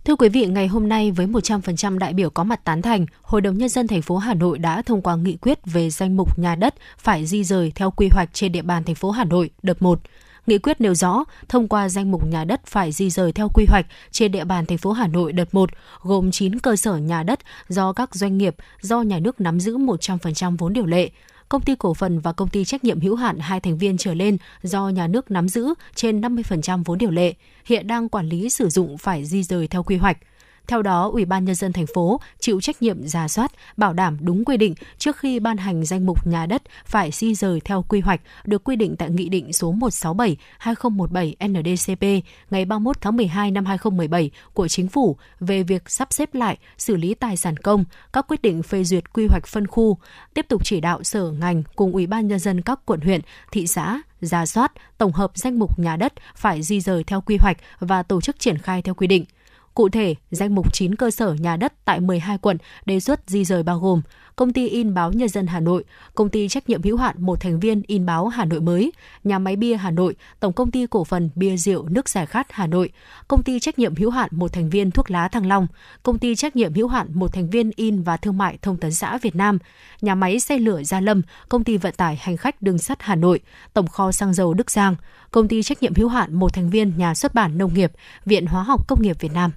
Thưa 0.04 0.16
quý 0.16 0.28
vị, 0.28 0.46
ngày 0.46 0.66
hôm 0.66 0.88
nay 0.88 1.10
với 1.10 1.26
100% 1.26 1.98
đại 1.98 2.14
biểu 2.14 2.30
có 2.30 2.44
mặt 2.44 2.64
tán 2.64 2.82
thành, 2.82 3.06
Hội 3.22 3.40
đồng 3.40 3.58
nhân 3.58 3.68
dân 3.68 3.86
thành 3.86 4.02
phố 4.02 4.16
Hà 4.16 4.34
Nội 4.34 4.58
đã 4.58 4.82
thông 4.82 5.02
qua 5.02 5.16
nghị 5.16 5.36
quyết 5.36 5.58
về 5.64 5.90
danh 5.90 6.16
mục 6.16 6.38
nhà 6.38 6.54
đất 6.54 6.74
phải 6.98 7.26
di 7.26 7.44
rời 7.44 7.72
theo 7.74 7.90
quy 7.90 8.08
hoạch 8.12 8.28
trên 8.32 8.52
địa 8.52 8.62
bàn 8.62 8.84
thành 8.84 8.94
phố 8.94 9.10
Hà 9.10 9.24
Nội 9.24 9.50
đợt 9.62 9.82
1. 9.82 10.00
Nghị 10.46 10.58
quyết 10.58 10.80
nêu 10.80 10.94
rõ, 10.94 11.24
thông 11.48 11.68
qua 11.68 11.88
danh 11.88 12.10
mục 12.10 12.26
nhà 12.26 12.44
đất 12.44 12.66
phải 12.66 12.92
di 12.92 13.10
rời 13.10 13.32
theo 13.32 13.48
quy 13.54 13.64
hoạch 13.68 13.86
trên 14.10 14.32
địa 14.32 14.44
bàn 14.44 14.66
thành 14.66 14.78
phố 14.78 14.92
Hà 14.92 15.06
Nội 15.06 15.32
đợt 15.32 15.54
1, 15.54 15.70
gồm 16.02 16.30
9 16.30 16.58
cơ 16.58 16.76
sở 16.76 16.96
nhà 16.96 17.22
đất 17.22 17.38
do 17.68 17.92
các 17.92 18.14
doanh 18.14 18.38
nghiệp 18.38 18.56
do 18.80 19.02
nhà 19.02 19.18
nước 19.18 19.40
nắm 19.40 19.60
giữ 19.60 19.76
100% 19.76 20.56
vốn 20.56 20.72
điều 20.72 20.86
lệ, 20.86 21.10
công 21.52 21.62
ty 21.62 21.74
cổ 21.78 21.94
phần 21.94 22.18
và 22.18 22.32
công 22.32 22.48
ty 22.48 22.64
trách 22.64 22.84
nhiệm 22.84 23.00
hữu 23.00 23.14
hạn 23.14 23.38
hai 23.38 23.60
thành 23.60 23.78
viên 23.78 23.96
trở 23.96 24.14
lên 24.14 24.36
do 24.62 24.88
nhà 24.88 25.06
nước 25.06 25.30
nắm 25.30 25.48
giữ 25.48 25.74
trên 25.94 26.20
50% 26.20 26.82
vốn 26.84 26.98
điều 26.98 27.10
lệ, 27.10 27.34
hiện 27.64 27.86
đang 27.86 28.08
quản 28.08 28.28
lý 28.28 28.50
sử 28.50 28.68
dụng 28.68 28.98
phải 28.98 29.24
di 29.24 29.42
rời 29.42 29.68
theo 29.68 29.82
quy 29.82 29.96
hoạch. 29.96 30.18
Theo 30.66 30.82
đó, 30.82 31.10
Ủy 31.12 31.24
ban 31.24 31.44
nhân 31.44 31.55
dân 31.55 31.72
thành 31.72 31.86
phố 31.94 32.20
chịu 32.40 32.60
trách 32.60 32.82
nhiệm 32.82 33.06
ra 33.09 33.28
soát, 33.28 33.52
bảo 33.76 33.93
đảm 33.93 34.16
đúng 34.20 34.44
quy 34.44 34.56
định 34.56 34.74
trước 34.98 35.16
khi 35.16 35.40
ban 35.40 35.56
hành 35.56 35.84
danh 35.84 36.06
mục 36.06 36.26
nhà 36.26 36.47
đất 36.47 36.62
phải 36.86 37.10
di 37.10 37.34
rời 37.34 37.60
theo 37.60 37.82
quy 37.89 38.01
hoạch 38.01 38.20
được 38.44 38.64
quy 38.64 38.76
định 38.76 38.97
tại 38.97 39.10
Nghị 39.10 39.28
định 39.28 39.52
số 39.52 39.72
167/2017 39.72 41.34
NDCP 41.48 42.24
ngày 42.51 42.64
31 42.64 43.01
tháng 43.01 43.16
12 43.16 43.51
năm 43.51 43.64
2017 43.64 44.30
của 44.55 44.68
Chính 44.68 44.89
phủ 44.89 45.16
về 45.40 45.62
việc 45.62 45.90
sắp 45.90 46.12
xếp 46.12 46.34
lại, 46.34 46.59
xử 46.78 46.97
lý 46.97 47.14
tài 47.14 47.36
sản 47.36 47.56
công, 47.56 47.84
các 48.12 48.26
quyết 48.28 48.43
định 48.43 48.62
phê 48.62 48.84
duyệt 48.84 49.12
quy 49.12 49.26
hoạch 49.26 49.47
phân 49.47 49.66
khu, 49.66 49.98
tiếp 50.34 50.47
tục 50.48 50.64
chỉ 50.64 50.80
đạo 50.80 51.02
sở 51.02 51.30
ngành 51.30 51.62
cùng 51.76 51.93
Ủy 51.93 52.06
ban 52.06 52.28
nhân 52.28 52.39
dân 52.39 52.60
các 52.60 52.80
quận 52.84 53.01
huyện, 53.01 53.20
thị 53.52 53.66
xã 53.66 54.01
ra 54.20 54.47
soát, 54.47 54.72
tổng 54.98 55.12
hợp 55.12 55.32
danh 55.34 55.59
mục 55.59 55.78
nhà 55.78 55.97
đất 55.97 56.12
phải 56.36 56.62
di 56.62 56.80
rời 56.80 57.05
theo 57.05 57.20
quy 57.20 57.36
hoạch 57.40 57.56
và 57.80 58.02
tổ 58.02 58.20
chức 58.20 58.39
triển 58.39 58.59
khai 58.59 58.82
theo 58.82 58.94
quy 58.94 59.06
định. 59.06 59.24
Cụ 59.74 59.88
thể, 59.88 60.14
danh 60.30 60.54
mục 60.54 60.72
9 60.72 60.94
cơ 60.94 61.10
sở 61.10 61.34
nhà 61.34 61.56
đất 61.56 61.72
tại 61.84 62.00
12 62.00 62.38
quận 62.38 62.56
đề 62.86 63.00
xuất 63.00 63.20
di 63.26 63.44
rời 63.44 63.62
bao 63.62 63.78
gồm 63.78 64.02
Công 64.43 64.52
ty 64.52 64.69
in 64.69 64.94
báo 64.94 65.12
Nhân 65.12 65.28
dân 65.28 65.47
Hà 65.47 65.60
Nội, 65.60 65.85
Công 66.14 66.28
ty 66.28 66.48
trách 66.48 66.69
nhiệm 66.69 66.82
hữu 66.82 66.97
hạn 66.97 67.16
một 67.19 67.40
thành 67.40 67.60
viên 67.60 67.82
in 67.86 68.06
báo 68.06 68.28
Hà 68.28 68.44
Nội 68.44 68.60
mới, 68.60 68.93
Nhà 69.24 69.39
máy 69.39 69.56
bia 69.56 69.77
Hà 69.77 69.90
Nội, 69.90 70.14
Tổng 70.40 70.52
công 70.52 70.70
ty 70.70 70.86
cổ 70.86 71.05
phần 71.05 71.31
bia 71.35 71.56
rượu 71.56 71.89
nước 71.89 72.09
giải 72.09 72.27
khát 72.27 72.52
Hà 72.52 72.66
Nội, 72.66 72.90
Công 73.28 73.43
ty 73.43 73.60
trách 73.60 73.78
nhiệm 73.78 73.94
hữu 73.97 74.10
hạn 74.10 74.28
một 74.32 74.52
thành 74.52 74.70
viên 74.70 74.90
thuốc 74.90 75.10
lá 75.10 75.28
Thăng 75.28 75.47
Long, 75.47 75.66
Công 76.02 76.19
ty 76.19 76.35
trách 76.35 76.56
nhiệm 76.56 76.74
hữu 76.74 76.89
hạn 76.89 77.09
một 77.14 77.32
thành 77.32 77.51
viên 77.51 77.70
in 77.77 78.02
và 78.02 78.16
thương 78.16 78.39
mại 78.39 78.59
thông 78.62 78.77
tấn 78.77 78.93
xã 78.93 79.19
Việt 79.19 79.36
Nam, 79.36 79.59
Nhà 80.01 80.14
máy 80.14 80.40
xe 80.40 80.59
lửa 80.59 80.82
Gia 80.82 81.01
Lâm, 81.01 81.23
Công 81.48 81.64
ty 81.64 81.77
vận 81.77 81.94
tải 81.97 82.16
hành 82.23 82.36
khách 82.36 82.62
đường 82.62 82.78
sắt 82.78 83.02
Hà 83.02 83.14
Nội, 83.14 83.40
Tổng 83.73 83.86
kho 83.86 84.12
xăng 84.12 84.35
dầu 84.35 84.55
Đức 84.55 84.70
Giang, 84.70 84.97
Công 85.31 85.48
ty 85.48 85.62
trách 85.62 85.82
nhiệm 85.82 85.94
hữu 85.94 86.09
hạn 86.09 86.35
một 86.35 86.55
thành 86.55 86.70
viên 86.70 86.93
nhà 86.97 87.14
xuất 87.14 87.35
bản 87.35 87.59
nông 87.59 87.74
nghiệp, 87.74 87.93
Viện 88.24 88.47
Hóa 88.47 88.62
học 88.62 88.89
Công 88.89 89.02
nghiệp 89.02 89.16
Việt 89.20 89.32
Nam. 89.32 89.52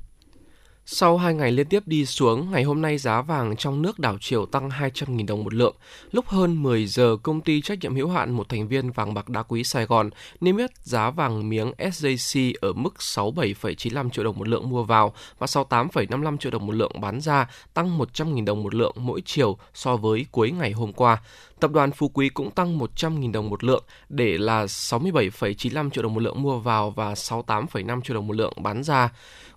Sau 0.88 1.18
hai 1.18 1.34
ngày 1.34 1.52
liên 1.52 1.68
tiếp 1.68 1.84
đi 1.86 2.06
xuống, 2.06 2.52
ngày 2.52 2.64
hôm 2.64 2.82
nay 2.82 2.98
giá 2.98 3.22
vàng 3.22 3.56
trong 3.56 3.82
nước 3.82 4.00
đảo 4.00 4.18
chiều 4.22 4.46
tăng 4.46 4.70
200.000 4.70 5.26
đồng 5.26 5.44
một 5.44 5.54
lượng. 5.54 5.76
Lúc 6.12 6.28
hơn 6.28 6.64
10 6.64 6.88
giờ, 6.88 7.18
công 7.24 7.42
ty 7.42 7.62
trách 7.62 7.80
nhiệm 7.82 7.96
hữu 7.96 8.10
hạn 8.10 8.32
một 8.32 8.50
thành 8.50 8.68
viên 8.68 8.92
vàng 8.92 9.14
bạc 9.14 9.30
đá 9.30 9.44
quý 9.44 9.64
Sài 9.64 9.86
Gòn 9.86 10.10
niêm 10.42 10.58
yết 10.58 10.78
giá 10.84 11.10
vàng 11.10 11.50
miếng 11.50 11.72
SJC 11.78 12.54
ở 12.62 12.74
mức 12.74 12.96
67,95 13.00 14.10
triệu 14.10 14.24
đồng 14.24 14.40
một 14.40 14.48
lượng 14.48 14.70
mua 14.70 14.84
vào 14.84 15.14
và 15.40 15.48
68,55 15.48 16.38
triệu 16.38 16.52
đồng 16.52 16.66
một 16.66 16.76
lượng 16.76 17.02
bán 17.02 17.22
ra, 17.22 17.50
tăng 17.74 17.98
100.000 17.98 18.46
đồng 18.46 18.64
một 18.64 18.76
lượng 18.76 18.94
mỗi 18.96 19.22
chiều 19.26 19.58
so 19.74 19.98
với 19.98 20.26
cuối 20.32 20.52
ngày 20.52 20.72
hôm 20.72 20.94
qua. 20.94 21.22
Tập 21.60 21.72
đoàn 21.72 21.92
Phú 21.92 22.12
Quý 22.14 22.30
cũng 22.30 22.52
tăng 22.52 22.80
100.000 22.80 23.32
đồng 23.32 23.50
một 23.50 23.64
lượng 23.64 23.84
để 24.10 24.38
là 24.38 24.66
67,95 24.66 25.90
triệu 25.90 26.04
đồng 26.04 26.14
một 26.14 26.20
lượng 26.20 26.42
mua 26.42 26.60
vào 26.60 26.90
và 26.90 27.14
68,5 27.14 28.02
triệu 28.02 28.16
đồng 28.16 28.28
một 28.28 28.36
lượng 28.36 28.54
bán 28.58 28.84
ra. 28.84 29.10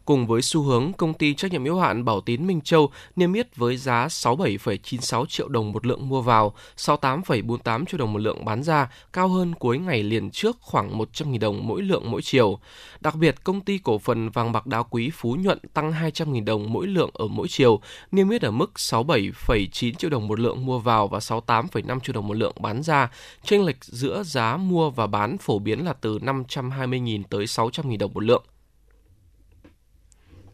Cùng 0.09 0.27
với 0.27 0.43
xu 0.43 0.63
hướng, 0.63 0.93
công 0.93 1.15
ty 1.15 1.35
trách 1.35 1.53
nhiệm 1.53 1.65
hữu 1.65 1.79
hạn 1.79 2.05
Bảo 2.05 2.21
Tín 2.21 2.47
Minh 2.47 2.61
Châu 2.61 2.91
niêm 3.17 3.33
yết 3.33 3.57
với 3.57 3.77
giá 3.77 4.07
67,96 4.07 5.27
triệu 5.27 5.49
đồng 5.49 5.73
một 5.73 5.87
lượng 5.87 6.09
mua 6.09 6.21
vào, 6.21 6.55
68,48 6.77 7.85
triệu 7.85 7.99
đồng 7.99 8.13
một 8.13 8.19
lượng 8.19 8.45
bán 8.45 8.63
ra, 8.63 8.89
cao 9.13 9.29
hơn 9.29 9.55
cuối 9.55 9.79
ngày 9.79 10.03
liền 10.03 10.31
trước 10.31 10.57
khoảng 10.61 10.99
100.000 10.99 11.39
đồng 11.39 11.67
mỗi 11.67 11.83
lượng 11.83 12.11
mỗi 12.11 12.23
chiều. 12.23 12.59
Đặc 13.01 13.15
biệt, 13.15 13.45
công 13.45 13.61
ty 13.61 13.79
cổ 13.79 13.99
phần 13.99 14.31
vàng 14.31 14.53
bạc 14.53 14.67
đá 14.67 14.83
quý 14.83 15.11
Phú 15.15 15.37
Nhuận 15.41 15.59
tăng 15.75 15.93
200.000 15.93 16.45
đồng 16.45 16.73
mỗi 16.73 16.87
lượng 16.87 17.11
ở 17.15 17.27
mỗi 17.27 17.49
chiều, 17.49 17.81
niêm 18.13 18.31
yết 18.31 18.43
ở 18.43 18.51
mức 18.51 18.73
67,9 18.77 19.95
triệu 19.95 20.11
đồng 20.11 20.29
một 20.29 20.41
lượng 20.41 20.67
mua 20.67 20.79
vào 20.79 21.09
và 21.09 21.19
68,5 21.19 22.01
triệu 22.01 22.15
đồng 22.15 22.29
một 22.29 22.35
lượng 22.35 22.55
bán 22.61 22.83
ra. 22.83 23.11
Chênh 23.45 23.65
lệch 23.65 23.85
giữa 23.85 24.23
giá 24.23 24.57
mua 24.57 24.91
và 24.91 25.07
bán 25.07 25.39
phổ 25.39 25.59
biến 25.59 25.85
là 25.85 25.93
từ 25.93 26.19
520.000 26.19 27.23
tới 27.31 27.45
600.000 27.45 27.99
đồng 27.99 28.15
một 28.15 28.23
lượng. 28.23 28.43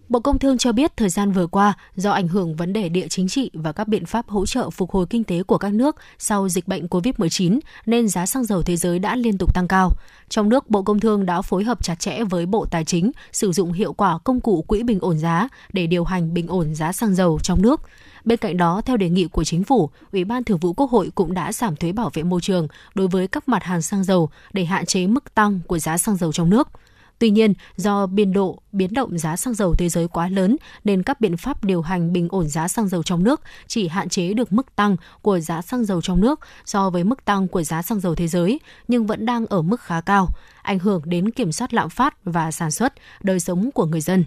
Bộ 0.09 0.21
Công 0.21 0.39
Thương 0.39 0.59
cho 0.59 0.73
biết 0.73 0.97
thời 0.97 1.09
gian 1.09 1.33
vừa 1.33 1.47
qua, 1.47 1.75
do 1.97 2.13
ảnh 2.13 2.29
hưởng 2.29 2.57
vấn 2.57 2.73
đề 2.73 2.89
địa 2.89 3.09
chính 3.09 3.29
trị 3.29 3.51
và 3.55 3.73
các 3.73 3.89
biện 3.89 4.07
pháp 4.07 4.29
hỗ 4.29 4.47
trợ 4.47 4.71
phục 4.71 4.91
hồi 4.91 5.07
kinh 5.11 5.25
tế 5.25 5.43
của 5.43 5.59
các 5.59 5.75
nước 5.75 5.97
sau 6.19 6.49
dịch 6.49 6.69
bệnh 6.69 6.87
COVID-19 6.87 7.61
nên 7.87 8.09
giá 8.09 8.27
xăng 8.27 8.45
dầu 8.45 8.63
thế 8.63 8.77
giới 8.77 8.99
đã 8.99 9.17
liên 9.17 9.39
tục 9.39 9.55
tăng 9.55 9.69
cao. 9.69 9.93
Trong 10.29 10.49
nước, 10.49 10.71
Bộ 10.71 10.83
Công 10.83 11.01
Thương 11.01 11.27
đã 11.27 11.43
phối 11.43 11.65
hợp 11.65 11.85
chặt 11.85 11.95
chẽ 11.99 12.25
với 12.25 12.47
Bộ 12.47 12.67
Tài 12.71 12.85
chính 12.85 13.11
sử 13.33 13.53
dụng 13.53 13.73
hiệu 13.73 13.93
quả 13.93 14.19
công 14.25 14.41
cụ 14.41 14.63
quỹ 14.63 14.83
bình 14.83 14.99
ổn 15.01 15.19
giá 15.19 15.49
để 15.73 15.87
điều 15.87 16.05
hành 16.05 16.35
bình 16.35 16.47
ổn 16.47 16.75
giá 16.75 16.93
xăng 16.93 17.15
dầu 17.15 17.39
trong 17.43 17.63
nước. 17.63 17.81
Bên 18.25 18.39
cạnh 18.39 18.57
đó, 18.57 18.83
theo 18.85 18.97
đề 18.97 19.09
nghị 19.09 19.27
của 19.27 19.45
chính 19.45 19.65
phủ, 19.65 19.91
Ủy 20.13 20.25
ban 20.25 20.45
Thường 20.45 20.59
vụ 20.59 20.73
Quốc 20.73 20.91
hội 20.91 21.11
cũng 21.15 21.35
đã 21.35 21.53
giảm 21.53 21.77
thuế 21.77 21.93
bảo 21.93 22.11
vệ 22.15 22.23
môi 22.23 22.41
trường 22.41 22.69
đối 22.95 23.09
với 23.09 23.29
các 23.29 23.49
mặt 23.49 23.63
hàng 23.63 23.83
xăng 23.83 24.05
dầu 24.05 24.31
để 24.53 24.65
hạn 24.65 24.87
chế 24.87 25.07
mức 25.07 25.35
tăng 25.35 25.61
của 25.67 25.79
giá 25.79 25.99
xăng 25.99 26.17
dầu 26.17 26.33
trong 26.33 26.51
nước. 26.51 26.69
Tuy 27.19 27.31
nhiên, 27.31 27.55
do 27.77 28.07
biên 28.07 28.33
độ 28.33 28.59
biến 28.73 28.95
động 28.95 29.19
giá 29.19 29.37
xăng 29.37 29.55
dầu 29.55 29.75
thế 29.75 29.89
giới 29.89 30.09
quá 30.09 30.29
lớn 30.29 30.57
nên 30.85 31.03
các 31.03 31.21
biện 31.21 31.37
pháp 31.37 31.65
điều 31.65 31.83
hành 31.83 32.13
bình 32.13 32.29
ổn 32.31 32.49
giá 32.49 32.69
xăng 32.69 32.89
dầu 32.89 33.03
trong 33.03 33.25
nước 33.25 33.41
chỉ 33.67 33.89
hạn 33.89 34.09
chế 34.09 34.35
được 34.35 34.53
mức 34.53 34.77
tăng 34.77 34.97
của 35.23 35.41
giá 35.41 35.63
xăng 35.63 35.85
dầu 35.85 36.01
trong 36.03 36.21
nước 36.21 36.41
so 36.65 36.91
với 36.91 37.05
mức 37.05 37.25
tăng 37.25 37.49
của 37.49 37.63
giá 37.63 37.83
xăng 37.83 38.01
dầu 38.01 38.15
thế 38.15 38.29
giới, 38.29 38.61
nhưng 38.89 39.07
vẫn 39.07 39.27
đang 39.27 39.47
ở 39.47 39.63
mức 39.63 39.81
khá 39.81 40.01
cao, 40.01 40.29
ảnh 40.63 40.79
hưởng 40.79 41.03
đến 41.05 41.31
kiểm 41.31 41.53
soát 41.53 41.75
lạm 41.75 41.91
phát 41.91 42.25
và 42.25 42.51
sản 42.51 42.71
xuất, 42.71 42.93
đời 43.23 43.41
sống 43.41 43.71
của 43.75 43.87
người 43.87 44.01
dân 44.01 44.25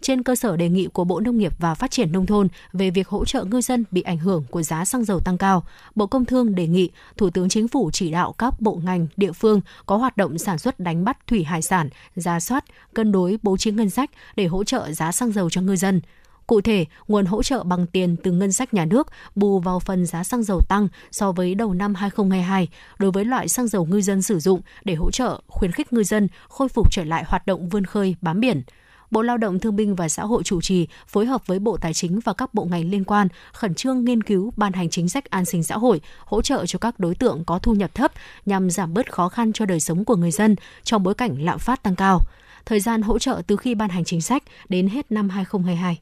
trên 0.00 0.22
cơ 0.22 0.36
sở 0.36 0.56
đề 0.56 0.68
nghị 0.68 0.86
của 0.86 1.04
Bộ 1.04 1.20
Nông 1.20 1.38
nghiệp 1.38 1.52
và 1.58 1.74
Phát 1.74 1.90
triển 1.90 2.12
Nông 2.12 2.26
thôn 2.26 2.48
về 2.72 2.90
việc 2.90 3.08
hỗ 3.08 3.24
trợ 3.24 3.44
ngư 3.44 3.60
dân 3.60 3.84
bị 3.90 4.02
ảnh 4.02 4.18
hưởng 4.18 4.44
của 4.50 4.62
giá 4.62 4.84
xăng 4.84 5.04
dầu 5.04 5.20
tăng 5.20 5.38
cao, 5.38 5.64
Bộ 5.94 6.06
Công 6.06 6.24
Thương 6.24 6.54
đề 6.54 6.66
nghị 6.66 6.90
Thủ 7.16 7.30
tướng 7.30 7.48
Chính 7.48 7.68
phủ 7.68 7.90
chỉ 7.92 8.10
đạo 8.10 8.34
các 8.38 8.60
bộ 8.60 8.80
ngành, 8.84 9.06
địa 9.16 9.32
phương 9.32 9.60
có 9.86 9.96
hoạt 9.96 10.16
động 10.16 10.38
sản 10.38 10.58
xuất 10.58 10.80
đánh 10.80 11.04
bắt 11.04 11.26
thủy 11.26 11.44
hải 11.44 11.62
sản, 11.62 11.88
ra 12.16 12.40
soát, 12.40 12.64
cân 12.94 13.12
đối 13.12 13.38
bố 13.42 13.56
trí 13.56 13.70
ngân 13.70 13.90
sách 13.90 14.10
để 14.36 14.46
hỗ 14.46 14.64
trợ 14.64 14.92
giá 14.92 15.12
xăng 15.12 15.32
dầu 15.32 15.50
cho 15.50 15.60
ngư 15.60 15.76
dân. 15.76 16.00
Cụ 16.46 16.60
thể, 16.60 16.84
nguồn 17.08 17.26
hỗ 17.26 17.42
trợ 17.42 17.62
bằng 17.62 17.86
tiền 17.86 18.16
từ 18.22 18.32
ngân 18.32 18.52
sách 18.52 18.74
nhà 18.74 18.84
nước 18.84 19.06
bù 19.34 19.60
vào 19.60 19.80
phần 19.80 20.06
giá 20.06 20.24
xăng 20.24 20.42
dầu 20.42 20.60
tăng 20.68 20.88
so 21.10 21.32
với 21.32 21.54
đầu 21.54 21.74
năm 21.74 21.94
2022 21.94 22.68
đối 22.98 23.10
với 23.10 23.24
loại 23.24 23.48
xăng 23.48 23.68
dầu 23.68 23.84
ngư 23.86 24.00
dân 24.00 24.22
sử 24.22 24.38
dụng 24.38 24.60
để 24.84 24.94
hỗ 24.94 25.10
trợ 25.10 25.40
khuyến 25.48 25.72
khích 25.72 25.92
ngư 25.92 26.02
dân 26.02 26.28
khôi 26.48 26.68
phục 26.68 26.92
trở 26.92 27.04
lại 27.04 27.24
hoạt 27.26 27.46
động 27.46 27.68
vươn 27.68 27.84
khơi 27.84 28.16
bám 28.20 28.40
biển. 28.40 28.62
Bộ 29.10 29.22
Lao 29.22 29.38
động 29.38 29.58
Thương 29.58 29.76
binh 29.76 29.94
và 29.94 30.08
Xã 30.08 30.22
hội 30.22 30.42
chủ 30.42 30.60
trì 30.60 30.86
phối 31.06 31.26
hợp 31.26 31.46
với 31.46 31.58
Bộ 31.58 31.76
Tài 31.76 31.94
chính 31.94 32.20
và 32.24 32.32
các 32.32 32.54
bộ 32.54 32.64
ngành 32.64 32.90
liên 32.90 33.04
quan 33.04 33.28
khẩn 33.52 33.74
trương 33.74 34.04
nghiên 34.04 34.22
cứu 34.22 34.52
ban 34.56 34.72
hành 34.72 34.90
chính 34.90 35.08
sách 35.08 35.30
an 35.30 35.44
sinh 35.44 35.62
xã 35.62 35.78
hội, 35.78 36.00
hỗ 36.24 36.42
trợ 36.42 36.66
cho 36.66 36.78
các 36.78 37.00
đối 37.00 37.14
tượng 37.14 37.44
có 37.44 37.58
thu 37.58 37.74
nhập 37.74 37.94
thấp 37.94 38.12
nhằm 38.46 38.70
giảm 38.70 38.94
bớt 38.94 39.12
khó 39.12 39.28
khăn 39.28 39.52
cho 39.52 39.66
đời 39.66 39.80
sống 39.80 40.04
của 40.04 40.16
người 40.16 40.30
dân 40.30 40.56
trong 40.84 41.02
bối 41.02 41.14
cảnh 41.14 41.42
lạm 41.44 41.58
phát 41.58 41.82
tăng 41.82 41.96
cao. 41.96 42.20
Thời 42.66 42.80
gian 42.80 43.02
hỗ 43.02 43.18
trợ 43.18 43.42
từ 43.46 43.56
khi 43.56 43.74
ban 43.74 43.88
hành 43.88 44.04
chính 44.04 44.20
sách 44.20 44.42
đến 44.68 44.88
hết 44.88 45.12
năm 45.12 45.28
2022. 45.28 45.98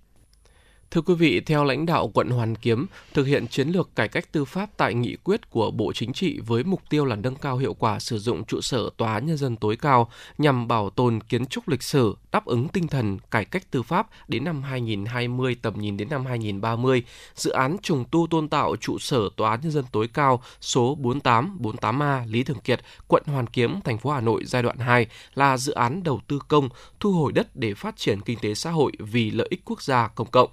Thưa 0.90 1.00
quý 1.00 1.14
vị, 1.14 1.40
theo 1.40 1.64
lãnh 1.64 1.86
đạo 1.86 2.10
quận 2.14 2.30
Hoàn 2.30 2.56
Kiếm, 2.56 2.86
thực 3.14 3.26
hiện 3.26 3.48
chiến 3.48 3.68
lược 3.68 3.96
cải 3.96 4.08
cách 4.08 4.32
tư 4.32 4.44
pháp 4.44 4.70
tại 4.76 4.94
nghị 4.94 5.16
quyết 5.16 5.50
của 5.50 5.70
Bộ 5.70 5.92
Chính 5.92 6.12
trị 6.12 6.40
với 6.46 6.64
mục 6.64 6.80
tiêu 6.90 7.04
là 7.04 7.16
nâng 7.16 7.34
cao 7.34 7.56
hiệu 7.56 7.74
quả 7.74 7.98
sử 7.98 8.18
dụng 8.18 8.44
trụ 8.44 8.60
sở 8.60 8.90
Tòa 8.96 9.18
Nhân 9.18 9.36
dân 9.36 9.56
tối 9.56 9.76
cao 9.76 10.10
nhằm 10.38 10.68
bảo 10.68 10.90
tồn 10.90 11.20
kiến 11.20 11.46
trúc 11.46 11.68
lịch 11.68 11.82
sử, 11.82 12.16
đáp 12.32 12.44
ứng 12.44 12.68
tinh 12.68 12.88
thần 12.88 13.18
cải 13.30 13.44
cách 13.44 13.70
tư 13.70 13.82
pháp 13.82 14.06
đến 14.28 14.44
năm 14.44 14.62
2020 14.62 15.56
tầm 15.62 15.74
nhìn 15.80 15.96
đến 15.96 16.08
năm 16.10 16.26
2030. 16.26 17.02
Dự 17.34 17.50
án 17.50 17.76
trùng 17.82 18.04
tu 18.10 18.26
tôn 18.30 18.48
tạo 18.48 18.76
trụ 18.76 18.98
sở 18.98 19.28
Tòa 19.36 19.56
Nhân 19.56 19.72
dân 19.72 19.84
tối 19.92 20.08
cao 20.14 20.42
số 20.60 20.98
4848A 21.02 22.30
Lý 22.30 22.42
Thường 22.42 22.60
Kiệt, 22.64 22.80
quận 23.08 23.22
Hoàn 23.26 23.46
Kiếm, 23.46 23.80
thành 23.84 23.98
phố 23.98 24.10
Hà 24.10 24.20
Nội 24.20 24.44
giai 24.44 24.62
đoạn 24.62 24.78
2 24.78 25.06
là 25.34 25.56
dự 25.56 25.72
án 25.72 26.02
đầu 26.02 26.20
tư 26.28 26.38
công, 26.48 26.68
thu 27.00 27.12
hồi 27.12 27.32
đất 27.32 27.56
để 27.56 27.74
phát 27.74 27.96
triển 27.96 28.20
kinh 28.20 28.38
tế 28.38 28.54
xã 28.54 28.70
hội 28.70 28.92
vì 28.98 29.30
lợi 29.30 29.46
ích 29.50 29.60
quốc 29.64 29.82
gia 29.82 30.08
công 30.08 30.30
cộng. 30.30 30.50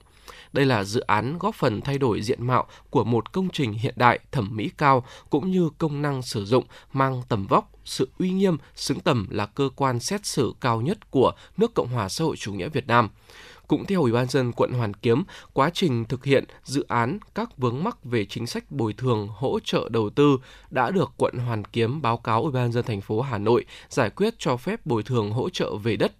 Đây 0.53 0.65
là 0.65 0.83
dự 0.83 0.99
án 0.99 1.37
góp 1.37 1.55
phần 1.55 1.81
thay 1.81 1.97
đổi 1.97 2.21
diện 2.21 2.47
mạo 2.47 2.67
của 2.89 3.03
một 3.03 3.31
công 3.31 3.49
trình 3.49 3.73
hiện 3.73 3.93
đại 3.97 4.19
thẩm 4.31 4.55
mỹ 4.55 4.71
cao 4.77 5.05
cũng 5.29 5.51
như 5.51 5.69
công 5.77 6.01
năng 6.01 6.21
sử 6.21 6.45
dụng 6.45 6.65
mang 6.93 7.21
tầm 7.29 7.47
vóc, 7.47 7.71
sự 7.85 8.09
uy 8.19 8.29
nghiêm, 8.29 8.57
xứng 8.75 8.99
tầm 8.99 9.27
là 9.29 9.45
cơ 9.45 9.69
quan 9.75 9.99
xét 9.99 10.25
xử 10.25 10.53
cao 10.61 10.81
nhất 10.81 11.11
của 11.11 11.31
nước 11.57 11.73
Cộng 11.73 11.87
hòa 11.87 12.09
xã 12.09 12.25
hội 12.25 12.35
chủ 12.35 12.53
nghĩa 12.53 12.69
Việt 12.69 12.87
Nam. 12.87 13.09
Cũng 13.67 13.85
theo 13.85 14.01
Ủy 14.01 14.11
ban 14.11 14.27
dân 14.27 14.51
quận 14.51 14.71
Hoàn 14.71 14.93
Kiếm, 14.93 15.23
quá 15.53 15.69
trình 15.73 16.05
thực 16.05 16.25
hiện 16.25 16.43
dự 16.63 16.85
án 16.87 17.19
các 17.35 17.57
vướng 17.57 17.83
mắc 17.83 18.03
về 18.03 18.25
chính 18.25 18.47
sách 18.47 18.71
bồi 18.71 18.93
thường 18.93 19.27
hỗ 19.31 19.59
trợ 19.59 19.89
đầu 19.89 20.09
tư 20.09 20.37
đã 20.69 20.91
được 20.91 21.11
quận 21.17 21.37
Hoàn 21.37 21.65
Kiếm 21.65 22.01
báo 22.01 22.17
cáo 22.17 22.41
Ủy 22.41 22.51
ban 22.51 22.71
dân 22.71 22.85
thành 22.85 23.01
phố 23.01 23.21
Hà 23.21 23.37
Nội 23.37 23.65
giải 23.89 24.09
quyết 24.09 24.33
cho 24.37 24.57
phép 24.57 24.85
bồi 24.85 25.03
thường 25.03 25.31
hỗ 25.31 25.49
trợ 25.49 25.75
về 25.75 25.95
đất 25.95 26.11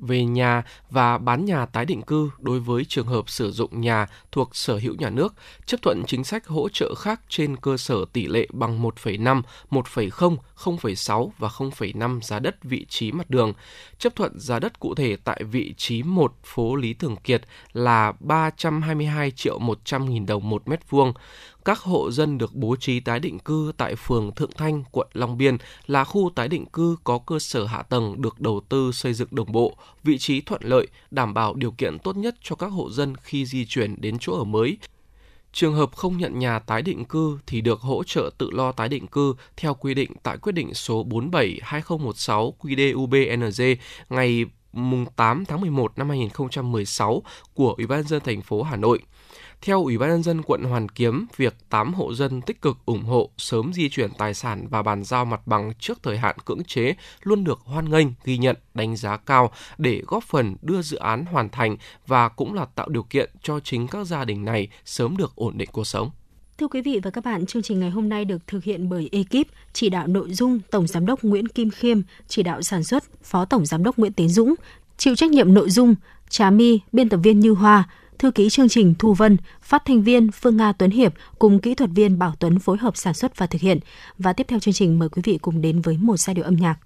về 0.00 0.24
nhà 0.24 0.62
và 0.90 1.18
bán 1.18 1.44
nhà 1.44 1.66
tái 1.66 1.84
định 1.84 2.02
cư 2.02 2.30
đối 2.38 2.60
với 2.60 2.84
trường 2.84 3.06
hợp 3.06 3.30
sử 3.30 3.50
dụng 3.50 3.80
nhà 3.80 4.06
thuộc 4.32 4.56
sở 4.56 4.76
hữu 4.78 4.94
nhà 4.94 5.10
nước, 5.10 5.34
chấp 5.66 5.82
thuận 5.82 6.02
chính 6.06 6.24
sách 6.24 6.46
hỗ 6.46 6.68
trợ 6.68 6.94
khác 6.94 7.20
trên 7.28 7.56
cơ 7.56 7.76
sở 7.76 8.04
tỷ 8.12 8.26
lệ 8.26 8.46
bằng 8.52 8.82
1,5, 8.82 9.42
1,0, 9.70 10.36
0,6 10.56 11.30
và 11.38 11.48
0,5 11.48 12.20
giá 12.20 12.38
đất 12.38 12.64
vị 12.64 12.86
trí 12.88 13.12
mặt 13.12 13.30
đường. 13.30 13.52
Chấp 13.98 14.16
thuận 14.16 14.40
giá 14.40 14.58
đất 14.58 14.80
cụ 14.80 14.94
thể 14.94 15.16
tại 15.24 15.42
vị 15.44 15.74
trí 15.76 16.02
1 16.02 16.34
phố 16.44 16.76
Lý 16.76 16.94
Thường 16.94 17.16
Kiệt 17.16 17.42
là 17.72 18.12
322 18.20 19.30
triệu 19.30 19.58
100 19.58 20.10
nghìn 20.10 20.26
đồng 20.26 20.48
một 20.50 20.68
mét 20.68 20.90
vuông 20.90 21.12
các 21.70 21.78
hộ 21.78 22.10
dân 22.10 22.38
được 22.38 22.54
bố 22.54 22.76
trí 22.76 23.00
tái 23.00 23.20
định 23.20 23.38
cư 23.38 23.72
tại 23.76 23.94
phường 23.96 24.34
Thượng 24.34 24.50
Thanh, 24.56 24.84
quận 24.90 25.08
Long 25.12 25.38
Biên 25.38 25.56
là 25.86 26.04
khu 26.04 26.30
tái 26.34 26.48
định 26.48 26.66
cư 26.66 26.96
có 27.04 27.18
cơ 27.18 27.38
sở 27.38 27.64
hạ 27.64 27.82
tầng 27.82 28.22
được 28.22 28.40
đầu 28.40 28.60
tư 28.68 28.92
xây 28.92 29.14
dựng 29.14 29.28
đồng 29.30 29.52
bộ, 29.52 29.76
vị 30.04 30.18
trí 30.18 30.40
thuận 30.40 30.62
lợi, 30.64 30.86
đảm 31.10 31.34
bảo 31.34 31.54
điều 31.54 31.70
kiện 31.70 31.98
tốt 31.98 32.16
nhất 32.16 32.34
cho 32.42 32.56
các 32.56 32.66
hộ 32.66 32.90
dân 32.90 33.16
khi 33.16 33.46
di 33.46 33.66
chuyển 33.66 34.00
đến 34.00 34.16
chỗ 34.20 34.38
ở 34.38 34.44
mới. 34.44 34.78
Trường 35.52 35.74
hợp 35.74 35.96
không 35.96 36.18
nhận 36.18 36.38
nhà 36.38 36.58
tái 36.58 36.82
định 36.82 37.04
cư 37.04 37.38
thì 37.46 37.60
được 37.60 37.80
hỗ 37.80 38.04
trợ 38.04 38.30
tự 38.38 38.50
lo 38.50 38.72
tái 38.72 38.88
định 38.88 39.06
cư 39.06 39.34
theo 39.56 39.74
quy 39.74 39.94
định 39.94 40.10
tại 40.22 40.38
quyết 40.38 40.52
định 40.52 40.74
số 40.74 41.04
47/2016 41.04 42.52
QĐ-UBND 42.60 43.76
ngày 44.08 44.44
mùng 44.72 45.06
8 45.16 45.44
tháng 45.44 45.60
11 45.60 45.98
năm 45.98 46.08
2016 46.08 47.22
của 47.54 47.74
Ủy 47.76 47.86
ban 47.86 48.02
dân 48.02 48.22
thành 48.24 48.42
phố 48.42 48.62
Hà 48.62 48.76
Nội. 48.76 49.00
Theo 49.62 49.82
Ủy 49.82 49.98
ban 49.98 50.10
nhân 50.10 50.22
dân 50.22 50.42
quận 50.42 50.62
Hoàn 50.64 50.88
Kiếm, 50.88 51.26
việc 51.36 51.54
8 51.70 51.94
hộ 51.94 52.14
dân 52.14 52.40
tích 52.40 52.62
cực 52.62 52.76
ủng 52.86 53.02
hộ 53.02 53.30
sớm 53.38 53.72
di 53.72 53.88
chuyển 53.88 54.10
tài 54.18 54.34
sản 54.34 54.66
và 54.70 54.82
bàn 54.82 55.04
giao 55.04 55.24
mặt 55.24 55.46
bằng 55.46 55.72
trước 55.78 55.98
thời 56.02 56.18
hạn 56.18 56.36
cưỡng 56.44 56.64
chế 56.64 56.94
luôn 57.22 57.44
được 57.44 57.60
hoan 57.64 57.90
nghênh, 57.90 58.06
ghi 58.24 58.38
nhận, 58.38 58.56
đánh 58.74 58.96
giá 58.96 59.16
cao 59.16 59.50
để 59.78 60.02
góp 60.06 60.24
phần 60.24 60.56
đưa 60.62 60.82
dự 60.82 60.96
án 60.96 61.24
hoàn 61.24 61.48
thành 61.48 61.76
và 62.06 62.28
cũng 62.28 62.54
là 62.54 62.64
tạo 62.64 62.88
điều 62.88 63.02
kiện 63.02 63.30
cho 63.42 63.60
chính 63.60 63.88
các 63.88 64.06
gia 64.06 64.24
đình 64.24 64.44
này 64.44 64.68
sớm 64.84 65.16
được 65.16 65.32
ổn 65.34 65.58
định 65.58 65.68
cuộc 65.72 65.86
sống. 65.86 66.10
Thưa 66.58 66.68
quý 66.68 66.82
vị 66.82 67.00
và 67.02 67.10
các 67.10 67.24
bạn, 67.24 67.46
chương 67.46 67.62
trình 67.62 67.80
ngày 67.80 67.90
hôm 67.90 68.08
nay 68.08 68.24
được 68.24 68.46
thực 68.46 68.64
hiện 68.64 68.88
bởi 68.88 69.08
ekip 69.12 69.46
chỉ 69.72 69.90
đạo 69.90 70.06
nội 70.06 70.32
dung 70.32 70.60
Tổng 70.70 70.86
Giám 70.86 71.06
đốc 71.06 71.22
Nguyễn 71.22 71.48
Kim 71.48 71.70
Khiêm, 71.70 72.00
chỉ 72.28 72.42
đạo 72.42 72.62
sản 72.62 72.84
xuất 72.84 73.04
Phó 73.22 73.44
Tổng 73.44 73.66
Giám 73.66 73.82
đốc 73.82 73.96
Nguyễn 73.96 74.12
Tiến 74.12 74.28
Dũng, 74.28 74.54
chịu 74.96 75.16
trách 75.16 75.30
nhiệm 75.30 75.54
nội 75.54 75.70
dung 75.70 75.94
Trà 76.28 76.50
My, 76.50 76.80
biên 76.92 77.08
tập 77.08 77.20
viên 77.22 77.40
Như 77.40 77.52
Hoa, 77.52 77.88
thư 78.20 78.30
ký 78.30 78.50
chương 78.50 78.68
trình 78.68 78.94
Thu 78.98 79.14
Vân, 79.14 79.36
phát 79.62 79.82
thanh 79.84 80.02
viên 80.02 80.30
Phương 80.30 80.56
Nga 80.56 80.72
Tuấn 80.72 80.90
Hiệp 80.90 81.14
cùng 81.38 81.58
kỹ 81.58 81.74
thuật 81.74 81.90
viên 81.94 82.18
Bảo 82.18 82.34
Tuấn 82.38 82.58
phối 82.58 82.76
hợp 82.78 82.96
sản 82.96 83.14
xuất 83.14 83.38
và 83.38 83.46
thực 83.46 83.60
hiện. 83.60 83.78
Và 84.18 84.32
tiếp 84.32 84.46
theo 84.48 84.58
chương 84.58 84.74
trình 84.74 84.98
mời 84.98 85.08
quý 85.08 85.22
vị 85.24 85.38
cùng 85.42 85.60
đến 85.60 85.80
với 85.80 85.98
một 86.00 86.16
giai 86.16 86.34
điệu 86.34 86.44
âm 86.44 86.56
nhạc. 86.56 86.76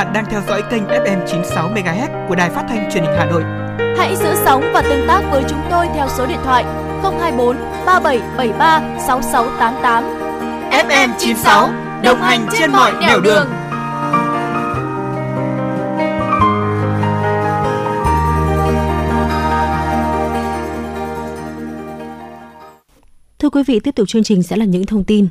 Bạn 0.00 0.12
đang 0.12 0.24
theo 0.30 0.42
dõi 0.48 0.62
kênh 0.70 0.82
FM 0.84 1.26
96 1.26 1.70
MHz 1.70 2.28
của 2.28 2.34
đài 2.34 2.50
phát 2.50 2.64
thanh 2.68 2.90
truyền 2.92 3.04
hình 3.04 3.12
Hà 3.18 3.24
Nội. 3.24 3.42
Hãy 3.98 4.16
giữ 4.16 4.34
sóng 4.44 4.62
và 4.74 4.82
tương 4.82 5.08
tác 5.08 5.22
với 5.30 5.44
chúng 5.50 5.60
tôi 5.70 5.86
theo 5.94 6.08
số 6.08 6.26
điện 6.26 6.38
thoại 6.44 6.64
024 7.02 7.56
3773 7.86 8.80
6688. 9.06 10.04
FM 10.70 11.08
96 11.18 11.70
đồng 12.04 12.18
hành 12.18 12.46
trên 12.58 12.72
mọi 12.72 12.92
nẻo 13.00 13.20
đường. 13.20 13.46
Thưa 23.38 23.50
quý 23.50 23.62
vị, 23.66 23.80
tiếp 23.80 23.94
tục 23.94 24.08
chương 24.08 24.22
trình 24.22 24.42
sẽ 24.42 24.56
là 24.56 24.64
những 24.64 24.86
thông 24.86 25.04
tin 25.04 25.28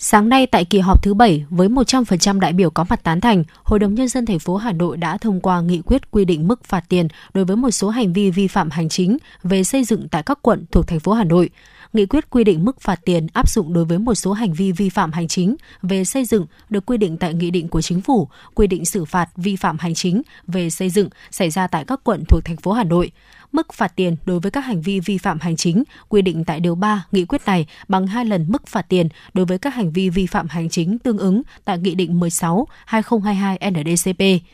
Sáng 0.00 0.28
nay 0.28 0.46
tại 0.46 0.64
kỳ 0.64 0.78
họp 0.78 1.02
thứ 1.02 1.14
7 1.14 1.44
với 1.50 1.68
100% 1.68 2.40
đại 2.40 2.52
biểu 2.52 2.70
có 2.70 2.84
mặt 2.90 3.02
tán 3.02 3.20
thành, 3.20 3.44
Hội 3.62 3.78
đồng 3.78 3.94
nhân 3.94 4.08
dân 4.08 4.26
thành 4.26 4.38
phố 4.38 4.56
Hà 4.56 4.72
Nội 4.72 4.96
đã 4.96 5.18
thông 5.18 5.40
qua 5.40 5.60
nghị 5.60 5.82
quyết 5.86 6.10
quy 6.10 6.24
định 6.24 6.48
mức 6.48 6.64
phạt 6.64 6.84
tiền 6.88 7.08
đối 7.34 7.44
với 7.44 7.56
một 7.56 7.70
số 7.70 7.88
hành 7.88 8.12
vi 8.12 8.30
vi 8.30 8.48
phạm 8.48 8.70
hành 8.70 8.88
chính 8.88 9.18
về 9.42 9.64
xây 9.64 9.84
dựng 9.84 10.08
tại 10.08 10.22
các 10.22 10.38
quận 10.42 10.64
thuộc 10.70 10.86
thành 10.86 11.00
phố 11.00 11.12
Hà 11.12 11.24
Nội. 11.24 11.50
Nghị 11.92 12.06
quyết 12.06 12.30
quy 12.30 12.44
định 12.44 12.64
mức 12.64 12.80
phạt 12.80 13.00
tiền 13.04 13.26
áp 13.32 13.50
dụng 13.50 13.72
đối 13.72 13.84
với 13.84 13.98
một 13.98 14.14
số 14.14 14.32
hành 14.32 14.52
vi 14.52 14.72
vi 14.72 14.88
phạm 14.88 15.12
hành 15.12 15.28
chính 15.28 15.56
về 15.82 16.04
xây 16.04 16.24
dựng 16.24 16.46
được 16.70 16.86
quy 16.86 16.96
định 16.96 17.16
tại 17.16 17.34
nghị 17.34 17.50
định 17.50 17.68
của 17.68 17.80
chính 17.80 18.00
phủ, 18.00 18.28
quy 18.54 18.66
định 18.66 18.84
xử 18.84 19.04
phạt 19.04 19.28
vi 19.36 19.56
phạm 19.56 19.78
hành 19.78 19.94
chính 19.94 20.22
về 20.46 20.70
xây 20.70 20.90
dựng 20.90 21.08
xảy 21.30 21.50
ra 21.50 21.66
tại 21.66 21.84
các 21.84 22.00
quận 22.04 22.24
thuộc 22.28 22.44
thành 22.44 22.56
phố 22.56 22.72
Hà 22.72 22.84
Nội. 22.84 23.10
Mức 23.52 23.72
phạt 23.72 23.96
tiền 23.96 24.16
đối 24.26 24.40
với 24.40 24.50
các 24.50 24.60
hành 24.60 24.80
vi 24.80 25.00
vi 25.00 25.18
phạm 25.18 25.40
hành 25.40 25.56
chính 25.56 25.84
quy 26.08 26.22
định 26.22 26.44
tại 26.44 26.60
điều 26.60 26.74
3 26.74 27.06
nghị 27.12 27.24
quyết 27.24 27.40
này 27.46 27.66
bằng 27.88 28.06
hai 28.06 28.24
lần 28.24 28.46
mức 28.48 28.66
phạt 28.66 28.88
tiền 28.88 29.08
đối 29.34 29.46
với 29.46 29.58
các 29.58 29.74
hành 29.74 29.92
vi 29.92 30.10
vi 30.10 30.26
phạm 30.26 30.48
hành 30.48 30.68
chính 30.68 30.98
tương 30.98 31.18
ứng 31.18 31.42
tại 31.64 31.78
Nghị 31.78 31.94
định 31.94 32.20
16/2022 32.20 33.58
NDCP. 33.70 34.44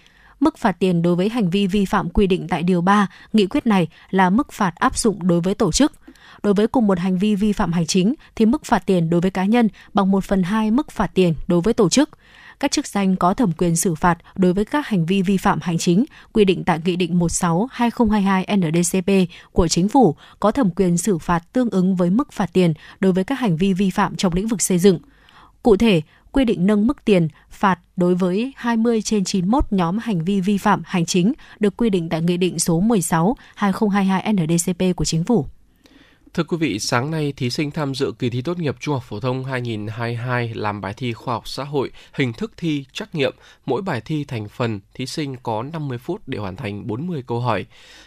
Mức 0.40 0.58
phạt 0.58 0.72
tiền 0.78 1.02
đối 1.02 1.16
với 1.16 1.28
hành 1.28 1.50
vi 1.50 1.66
vi 1.66 1.84
phạm 1.84 2.10
quy 2.10 2.26
định 2.26 2.48
tại 2.48 2.62
Điều 2.62 2.80
3, 2.80 3.06
nghị 3.32 3.46
quyết 3.46 3.66
này 3.66 3.88
là 4.10 4.30
mức 4.30 4.52
phạt 4.52 4.74
áp 4.74 4.98
dụng 4.98 5.26
đối 5.26 5.40
với 5.40 5.54
tổ 5.54 5.72
chức. 5.72 5.92
Đối 6.42 6.54
với 6.54 6.66
cùng 6.66 6.86
một 6.86 6.98
hành 6.98 7.18
vi 7.18 7.34
vi 7.34 7.52
phạm 7.52 7.72
hành 7.72 7.86
chính 7.86 8.14
thì 8.36 8.46
mức 8.46 8.64
phạt 8.64 8.86
tiền 8.86 9.10
đối 9.10 9.20
với 9.20 9.30
cá 9.30 9.44
nhân 9.44 9.68
bằng 9.94 10.10
1 10.10 10.24
phần 10.24 10.42
2 10.42 10.70
mức 10.70 10.90
phạt 10.90 11.10
tiền 11.14 11.34
đối 11.46 11.60
với 11.60 11.74
tổ 11.74 11.88
chức 11.88 12.10
các 12.60 12.70
chức 12.70 12.86
danh 12.86 13.16
có 13.16 13.34
thẩm 13.34 13.52
quyền 13.52 13.76
xử 13.76 13.94
phạt 13.94 14.18
đối 14.34 14.52
với 14.52 14.64
các 14.64 14.86
hành 14.86 15.06
vi 15.06 15.22
vi 15.22 15.36
phạm 15.36 15.58
hành 15.62 15.78
chính 15.78 16.04
quy 16.32 16.44
định 16.44 16.64
tại 16.64 16.80
Nghị 16.84 16.96
định 16.96 17.18
16/2022 17.18 18.56
NDCP 18.56 19.30
của 19.52 19.68
Chính 19.68 19.88
phủ 19.88 20.16
có 20.40 20.50
thẩm 20.50 20.70
quyền 20.70 20.98
xử 20.98 21.18
phạt 21.18 21.52
tương 21.52 21.70
ứng 21.70 21.96
với 21.96 22.10
mức 22.10 22.32
phạt 22.32 22.52
tiền 22.52 22.74
đối 23.00 23.12
với 23.12 23.24
các 23.24 23.38
hành 23.38 23.56
vi 23.56 23.72
vi 23.72 23.90
phạm 23.90 24.16
trong 24.16 24.32
lĩnh 24.32 24.48
vực 24.48 24.62
xây 24.62 24.78
dựng. 24.78 24.98
Cụ 25.62 25.76
thể, 25.76 26.00
quy 26.32 26.44
định 26.44 26.66
nâng 26.66 26.86
mức 26.86 27.04
tiền 27.04 27.28
phạt 27.50 27.78
đối 27.96 28.14
với 28.14 28.52
20 28.56 29.02
trên 29.02 29.24
91 29.24 29.64
nhóm 29.70 29.98
hành 29.98 30.24
vi 30.24 30.40
vi 30.40 30.58
phạm 30.58 30.82
hành 30.84 31.06
chính 31.06 31.32
được 31.60 31.76
quy 31.76 31.90
định 31.90 32.08
tại 32.08 32.22
Nghị 32.22 32.36
định 32.36 32.58
số 32.58 32.80
16/2022 32.80 34.32
NDCP 34.32 34.96
của 34.96 35.04
Chính 35.04 35.24
phủ. 35.24 35.46
Thưa 36.34 36.44
quý 36.44 36.56
vị, 36.56 36.78
sáng 36.78 37.10
nay 37.10 37.32
thí 37.36 37.50
sinh 37.50 37.70
tham 37.70 37.94
dự 37.94 38.12
kỳ 38.18 38.30
thi 38.30 38.42
tốt 38.42 38.58
nghiệp 38.58 38.76
Trung 38.80 38.94
học 38.94 39.04
phổ 39.08 39.20
thông 39.20 39.44
2022 39.44 40.54
làm 40.54 40.80
bài 40.80 40.94
thi 40.96 41.12
khoa 41.12 41.34
học 41.34 41.48
xã 41.48 41.64
hội, 41.64 41.90
hình 42.12 42.32
thức 42.32 42.52
thi 42.56 42.84
trắc 42.92 43.14
nghiệm, 43.14 43.34
mỗi 43.66 43.82
bài 43.82 44.00
thi 44.04 44.24
thành 44.24 44.48
phần, 44.48 44.80
thí 44.94 45.06
sinh 45.06 45.36
có 45.42 45.62
50 45.62 45.98
phút 45.98 46.22
để 46.26 46.38
hoàn 46.38 46.56
thành 46.56 46.86
40 46.86 47.22
câu 47.26 47.40
hỏi. 47.40 47.66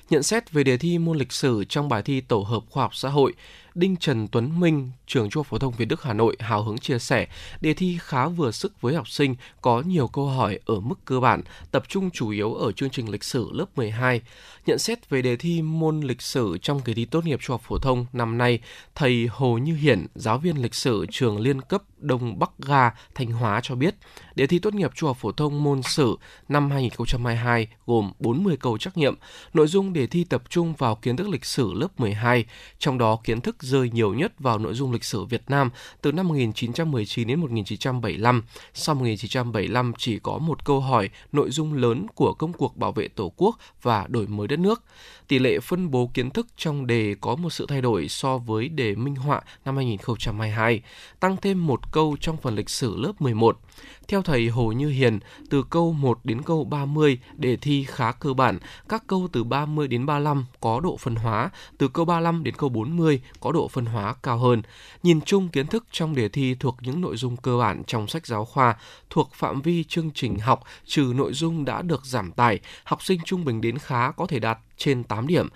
Nhận 0.10 0.24
xét 0.24 0.52
về 0.52 0.64
đề 0.64 0.78
thi 0.78 0.98
môn 0.98 1.18
lịch 1.18 1.32
sử 1.32 1.64
trong 1.70 1.90
bài 1.90 2.02
thi 2.02 2.22
tổ 2.22 2.40
hợp 2.40 2.64
khoa 2.70 2.84
học 2.84 2.96
xã 2.96 3.10
hội, 3.10 3.34
Đinh 3.76 3.96
Trần 3.96 4.28
Tuấn 4.28 4.60
Minh, 4.60 4.92
trường 5.08 5.30
Trung 5.30 5.40
học 5.40 5.48
phổ 5.48 5.58
thông 5.58 5.74
Việt 5.78 5.86
Đức 5.86 6.04
Hà 6.04 6.14
Nội 6.14 6.36
hào 6.40 6.64
hứng 6.64 6.78
chia 6.78 7.00
sẻ, 7.00 7.28
đề 7.62 7.74
thi 7.74 7.98
khá 8.02 8.28
vừa 8.28 8.52
sức 8.52 8.82
với 8.82 8.96
học 8.96 9.08
sinh, 9.08 9.36
có 9.62 9.84
nhiều 9.86 10.08
câu 10.08 10.28
hỏi 10.28 10.60
ở 10.66 10.80
mức 10.80 10.96
cơ 11.06 11.20
bản, 11.20 11.42
tập 11.72 11.84
trung 11.88 12.12
chủ 12.12 12.30
yếu 12.30 12.54
ở 12.54 12.72
chương 12.72 12.90
trình 12.90 13.10
lịch 13.10 13.24
sử 13.24 13.50
lớp 13.54 13.66
12. 13.76 14.22
Nhận 14.68 14.80
xét 14.80 15.10
về 15.10 15.22
đề 15.22 15.36
thi 15.36 15.62
môn 15.62 16.02
lịch 16.02 16.22
sử 16.22 16.58
trong 16.62 16.80
kỳ 16.80 16.94
thi 16.94 17.06
tốt 17.06 17.26
nghiệp 17.26 17.40
trung 17.42 17.54
học 17.54 17.62
phổ 17.64 17.78
thông 17.78 18.06
năm 18.14 18.38
nay, 18.38 18.60
thầy 18.96 19.28
Hồ 19.32 19.58
Như 19.58 19.76
Hiển, 19.76 20.06
giáo 20.16 20.38
viên 20.38 20.62
lịch 20.62 20.76
sử 20.76 21.06
trường 21.12 21.40
liên 21.40 21.62
cấp 21.62 21.84
Đông 21.98 22.40
Bắc 22.40 22.52
Ga, 22.60 22.92
Thanh 23.16 23.32
Hóa 23.32 23.60
cho 23.64 23.76
biết, 23.76 23.96
đề 24.36 24.48
thi 24.48 24.60
tốt 24.60 24.74
nghiệp 24.74 24.92
trung 24.96 25.08
học 25.08 25.18
phổ 25.20 25.32
thông 25.32 25.64
môn 25.64 25.82
sử 25.84 26.16
năm 26.50 26.72
2022 26.72 27.68
gồm 27.86 28.12
40 28.20 28.58
câu 28.60 28.78
trắc 28.78 28.98
nghiệm. 28.98 29.16
Nội 29.54 29.68
dung 29.68 29.94
đề 29.94 30.08
thi 30.08 30.24
tập 30.24 30.44
trung 30.50 30.74
vào 30.74 30.96
kiến 30.96 31.16
thức 31.16 31.30
lịch 31.30 31.46
sử 31.46 31.74
lớp 31.74 32.00
12, 32.00 32.46
trong 32.80 32.98
đó 32.98 33.20
kiến 33.24 33.42
thức 33.42 33.64
rơi 33.64 33.90
nhiều 33.90 34.14
nhất 34.14 34.40
vào 34.40 34.58
nội 34.58 34.74
dung 34.74 34.92
lịch 34.92 35.04
sử 35.04 35.26
Việt 35.26 35.44
Nam 35.48 35.70
từ 36.02 36.12
năm 36.12 36.28
1919 36.28 37.28
đến 37.28 37.40
1975. 37.40 38.44
Sau 38.74 38.96
1975 38.96 39.94
chỉ 39.98 40.20
có 40.20 40.38
một 40.38 40.66
câu 40.66 40.80
hỏi 40.80 41.10
nội 41.32 41.52
dung 41.52 41.74
lớn 41.74 42.08
của 42.16 42.34
công 42.34 42.54
cuộc 42.54 42.78
bảo 42.78 42.92
vệ 42.92 43.08
Tổ 43.08 43.32
quốc 43.38 43.58
và 43.82 44.06
đổi 44.08 44.28
mới 44.28 44.48
đất 44.48 44.57
nước. 44.58 44.84
Tỷ 45.28 45.40
lệ 45.40 45.60
phân 45.60 45.92
bố 45.92 46.12
kiến 46.14 46.30
thức 46.30 46.48
trong 46.58 46.88
đề 46.88 47.16
có 47.22 47.36
một 47.36 47.50
sự 47.50 47.66
thay 47.70 47.82
đổi 47.82 48.08
so 48.08 48.38
với 48.38 48.70
đề 48.70 48.96
minh 48.96 49.16
họa 49.16 49.42
năm 49.66 49.76
2022, 49.76 50.82
tăng 51.20 51.38
thêm 51.38 51.68
một 51.68 51.92
câu 51.92 52.18
trong 52.22 52.38
phần 52.38 52.56
lịch 52.56 52.70
sử 52.70 52.98
lớp 52.98 53.22
11. 53.22 53.60
Theo 54.08 54.22
thầy 54.22 54.48
Hồ 54.48 54.72
Như 54.72 54.90
Hiền, 54.90 55.20
từ 55.50 55.64
câu 55.70 55.94
1 55.94 56.20
đến 56.24 56.42
câu 56.42 56.64
30 56.64 57.20
đề 57.36 57.58
thi 57.58 57.86
khá 57.88 58.12
cơ 58.12 58.34
bản, 58.34 58.60
các 58.90 59.04
câu 59.08 59.28
từ 59.32 59.44
30 59.44 59.88
đến 59.88 60.06
35 60.06 60.46
có 60.60 60.80
độ 60.80 60.98
phân 60.98 61.16
hóa, 61.16 61.50
từ 61.78 61.88
câu 61.88 62.06
35 62.06 62.44
đến 62.44 62.56
câu 62.58 62.70
40 62.70 63.22
có 63.40 63.52
độ 63.52 63.68
phân 63.68 63.86
hóa 63.86 64.16
cao 64.24 64.38
hơn. 64.38 64.62
Nhìn 65.04 65.22
chung 65.22 65.50
kiến 65.50 65.68
thức 65.68 65.86
trong 65.92 66.16
đề 66.16 66.30
thi 66.30 66.56
thuộc 66.60 66.78
những 66.82 67.02
nội 67.02 67.18
dung 67.18 67.38
cơ 67.38 67.58
bản 67.58 67.84
trong 67.88 68.08
sách 68.08 68.28
giáo 68.28 68.46
khoa, 68.46 68.76
thuộc 69.10 69.34
phạm 69.34 69.62
vi 69.62 69.84
chương 69.84 70.12
trình 70.12 70.40
học 70.40 70.64
trừ 70.86 71.14
nội 71.16 71.34
dung 71.34 71.66
đã 71.66 71.82
được 71.82 72.06
giảm 72.06 72.32
tải, 72.32 72.60
học 72.84 73.04
sinh 73.04 73.20
trung 73.26 73.46
bình 73.46 73.62
đến 73.62 73.78
khá 73.78 74.12
có 74.12 74.28
thể 74.28 74.40
đạt 74.40 74.47
đạt 74.48 74.60
trên 74.78 75.04
8 75.04 75.28
điểm. 75.28 75.48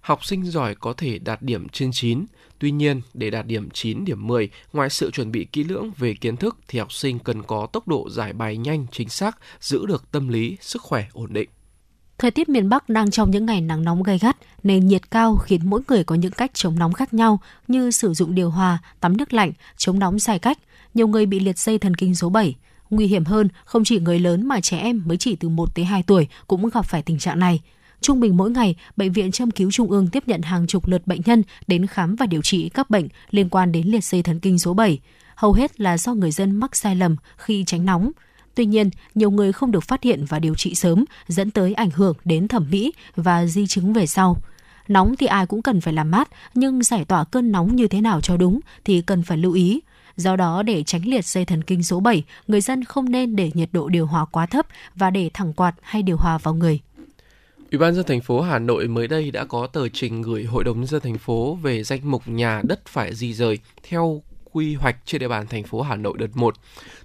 Học 0.00 0.24
sinh 0.24 0.44
giỏi 0.44 0.74
có 0.74 0.92
thể 0.92 1.18
đạt 1.18 1.42
điểm 1.42 1.68
trên 1.68 1.90
9. 1.92 2.24
Tuy 2.58 2.70
nhiên, 2.70 3.00
để 3.14 3.30
đạt 3.30 3.46
điểm 3.46 3.70
9, 3.70 4.04
điểm 4.04 4.26
10, 4.26 4.50
ngoài 4.72 4.90
sự 4.90 5.10
chuẩn 5.10 5.32
bị 5.32 5.46
kỹ 5.52 5.64
lưỡng 5.64 5.90
về 5.96 6.14
kiến 6.14 6.36
thức 6.36 6.56
thì 6.68 6.78
học 6.78 6.92
sinh 6.92 7.18
cần 7.18 7.42
có 7.42 7.66
tốc 7.72 7.88
độ 7.88 8.10
giải 8.10 8.32
bài 8.32 8.56
nhanh, 8.56 8.86
chính 8.92 9.08
xác, 9.08 9.38
giữ 9.60 9.86
được 9.86 10.12
tâm 10.12 10.28
lý, 10.28 10.56
sức 10.60 10.82
khỏe 10.82 11.06
ổn 11.12 11.32
định. 11.32 11.48
Thời 12.18 12.30
tiết 12.30 12.48
miền 12.48 12.68
Bắc 12.68 12.88
đang 12.88 13.10
trong 13.10 13.30
những 13.30 13.46
ngày 13.46 13.60
nắng 13.60 13.84
nóng 13.84 14.02
gay 14.02 14.18
gắt 14.18 14.36
nên 14.62 14.86
nhiệt 14.86 15.10
cao 15.10 15.36
khiến 15.36 15.60
mỗi 15.64 15.80
người 15.88 16.04
có 16.04 16.14
những 16.14 16.32
cách 16.32 16.50
chống 16.54 16.78
nóng 16.78 16.92
khác 16.92 17.14
nhau 17.14 17.40
như 17.68 17.90
sử 17.90 18.14
dụng 18.14 18.34
điều 18.34 18.50
hòa, 18.50 18.78
tắm 19.00 19.16
nước 19.16 19.32
lạnh, 19.32 19.52
chống 19.76 19.98
nóng 19.98 20.18
sai 20.18 20.38
cách. 20.38 20.58
Nhiều 20.94 21.08
người 21.08 21.26
bị 21.26 21.40
liệt 21.40 21.58
dây 21.58 21.78
thần 21.78 21.94
kinh 21.94 22.14
số 22.14 22.28
7. 22.28 22.54
Nguy 22.90 23.06
hiểm 23.06 23.24
hơn, 23.24 23.48
không 23.64 23.84
chỉ 23.84 24.00
người 24.00 24.18
lớn 24.18 24.48
mà 24.48 24.60
trẻ 24.60 24.78
em 24.78 25.02
mới 25.06 25.16
chỉ 25.16 25.36
từ 25.36 25.48
1 25.48 25.74
tới 25.74 25.84
2 25.84 26.02
tuổi 26.02 26.28
cũng 26.46 26.70
gặp 26.70 26.84
phải 26.86 27.02
tình 27.02 27.18
trạng 27.18 27.38
này. 27.38 27.60
Trung 28.00 28.20
bình 28.20 28.36
mỗi 28.36 28.50
ngày, 28.50 28.76
Bệnh 28.96 29.12
viện 29.12 29.32
Châm 29.32 29.50
cứu 29.50 29.70
Trung 29.70 29.90
ương 29.90 30.08
tiếp 30.08 30.22
nhận 30.26 30.42
hàng 30.42 30.66
chục 30.66 30.88
lượt 30.88 31.06
bệnh 31.06 31.20
nhân 31.24 31.42
đến 31.66 31.86
khám 31.86 32.16
và 32.16 32.26
điều 32.26 32.42
trị 32.42 32.68
các 32.68 32.90
bệnh 32.90 33.08
liên 33.30 33.48
quan 33.48 33.72
đến 33.72 33.86
liệt 33.86 34.04
dây 34.04 34.22
thần 34.22 34.40
kinh 34.40 34.58
số 34.58 34.74
7. 34.74 34.98
Hầu 35.34 35.52
hết 35.52 35.80
là 35.80 35.98
do 35.98 36.14
người 36.14 36.30
dân 36.30 36.56
mắc 36.56 36.76
sai 36.76 36.96
lầm 36.96 37.16
khi 37.36 37.64
tránh 37.66 37.84
nóng. 37.84 38.10
Tuy 38.54 38.66
nhiên, 38.66 38.90
nhiều 39.14 39.30
người 39.30 39.52
không 39.52 39.70
được 39.70 39.84
phát 39.84 40.02
hiện 40.02 40.24
và 40.24 40.38
điều 40.38 40.54
trị 40.54 40.74
sớm 40.74 41.04
dẫn 41.28 41.50
tới 41.50 41.74
ảnh 41.74 41.90
hưởng 41.90 42.14
đến 42.24 42.48
thẩm 42.48 42.66
mỹ 42.70 42.92
và 43.16 43.46
di 43.46 43.66
chứng 43.66 43.92
về 43.92 44.06
sau. 44.06 44.36
Nóng 44.88 45.16
thì 45.16 45.26
ai 45.26 45.46
cũng 45.46 45.62
cần 45.62 45.80
phải 45.80 45.92
làm 45.94 46.10
mát, 46.10 46.28
nhưng 46.54 46.82
giải 46.82 47.04
tỏa 47.04 47.24
cơn 47.24 47.52
nóng 47.52 47.76
như 47.76 47.88
thế 47.88 48.00
nào 48.00 48.20
cho 48.20 48.36
đúng 48.36 48.60
thì 48.84 49.02
cần 49.02 49.22
phải 49.22 49.38
lưu 49.38 49.52
ý. 49.52 49.80
Do 50.16 50.36
đó, 50.36 50.62
để 50.62 50.82
tránh 50.82 51.02
liệt 51.04 51.24
dây 51.24 51.44
thần 51.44 51.62
kinh 51.62 51.82
số 51.82 52.00
7, 52.00 52.24
người 52.46 52.60
dân 52.60 52.84
không 52.84 53.10
nên 53.10 53.36
để 53.36 53.50
nhiệt 53.54 53.68
độ 53.72 53.88
điều 53.88 54.06
hòa 54.06 54.24
quá 54.24 54.46
thấp 54.46 54.66
và 54.94 55.10
để 55.10 55.30
thẳng 55.34 55.52
quạt 55.52 55.74
hay 55.82 56.02
điều 56.02 56.16
hòa 56.16 56.38
vào 56.38 56.54
người. 56.54 56.80
Ủy 57.72 57.78
ban 57.78 57.94
dân 57.94 58.04
thành 58.06 58.20
phố 58.20 58.40
Hà 58.40 58.58
Nội 58.58 58.88
mới 58.88 59.08
đây 59.08 59.30
đã 59.30 59.44
có 59.44 59.66
tờ 59.66 59.88
trình 59.88 60.22
gửi 60.22 60.44
Hội 60.44 60.64
đồng 60.64 60.76
nhân 60.76 60.86
dân 60.86 61.00
thành 61.00 61.18
phố 61.18 61.54
về 61.62 61.82
danh 61.82 62.00
mục 62.04 62.22
nhà 62.26 62.62
đất 62.64 62.80
phải 62.86 63.14
di 63.14 63.34
rời 63.34 63.58
theo 63.82 64.22
quy 64.56 64.74
hoạch 64.74 64.96
trên 65.06 65.18
địa 65.18 65.28
bàn 65.28 65.46
thành 65.46 65.64
phố 65.64 65.82
Hà 65.82 65.96
Nội 65.96 66.14
đợt 66.18 66.36
1. 66.36 66.54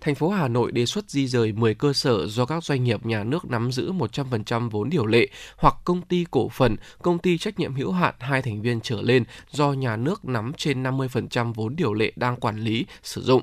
Thành 0.02 0.15
phố 0.15 0.30
Hà 0.30 0.48
Nội 0.48 0.72
đề 0.72 0.86
xuất 0.86 1.10
di 1.10 1.28
rời 1.28 1.52
10 1.52 1.73
cơ 1.73 1.94
sở 1.94 2.28
do 2.28 2.45
các 2.45 2.64
doanh 2.64 2.84
nghiệp 2.84 3.06
nhà 3.06 3.23
nước 3.23 3.45
nắm 3.45 3.72
giữ 3.72 3.91
100% 3.91 4.69
vốn 4.69 4.90
điều 4.90 5.06
lệ 5.06 5.28
hoặc 5.57 5.76
công 5.86 6.02
ty 6.02 6.26
cổ 6.32 6.49
phần, 6.49 6.76
công 7.02 7.19
ty 7.19 7.38
trách 7.38 7.60
nhiệm 7.60 7.76
hữu 7.76 7.91
hạn 7.91 8.15
hai 8.19 8.41
thành 8.41 8.61
viên 8.61 8.82
trở 8.82 9.02
lên 9.02 9.23
do 9.49 9.73
nhà 9.73 9.95
nước 9.95 10.26
nắm 10.26 10.52
trên 10.57 10.84
50% 10.84 11.53
vốn 11.53 11.76
điều 11.76 11.94
lệ 11.94 12.11
đang 12.15 12.36
quản 12.36 12.60
lý, 12.60 12.86
sử 13.03 13.22
dụng. 13.22 13.41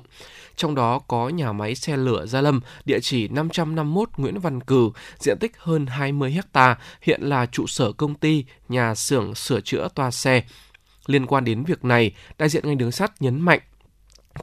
Trong 0.55 0.75
đó 0.75 0.99
có 0.99 1.29
nhà 1.29 1.51
máy 1.51 1.75
xe 1.75 1.97
lửa 1.97 2.25
Gia 2.25 2.41
Lâm, 2.41 2.61
địa 2.85 2.99
chỉ 2.99 3.27
551 3.27 4.09
Nguyễn 4.17 4.39
Văn 4.39 4.61
Cừ, 4.61 4.89
diện 5.19 5.37
tích 5.39 5.51
hơn 5.57 5.85
20 5.85 6.37
ha, 6.53 6.77
hiện 7.01 7.21
là 7.21 7.45
trụ 7.45 7.67
sở 7.67 7.91
công 7.91 8.15
ty, 8.15 8.45
nhà 8.69 8.95
xưởng 8.95 9.35
sửa 9.35 9.61
chữa 9.61 9.87
toa 9.95 10.11
xe. 10.11 10.43
Liên 11.05 11.25
quan 11.25 11.43
đến 11.43 11.63
việc 11.63 11.85
này, 11.85 12.11
đại 12.37 12.49
diện 12.49 12.67
ngành 12.67 12.77
đường 12.77 12.91
sắt 12.91 13.21
nhấn 13.21 13.41
mạnh 13.41 13.59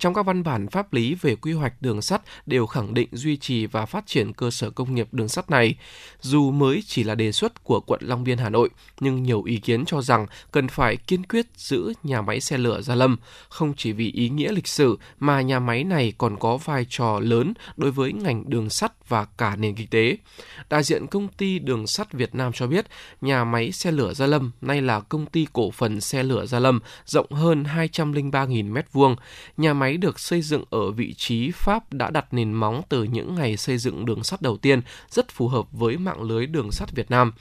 trong 0.01 0.15
các 0.15 0.27
văn 0.27 0.43
bản 0.43 0.69
pháp 0.69 0.93
lý 0.93 1.15
về 1.15 1.37
quy 1.37 1.53
hoạch 1.53 1.83
đường 1.83 2.03
sắt 2.03 2.23
đều 2.47 2.67
khẳng 2.67 2.95
định 2.95 3.09
duy 3.13 3.37
trì 3.37 3.67
và 3.67 3.87
phát 3.87 4.07
triển 4.07 4.33
cơ 4.33 4.51
sở 4.51 4.71
công 4.71 4.95
nghiệp 4.95 5.09
đường 5.13 5.29
sắt 5.29 5.51
này. 5.51 5.77
Dù 6.21 6.51
mới 6.51 6.83
chỉ 6.87 7.05
là 7.05 7.15
đề 7.15 7.33
xuất 7.33 7.65
của 7.65 7.81
quận 7.81 8.01
Long 8.03 8.25
Biên 8.25 8.39
Hà 8.39 8.49
Nội, 8.49 8.71
nhưng 9.01 9.23
nhiều 9.23 9.43
ý 9.43 9.57
kiến 9.57 9.85
cho 9.87 10.03
rằng 10.03 10.27
cần 10.53 10.69
phải 10.69 10.97
kiên 10.97 11.23
quyết 11.25 11.47
giữ 11.57 11.93
nhà 12.03 12.23
máy 12.23 12.41
xe 12.41 12.59
lửa 12.59 12.81
Gia 12.81 12.95
Lâm, 12.95 13.17
không 13.49 13.75
chỉ 13.77 13.93
vì 13.93 14.13
ý 14.13 14.29
nghĩa 14.29 14.53
lịch 14.53 14.69
sử 14.69 14.99
mà 15.21 15.41
nhà 15.41 15.61
máy 15.61 15.85
này 15.85 16.13
còn 16.19 16.37
có 16.37 16.57
vai 16.57 16.87
trò 16.89 17.21
lớn 17.21 17.53
đối 17.77 17.91
với 17.91 18.13
ngành 18.13 18.45
đường 18.51 18.71
sắt 18.71 19.06
và 19.09 19.25
cả 19.25 19.57
nền 19.57 19.75
kinh 19.75 19.87
tế. 19.87 20.17
Đại 20.71 20.83
diện 20.83 21.07
công 21.07 21.29
ty 21.29 21.59
đường 21.59 21.87
sắt 21.87 22.13
Việt 22.13 22.35
Nam 22.35 22.53
cho 22.53 22.67
biết, 22.67 22.87
nhà 23.21 23.45
máy 23.45 23.73
xe 23.73 23.91
lửa 23.91 24.15
Gia 24.15 24.27
Lâm 24.27 24.51
nay 24.61 24.83
là 24.83 25.01
công 25.01 25.27
ty 25.27 25.47
cổ 25.53 25.71
phần 25.71 26.01
xe 26.01 26.23
lửa 26.23 26.47
Gia 26.47 26.59
Lâm, 26.59 26.81
rộng 27.07 27.31
hơn 27.31 27.63
203.000 27.63 28.73
m2. 28.73 29.17
Nhà 29.57 29.75
máy 29.75 29.97
được 29.97 30.21
xây 30.21 30.43
dựng 30.43 30.65
ở 30.71 30.91
vị 30.91 31.15
trí 31.15 31.51
Pháp 31.51 31.93
đã 31.93 32.11
đặt 32.11 32.35
nền 32.35 32.53
móng 32.53 32.83
từ 32.89 33.05
những 33.05 33.35
ngày 33.35 33.57
xây 33.57 33.79
dựng 33.79 34.05
đường 34.05 34.25
sắt 34.25 34.43
đầu 34.43 34.57
tiên, 34.57 34.83
rất 35.11 35.29
phù 35.29 35.49
hợp 35.49 35.73
với 35.73 35.97
mạng 35.97 36.23
lưới 36.23 36.47
đường 36.47 36.73
sắt 36.73 36.93
Việt 36.93 37.11
Nam. 37.11 37.33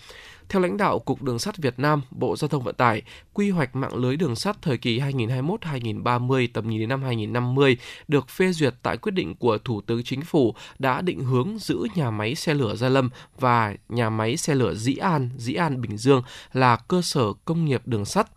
Theo 0.49 0.61
lãnh 0.61 0.77
đạo 0.77 0.99
Cục 0.99 1.23
Đường 1.23 1.39
sắt 1.39 1.57
Việt 1.57 1.79
Nam, 1.79 2.01
Bộ 2.11 2.35
Giao 2.35 2.47
thông 2.47 2.63
Vận 2.63 2.75
tải, 2.75 3.01
quy 3.33 3.49
hoạch 3.49 3.75
mạng 3.75 3.95
lưới 3.95 4.17
đường 4.17 4.35
sắt 4.35 4.61
thời 4.61 4.77
kỳ 4.77 4.99
2021-2030 4.99 6.47
tầm 6.53 6.69
nhìn 6.69 6.79
đến 6.79 6.89
năm 6.89 7.03
2050 7.03 7.77
được 8.07 8.29
phê 8.29 8.51
duyệt 8.51 8.73
tại 8.83 8.97
quyết 8.97 9.11
định 9.11 9.35
của 9.35 9.57
Thủ 9.57 9.81
tướng 9.81 10.03
Chính 10.03 10.21
phủ 10.21 10.55
đã 10.79 11.01
định 11.01 11.19
hướng 11.19 11.57
giữ 11.59 11.87
nhà 11.95 12.11
máy 12.11 12.35
xe 12.35 12.53
lửa 12.53 12.75
Gia 12.75 12.89
Lâm 12.89 13.09
và 13.39 13.75
nhà 13.89 14.09
máy 14.09 14.37
xe 14.37 14.55
lửa 14.55 14.73
Dĩ 14.73 14.95
An, 14.95 15.29
Dĩ 15.37 15.53
An 15.53 15.81
Bình 15.81 15.97
Dương 15.97 16.21
là 16.53 16.75
cơ 16.75 17.01
sở 17.01 17.33
công 17.45 17.65
nghiệp 17.65 17.81
đường 17.85 18.05
sắt. 18.05 18.27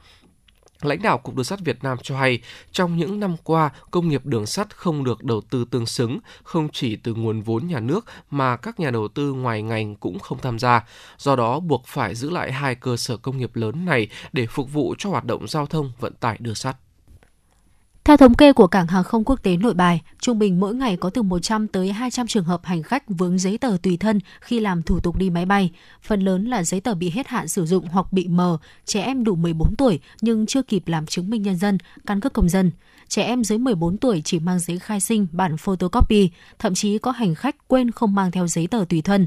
Lãnh 0.83 1.03
đạo 1.03 1.19
Cục 1.19 1.35
Đường 1.35 1.45
sắt 1.45 1.61
Việt 1.61 1.85
Nam 1.85 1.99
cho 2.03 2.19
hay, 2.19 2.41
trong 2.73 2.97
những 2.97 3.21
năm 3.21 3.37
qua, 3.45 3.71
công 3.91 4.09
nghiệp 4.09 4.27
đường 4.27 4.47
sắt 4.47 4.77
không 4.77 5.05
được 5.05 5.25
đầu 5.25 5.41
tư 5.41 5.65
tương 5.71 5.87
xứng, 5.87 6.19
không 6.43 6.69
chỉ 6.73 6.97
từ 6.97 7.15
nguồn 7.15 7.43
vốn 7.43 7.67
nhà 7.67 7.81
nước 7.81 8.05
mà 8.31 8.57
các 8.57 8.81
nhà 8.81 8.91
đầu 8.91 9.09
tư 9.09 9.33
ngoài 9.33 9.63
ngành 9.63 9.97
cũng 9.97 10.19
không 10.19 10.39
tham 10.39 10.59
gia. 10.59 10.85
Do 11.19 11.37
đó, 11.37 11.61
buộc 11.61 11.87
phải 11.87 12.15
giữ 12.15 12.31
lại 12.31 12.53
hai 12.53 12.75
cơ 12.75 12.97
sở 12.97 13.17
công 13.17 13.39
nghiệp 13.39 13.57
lớn 13.57 13.85
này 13.85 14.09
để 14.33 14.47
phục 14.47 14.73
vụ 14.73 14.95
cho 14.99 15.11
hoạt 15.11 15.25
động 15.25 15.49
giao 15.49 15.67
thông 15.67 15.93
vận 16.01 16.15
tải 16.15 16.37
đường 16.41 16.55
sắt. 16.55 16.77
Theo 18.09 18.17
thống 18.17 18.35
kê 18.35 18.53
của 18.53 18.67
Cảng 18.67 18.87
hàng 18.87 19.05
không 19.05 19.25
quốc 19.25 19.43
tế 19.43 19.57
Nội 19.57 19.75
Bài, 19.75 20.01
trung 20.21 20.39
bình 20.39 20.61
mỗi 20.61 20.75
ngày 20.75 20.97
có 20.97 21.11
từ 21.11 21.23
100 21.23 21.69
tới 21.69 21.93
200 21.93 22.27
trường 22.27 22.45
hợp 22.45 22.61
hành 22.65 22.83
khách 22.83 23.09
vướng 23.09 23.39
giấy 23.39 23.59
tờ 23.59 23.77
tùy 23.83 23.97
thân 23.97 24.21
khi 24.41 24.61
làm 24.61 24.83
thủ 24.83 25.01
tục 25.01 25.17
đi 25.17 25.31
máy 25.31 25.47
bay. 25.47 25.71
Phần 26.03 26.21
lớn 26.21 26.45
là 26.45 26.63
giấy 26.65 26.81
tờ 26.81 26.95
bị 26.95 27.11
hết 27.11 27.29
hạn 27.29 27.49
sử 27.49 27.67
dụng 27.67 27.89
hoặc 27.89 28.13
bị 28.13 28.29
mờ, 28.29 28.59
trẻ 28.85 29.03
em 29.03 29.25
đủ 29.25 29.35
14 29.35 29.77
tuổi 29.77 30.01
nhưng 30.21 30.47
chưa 30.47 30.63
kịp 30.63 30.83
làm 30.87 31.07
chứng 31.07 31.31
minh 31.31 31.43
nhân 31.43 31.57
dân, 31.57 31.79
căn 32.07 32.21
cước 32.21 32.33
công 32.33 32.49
dân. 32.49 32.71
Trẻ 33.09 33.23
em 33.23 33.45
dưới 33.45 33.59
14 33.59 33.99
tuổi 33.99 34.23
chỉ 34.25 34.39
mang 34.39 34.59
giấy 34.59 34.79
khai 34.79 35.01
sinh, 35.01 35.27
bản 35.33 35.57
photocopy, 35.57 36.31
thậm 36.59 36.75
chí 36.75 36.99
có 36.99 37.11
hành 37.11 37.35
khách 37.35 37.69
quên 37.69 37.91
không 37.91 38.15
mang 38.15 38.31
theo 38.31 38.47
giấy 38.47 38.67
tờ 38.67 38.85
tùy 38.89 39.03
thân 39.03 39.27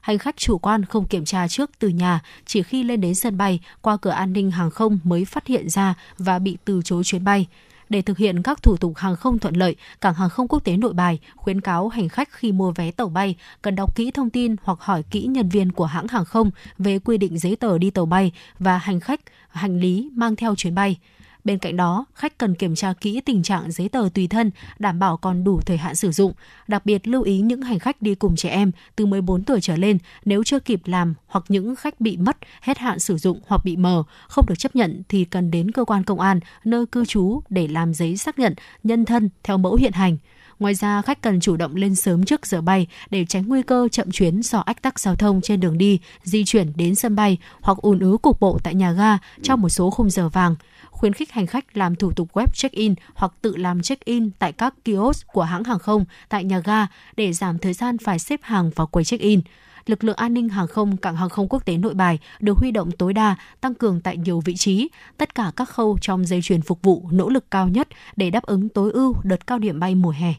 hành 0.00 0.18
khách 0.18 0.36
chủ 0.36 0.58
quan 0.58 0.84
không 0.84 1.08
kiểm 1.08 1.24
tra 1.24 1.48
trước 1.48 1.70
từ 1.78 1.88
nhà, 1.88 2.20
chỉ 2.46 2.62
khi 2.62 2.82
lên 2.82 3.00
đến 3.00 3.14
sân 3.14 3.38
bay, 3.38 3.60
qua 3.80 3.96
cửa 3.96 4.10
an 4.10 4.32
ninh 4.32 4.50
hàng 4.50 4.70
không 4.70 4.98
mới 5.04 5.24
phát 5.24 5.46
hiện 5.46 5.68
ra 5.68 5.94
và 6.18 6.38
bị 6.38 6.56
từ 6.64 6.80
chối 6.84 7.04
chuyến 7.04 7.24
bay. 7.24 7.46
Để 7.88 8.02
thực 8.02 8.18
hiện 8.18 8.42
các 8.42 8.62
thủ 8.62 8.76
tục 8.76 8.96
hàng 8.96 9.16
không 9.16 9.38
thuận 9.38 9.56
lợi, 9.56 9.76
Cảng 10.00 10.14
hàng 10.14 10.30
không 10.30 10.48
quốc 10.48 10.64
tế 10.64 10.76
Nội 10.76 10.92
Bài 10.92 11.18
khuyến 11.36 11.60
cáo 11.60 11.88
hành 11.88 12.08
khách 12.08 12.28
khi 12.32 12.52
mua 12.52 12.72
vé 12.72 12.90
tàu 12.90 13.08
bay 13.08 13.36
cần 13.62 13.74
đọc 13.74 13.96
kỹ 13.96 14.10
thông 14.10 14.30
tin 14.30 14.56
hoặc 14.62 14.78
hỏi 14.80 15.02
kỹ 15.02 15.22
nhân 15.22 15.48
viên 15.48 15.72
của 15.72 15.84
hãng 15.84 16.08
hàng 16.08 16.24
không 16.24 16.50
về 16.78 16.98
quy 16.98 17.18
định 17.18 17.38
giấy 17.38 17.56
tờ 17.56 17.78
đi 17.78 17.90
tàu 17.90 18.06
bay 18.06 18.32
và 18.58 18.78
hành 18.78 19.00
khách 19.00 19.20
hành 19.48 19.80
lý 19.80 20.10
mang 20.14 20.36
theo 20.36 20.54
chuyến 20.54 20.74
bay. 20.74 20.98
Bên 21.46 21.58
cạnh 21.58 21.76
đó, 21.76 22.06
khách 22.14 22.38
cần 22.38 22.54
kiểm 22.54 22.74
tra 22.74 22.92
kỹ 23.00 23.20
tình 23.20 23.42
trạng 23.42 23.72
giấy 23.72 23.88
tờ 23.88 24.08
tùy 24.14 24.26
thân, 24.28 24.50
đảm 24.78 24.98
bảo 24.98 25.16
còn 25.16 25.44
đủ 25.44 25.60
thời 25.60 25.76
hạn 25.76 25.94
sử 25.94 26.12
dụng. 26.12 26.32
Đặc 26.68 26.86
biệt 26.86 27.08
lưu 27.08 27.22
ý 27.22 27.40
những 27.40 27.62
hành 27.62 27.78
khách 27.78 28.02
đi 28.02 28.14
cùng 28.14 28.36
trẻ 28.36 28.48
em 28.48 28.72
từ 28.96 29.06
14 29.06 29.44
tuổi 29.44 29.60
trở 29.60 29.76
lên 29.76 29.98
nếu 30.24 30.44
chưa 30.44 30.60
kịp 30.60 30.80
làm 30.84 31.14
hoặc 31.26 31.44
những 31.48 31.76
khách 31.76 32.00
bị 32.00 32.16
mất, 32.16 32.36
hết 32.60 32.78
hạn 32.78 32.98
sử 32.98 33.16
dụng 33.16 33.40
hoặc 33.46 33.64
bị 33.64 33.76
mờ, 33.76 34.02
không 34.28 34.44
được 34.48 34.58
chấp 34.58 34.76
nhận 34.76 35.02
thì 35.08 35.24
cần 35.24 35.50
đến 35.50 35.70
cơ 35.70 35.84
quan 35.84 36.04
công 36.04 36.20
an 36.20 36.40
nơi 36.64 36.86
cư 36.86 37.04
trú 37.04 37.40
để 37.48 37.68
làm 37.68 37.94
giấy 37.94 38.16
xác 38.16 38.38
nhận 38.38 38.54
nhân 38.82 39.04
thân 39.04 39.30
theo 39.42 39.58
mẫu 39.58 39.74
hiện 39.74 39.92
hành. 39.92 40.16
Ngoài 40.58 40.74
ra, 40.74 41.02
khách 41.02 41.22
cần 41.22 41.40
chủ 41.40 41.56
động 41.56 41.76
lên 41.76 41.94
sớm 41.94 42.24
trước 42.24 42.46
giờ 42.46 42.60
bay 42.60 42.86
để 43.10 43.24
tránh 43.24 43.48
nguy 43.48 43.62
cơ 43.62 43.88
chậm 43.92 44.10
chuyến 44.10 44.42
do 44.42 44.58
ách 44.58 44.82
tắc 44.82 45.00
giao 45.00 45.16
thông 45.16 45.40
trên 45.40 45.60
đường 45.60 45.78
đi, 45.78 45.98
di 46.22 46.44
chuyển 46.44 46.72
đến 46.76 46.94
sân 46.94 47.16
bay 47.16 47.38
hoặc 47.60 47.78
ùn 47.78 47.98
ứ 47.98 48.16
cục 48.22 48.40
bộ 48.40 48.58
tại 48.62 48.74
nhà 48.74 48.92
ga 48.92 49.18
trong 49.42 49.60
một 49.60 49.68
số 49.68 49.90
khung 49.90 50.10
giờ 50.10 50.28
vàng 50.28 50.54
khuyến 50.90 51.12
khích 51.12 51.32
hành 51.32 51.46
khách 51.46 51.76
làm 51.76 51.96
thủ 51.96 52.12
tục 52.12 52.28
web 52.32 52.46
check-in 52.54 52.94
hoặc 53.14 53.32
tự 53.42 53.56
làm 53.56 53.82
check-in 53.82 54.30
tại 54.38 54.52
các 54.52 54.74
kiosk 54.84 55.26
của 55.26 55.42
hãng 55.42 55.64
hàng 55.64 55.78
không 55.78 56.04
tại 56.28 56.44
nhà 56.44 56.58
ga 56.58 56.86
để 57.16 57.32
giảm 57.32 57.58
thời 57.58 57.72
gian 57.72 57.98
phải 57.98 58.18
xếp 58.18 58.40
hàng 58.42 58.70
vào 58.74 58.86
quầy 58.86 59.04
check-in 59.04 59.40
lực 59.86 60.04
lượng 60.04 60.16
an 60.16 60.34
ninh 60.34 60.48
hàng 60.48 60.66
không 60.66 60.96
cảng 60.96 61.16
hàng 61.16 61.28
không 61.28 61.48
quốc 61.48 61.64
tế 61.64 61.76
Nội 61.76 61.94
Bài 61.94 62.18
được 62.40 62.58
huy 62.58 62.70
động 62.70 62.90
tối 62.90 63.12
đa, 63.12 63.36
tăng 63.60 63.74
cường 63.74 64.00
tại 64.00 64.16
nhiều 64.16 64.40
vị 64.40 64.56
trí, 64.56 64.88
tất 65.16 65.34
cả 65.34 65.52
các 65.56 65.68
khâu 65.68 65.98
trong 66.00 66.26
dây 66.26 66.40
chuyền 66.42 66.62
phục 66.62 66.82
vụ 66.82 67.08
nỗ 67.10 67.28
lực 67.28 67.50
cao 67.50 67.68
nhất 67.68 67.88
để 68.16 68.30
đáp 68.30 68.42
ứng 68.42 68.68
tối 68.68 68.92
ưu 68.92 69.14
đợt 69.24 69.46
cao 69.46 69.58
điểm 69.58 69.80
bay 69.80 69.94
mùa 69.94 70.10
hè. 70.10 70.34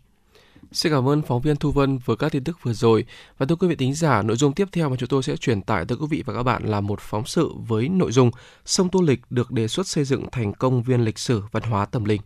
Xin 0.72 0.91
cảm 0.91 1.07
ơn 1.07 1.22
phóng 1.22 1.41
viên 1.41 1.56
Thu 1.56 1.72
Vân 1.72 1.99
với 2.06 2.18
các 2.18 2.31
tin 2.31 2.44
tức 2.44 2.57
vừa 2.64 2.73
rồi. 2.73 3.06
Và 3.38 3.45
thưa 3.45 3.56
quý 3.56 3.68
vị 3.68 3.76
tính 3.76 3.94
giả, 3.94 4.22
nội 4.22 4.38
dung 4.38 4.53
tiếp 4.53 4.68
theo 4.72 4.89
mà 4.89 4.95
chúng 4.99 5.10
tôi 5.10 5.23
sẽ 5.23 5.35
truyền 5.35 5.61
tải 5.61 5.85
tới 5.85 5.98
quý 6.02 6.07
vị 6.10 6.23
và 6.26 6.34
các 6.34 6.44
bạn 6.44 6.64
là 6.65 6.81
một 6.81 6.99
phóng 7.02 7.26
sự 7.26 7.52
với 7.68 7.89
nội 7.89 8.11
dung 8.11 8.31
Sông 8.65 8.89
Tô 8.89 9.02
Lịch 9.02 9.19
được 9.30 9.52
đề 9.52 9.68
xuất 9.68 9.88
xây 9.88 10.03
dựng 10.03 10.26
thành 10.31 10.53
công 10.53 10.84
viên 10.84 11.02
lịch 11.02 11.19
sử 11.19 11.41
văn 11.52 11.64
hóa 11.64 11.85
tâm 11.85 12.06
linh. 12.06 12.22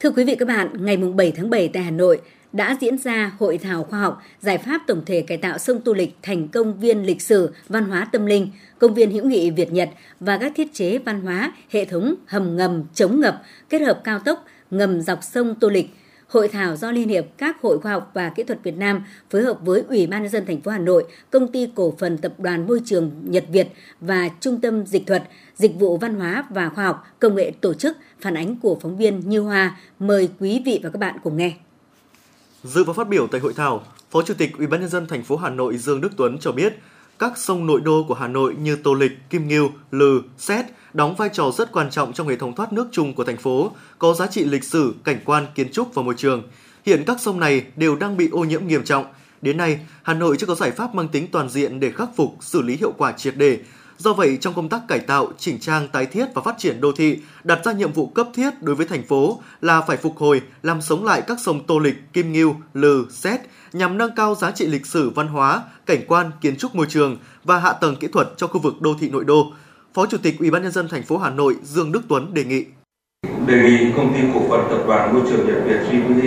Thưa 0.00 0.10
quý 0.10 0.24
vị 0.24 0.34
các 0.38 0.48
bạn, 0.48 0.84
ngày 0.84 0.96
7 0.96 1.32
tháng 1.36 1.50
7 1.50 1.68
tại 1.68 1.82
Hà 1.82 1.90
Nội 1.90 2.20
đã 2.52 2.76
diễn 2.80 2.98
ra 2.98 3.32
hội 3.38 3.58
thảo 3.58 3.84
khoa 3.84 4.00
học 4.00 4.22
giải 4.40 4.58
pháp 4.58 4.82
tổng 4.86 5.02
thể 5.06 5.20
cải 5.22 5.38
tạo 5.38 5.58
sông 5.58 5.80
Tô 5.80 5.92
Lịch 5.92 6.16
thành 6.22 6.48
công 6.48 6.80
viên 6.80 7.06
lịch 7.06 7.22
sử 7.22 7.54
văn 7.68 7.84
hóa 7.84 8.08
tâm 8.12 8.26
linh, 8.26 8.50
công 8.78 8.94
viên 8.94 9.10
hữu 9.10 9.24
nghị 9.24 9.50
Việt 9.50 9.72
Nhật 9.72 9.90
và 10.20 10.38
các 10.38 10.52
thiết 10.56 10.74
chế 10.74 10.98
văn 10.98 11.20
hóa, 11.20 11.52
hệ 11.70 11.84
thống 11.84 12.14
hầm 12.26 12.56
ngầm 12.56 12.84
chống 12.94 13.20
ngập 13.20 13.42
kết 13.68 13.82
hợp 13.82 14.00
cao 14.04 14.18
tốc 14.18 14.44
ngầm 14.70 15.00
dọc 15.00 15.18
sông 15.22 15.54
Tô 15.54 15.68
Lịch– 15.68 15.90
Hội 16.32 16.48
thảo 16.48 16.76
do 16.76 16.90
Liên 16.90 17.08
hiệp 17.08 17.24
các 17.38 17.62
hội 17.62 17.78
khoa 17.80 17.92
học 17.92 18.10
và 18.14 18.28
kỹ 18.28 18.42
thuật 18.42 18.62
Việt 18.62 18.76
Nam 18.76 19.02
phối 19.30 19.42
hợp 19.42 19.58
với 19.62 19.84
Ủy 19.88 20.06
ban 20.06 20.22
nhân 20.22 20.32
dân 20.32 20.46
thành 20.46 20.60
phố 20.60 20.70
Hà 20.70 20.78
Nội, 20.78 21.04
Công 21.30 21.52
ty 21.52 21.68
cổ 21.74 21.94
phần 21.98 22.18
Tập 22.18 22.32
đoàn 22.38 22.66
Môi 22.66 22.80
trường 22.84 23.10
Nhật 23.24 23.44
Việt 23.52 23.68
và 24.00 24.28
Trung 24.40 24.60
tâm 24.60 24.86
Dịch 24.86 25.06
thuật, 25.06 25.22
Dịch 25.56 25.74
vụ 25.78 25.96
Văn 25.96 26.14
hóa 26.14 26.44
và 26.50 26.68
Khoa 26.68 26.84
học 26.84 27.06
Công 27.18 27.34
nghệ 27.34 27.52
tổ 27.60 27.74
chức 27.74 27.96
phản 28.20 28.34
ánh 28.34 28.56
của 28.56 28.78
phóng 28.82 28.96
viên 28.96 29.20
Như 29.20 29.40
Hoa. 29.40 29.76
Mời 29.98 30.28
quý 30.40 30.62
vị 30.66 30.80
và 30.82 30.90
các 30.90 30.98
bạn 30.98 31.16
cùng 31.22 31.36
nghe. 31.36 31.52
Dự 32.64 32.84
và 32.84 32.92
phát 32.92 33.08
biểu 33.08 33.26
tại 33.26 33.40
hội 33.40 33.52
thảo, 33.56 33.82
Phó 34.10 34.22
Chủ 34.22 34.34
tịch 34.34 34.58
Ủy 34.58 34.66
ban 34.66 34.80
nhân 34.80 34.90
dân 34.90 35.06
thành 35.06 35.22
phố 35.22 35.36
Hà 35.36 35.50
Nội 35.50 35.76
Dương 35.78 36.00
Đức 36.00 36.10
Tuấn 36.16 36.38
cho 36.40 36.52
biết, 36.52 36.78
các 37.18 37.38
sông 37.38 37.66
nội 37.66 37.80
đô 37.80 38.04
của 38.08 38.14
Hà 38.14 38.28
Nội 38.28 38.54
như 38.62 38.76
Tô 38.76 38.94
Lịch, 38.94 39.12
Kim 39.30 39.48
Ngưu, 39.48 39.70
Lừ, 39.90 40.22
Xét 40.38 40.66
đóng 40.92 41.14
vai 41.14 41.28
trò 41.32 41.50
rất 41.50 41.72
quan 41.72 41.90
trọng 41.90 42.12
trong 42.12 42.28
hệ 42.28 42.36
thống 42.36 42.54
thoát 42.54 42.72
nước 42.72 42.88
chung 42.92 43.14
của 43.14 43.24
thành 43.24 43.36
phố, 43.36 43.70
có 43.98 44.14
giá 44.14 44.26
trị 44.26 44.44
lịch 44.44 44.64
sử, 44.64 44.94
cảnh 45.04 45.18
quan, 45.24 45.46
kiến 45.54 45.72
trúc 45.72 45.94
và 45.94 46.02
môi 46.02 46.14
trường. 46.16 46.42
Hiện 46.86 47.04
các 47.06 47.20
sông 47.20 47.40
này 47.40 47.64
đều 47.76 47.96
đang 47.96 48.16
bị 48.16 48.28
ô 48.32 48.44
nhiễm 48.44 48.66
nghiêm 48.66 48.84
trọng. 48.84 49.04
Đến 49.42 49.56
nay, 49.56 49.80
Hà 50.02 50.14
Nội 50.14 50.36
chưa 50.38 50.46
có 50.46 50.54
giải 50.54 50.70
pháp 50.70 50.94
mang 50.94 51.08
tính 51.08 51.26
toàn 51.32 51.48
diện 51.48 51.80
để 51.80 51.90
khắc 51.90 52.08
phục, 52.16 52.36
xử 52.40 52.62
lý 52.62 52.76
hiệu 52.76 52.92
quả 52.98 53.12
triệt 53.12 53.36
đề. 53.36 53.58
Do 53.98 54.12
vậy, 54.12 54.38
trong 54.40 54.54
công 54.54 54.68
tác 54.68 54.80
cải 54.88 54.98
tạo, 54.98 55.32
chỉnh 55.38 55.60
trang, 55.60 55.88
tái 55.88 56.06
thiết 56.06 56.26
và 56.34 56.42
phát 56.42 56.54
triển 56.58 56.80
đô 56.80 56.92
thị, 56.92 57.18
đặt 57.44 57.64
ra 57.64 57.72
nhiệm 57.72 57.92
vụ 57.92 58.06
cấp 58.06 58.28
thiết 58.34 58.62
đối 58.62 58.76
với 58.76 58.86
thành 58.86 59.02
phố 59.02 59.40
là 59.60 59.80
phải 59.80 59.96
phục 59.96 60.16
hồi, 60.16 60.42
làm 60.62 60.82
sống 60.82 61.04
lại 61.04 61.22
các 61.26 61.38
sông 61.40 61.66
Tô 61.66 61.78
Lịch, 61.78 62.12
Kim 62.12 62.32
Ngưu, 62.32 62.54
Lừ, 62.74 63.06
Xét 63.10 63.40
nhằm 63.72 63.98
nâng 63.98 64.14
cao 64.16 64.34
giá 64.34 64.50
trị 64.50 64.66
lịch 64.66 64.86
sử 64.86 65.10
văn 65.10 65.28
hóa, 65.28 65.62
cảnh 65.86 66.00
quan, 66.08 66.30
kiến 66.40 66.56
trúc 66.56 66.74
môi 66.74 66.86
trường 66.88 67.16
và 67.44 67.58
hạ 67.58 67.72
tầng 67.72 67.96
kỹ 67.96 68.08
thuật 68.08 68.28
cho 68.36 68.46
khu 68.46 68.60
vực 68.60 68.80
đô 68.80 68.94
thị 69.00 69.08
nội 69.08 69.24
đô, 69.24 69.52
Phó 69.94 70.06
Chủ 70.06 70.18
tịch 70.22 70.38
Ủy 70.38 70.50
ban 70.50 70.62
nhân 70.62 70.72
dân 70.72 70.88
thành 70.88 71.02
phố 71.02 71.18
Hà 71.18 71.30
Nội 71.30 71.56
Dương 71.62 71.92
Đức 71.92 72.02
Tuấn 72.08 72.34
đề 72.34 72.44
nghị 72.44 72.64
đề 73.46 73.62
nghị 73.62 73.92
công 73.96 74.14
ty 74.14 74.20
cổ 74.34 74.40
phần 74.48 74.66
tập 74.70 74.82
đoàn 74.86 75.14
môi 75.14 75.22
trường 75.30 75.46
Nhật 75.46 75.56
Việt 75.64 75.78
GVT 75.90 76.24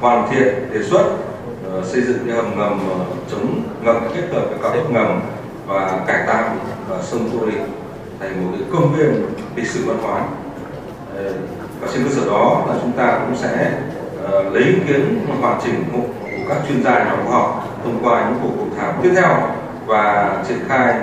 hoàn 0.00 0.30
thiện 0.30 0.54
đề 0.72 0.82
xuất 0.82 1.16
uh, 1.78 1.84
xây 1.84 2.02
dựng 2.02 2.18
cái 2.26 2.36
hầm 2.36 2.58
ngầm 2.58 2.88
ờ, 2.88 3.04
chống 3.30 3.62
ngập 3.82 3.96
kết 4.14 4.28
hợp 4.32 4.46
với 4.50 4.58
cao 4.62 4.76
tốc 4.76 4.92
ngầm 4.92 5.20
và 5.66 6.04
cải 6.06 6.26
tạo 6.26 6.56
uh, 6.98 7.04
sông 7.04 7.30
Tô 7.32 7.46
Lịch 7.46 7.60
thành 8.20 8.44
một 8.44 8.56
cái 8.58 8.68
công 8.72 8.94
viên 8.96 9.26
lịch 9.56 9.66
sử 9.66 9.84
văn 9.86 9.98
hóa. 10.02 10.20
Uh, 10.20 11.36
và 11.80 11.88
trên 11.92 12.04
cơ 12.04 12.10
sở 12.10 12.26
đó 12.26 12.66
là 12.68 12.78
chúng 12.82 12.92
ta 12.92 13.20
cũng 13.26 13.36
sẽ 13.36 13.80
uh, 14.24 14.54
lấy 14.54 14.62
ý 14.62 14.74
kiến 14.88 15.26
hoàn 15.40 15.60
chỉnh 15.64 15.84
một 15.92 16.06
các 16.50 16.62
chuyên 16.68 16.82
gia 16.82 16.98
nhà 16.98 17.16
khoa 17.24 17.32
học 17.32 17.68
thông 17.84 17.98
qua 18.02 18.24
những 18.24 18.38
cuộc 18.42 18.58
hội 18.58 18.68
thảo 18.78 18.92
tiếp 19.02 19.10
theo 19.16 19.36
và 19.86 20.36
triển 20.48 20.58
khai 20.68 20.94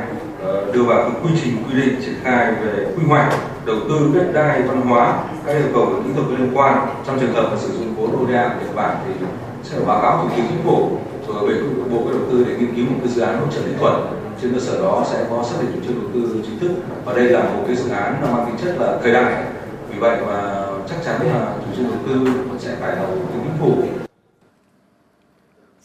ờ, 0.43 0.71
đưa 0.73 0.83
vào 0.83 0.97
cái 0.97 1.11
quy 1.23 1.39
trình 1.43 1.63
quy 1.67 1.81
định 1.81 2.01
triển 2.05 2.15
khai 2.23 2.51
về 2.51 2.85
quy 2.97 3.03
hoạch, 3.07 3.33
đầu 3.65 3.75
tư 3.89 4.11
đất 4.13 4.31
đai 4.33 4.61
văn 4.61 4.81
hóa, 4.81 5.13
các 5.45 5.53
yêu 5.53 5.67
cầu 5.73 5.85
kỹ 6.05 6.09
thuật 6.15 6.39
liên 6.39 6.51
quan. 6.53 6.87
Trong 7.05 7.19
trường 7.19 7.33
hợp 7.33 7.47
mà 7.51 7.57
sử 7.57 7.67
dụng 7.67 7.95
vốn 7.95 8.23
ODA 8.23 8.47
của 8.47 8.65
Nhật 8.65 8.75
Bản 8.75 8.97
thì 9.07 9.25
sẽ 9.63 9.77
báo 9.87 10.01
cáo 10.01 10.17
thủ 10.17 10.29
tướng 10.35 10.45
chính 10.49 10.63
phủ 10.65 10.89
rồi 11.27 11.47
về 11.47 11.61
bộ 11.91 12.01
đầu 12.11 12.21
tư 12.31 12.45
để 12.47 12.55
nghiên 12.59 12.75
cứu 12.75 12.85
một 12.85 12.97
cái 12.99 13.13
dự 13.13 13.21
án 13.21 13.39
hỗ 13.39 13.45
trợ 13.51 13.61
kỹ 13.61 13.71
thuật. 13.79 13.93
Trên 14.41 14.53
cơ 14.53 14.59
sở 14.59 14.81
đó 14.81 15.05
sẽ 15.11 15.25
có 15.29 15.43
xác 15.43 15.55
định 15.61 15.71
chủ 15.75 15.79
trương 15.87 16.01
đầu 16.01 16.09
tư 16.13 16.43
chính 16.45 16.59
thức 16.59 16.71
và 17.05 17.13
đây 17.13 17.25
là 17.29 17.39
một 17.39 17.63
cái 17.67 17.75
dự 17.75 17.89
án 17.89 18.15
nó 18.21 18.27
mang 18.27 18.45
tính 18.45 18.55
chất 18.65 18.75
là 18.79 18.97
thời 19.03 19.13
đại. 19.13 19.43
Vì 19.89 19.99
vậy 19.99 20.17
mà 20.27 20.63
chắc 20.89 20.97
chắn 21.05 21.15
là 21.33 21.45
chủ 21.65 21.77
trương 21.77 21.91
đầu 21.91 21.99
tư 22.07 22.31
sẽ 22.59 22.75
phải 22.79 22.95
là 22.95 23.01
thủ 23.01 23.15
tướng 23.33 23.43
chính 23.43 23.57
phủ 23.59 24.06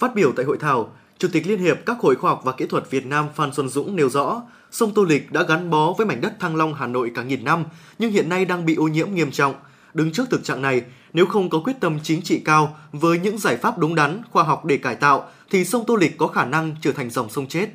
Phát 0.02 0.14
biểu 0.14 0.32
tại 0.36 0.44
hội 0.44 0.58
thảo, 0.60 0.88
Chủ 1.18 1.28
tịch 1.32 1.46
Liên 1.46 1.58
hiệp 1.58 1.76
các 1.86 1.96
hội 2.00 2.16
khoa 2.16 2.30
học 2.30 2.40
và 2.44 2.52
kỹ 2.52 2.66
thuật 2.66 2.90
Việt 2.90 3.06
Nam 3.06 3.26
Phan 3.34 3.52
Xuân 3.52 3.68
Dũng 3.68 3.96
nêu 3.96 4.08
rõ, 4.08 4.42
sông 4.70 4.94
Tô 4.94 5.04
Lịch 5.04 5.32
đã 5.32 5.42
gắn 5.42 5.70
bó 5.70 5.92
với 5.98 6.06
mảnh 6.06 6.20
đất 6.20 6.32
Thăng 6.40 6.56
Long 6.56 6.74
Hà 6.74 6.86
Nội 6.86 7.12
cả 7.14 7.22
nghìn 7.22 7.44
năm, 7.44 7.64
nhưng 7.98 8.12
hiện 8.12 8.28
nay 8.28 8.44
đang 8.44 8.64
bị 8.64 8.74
ô 8.74 8.84
nhiễm 8.84 9.14
nghiêm 9.14 9.30
trọng. 9.30 9.54
Đứng 9.94 10.12
trước 10.12 10.24
thực 10.30 10.44
trạng 10.44 10.62
này, 10.62 10.82
nếu 11.12 11.26
không 11.26 11.50
có 11.50 11.58
quyết 11.64 11.72
tâm 11.80 11.98
chính 12.02 12.22
trị 12.22 12.42
cao 12.44 12.76
với 12.92 13.18
những 13.18 13.38
giải 13.38 13.56
pháp 13.56 13.78
đúng 13.78 13.94
đắn, 13.94 14.22
khoa 14.30 14.42
học 14.42 14.64
để 14.64 14.76
cải 14.76 14.94
tạo, 14.94 15.24
thì 15.50 15.64
sông 15.64 15.84
Tô 15.86 15.96
Lịch 15.96 16.18
có 16.18 16.26
khả 16.26 16.44
năng 16.44 16.74
trở 16.80 16.92
thành 16.92 17.10
dòng 17.10 17.30
sông 17.30 17.46
chết. 17.46 17.66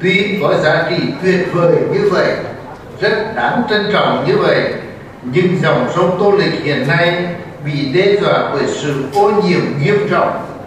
Tuy 0.00 0.38
có 0.42 0.60
giá 0.64 0.90
trị 0.90 1.04
tuyệt 1.22 1.48
vời 1.52 1.76
như 1.92 2.10
vậy, 2.12 2.36
rất 3.00 3.32
đáng 3.36 3.62
trân 3.70 3.86
trọng 3.92 4.24
như 4.28 4.36
vậy, 4.38 4.74
nhưng 5.32 5.58
dòng 5.62 5.88
sông 5.94 6.16
Tô 6.18 6.30
Lịch 6.30 6.62
hiện 6.62 6.88
nay 6.88 7.34
bị 7.64 7.92
đe 7.92 8.20
dọa 8.20 8.50
bởi 8.52 8.66
sự 8.66 9.04
ô 9.14 9.30
nhiễm 9.30 9.60
nghiêm 9.82 9.96
trọng 10.10 10.57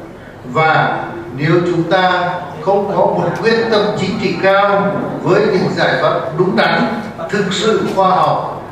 và 0.45 1.03
nếu 1.37 1.51
chúng 1.65 1.83
ta 1.83 2.33
không 2.61 2.87
có 2.87 2.95
một 2.95 3.29
quyết 3.41 3.57
tâm 3.71 3.81
chính 3.99 4.19
trị 4.21 4.35
cao 4.43 4.95
với 5.23 5.41
những 5.41 5.69
giải 5.75 5.93
pháp 6.01 6.19
đúng 6.37 6.55
đắn, 6.55 7.01
thực 7.29 7.53
sự 7.53 7.87
khoa 7.95 8.09
học 8.09 8.63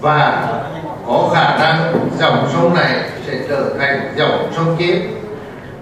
và 0.00 0.48
có 1.06 1.30
khả 1.34 1.58
năng 1.58 1.92
dòng 2.18 2.48
sông 2.52 2.74
này 2.74 3.00
sẽ 3.26 3.32
trở 3.48 3.64
thành 3.78 4.14
dòng 4.16 4.52
sông 4.56 4.76
chết. 4.78 5.00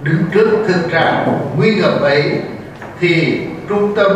Đứng 0.02 0.24
trước 0.34 0.50
thực 0.68 0.90
trạng 0.92 1.38
nguy 1.56 1.74
ngập 1.74 2.00
ấy 2.00 2.40
thì 3.00 3.40
trung 3.68 3.94
tâm 3.96 4.12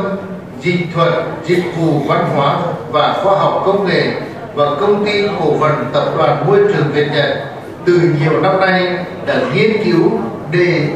dịch 0.60 0.86
thuật, 0.94 1.12
dịch 1.46 1.64
vụ 1.76 2.00
văn 2.06 2.24
hóa 2.34 2.58
và 2.90 3.12
khoa 3.22 3.38
học 3.38 3.62
công 3.66 3.86
nghệ 3.86 4.12
và 4.54 4.64
công 4.80 5.06
ty 5.06 5.22
cổ 5.40 5.54
phần 5.60 5.84
tập 5.92 6.04
đoàn 6.18 6.44
môi 6.46 6.58
trường 6.58 6.92
Việt 6.92 7.08
Nhật 7.14 7.38
từ 7.84 8.00
nhiều 8.20 8.40
năm 8.40 8.60
nay 8.60 8.96
đã 9.26 9.34
nghiên 9.54 9.84
cứu 9.84 10.10
đề 10.52 10.88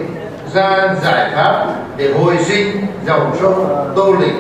ra 0.54 0.94
giải 1.02 1.30
pháp 1.34 1.84
để 1.96 2.12
hồi 2.12 2.36
sinh 2.44 2.76
dòng 3.06 3.36
sông 3.40 3.92
Tô 3.96 4.16
Lịch. 4.20 4.34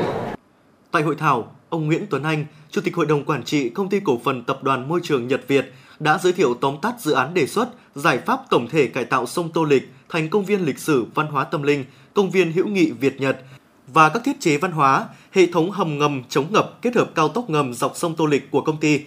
Tại 0.90 1.02
hội 1.02 1.14
thảo, 1.18 1.56
ông 1.68 1.86
Nguyễn 1.86 2.06
Tuấn 2.10 2.22
Anh, 2.22 2.44
Chủ 2.70 2.80
tịch 2.80 2.96
Hội 2.96 3.06
đồng 3.06 3.24
Quản 3.24 3.42
trị 3.42 3.68
Công 3.68 3.88
ty 3.88 4.00
Cổ 4.00 4.20
phần 4.24 4.44
Tập 4.44 4.62
đoàn 4.62 4.88
Môi 4.88 5.00
trường 5.02 5.28
Nhật 5.28 5.40
Việt 5.48 5.72
đã 6.00 6.18
giới 6.22 6.32
thiệu 6.32 6.54
tóm 6.60 6.76
tắt 6.82 6.94
dự 7.00 7.12
án 7.12 7.34
đề 7.34 7.46
xuất 7.46 7.68
giải 7.94 8.18
pháp 8.18 8.40
tổng 8.50 8.68
thể 8.68 8.86
cải 8.86 9.04
tạo 9.04 9.26
sông 9.26 9.50
Tô 9.52 9.64
Lịch 9.64 9.92
thành 10.08 10.28
công 10.28 10.44
viên 10.44 10.66
lịch 10.66 10.78
sử 10.78 11.06
văn 11.14 11.26
hóa 11.26 11.44
tâm 11.44 11.62
linh, 11.62 11.84
công 12.14 12.30
viên 12.30 12.52
hữu 12.52 12.66
nghị 12.66 12.90
Việt 12.90 13.20
Nhật 13.20 13.38
và 13.86 14.08
các 14.08 14.22
thiết 14.24 14.40
chế 14.40 14.56
văn 14.56 14.72
hóa, 14.72 15.06
hệ 15.32 15.46
thống 15.46 15.70
hầm 15.70 15.98
ngầm 15.98 16.22
chống 16.28 16.46
ngập 16.50 16.82
kết 16.82 16.96
hợp 16.96 17.10
cao 17.14 17.28
tốc 17.28 17.50
ngầm 17.50 17.74
dọc 17.74 17.96
sông 17.96 18.16
Tô 18.16 18.26
Lịch 18.26 18.50
của 18.50 18.60
công 18.60 18.76
ty. 18.76 19.00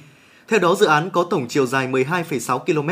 Theo 0.48 0.60
đó, 0.60 0.76
dự 0.76 0.86
án 0.86 1.10
có 1.10 1.24
tổng 1.24 1.48
chiều 1.48 1.66
dài 1.66 1.88
12,6 1.88 2.60
km, 2.60 2.90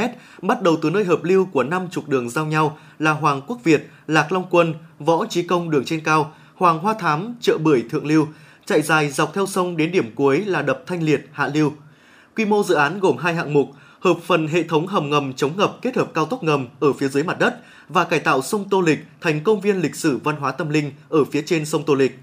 bắt 0.48 0.62
đầu 0.62 0.78
từ 0.82 0.90
nơi 0.90 1.04
hợp 1.04 1.24
lưu 1.24 1.46
của 1.46 1.64
năm 1.64 1.88
trục 1.92 2.10
đường 2.10 2.30
giao 2.30 2.46
nhau 2.46 2.78
là 3.00 3.12
Hoàng 3.12 3.42
Quốc 3.48 3.60
Việt, 3.64 3.90
Lạc 4.08 4.32
Long 4.32 4.46
Quân, 4.50 4.74
Võ 5.00 5.26
Trí 5.26 5.44
Công 5.44 5.70
đường 5.70 5.86
trên 5.86 6.04
cao, 6.04 6.34
Hoàng 6.56 6.80
Hoa 6.80 6.94
Thám, 6.94 7.36
Chợ 7.42 7.58
Bưởi 7.58 7.84
Thượng 7.90 8.06
Lưu, 8.06 8.28
chạy 8.66 8.82
dài 8.82 9.10
dọc 9.10 9.34
theo 9.34 9.46
sông 9.46 9.78
đến 9.78 9.92
điểm 9.92 10.12
cuối 10.16 10.46
là 10.46 10.62
đập 10.62 10.84
Thanh 10.88 11.04
Liệt, 11.04 11.30
Hạ 11.32 11.50
Lưu. 11.54 11.74
Quy 12.36 12.46
mô 12.46 12.64
dự 12.64 12.76
án 12.76 13.00
gồm 13.00 13.18
hai 13.18 13.34
hạng 13.34 13.54
mục, 13.54 13.70
hợp 14.00 14.18
phần 14.26 14.48
hệ 14.48 14.64
thống 14.64 14.88
hầm 14.88 15.10
ngầm 15.10 15.34
chống 15.34 15.58
ngập 15.58 15.78
kết 15.82 15.96
hợp 15.96 16.12
cao 16.14 16.26
tốc 16.26 16.44
ngầm 16.44 16.68
ở 16.80 16.94
phía 16.94 17.08
dưới 17.08 17.24
mặt 17.24 17.40
đất 17.40 17.60
và 17.90 18.04
cải 18.04 18.20
tạo 18.20 18.42
sông 18.42 18.70
Tô 18.70 18.82
Lịch 18.82 19.00
thành 19.22 19.44
công 19.44 19.62
viên 19.62 19.82
lịch 19.82 19.96
sử 19.96 20.18
văn 20.24 20.36
hóa 20.36 20.52
tâm 20.52 20.70
linh 20.70 20.92
ở 21.10 21.24
phía 21.24 21.42
trên 21.46 21.66
sông 21.66 21.84
Tô 21.86 21.94
Lịch. 21.94 22.20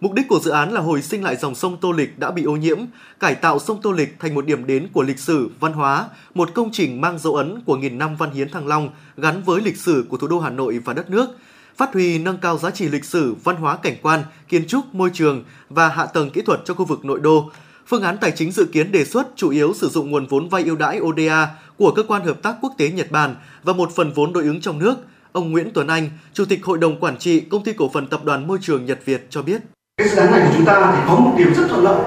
Mục 0.00 0.12
đích 0.12 0.28
của 0.28 0.40
dự 0.40 0.50
án 0.50 0.72
là 0.72 0.80
hồi 0.80 1.02
sinh 1.02 1.24
lại 1.24 1.36
dòng 1.36 1.54
sông 1.54 1.76
Tô 1.80 1.92
Lịch 1.92 2.18
đã 2.18 2.30
bị 2.30 2.44
ô 2.44 2.52
nhiễm, 2.52 2.78
cải 3.20 3.34
tạo 3.34 3.58
sông 3.58 3.80
Tô 3.82 3.92
Lịch 3.92 4.16
thành 4.18 4.34
một 4.34 4.46
điểm 4.46 4.66
đến 4.66 4.88
của 4.92 5.02
lịch 5.02 5.18
sử, 5.18 5.50
văn 5.60 5.72
hóa, 5.72 6.08
một 6.34 6.54
công 6.54 6.70
trình 6.72 7.00
mang 7.00 7.18
dấu 7.18 7.34
ấn 7.34 7.60
của 7.66 7.76
nghìn 7.76 7.98
năm 7.98 8.16
văn 8.16 8.30
hiến 8.30 8.48
Thăng 8.50 8.66
Long 8.66 8.90
gắn 9.16 9.42
với 9.42 9.60
lịch 9.60 9.76
sử 9.76 10.06
của 10.08 10.16
thủ 10.16 10.26
đô 10.26 10.40
Hà 10.40 10.50
Nội 10.50 10.78
và 10.78 10.92
đất 10.92 11.10
nước, 11.10 11.30
phát 11.76 11.92
huy 11.92 12.18
nâng 12.18 12.38
cao 12.38 12.58
giá 12.58 12.70
trị 12.70 12.88
lịch 12.88 13.04
sử, 13.04 13.34
văn 13.44 13.56
hóa 13.56 13.76
cảnh 13.76 13.96
quan, 14.02 14.22
kiến 14.48 14.66
trúc, 14.66 14.94
môi 14.94 15.10
trường 15.14 15.44
và 15.68 15.88
hạ 15.88 16.06
tầng 16.06 16.30
kỹ 16.30 16.40
thuật 16.42 16.60
cho 16.64 16.74
khu 16.74 16.84
vực 16.84 17.04
nội 17.04 17.20
đô. 17.20 17.50
Phương 17.86 18.02
án 18.02 18.18
tài 18.20 18.30
chính 18.30 18.52
dự 18.52 18.64
kiến 18.64 18.92
đề 18.92 19.04
xuất 19.04 19.26
chủ 19.36 19.50
yếu 19.50 19.74
sử 19.74 19.88
dụng 19.88 20.10
nguồn 20.10 20.26
vốn 20.26 20.48
vay 20.48 20.64
ưu 20.64 20.76
đãi 20.76 21.00
ODA 21.00 21.48
của 21.76 21.92
cơ 21.96 22.02
quan 22.02 22.22
hợp 22.22 22.42
tác 22.42 22.56
quốc 22.60 22.74
tế 22.78 22.90
Nhật 22.90 23.10
Bản 23.10 23.34
và 23.62 23.72
một 23.72 23.90
phần 23.96 24.12
vốn 24.14 24.32
đối 24.32 24.44
ứng 24.44 24.60
trong 24.60 24.78
nước. 24.78 24.94
Ông 25.32 25.50
Nguyễn 25.50 25.70
Tuấn 25.74 25.86
Anh, 25.86 26.10
Chủ 26.34 26.44
tịch 26.44 26.64
Hội 26.64 26.78
đồng 26.78 27.00
Quản 27.00 27.18
trị 27.18 27.40
Công 27.40 27.64
ty 27.64 27.72
Cổ 27.72 27.90
phần 27.92 28.06
Tập 28.06 28.24
đoàn 28.24 28.46
Môi 28.46 28.58
trường 28.62 28.84
Nhật 28.84 29.00
Việt 29.04 29.26
cho 29.30 29.42
biết. 29.42 29.60
Cái 30.00 30.08
dự 30.08 30.16
án 30.16 30.30
này 30.30 30.40
của 30.40 30.52
chúng 30.56 30.64
ta 30.64 30.92
thì 30.92 30.98
có 31.08 31.14
một 31.14 31.30
điểm 31.36 31.54
rất 31.54 31.62
thuận 31.68 31.84
lợi 31.84 31.98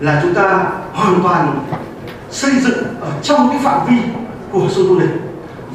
là 0.00 0.20
chúng 0.22 0.34
ta 0.34 0.66
hoàn 0.92 1.22
toàn 1.22 1.58
xây 2.30 2.50
dựng 2.50 2.84
ở 3.00 3.08
trong 3.22 3.48
cái 3.50 3.58
phạm 3.62 3.86
vi 3.88 3.96
của 4.52 4.68
sông 4.70 4.86
Tô 4.88 4.94
Lịch 4.94 5.10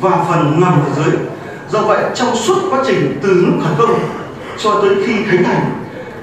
và 0.01 0.25
phần 0.29 0.59
ngầm 0.59 0.73
ở 0.73 0.89
dưới. 0.95 1.15
Do 1.71 1.81
vậy, 1.81 2.03
trong 2.15 2.35
suốt 2.35 2.55
quá 2.71 2.79
trình 2.87 3.19
từ 3.23 3.33
lúc 3.33 3.53
khởi 3.63 3.73
công 3.77 3.99
cho 4.57 4.81
tới 4.81 4.95
khi 5.05 5.23
khánh 5.23 5.43
thành 5.43 5.71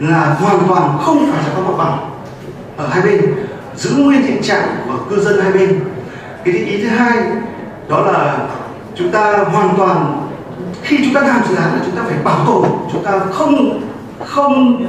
là 0.01 0.37
hoàn 0.41 0.59
toàn 0.69 0.99
không 1.03 1.31
phải 1.33 1.43
giải 1.43 1.53
phóng 1.55 1.79
mặt 1.79 1.85
bằng 1.85 2.11
ở 2.77 2.87
hai 2.87 3.03
bên, 3.03 3.35
giữ 3.77 3.91
nguyên 3.97 4.23
hiện 4.23 4.43
trạng 4.43 4.69
của 4.87 4.99
cư 5.11 5.21
dân 5.21 5.41
hai 5.41 5.53
bên 5.53 5.81
cái 6.45 6.55
ý 6.55 6.83
thứ 6.83 6.89
hai 6.89 7.19
đó 7.89 8.01
là 8.01 8.39
chúng 8.95 9.11
ta 9.11 9.45
hoàn 9.53 9.77
toàn, 9.77 10.29
khi 10.83 10.99
chúng 11.05 11.15
ta 11.15 11.21
làm 11.21 11.41
dự 11.49 11.57
án 11.57 11.73
là 11.73 11.81
chúng 11.87 11.97
ta 11.97 12.03
phải 12.03 12.19
bảo 12.25 12.39
tồn, 12.47 12.69
chúng 12.93 13.05
ta 13.05 13.21
không 13.33 13.83
không 14.25 14.87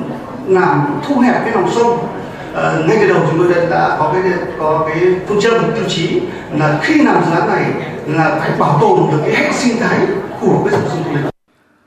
làm 0.48 1.00
thu 1.08 1.20
hẹp 1.20 1.36
cái 1.46 1.52
lòng 1.52 1.70
sông 1.76 2.08
à, 2.56 2.74
ngay 2.88 2.98
từ 3.02 3.08
đầu 3.08 3.22
chúng 3.30 3.40
tôi 3.40 3.68
đã 3.70 3.96
có 4.00 4.14
cái 4.14 4.32
có 4.60 4.88
cái 4.90 5.00
phương 5.28 5.42
châm 5.42 5.54
tiêu 5.76 5.84
chí 5.88 6.22
là 6.54 6.80
khi 6.84 7.04
làm 7.04 7.24
dự 7.26 7.32
án 7.32 7.48
này 7.48 7.72
là 8.08 8.38
phải 8.40 8.52
bảo 8.60 8.78
tồn 8.82 9.12
được 9.12 9.18
cái 9.26 9.36
hệ 9.36 9.52
sinh 9.54 9.78
thái 9.80 10.00
của 10.42 10.64
cái 10.66 10.80
dòng 10.80 10.90
sông 10.90 11.04
Tô 11.04 11.12
Lịch. 11.12 11.34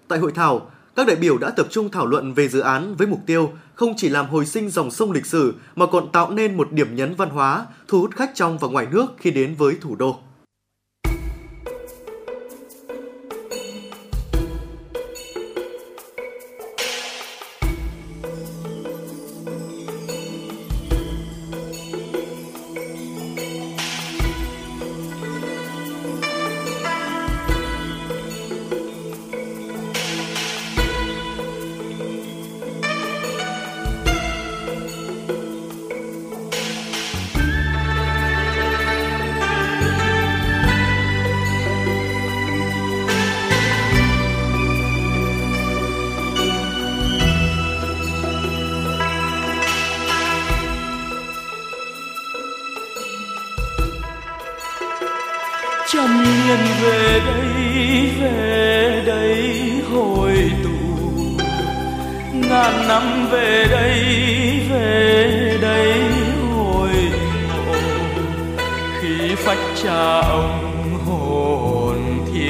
Tại 0.08 0.18
hội 0.18 0.32
thảo, 0.34 0.60
các 0.96 1.06
đại 1.06 1.16
biểu 1.16 1.38
đã 1.38 1.50
tập 1.50 1.66
trung 1.70 1.90
thảo 1.90 2.06
luận 2.06 2.34
về 2.34 2.48
dự 2.48 2.60
án 2.60 2.94
với 2.96 3.06
mục 3.06 3.20
tiêu 3.26 3.50
không 3.74 3.94
chỉ 3.96 4.08
làm 4.08 4.28
hồi 4.28 4.46
sinh 4.46 4.70
dòng 4.70 4.90
sông 4.90 5.12
lịch 5.12 5.26
sử 5.26 5.54
mà 5.76 5.86
còn 5.86 6.12
tạo 6.12 6.30
nên 6.30 6.56
một 6.56 6.72
điểm 6.72 6.96
nhấn 6.96 7.14
văn 7.14 7.30
hóa, 7.30 7.66
thu 7.88 8.00
hút 8.00 8.10
khách 8.16 8.30
trong 8.34 8.58
và 8.58 8.68
ngoài 8.68 8.86
nước 8.90 9.06
khi 9.18 9.30
đến 9.30 9.54
với 9.58 9.74
thủ 9.80 9.96
đô. 9.96 10.16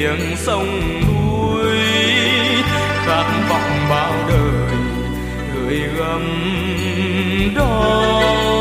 Miệng 0.01 0.37
sông 0.37 0.81
núi 1.07 1.77
khát 3.05 3.47
vọng 3.49 3.89
bao 3.89 4.13
đời 4.29 4.77
gửi 5.55 5.79
gắm 5.97 6.23
đó 7.55 8.60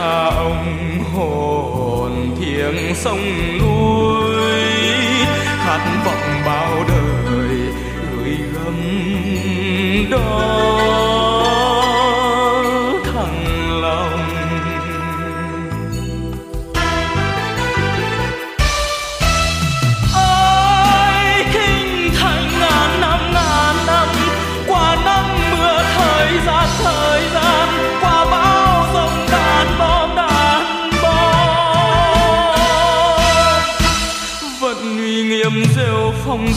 cha 0.00 0.24
ông 0.36 1.04
hồn 1.14 2.36
thiêng 2.40 2.94
sông 2.94 3.58
núi 3.58 4.34
khát 5.46 6.02
vọng 6.04 6.42
bao 6.46 6.84
đời 6.88 7.56
gửi 8.12 8.36
gắm 8.54 8.76
đó. 10.10 10.99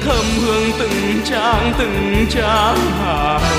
Thơm 0.00 0.24
hương 0.40 0.70
từng 0.78 1.20
trang 1.24 1.72
từng 1.78 2.26
trang 2.30 2.76
hà 2.98 3.49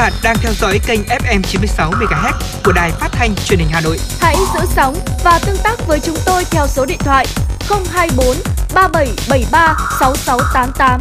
bạn 0.00 0.12
đang 0.22 0.36
theo 0.40 0.52
dõi 0.52 0.80
kênh 0.86 1.00
FM 1.00 1.42
96 1.42 1.90
MHz 1.90 2.32
của 2.64 2.72
đài 2.72 2.90
phát 2.90 3.08
thanh 3.12 3.34
truyền 3.44 3.58
hình 3.58 3.68
Hà 3.70 3.80
Nội. 3.80 3.96
Hãy 4.20 4.36
giữ 4.54 4.60
sóng 4.76 4.94
và 5.24 5.40
tương 5.46 5.56
tác 5.64 5.86
với 5.86 6.00
chúng 6.00 6.16
tôi 6.26 6.44
theo 6.50 6.66
số 6.66 6.86
điện 6.86 6.98
thoại 7.00 7.26
024 7.68 8.36
3773 8.74 9.74
6688. 10.00 11.00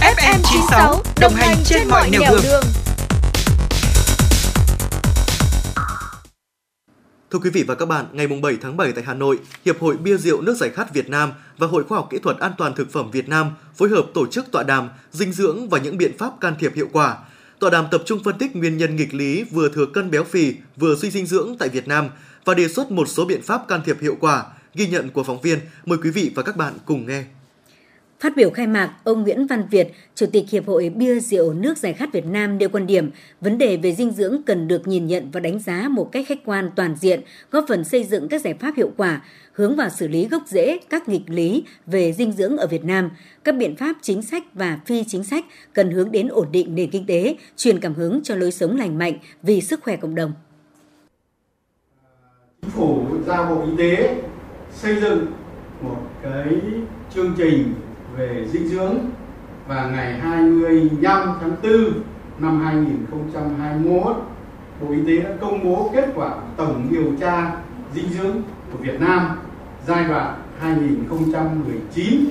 FM 0.00 0.38
96 0.52 1.02
đồng 1.20 1.32
hành 1.34 1.56
trên 1.64 1.88
mọi 1.88 2.10
nẻo 2.10 2.32
đường. 2.42 2.64
Thưa 7.30 7.38
quý 7.38 7.50
vị 7.50 7.62
và 7.62 7.74
các 7.74 7.86
bạn, 7.86 8.06
ngày 8.12 8.26
7 8.26 8.56
tháng 8.62 8.76
7 8.76 8.92
tại 8.92 9.04
Hà 9.06 9.14
Nội, 9.14 9.38
Hiệp 9.64 9.80
hội 9.80 9.96
Bia 9.96 10.16
rượu 10.16 10.40
nước 10.40 10.56
giải 10.56 10.70
khát 10.70 10.94
Việt 10.94 11.08
Nam 11.08 11.32
và 11.58 11.66
Hội 11.66 11.84
Khoa 11.84 11.98
học 11.98 12.08
Kỹ 12.10 12.18
thuật 12.18 12.38
An 12.38 12.52
toàn 12.58 12.74
Thực 12.74 12.92
phẩm 12.92 13.10
Việt 13.10 13.28
Nam 13.28 13.50
phối 13.76 13.88
hợp 13.88 14.06
tổ 14.14 14.26
chức 14.26 14.52
tọa 14.52 14.62
đàm 14.62 14.88
dinh 15.12 15.32
dưỡng 15.32 15.68
và 15.68 15.78
những 15.78 15.98
biện 15.98 16.18
pháp 16.18 16.40
can 16.40 16.54
thiệp 16.58 16.72
hiệu 16.74 16.88
quả. 16.92 17.16
Tọa 17.58 17.70
đàm 17.70 17.86
tập 17.90 18.02
trung 18.06 18.22
phân 18.24 18.38
tích 18.38 18.56
nguyên 18.56 18.76
nhân 18.76 18.96
nghịch 18.96 19.14
lý 19.14 19.42
vừa 19.42 19.68
thừa 19.68 19.86
cân 19.86 20.10
béo 20.10 20.24
phì 20.24 20.54
vừa 20.76 20.96
suy 20.96 21.10
dinh 21.10 21.26
dưỡng 21.26 21.56
tại 21.58 21.68
Việt 21.68 21.88
Nam 21.88 22.08
và 22.44 22.54
đề 22.54 22.68
xuất 22.68 22.90
một 22.90 23.08
số 23.08 23.24
biện 23.24 23.42
pháp 23.42 23.68
can 23.68 23.80
thiệp 23.84 24.00
hiệu 24.00 24.16
quả. 24.20 24.44
Ghi 24.74 24.86
nhận 24.86 25.10
của 25.10 25.22
phóng 25.22 25.40
viên, 25.40 25.58
mời 25.86 25.98
quý 26.02 26.10
vị 26.10 26.32
và 26.34 26.42
các 26.42 26.56
bạn 26.56 26.74
cùng 26.84 27.06
nghe. 27.06 27.24
Phát 28.20 28.36
biểu 28.36 28.50
khai 28.50 28.66
mạc, 28.66 28.94
ông 29.04 29.22
Nguyễn 29.22 29.46
Văn 29.46 29.64
Việt, 29.70 29.92
Chủ 30.14 30.26
tịch 30.32 30.50
Hiệp 30.50 30.66
hội 30.66 30.90
Bia 30.96 31.20
Rượu 31.20 31.54
Nước 31.54 31.78
Giải 31.78 31.92
Khát 31.92 32.12
Việt 32.12 32.26
Nam 32.26 32.58
nêu 32.58 32.68
quan 32.68 32.86
điểm 32.86 33.10
vấn 33.40 33.58
đề 33.58 33.76
về 33.76 33.92
dinh 33.92 34.10
dưỡng 34.10 34.42
cần 34.46 34.68
được 34.68 34.88
nhìn 34.88 35.06
nhận 35.06 35.30
và 35.30 35.40
đánh 35.40 35.58
giá 35.58 35.88
một 35.88 36.12
cách 36.12 36.24
khách 36.28 36.44
quan 36.44 36.70
toàn 36.76 36.96
diện, 36.96 37.20
góp 37.50 37.64
phần 37.68 37.84
xây 37.84 38.04
dựng 38.04 38.28
các 38.28 38.40
giải 38.40 38.54
pháp 38.54 38.74
hiệu 38.76 38.90
quả, 38.96 39.22
hướng 39.52 39.76
vào 39.76 39.88
xử 39.88 40.08
lý 40.08 40.28
gốc 40.28 40.42
rễ 40.46 40.78
các 40.90 41.08
nghịch 41.08 41.22
lý 41.26 41.64
về 41.86 42.12
dinh 42.12 42.32
dưỡng 42.32 42.56
ở 42.56 42.66
Việt 42.66 42.84
Nam. 42.84 43.10
Các 43.44 43.56
biện 43.56 43.76
pháp 43.76 43.96
chính 44.02 44.22
sách 44.22 44.54
và 44.54 44.80
phi 44.86 45.04
chính 45.04 45.24
sách 45.24 45.44
cần 45.72 45.90
hướng 45.90 46.12
đến 46.12 46.28
ổn 46.28 46.48
định 46.52 46.74
nền 46.74 46.90
kinh 46.90 47.06
tế, 47.06 47.36
truyền 47.56 47.80
cảm 47.80 47.94
hứng 47.94 48.20
cho 48.22 48.34
lối 48.34 48.52
sống 48.52 48.76
lành 48.76 48.98
mạnh 48.98 49.14
vì 49.42 49.60
sức 49.60 49.80
khỏe 49.82 49.96
cộng 49.96 50.14
đồng. 50.14 50.32
Chính 52.62 52.70
phủ 52.70 53.06
giao 53.26 53.54
Bộ 53.54 53.64
Y 53.66 53.76
tế 53.78 54.22
xây 54.72 55.00
dựng 55.00 55.26
một 55.82 56.00
cái 56.22 56.48
chương 57.14 57.34
trình 57.38 57.74
về 58.18 58.46
dinh 58.52 58.68
dưỡng. 58.68 58.98
Và 59.68 59.90
ngày 59.94 60.12
25 60.12 61.32
tháng 61.40 61.56
4 61.62 61.72
năm 62.38 62.60
2021 62.64 64.16
Bộ 64.80 64.90
Y 64.90 65.02
tế 65.06 65.22
đã 65.22 65.30
công 65.40 65.64
bố 65.64 65.90
kết 65.94 66.08
quả 66.14 66.34
tổng 66.56 66.86
điều 66.90 67.12
tra 67.20 67.52
dinh 67.94 68.08
dưỡng 68.08 68.42
của 68.72 68.78
Việt 68.78 69.00
Nam 69.00 69.38
giai 69.86 70.04
đoạn 70.04 70.34
2019 70.60 72.24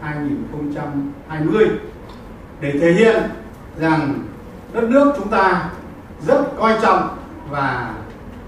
2020 0.00 1.68
để 2.60 2.72
thể 2.80 2.92
hiện 2.92 3.22
rằng 3.78 4.14
đất 4.72 4.84
nước 4.90 5.12
chúng 5.16 5.28
ta 5.28 5.70
rất 6.26 6.44
coi 6.56 6.78
trọng 6.82 7.16
và 7.50 7.94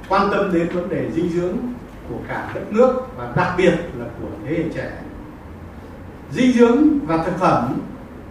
quan 0.09 0.29
tâm 0.31 0.53
đến 0.53 0.69
vấn 0.69 0.89
đề 0.89 1.11
dinh 1.15 1.29
dưỡng 1.29 1.57
của 2.09 2.19
cả 2.29 2.51
đất 2.55 2.73
nước 2.73 2.95
và 3.17 3.33
đặc 3.37 3.55
biệt 3.59 3.75
là 3.99 4.05
của 4.21 4.29
thế 4.47 4.55
hệ 4.55 4.65
trẻ 4.75 5.02
dinh 6.33 6.53
dưỡng 6.53 6.99
và 7.07 7.17
thực 7.17 7.39
phẩm, 7.39 7.81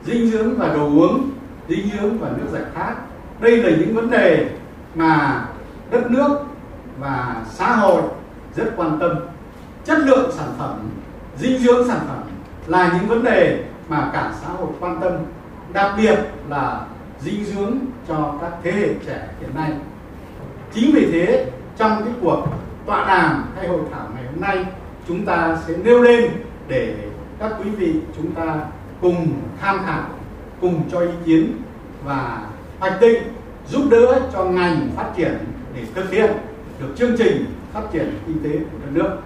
dinh 0.06 0.28
dưỡng 0.28 0.58
và 0.58 0.74
đồ 0.74 0.86
uống, 0.86 1.30
dinh 1.70 1.90
dưỡng 1.94 2.18
và 2.20 2.30
nước 2.38 2.48
giải 2.52 2.64
khát. 2.76 2.96
Đây 3.40 3.58
là 3.58 3.70
những 3.70 3.96
vấn 3.96 4.10
đề 4.10 4.50
mà 4.96 5.46
đất 5.92 6.12
nước 6.12 6.40
và 7.00 7.46
xã 7.50 7.76
hội 7.76 8.02
rất 8.56 8.74
quan 8.76 9.00
tâm. 9.00 9.12
Chất 9.86 10.00
lượng 10.00 10.32
sản 10.32 10.48
phẩm, 10.58 10.90
dinh 11.38 11.58
dưỡng 11.58 11.88
sản 11.88 12.00
phẩm 12.08 12.24
là 12.68 12.94
những 12.94 13.08
vấn 13.08 13.24
đề 13.24 13.64
mà 13.90 14.10
cả 14.14 14.34
xã 14.42 14.48
hội 14.48 14.70
quan 14.80 15.02
tâm, 15.02 15.14
đặc 15.74 15.92
biệt 15.98 16.20
là 16.50 16.82
dinh 17.20 17.46
dưỡng 17.46 17.78
cho 18.08 18.36
các 18.42 18.52
thế 18.64 18.72
hệ 18.72 18.88
trẻ 19.08 19.28
hiện 19.40 19.50
nay. 19.56 19.72
Chính 20.74 20.92
vì 20.94 21.12
thế, 21.12 21.52
trong 21.78 22.02
cái 22.06 22.14
cuộc 22.22 22.48
tọa 22.86 23.06
đàm 23.08 23.46
hay 23.56 23.68
hội 23.68 23.80
thảo 23.92 24.08
ngày 24.16 24.24
hôm 24.32 24.42
nay, 24.42 24.66
chúng 25.08 25.26
ta 25.26 25.58
sẽ 25.68 25.74
nêu 25.84 26.02
lên 26.02 26.32
để 26.68 26.96
các 27.42 27.52
quý 27.64 27.70
vị 27.70 27.94
chúng 28.18 28.32
ta 28.32 28.66
cùng 29.02 29.34
tham 29.60 29.80
khảo 29.86 30.10
cùng 30.62 30.84
cho 30.92 31.00
ý 31.00 31.12
kiến 31.26 31.54
và 32.06 32.50
hoạch 32.80 33.02
định 33.02 33.24
giúp 33.72 33.82
đỡ 33.92 34.30
cho 34.34 34.46
ngành 34.46 34.90
phát 34.96 35.14
triển 35.18 35.34
để 35.76 35.82
thực 35.96 36.12
hiện 36.12 36.32
được 36.80 36.88
chương 36.98 37.18
trình 37.18 37.46
phát 37.74 37.84
triển 37.94 38.14
kinh 38.28 38.44
tế 38.44 38.50
của 38.50 38.78
đất 38.86 38.92
nước. 38.92 39.18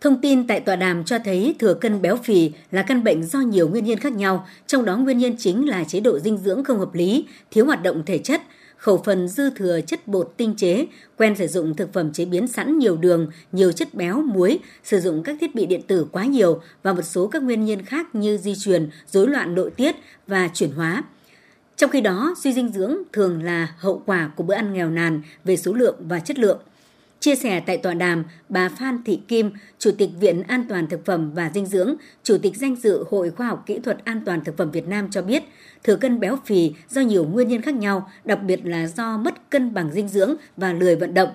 Thông 0.00 0.20
tin 0.20 0.46
tại 0.46 0.60
tọa 0.60 0.76
đàm 0.76 1.04
cho 1.04 1.18
thấy 1.24 1.56
thừa 1.58 1.74
cân 1.74 2.02
béo 2.02 2.16
phì 2.16 2.50
là 2.70 2.82
căn 2.82 3.04
bệnh 3.04 3.22
do 3.22 3.38
nhiều 3.38 3.68
nguyên 3.68 3.84
nhân 3.84 3.98
khác 3.98 4.12
nhau, 4.12 4.46
trong 4.66 4.84
đó 4.84 4.96
nguyên 4.96 5.18
nhân 5.18 5.36
chính 5.38 5.68
là 5.68 5.84
chế 5.84 6.00
độ 6.00 6.18
dinh 6.18 6.38
dưỡng 6.38 6.64
không 6.64 6.78
hợp 6.78 6.94
lý, 6.94 7.26
thiếu 7.50 7.66
hoạt 7.66 7.82
động 7.82 8.02
thể 8.06 8.18
chất, 8.18 8.40
khẩu 8.84 9.02
phần 9.04 9.28
dư 9.28 9.50
thừa 9.50 9.80
chất 9.80 10.08
bột 10.08 10.34
tinh 10.36 10.54
chế, 10.56 10.86
quen 11.16 11.34
sử 11.36 11.46
dụng 11.46 11.74
thực 11.74 11.92
phẩm 11.92 12.12
chế 12.12 12.24
biến 12.24 12.48
sẵn 12.48 12.78
nhiều 12.78 12.96
đường, 12.96 13.30
nhiều 13.52 13.72
chất 13.72 13.94
béo, 13.94 14.22
muối, 14.22 14.58
sử 14.82 15.00
dụng 15.00 15.22
các 15.22 15.36
thiết 15.40 15.54
bị 15.54 15.66
điện 15.66 15.82
tử 15.86 16.06
quá 16.12 16.24
nhiều 16.24 16.60
và 16.82 16.92
một 16.92 17.02
số 17.02 17.26
các 17.26 17.42
nguyên 17.42 17.64
nhân 17.64 17.84
khác 17.84 18.14
như 18.14 18.36
di 18.36 18.54
truyền, 18.54 18.90
rối 19.06 19.28
loạn 19.28 19.54
nội 19.54 19.70
tiết 19.70 19.96
và 20.26 20.50
chuyển 20.54 20.70
hóa. 20.70 21.04
Trong 21.76 21.90
khi 21.90 22.00
đó, 22.00 22.34
suy 22.42 22.52
dinh 22.52 22.72
dưỡng 22.72 22.96
thường 23.12 23.42
là 23.42 23.74
hậu 23.78 24.02
quả 24.06 24.30
của 24.36 24.44
bữa 24.44 24.54
ăn 24.54 24.72
nghèo 24.72 24.90
nàn 24.90 25.22
về 25.44 25.56
số 25.56 25.72
lượng 25.72 25.96
và 25.98 26.20
chất 26.20 26.38
lượng– 26.38 26.58
Chia 27.24 27.34
sẻ 27.34 27.60
tại 27.60 27.76
tọa 27.78 27.94
đàm, 27.94 28.24
bà 28.48 28.68
Phan 28.68 29.04
Thị 29.04 29.20
Kim, 29.28 29.50
Chủ 29.78 29.90
tịch 29.98 30.10
Viện 30.20 30.42
An 30.42 30.64
toàn 30.68 30.86
Thực 30.86 31.04
phẩm 31.04 31.32
và 31.34 31.50
Dinh 31.54 31.66
dưỡng, 31.66 31.94
Chủ 32.22 32.38
tịch 32.42 32.56
danh 32.56 32.76
dự 32.76 33.04
Hội 33.10 33.30
Khoa 33.30 33.46
học 33.46 33.62
Kỹ 33.66 33.78
thuật 33.78 34.04
An 34.04 34.22
toàn 34.26 34.44
Thực 34.44 34.56
phẩm 34.56 34.70
Việt 34.70 34.88
Nam 34.88 35.08
cho 35.10 35.22
biết, 35.22 35.42
thừa 35.84 35.96
cân 35.96 36.20
béo 36.20 36.38
phì 36.44 36.72
do 36.88 37.00
nhiều 37.00 37.24
nguyên 37.24 37.48
nhân 37.48 37.62
khác 37.62 37.74
nhau, 37.74 38.10
đặc 38.24 38.38
biệt 38.42 38.66
là 38.66 38.86
do 38.86 39.16
mất 39.16 39.50
cân 39.50 39.74
bằng 39.74 39.92
dinh 39.92 40.08
dưỡng 40.08 40.34
và 40.56 40.72
lười 40.72 40.96
vận 40.96 41.14
động. 41.14 41.28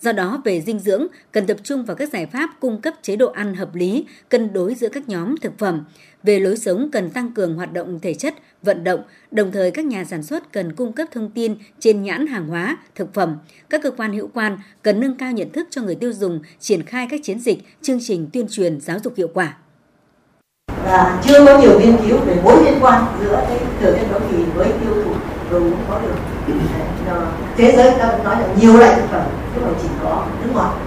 Do 0.00 0.12
đó, 0.12 0.42
về 0.44 0.60
dinh 0.60 0.78
dưỡng, 0.78 1.06
cần 1.32 1.46
tập 1.46 1.56
trung 1.62 1.84
vào 1.84 1.96
các 1.96 2.12
giải 2.12 2.26
pháp 2.26 2.50
cung 2.60 2.80
cấp 2.80 2.94
chế 3.02 3.16
độ 3.16 3.28
ăn 3.30 3.54
hợp 3.54 3.74
lý, 3.74 4.06
cân 4.28 4.52
đối 4.52 4.74
giữa 4.74 4.88
các 4.88 5.08
nhóm 5.08 5.36
thực 5.36 5.58
phẩm. 5.58 5.84
Về 6.22 6.40
lối 6.40 6.56
sống 6.56 6.88
cần 6.92 7.10
tăng 7.10 7.32
cường 7.32 7.54
hoạt 7.54 7.72
động 7.72 7.98
thể 8.02 8.14
chất, 8.14 8.34
vận 8.62 8.84
động, 8.84 9.00
đồng 9.30 9.52
thời 9.52 9.70
các 9.70 9.84
nhà 9.84 10.04
sản 10.04 10.22
xuất 10.22 10.52
cần 10.52 10.72
cung 10.72 10.92
cấp 10.92 11.08
thông 11.12 11.30
tin 11.30 11.54
trên 11.80 12.02
nhãn 12.02 12.26
hàng 12.26 12.48
hóa, 12.48 12.76
thực 12.94 13.14
phẩm. 13.14 13.36
Các 13.70 13.82
cơ 13.82 13.90
quan 13.90 14.12
hữu 14.12 14.28
quan 14.34 14.58
cần 14.82 15.00
nâng 15.00 15.16
cao 15.16 15.32
nhận 15.32 15.52
thức 15.52 15.66
cho 15.70 15.82
người 15.82 15.94
tiêu 15.94 16.12
dùng, 16.12 16.40
triển 16.60 16.82
khai 16.82 17.06
các 17.10 17.20
chiến 17.22 17.38
dịch, 17.38 17.58
chương 17.82 17.98
trình 18.00 18.28
tuyên 18.32 18.46
truyền 18.50 18.80
giáo 18.80 18.98
dục 19.04 19.12
hiệu 19.16 19.28
quả. 19.34 19.56
Và 20.84 21.22
chưa 21.24 21.46
có 21.46 21.58
nhiều 21.58 21.80
nghiên 21.80 21.96
cứu 22.08 22.18
về 22.18 22.36
mối 22.44 22.64
liên 22.64 22.74
quan 22.80 23.04
giữa 23.20 23.44
cái 23.48 23.58
thừa 23.80 23.92
cân 23.92 24.10
béo 24.10 24.20
phì 24.20 24.42
với 24.54 24.66
tiêu 24.66 25.04
thụ 25.04 25.12
đồ 25.50 25.58
uống 25.58 25.84
có 25.88 26.00
đường. 26.02 26.16
Thế 27.56 27.72
giới 27.76 27.90
ta 27.98 28.18
nói 28.24 28.36
là 28.40 28.48
nhiều 28.60 28.76
loại 28.76 28.94
thực 28.96 29.06
phẩm, 29.10 29.26
chứ 29.54 29.60
không 29.64 29.74
chỉ 29.82 29.88
có 30.02 30.26
nước 30.42 30.50
ngọt. 30.54 30.78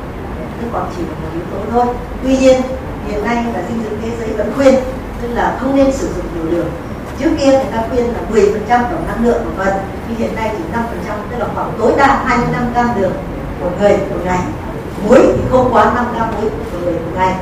Nước 0.62 0.68
ngọt 0.72 0.92
chỉ 0.98 1.04
là 1.04 1.10
một 1.10 1.30
yếu 1.34 1.44
tố 1.52 1.72
thôi. 1.72 1.96
Tuy 2.24 2.38
nhiên 2.38 2.62
hiện 3.08 3.24
nay 3.24 3.46
là 3.54 3.64
dinh 3.70 3.84
dưỡng 3.84 4.00
thế 4.02 4.12
giới 4.20 4.30
vẫn 4.38 4.52
khuyên 4.56 4.76
tức 5.22 5.28
là 5.34 5.58
không 5.62 5.76
nên 5.76 5.92
sử 5.92 6.08
dụng 6.08 6.26
nhiều 6.36 6.52
đường 6.52 6.68
trước 7.20 7.30
kia 7.40 7.52
người 7.52 7.72
ta 7.72 7.84
khuyên 7.90 8.06
là 8.14 8.20
10% 8.32 8.52
tổng 8.68 9.08
năng 9.08 9.26
lượng 9.26 9.42
của 9.46 9.64
phần, 9.64 9.74
nhưng 10.08 10.18
hiện 10.18 10.36
nay 10.36 10.52
chỉ 10.58 10.64
5% 10.74 11.16
tức 11.32 11.38
là 11.40 11.46
khoảng 11.56 11.72
tối 11.80 11.94
đa 11.98 12.24
25 12.26 12.74
gram 12.74 12.90
đường 13.00 13.14
một 13.62 13.72
người 13.80 13.98
một 13.98 14.20
ngày. 14.26 14.40
Muối 15.08 15.20
thì 15.20 15.42
không 15.52 15.70
quá 15.74 15.92
5 15.96 16.06
gram 16.16 16.28
muối 16.32 16.50
một 16.50 16.80
người 16.84 16.94
một 16.94 17.12
ngày. 17.16 17.36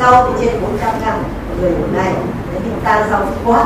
Rau 0.00 0.32
thì 0.32 0.46
trên 0.46 0.62
400 0.62 0.90
gram 1.00 1.22
một 1.22 1.54
người 1.60 1.70
một 1.70 1.88
ngày. 1.94 2.12
Đấy 2.52 2.62
chúng 2.64 2.80
ta 2.84 3.06
rau 3.10 3.26
quá. 3.44 3.64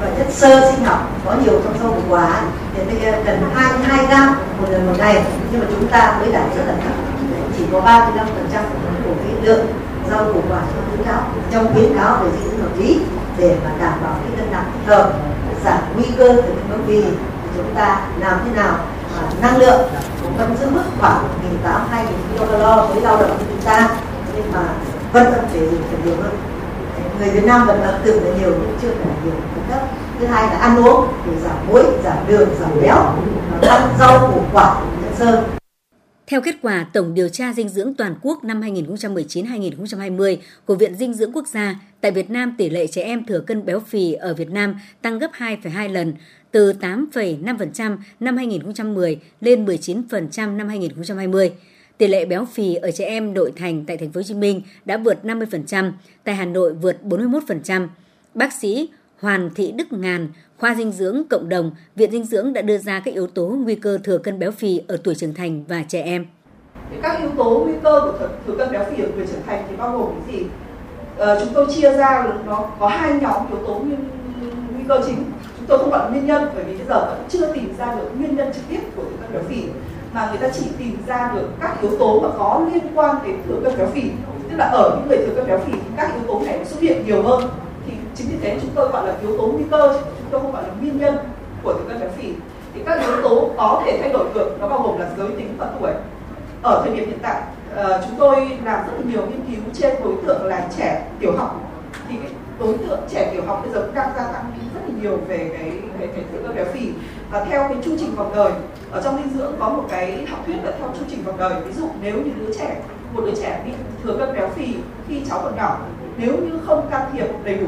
Và 0.00 0.06
chất 0.18 0.26
xơ 0.30 0.72
sinh 0.72 0.84
học 0.84 1.10
có 1.26 1.34
nhiều 1.44 1.60
trong 1.64 1.78
rau 1.82 1.92
củ 1.92 2.00
quả. 2.08 2.42
Thì 2.74 2.82
bây 2.84 3.12
ờ, 3.12 3.20
cần 3.26 3.50
22 3.54 4.06
gram 4.06 4.36
một 4.60 4.66
người 4.70 4.80
một 4.80 4.94
ngày. 4.98 5.24
Nhưng 5.52 5.60
mà 5.60 5.66
chúng 5.70 5.88
ta 5.88 6.16
mới 6.20 6.32
đạt 6.32 6.56
rất 6.56 6.62
là 6.66 6.74
thấp. 6.84 6.92
Chỉ 7.58 7.64
có 7.72 7.80
35 7.80 8.26
phần 8.26 8.48
trăm 8.52 8.64
của 9.04 9.10
cái 9.24 9.34
lượng 9.42 9.66
rau 10.10 10.24
củ 10.24 10.40
quả 10.48 10.60
trong 10.74 10.84
khuyến 10.90 11.06
cáo 11.06 11.22
trong 11.50 11.74
khuyến 11.74 11.98
cáo 11.98 12.16
về 12.16 12.30
dinh 12.30 12.50
dưỡng 12.50 12.60
hợp 12.60 12.78
lý 12.78 13.00
để 13.38 13.56
mà 13.64 13.70
đảm 13.80 13.98
bảo 14.02 14.14
cái 14.22 14.38
cân 14.38 14.52
nặng 14.52 14.70
thích 14.72 14.94
hợp, 14.94 15.12
giảm 15.64 15.78
nguy 15.94 16.04
cơ 16.16 16.28
từ 16.28 16.42
cái 16.42 16.64
béo 16.70 16.78
phì 16.86 17.04
chúng 17.56 17.74
ta 17.74 18.00
làm 18.20 18.38
thế 18.44 18.50
nào 18.62 18.78
mà 19.16 19.22
năng 19.42 19.56
lượng 19.56 19.80
cũng 20.22 20.36
vẫn 20.36 20.56
giữ 20.60 20.70
mức 20.70 20.82
khoảng 21.00 21.28
nghìn 21.42 21.58
tám 21.64 21.88
hai 21.90 22.04
nghìn 22.04 22.38
kcal 22.38 22.92
với 22.92 23.00
lao 23.02 23.16
động 23.16 23.30
của 23.38 23.44
chúng 23.48 23.62
ta, 23.64 23.88
nhưng 24.34 24.52
mà 24.52 24.60
vận 25.12 25.24
động 25.24 25.44
thể 25.52 25.70
dục 25.70 25.80
phải 25.90 25.98
nhiều 26.04 26.14
hơn. 26.22 26.36
Người 27.18 27.30
Việt 27.30 27.44
Nam 27.44 27.66
vận 27.66 27.82
động 27.82 28.00
từng 28.04 28.24
là 28.24 28.30
nhiều 28.38 28.50
nhưng 28.50 28.78
chưa 28.82 28.88
phải 28.88 29.14
nhiều 29.24 29.34
cung 29.54 29.64
cấp 29.70 29.80
thứ 30.20 30.26
hai 30.26 30.42
là 30.42 30.58
ăn 30.58 30.84
uống 30.84 31.08
để 31.26 31.32
giảm 31.44 31.56
muối, 31.68 31.84
giảm 32.04 32.16
đường, 32.26 32.48
giảm 32.60 32.70
béo 32.82 33.12
ăn 33.68 33.88
rau 33.98 34.18
củ 34.18 34.40
quả 34.52 34.74
chất 34.74 35.12
xơ 35.18 35.42
theo 36.26 36.40
kết 36.40 36.56
quả 36.62 36.86
Tổng 36.92 37.14
điều 37.14 37.28
tra 37.28 37.52
dinh 37.52 37.68
dưỡng 37.68 37.94
toàn 37.94 38.14
quốc 38.22 38.44
năm 38.44 38.60
2019-2020 38.60 40.36
của 40.64 40.74
Viện 40.74 40.94
Dinh 40.94 41.14
dưỡng 41.14 41.32
Quốc 41.32 41.46
gia, 41.48 41.80
tại 42.00 42.10
Việt 42.10 42.30
Nam 42.30 42.54
tỷ 42.58 42.70
lệ 42.70 42.86
trẻ 42.86 43.02
em 43.02 43.24
thừa 43.24 43.40
cân 43.40 43.66
béo 43.66 43.80
phì 43.80 44.12
ở 44.12 44.34
Việt 44.34 44.50
Nam 44.50 44.74
tăng 45.02 45.18
gấp 45.18 45.30
2,2 45.32 45.92
lần, 45.92 46.14
từ 46.50 46.72
8,5% 46.72 47.96
năm 48.20 48.36
2010 48.36 49.18
lên 49.40 49.64
19% 49.64 50.56
năm 50.56 50.68
2020. 50.68 51.52
Tỷ 51.98 52.06
lệ 52.06 52.24
béo 52.24 52.44
phì 52.44 52.74
ở 52.74 52.90
trẻ 52.90 53.04
em 53.04 53.34
nội 53.34 53.52
thành 53.56 53.84
tại 53.84 53.96
thành 53.96 54.12
phố 54.12 54.18
Hồ 54.18 54.22
Chí 54.22 54.34
Minh 54.34 54.62
đã 54.84 54.96
vượt 54.96 55.18
50%, 55.24 55.92
tại 56.24 56.34
Hà 56.34 56.44
Nội 56.44 56.74
vượt 56.74 56.96
41%. 57.04 57.88
Bác 58.34 58.52
sĩ 58.52 58.88
Hoàn 59.18 59.50
Thị 59.54 59.72
Đức 59.72 59.92
Ngàn, 59.92 60.28
khoa 60.58 60.74
dinh 60.74 60.92
dưỡng 60.92 61.22
cộng 61.30 61.48
đồng, 61.48 61.70
Viện 61.96 62.10
Dinh 62.10 62.24
dưỡng 62.24 62.52
đã 62.52 62.62
đưa 62.62 62.78
ra 62.78 63.00
các 63.04 63.14
yếu 63.14 63.26
tố 63.26 63.46
nguy 63.46 63.74
cơ 63.74 63.98
thừa 64.04 64.18
cân 64.18 64.38
béo 64.38 64.50
phì 64.50 64.80
ở 64.88 64.96
tuổi 65.04 65.14
trưởng 65.14 65.34
thành 65.34 65.64
và 65.68 65.82
trẻ 65.88 66.02
em. 66.02 66.26
Các 67.02 67.20
yếu 67.20 67.30
tố 67.36 67.62
nguy 67.64 67.74
cơ 67.82 68.00
của 68.00 68.28
thừa, 68.46 68.56
cân 68.58 68.72
béo 68.72 68.84
phì 68.90 69.02
ở 69.02 69.08
tuổi 69.16 69.26
trưởng 69.26 69.42
thành 69.46 69.64
thì 69.68 69.76
bao 69.76 69.98
gồm 69.98 70.10
cái 70.26 70.36
gì? 70.36 70.46
Ờ, 71.16 71.40
chúng 71.40 71.54
tôi 71.54 71.66
chia 71.74 71.96
ra 71.96 72.26
nó 72.46 72.68
có 72.80 72.88
hai 72.88 73.12
nhóm 73.12 73.42
yếu 73.48 73.66
tố 73.66 73.74
nguy, 73.74 73.96
nguy 74.72 74.84
cơ 74.88 75.00
chính. 75.06 75.24
Chúng 75.56 75.66
tôi 75.66 75.78
không 75.78 75.90
gọi 75.90 76.10
nguyên 76.10 76.26
nhân 76.26 76.44
bởi 76.54 76.64
vì 76.64 76.76
bây 76.76 76.86
giờ 76.86 77.06
vẫn 77.06 77.24
chưa 77.28 77.52
tìm 77.52 77.74
ra 77.78 77.94
được 77.94 78.10
nguyên 78.18 78.36
nhân 78.36 78.52
trực 78.54 78.62
tiếp 78.68 78.80
của 78.96 79.02
thừa 79.02 79.16
cân 79.22 79.32
béo 79.32 79.42
phì 79.48 79.62
mà 80.12 80.28
người 80.28 80.38
ta 80.38 80.48
chỉ 80.48 80.66
tìm 80.78 80.96
ra 81.06 81.32
được 81.34 81.48
các 81.60 81.76
yếu 81.82 81.98
tố 81.98 82.20
mà 82.20 82.28
có 82.38 82.66
liên 82.72 82.84
quan 82.94 83.16
đến 83.26 83.36
thừa 83.48 83.60
cân 83.64 83.78
béo 83.78 83.86
phì 83.86 84.02
tức 84.50 84.56
là 84.56 84.64
ở 84.64 84.96
những 84.96 85.08
người 85.08 85.26
thừa 85.26 85.34
cân 85.34 85.46
béo 85.46 85.58
phì 85.58 85.72
các 85.96 86.14
yếu 86.14 86.22
tố 86.26 86.40
này 86.46 86.64
xuất 86.64 86.80
hiện 86.80 87.06
nhiều 87.06 87.22
hơn 87.22 87.48
chính 88.16 88.28
vì 88.28 88.36
thế 88.42 88.58
chúng 88.62 88.70
tôi 88.74 88.88
gọi 88.88 89.06
là 89.06 89.14
yếu 89.22 89.38
tố 89.38 89.46
nguy 89.46 89.64
cơ 89.70 90.00
chúng 90.18 90.28
tôi 90.30 90.40
không 90.40 90.52
gọi 90.52 90.62
là 90.62 90.68
nguyên 90.80 90.98
nhân 90.98 91.16
của 91.62 91.72
thừa 91.72 91.88
cân 91.88 92.00
béo 92.00 92.08
phì. 92.16 92.32
Thì 92.74 92.80
các 92.86 93.00
yếu 93.00 93.22
tố 93.22 93.50
có 93.56 93.82
thể 93.84 93.98
thay 94.00 94.12
đổi 94.12 94.26
được 94.34 94.56
nó 94.60 94.68
bao 94.68 94.82
gồm 94.82 94.98
là 94.98 95.10
giới 95.18 95.28
tính 95.28 95.54
và 95.58 95.70
tuổi. 95.80 95.92
Ở 96.62 96.82
thời 96.84 96.96
điểm 96.96 97.06
hiện 97.06 97.18
tại 97.22 97.42
ờ, 97.74 98.02
chúng 98.06 98.18
tôi 98.18 98.50
làm 98.64 98.86
rất 98.86 99.06
nhiều 99.06 99.20
nghiên 99.26 99.40
cứu 99.46 99.64
trên 99.72 99.94
đối 100.04 100.14
tượng 100.26 100.44
là 100.44 100.68
trẻ 100.76 101.06
tiểu 101.20 101.32
học. 101.36 101.60
Thì 102.08 102.16
cái 102.22 102.30
đối 102.58 102.78
tượng 102.78 103.00
trẻ 103.08 103.30
tiểu 103.32 103.42
học 103.46 103.60
bây 103.64 103.74
giờ 103.74 103.80
cũng 103.80 103.94
đang 103.94 104.10
gia 104.16 104.24
tăng 104.24 104.44
rất 104.74 104.80
là 104.86 104.94
nhiều 105.02 105.18
về 105.28 105.50
cái 105.52 105.72
cái, 105.98 106.08
cái 106.08 106.24
thừa 106.32 106.42
cân 106.42 106.56
béo 106.56 106.64
phì. 106.64 106.88
Và 107.30 107.44
theo 107.44 107.68
cái 107.68 107.78
chu 107.84 107.96
trình 107.98 108.14
vòng 108.16 108.32
đời 108.36 108.52
ở 108.90 109.02
trong 109.02 109.16
dinh 109.16 109.38
dưỡng 109.38 109.52
có 109.58 109.68
một 109.68 109.84
cái 109.90 110.26
học 110.30 110.40
thuyết 110.46 110.56
là 110.64 110.72
theo 110.78 110.88
chu 110.98 111.04
trình 111.10 111.22
vòng 111.22 111.38
đời. 111.38 111.54
Ví 111.66 111.72
dụ 111.72 111.88
nếu 112.02 112.14
như 112.14 112.30
đứa 112.40 112.54
trẻ 112.58 112.76
một 113.12 113.22
đứa 113.26 113.34
trẻ 113.42 113.62
bị 113.66 113.72
thừa 114.02 114.16
cân 114.18 114.34
béo 114.34 114.48
phì 114.48 114.74
khi 115.08 115.20
cháu 115.28 115.40
còn 115.42 115.56
nhỏ 115.56 115.78
nếu 116.18 116.32
như 116.32 116.58
không 116.66 116.86
can 116.90 117.10
thiệp 117.12 117.26
đầy 117.44 117.54
đủ 117.54 117.66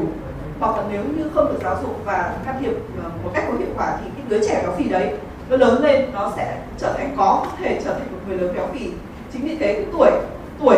hoặc 0.59 0.77
là 0.77 0.83
nếu 0.91 1.03
như 1.17 1.23
không 1.33 1.47
được 1.47 1.59
giáo 1.63 1.77
dục 1.81 2.01
và 2.05 2.37
can 2.45 2.55
thiệp 2.59 2.73
ờ, 3.03 3.09
một 3.23 3.31
cách 3.33 3.43
có 3.47 3.57
hiệu 3.57 3.67
quả 3.77 3.97
thì 4.03 4.09
cái 4.15 4.25
đứa 4.29 4.47
trẻ 4.47 4.61
béo 4.63 4.71
phì 4.77 4.89
đấy 4.89 5.13
nó 5.49 5.57
lớn 5.57 5.83
lên 5.83 6.05
nó 6.13 6.33
sẽ 6.35 6.61
trở 6.77 6.93
thành 6.97 7.13
có 7.17 7.45
thể 7.59 7.81
trở 7.83 7.93
thành 7.93 8.07
một 8.11 8.19
người 8.27 8.37
lớn 8.37 8.53
béo 8.55 8.67
phì. 8.73 8.89
Chính 9.33 9.41
vì 9.41 9.55
thế 9.55 9.73
cái 9.73 9.85
tuổi 9.91 10.11
tuổi 10.59 10.77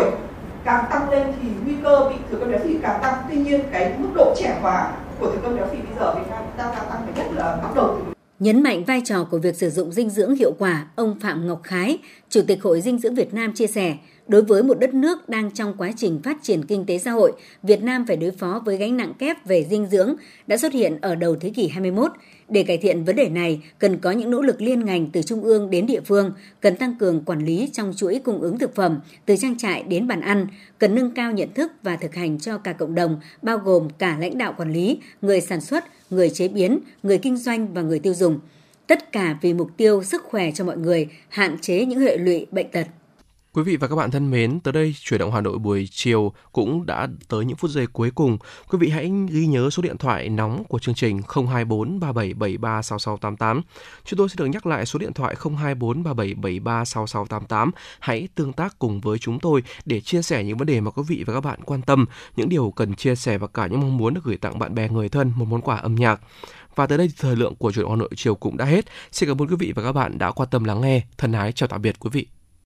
càng 0.64 0.84
tăng 0.90 1.10
lên 1.10 1.26
thì 1.42 1.48
nguy 1.64 1.74
cơ 1.82 2.08
bị 2.10 2.16
thừa 2.30 2.38
cân 2.38 2.50
béo 2.50 2.60
phì 2.64 2.76
càng 2.82 2.98
tăng. 3.02 3.14
Tuy 3.30 3.36
nhiên 3.36 3.60
cái 3.72 3.92
mức 3.98 4.08
độ 4.14 4.34
trẻ 4.36 4.58
hóa 4.62 4.92
của 5.20 5.30
thừa 5.30 5.38
cân 5.42 5.56
béo 5.56 5.66
phì 5.66 5.76
bây 5.76 5.96
giờ 5.98 6.14
Việt 6.14 6.30
Nam 6.30 6.42
đang 6.58 6.74
gia 6.74 6.82
tăng 6.82 7.06
nhất 7.16 7.26
là 7.34 7.56
bắt 7.62 7.70
đầu 7.74 7.96
từ 7.98 8.12
Nhấn 8.38 8.62
mạnh 8.62 8.84
vai 8.84 9.02
trò 9.04 9.24
của 9.30 9.38
việc 9.38 9.56
sử 9.56 9.70
dụng 9.70 9.92
dinh 9.92 10.10
dưỡng 10.10 10.34
hiệu 10.34 10.52
quả, 10.58 10.86
ông 10.96 11.20
Phạm 11.20 11.46
Ngọc 11.46 11.60
Khái, 11.62 11.98
Chủ 12.28 12.40
tịch 12.46 12.62
Hội 12.62 12.80
Dinh 12.80 12.98
dưỡng 12.98 13.14
Việt 13.14 13.34
Nam 13.34 13.52
chia 13.52 13.66
sẻ, 13.66 13.94
Đối 14.32 14.42
với 14.42 14.62
một 14.62 14.78
đất 14.78 14.94
nước 14.94 15.28
đang 15.28 15.50
trong 15.50 15.74
quá 15.78 15.92
trình 15.96 16.20
phát 16.24 16.36
triển 16.42 16.64
kinh 16.64 16.86
tế 16.86 16.98
xã 16.98 17.10
hội, 17.10 17.32
Việt 17.62 17.82
Nam 17.82 18.04
phải 18.08 18.16
đối 18.16 18.30
phó 18.30 18.62
với 18.64 18.76
gánh 18.76 18.96
nặng 18.96 19.12
kép 19.18 19.46
về 19.46 19.66
dinh 19.70 19.86
dưỡng 19.86 20.14
đã 20.46 20.56
xuất 20.56 20.72
hiện 20.72 20.98
ở 21.00 21.14
đầu 21.14 21.36
thế 21.36 21.50
kỷ 21.50 21.68
21. 21.68 22.12
Để 22.48 22.62
cải 22.62 22.78
thiện 22.78 23.04
vấn 23.04 23.16
đề 23.16 23.28
này, 23.28 23.60
cần 23.78 23.98
có 23.98 24.10
những 24.10 24.30
nỗ 24.30 24.42
lực 24.42 24.60
liên 24.60 24.84
ngành 24.84 25.10
từ 25.10 25.22
trung 25.22 25.42
ương 25.42 25.70
đến 25.70 25.86
địa 25.86 26.00
phương, 26.00 26.32
cần 26.60 26.76
tăng 26.76 26.98
cường 26.98 27.24
quản 27.24 27.44
lý 27.44 27.70
trong 27.72 27.92
chuỗi 27.96 28.20
cung 28.24 28.40
ứng 28.40 28.58
thực 28.58 28.74
phẩm 28.74 29.00
từ 29.26 29.36
trang 29.36 29.58
trại 29.58 29.82
đến 29.82 30.06
bàn 30.06 30.20
ăn, 30.20 30.46
cần 30.78 30.94
nâng 30.94 31.14
cao 31.14 31.32
nhận 31.32 31.54
thức 31.54 31.72
và 31.82 31.96
thực 31.96 32.14
hành 32.14 32.38
cho 32.38 32.58
cả 32.58 32.72
cộng 32.72 32.94
đồng, 32.94 33.20
bao 33.42 33.58
gồm 33.58 33.88
cả 33.98 34.16
lãnh 34.20 34.38
đạo 34.38 34.54
quản 34.56 34.72
lý, 34.72 34.98
người 35.22 35.40
sản 35.40 35.60
xuất, 35.60 35.84
người 36.10 36.30
chế 36.30 36.48
biến, 36.48 36.78
người 37.02 37.18
kinh 37.18 37.36
doanh 37.36 37.74
và 37.74 37.82
người 37.82 37.98
tiêu 37.98 38.14
dùng. 38.14 38.40
Tất 38.86 39.12
cả 39.12 39.38
vì 39.42 39.54
mục 39.54 39.70
tiêu 39.76 40.02
sức 40.02 40.22
khỏe 40.24 40.50
cho 40.54 40.64
mọi 40.64 40.76
người, 40.76 41.08
hạn 41.28 41.58
chế 41.60 41.84
những 41.84 42.00
hệ 42.00 42.16
lụy 42.16 42.46
bệnh 42.50 42.70
tật. 42.70 42.86
Quý 43.54 43.62
vị 43.62 43.76
và 43.76 43.88
các 43.88 43.96
bạn 43.96 44.10
thân 44.10 44.30
mến, 44.30 44.60
tới 44.60 44.72
đây 44.72 44.94
chuyển 45.00 45.20
động 45.20 45.32
Hà 45.32 45.40
Nội 45.40 45.58
buổi 45.58 45.88
chiều 45.90 46.32
cũng 46.52 46.86
đã 46.86 47.08
tới 47.28 47.44
những 47.44 47.56
phút 47.56 47.70
giây 47.70 47.86
cuối 47.86 48.10
cùng. 48.10 48.38
Quý 48.70 48.78
vị 48.78 48.88
hãy 48.88 49.12
ghi 49.30 49.46
nhớ 49.46 49.70
số 49.70 49.82
điện 49.82 49.96
thoại 49.98 50.28
nóng 50.28 50.64
của 50.64 50.78
chương 50.78 50.94
trình 50.94 51.20
024 51.28 52.00
3773 52.00 52.82
6688. 52.82 53.62
Chúng 54.04 54.18
tôi 54.18 54.28
sẽ 54.28 54.34
được 54.38 54.46
nhắc 54.46 54.66
lại 54.66 54.86
số 54.86 54.98
điện 54.98 55.12
thoại 55.12 55.34
024 55.58 56.02
3773 56.02 56.84
6688. 56.84 57.70
Hãy 58.00 58.28
tương 58.34 58.52
tác 58.52 58.78
cùng 58.78 59.00
với 59.00 59.18
chúng 59.18 59.40
tôi 59.40 59.62
để 59.84 60.00
chia 60.00 60.22
sẻ 60.22 60.44
những 60.44 60.56
vấn 60.56 60.66
đề 60.66 60.80
mà 60.80 60.90
quý 60.90 61.02
vị 61.08 61.24
và 61.26 61.34
các 61.34 61.40
bạn 61.40 61.60
quan 61.64 61.82
tâm, 61.82 62.06
những 62.36 62.48
điều 62.48 62.70
cần 62.70 62.94
chia 62.94 63.14
sẻ 63.14 63.38
và 63.38 63.46
cả 63.46 63.66
những 63.66 63.80
mong 63.80 63.96
muốn 63.96 64.14
được 64.14 64.24
gửi 64.24 64.36
tặng 64.36 64.58
bạn 64.58 64.74
bè 64.74 64.88
người 64.88 65.08
thân 65.08 65.32
một 65.36 65.44
món 65.48 65.60
quà 65.60 65.76
âm 65.76 65.94
nhạc. 65.94 66.20
Và 66.74 66.86
tới 66.86 66.98
đây 66.98 67.08
thì 67.08 67.14
thời 67.18 67.36
lượng 67.36 67.54
của 67.54 67.72
chuyển 67.72 67.82
động 67.82 67.90
Hà 67.92 67.96
Nội 67.96 68.10
chiều 68.16 68.34
cũng 68.34 68.56
đã 68.56 68.64
hết. 68.64 68.84
Xin 69.12 69.28
cảm 69.28 69.42
ơn 69.42 69.48
quý 69.48 69.56
vị 69.58 69.72
và 69.76 69.82
các 69.82 69.92
bạn 69.92 70.18
đã 70.18 70.30
quan 70.30 70.48
tâm 70.50 70.64
lắng 70.64 70.80
nghe. 70.80 71.02
Thân 71.18 71.32
ái 71.32 71.52
chào 71.52 71.68
tạm 71.68 71.82
biệt 71.82 72.00
quý 72.00 72.10
vị. 72.12 72.26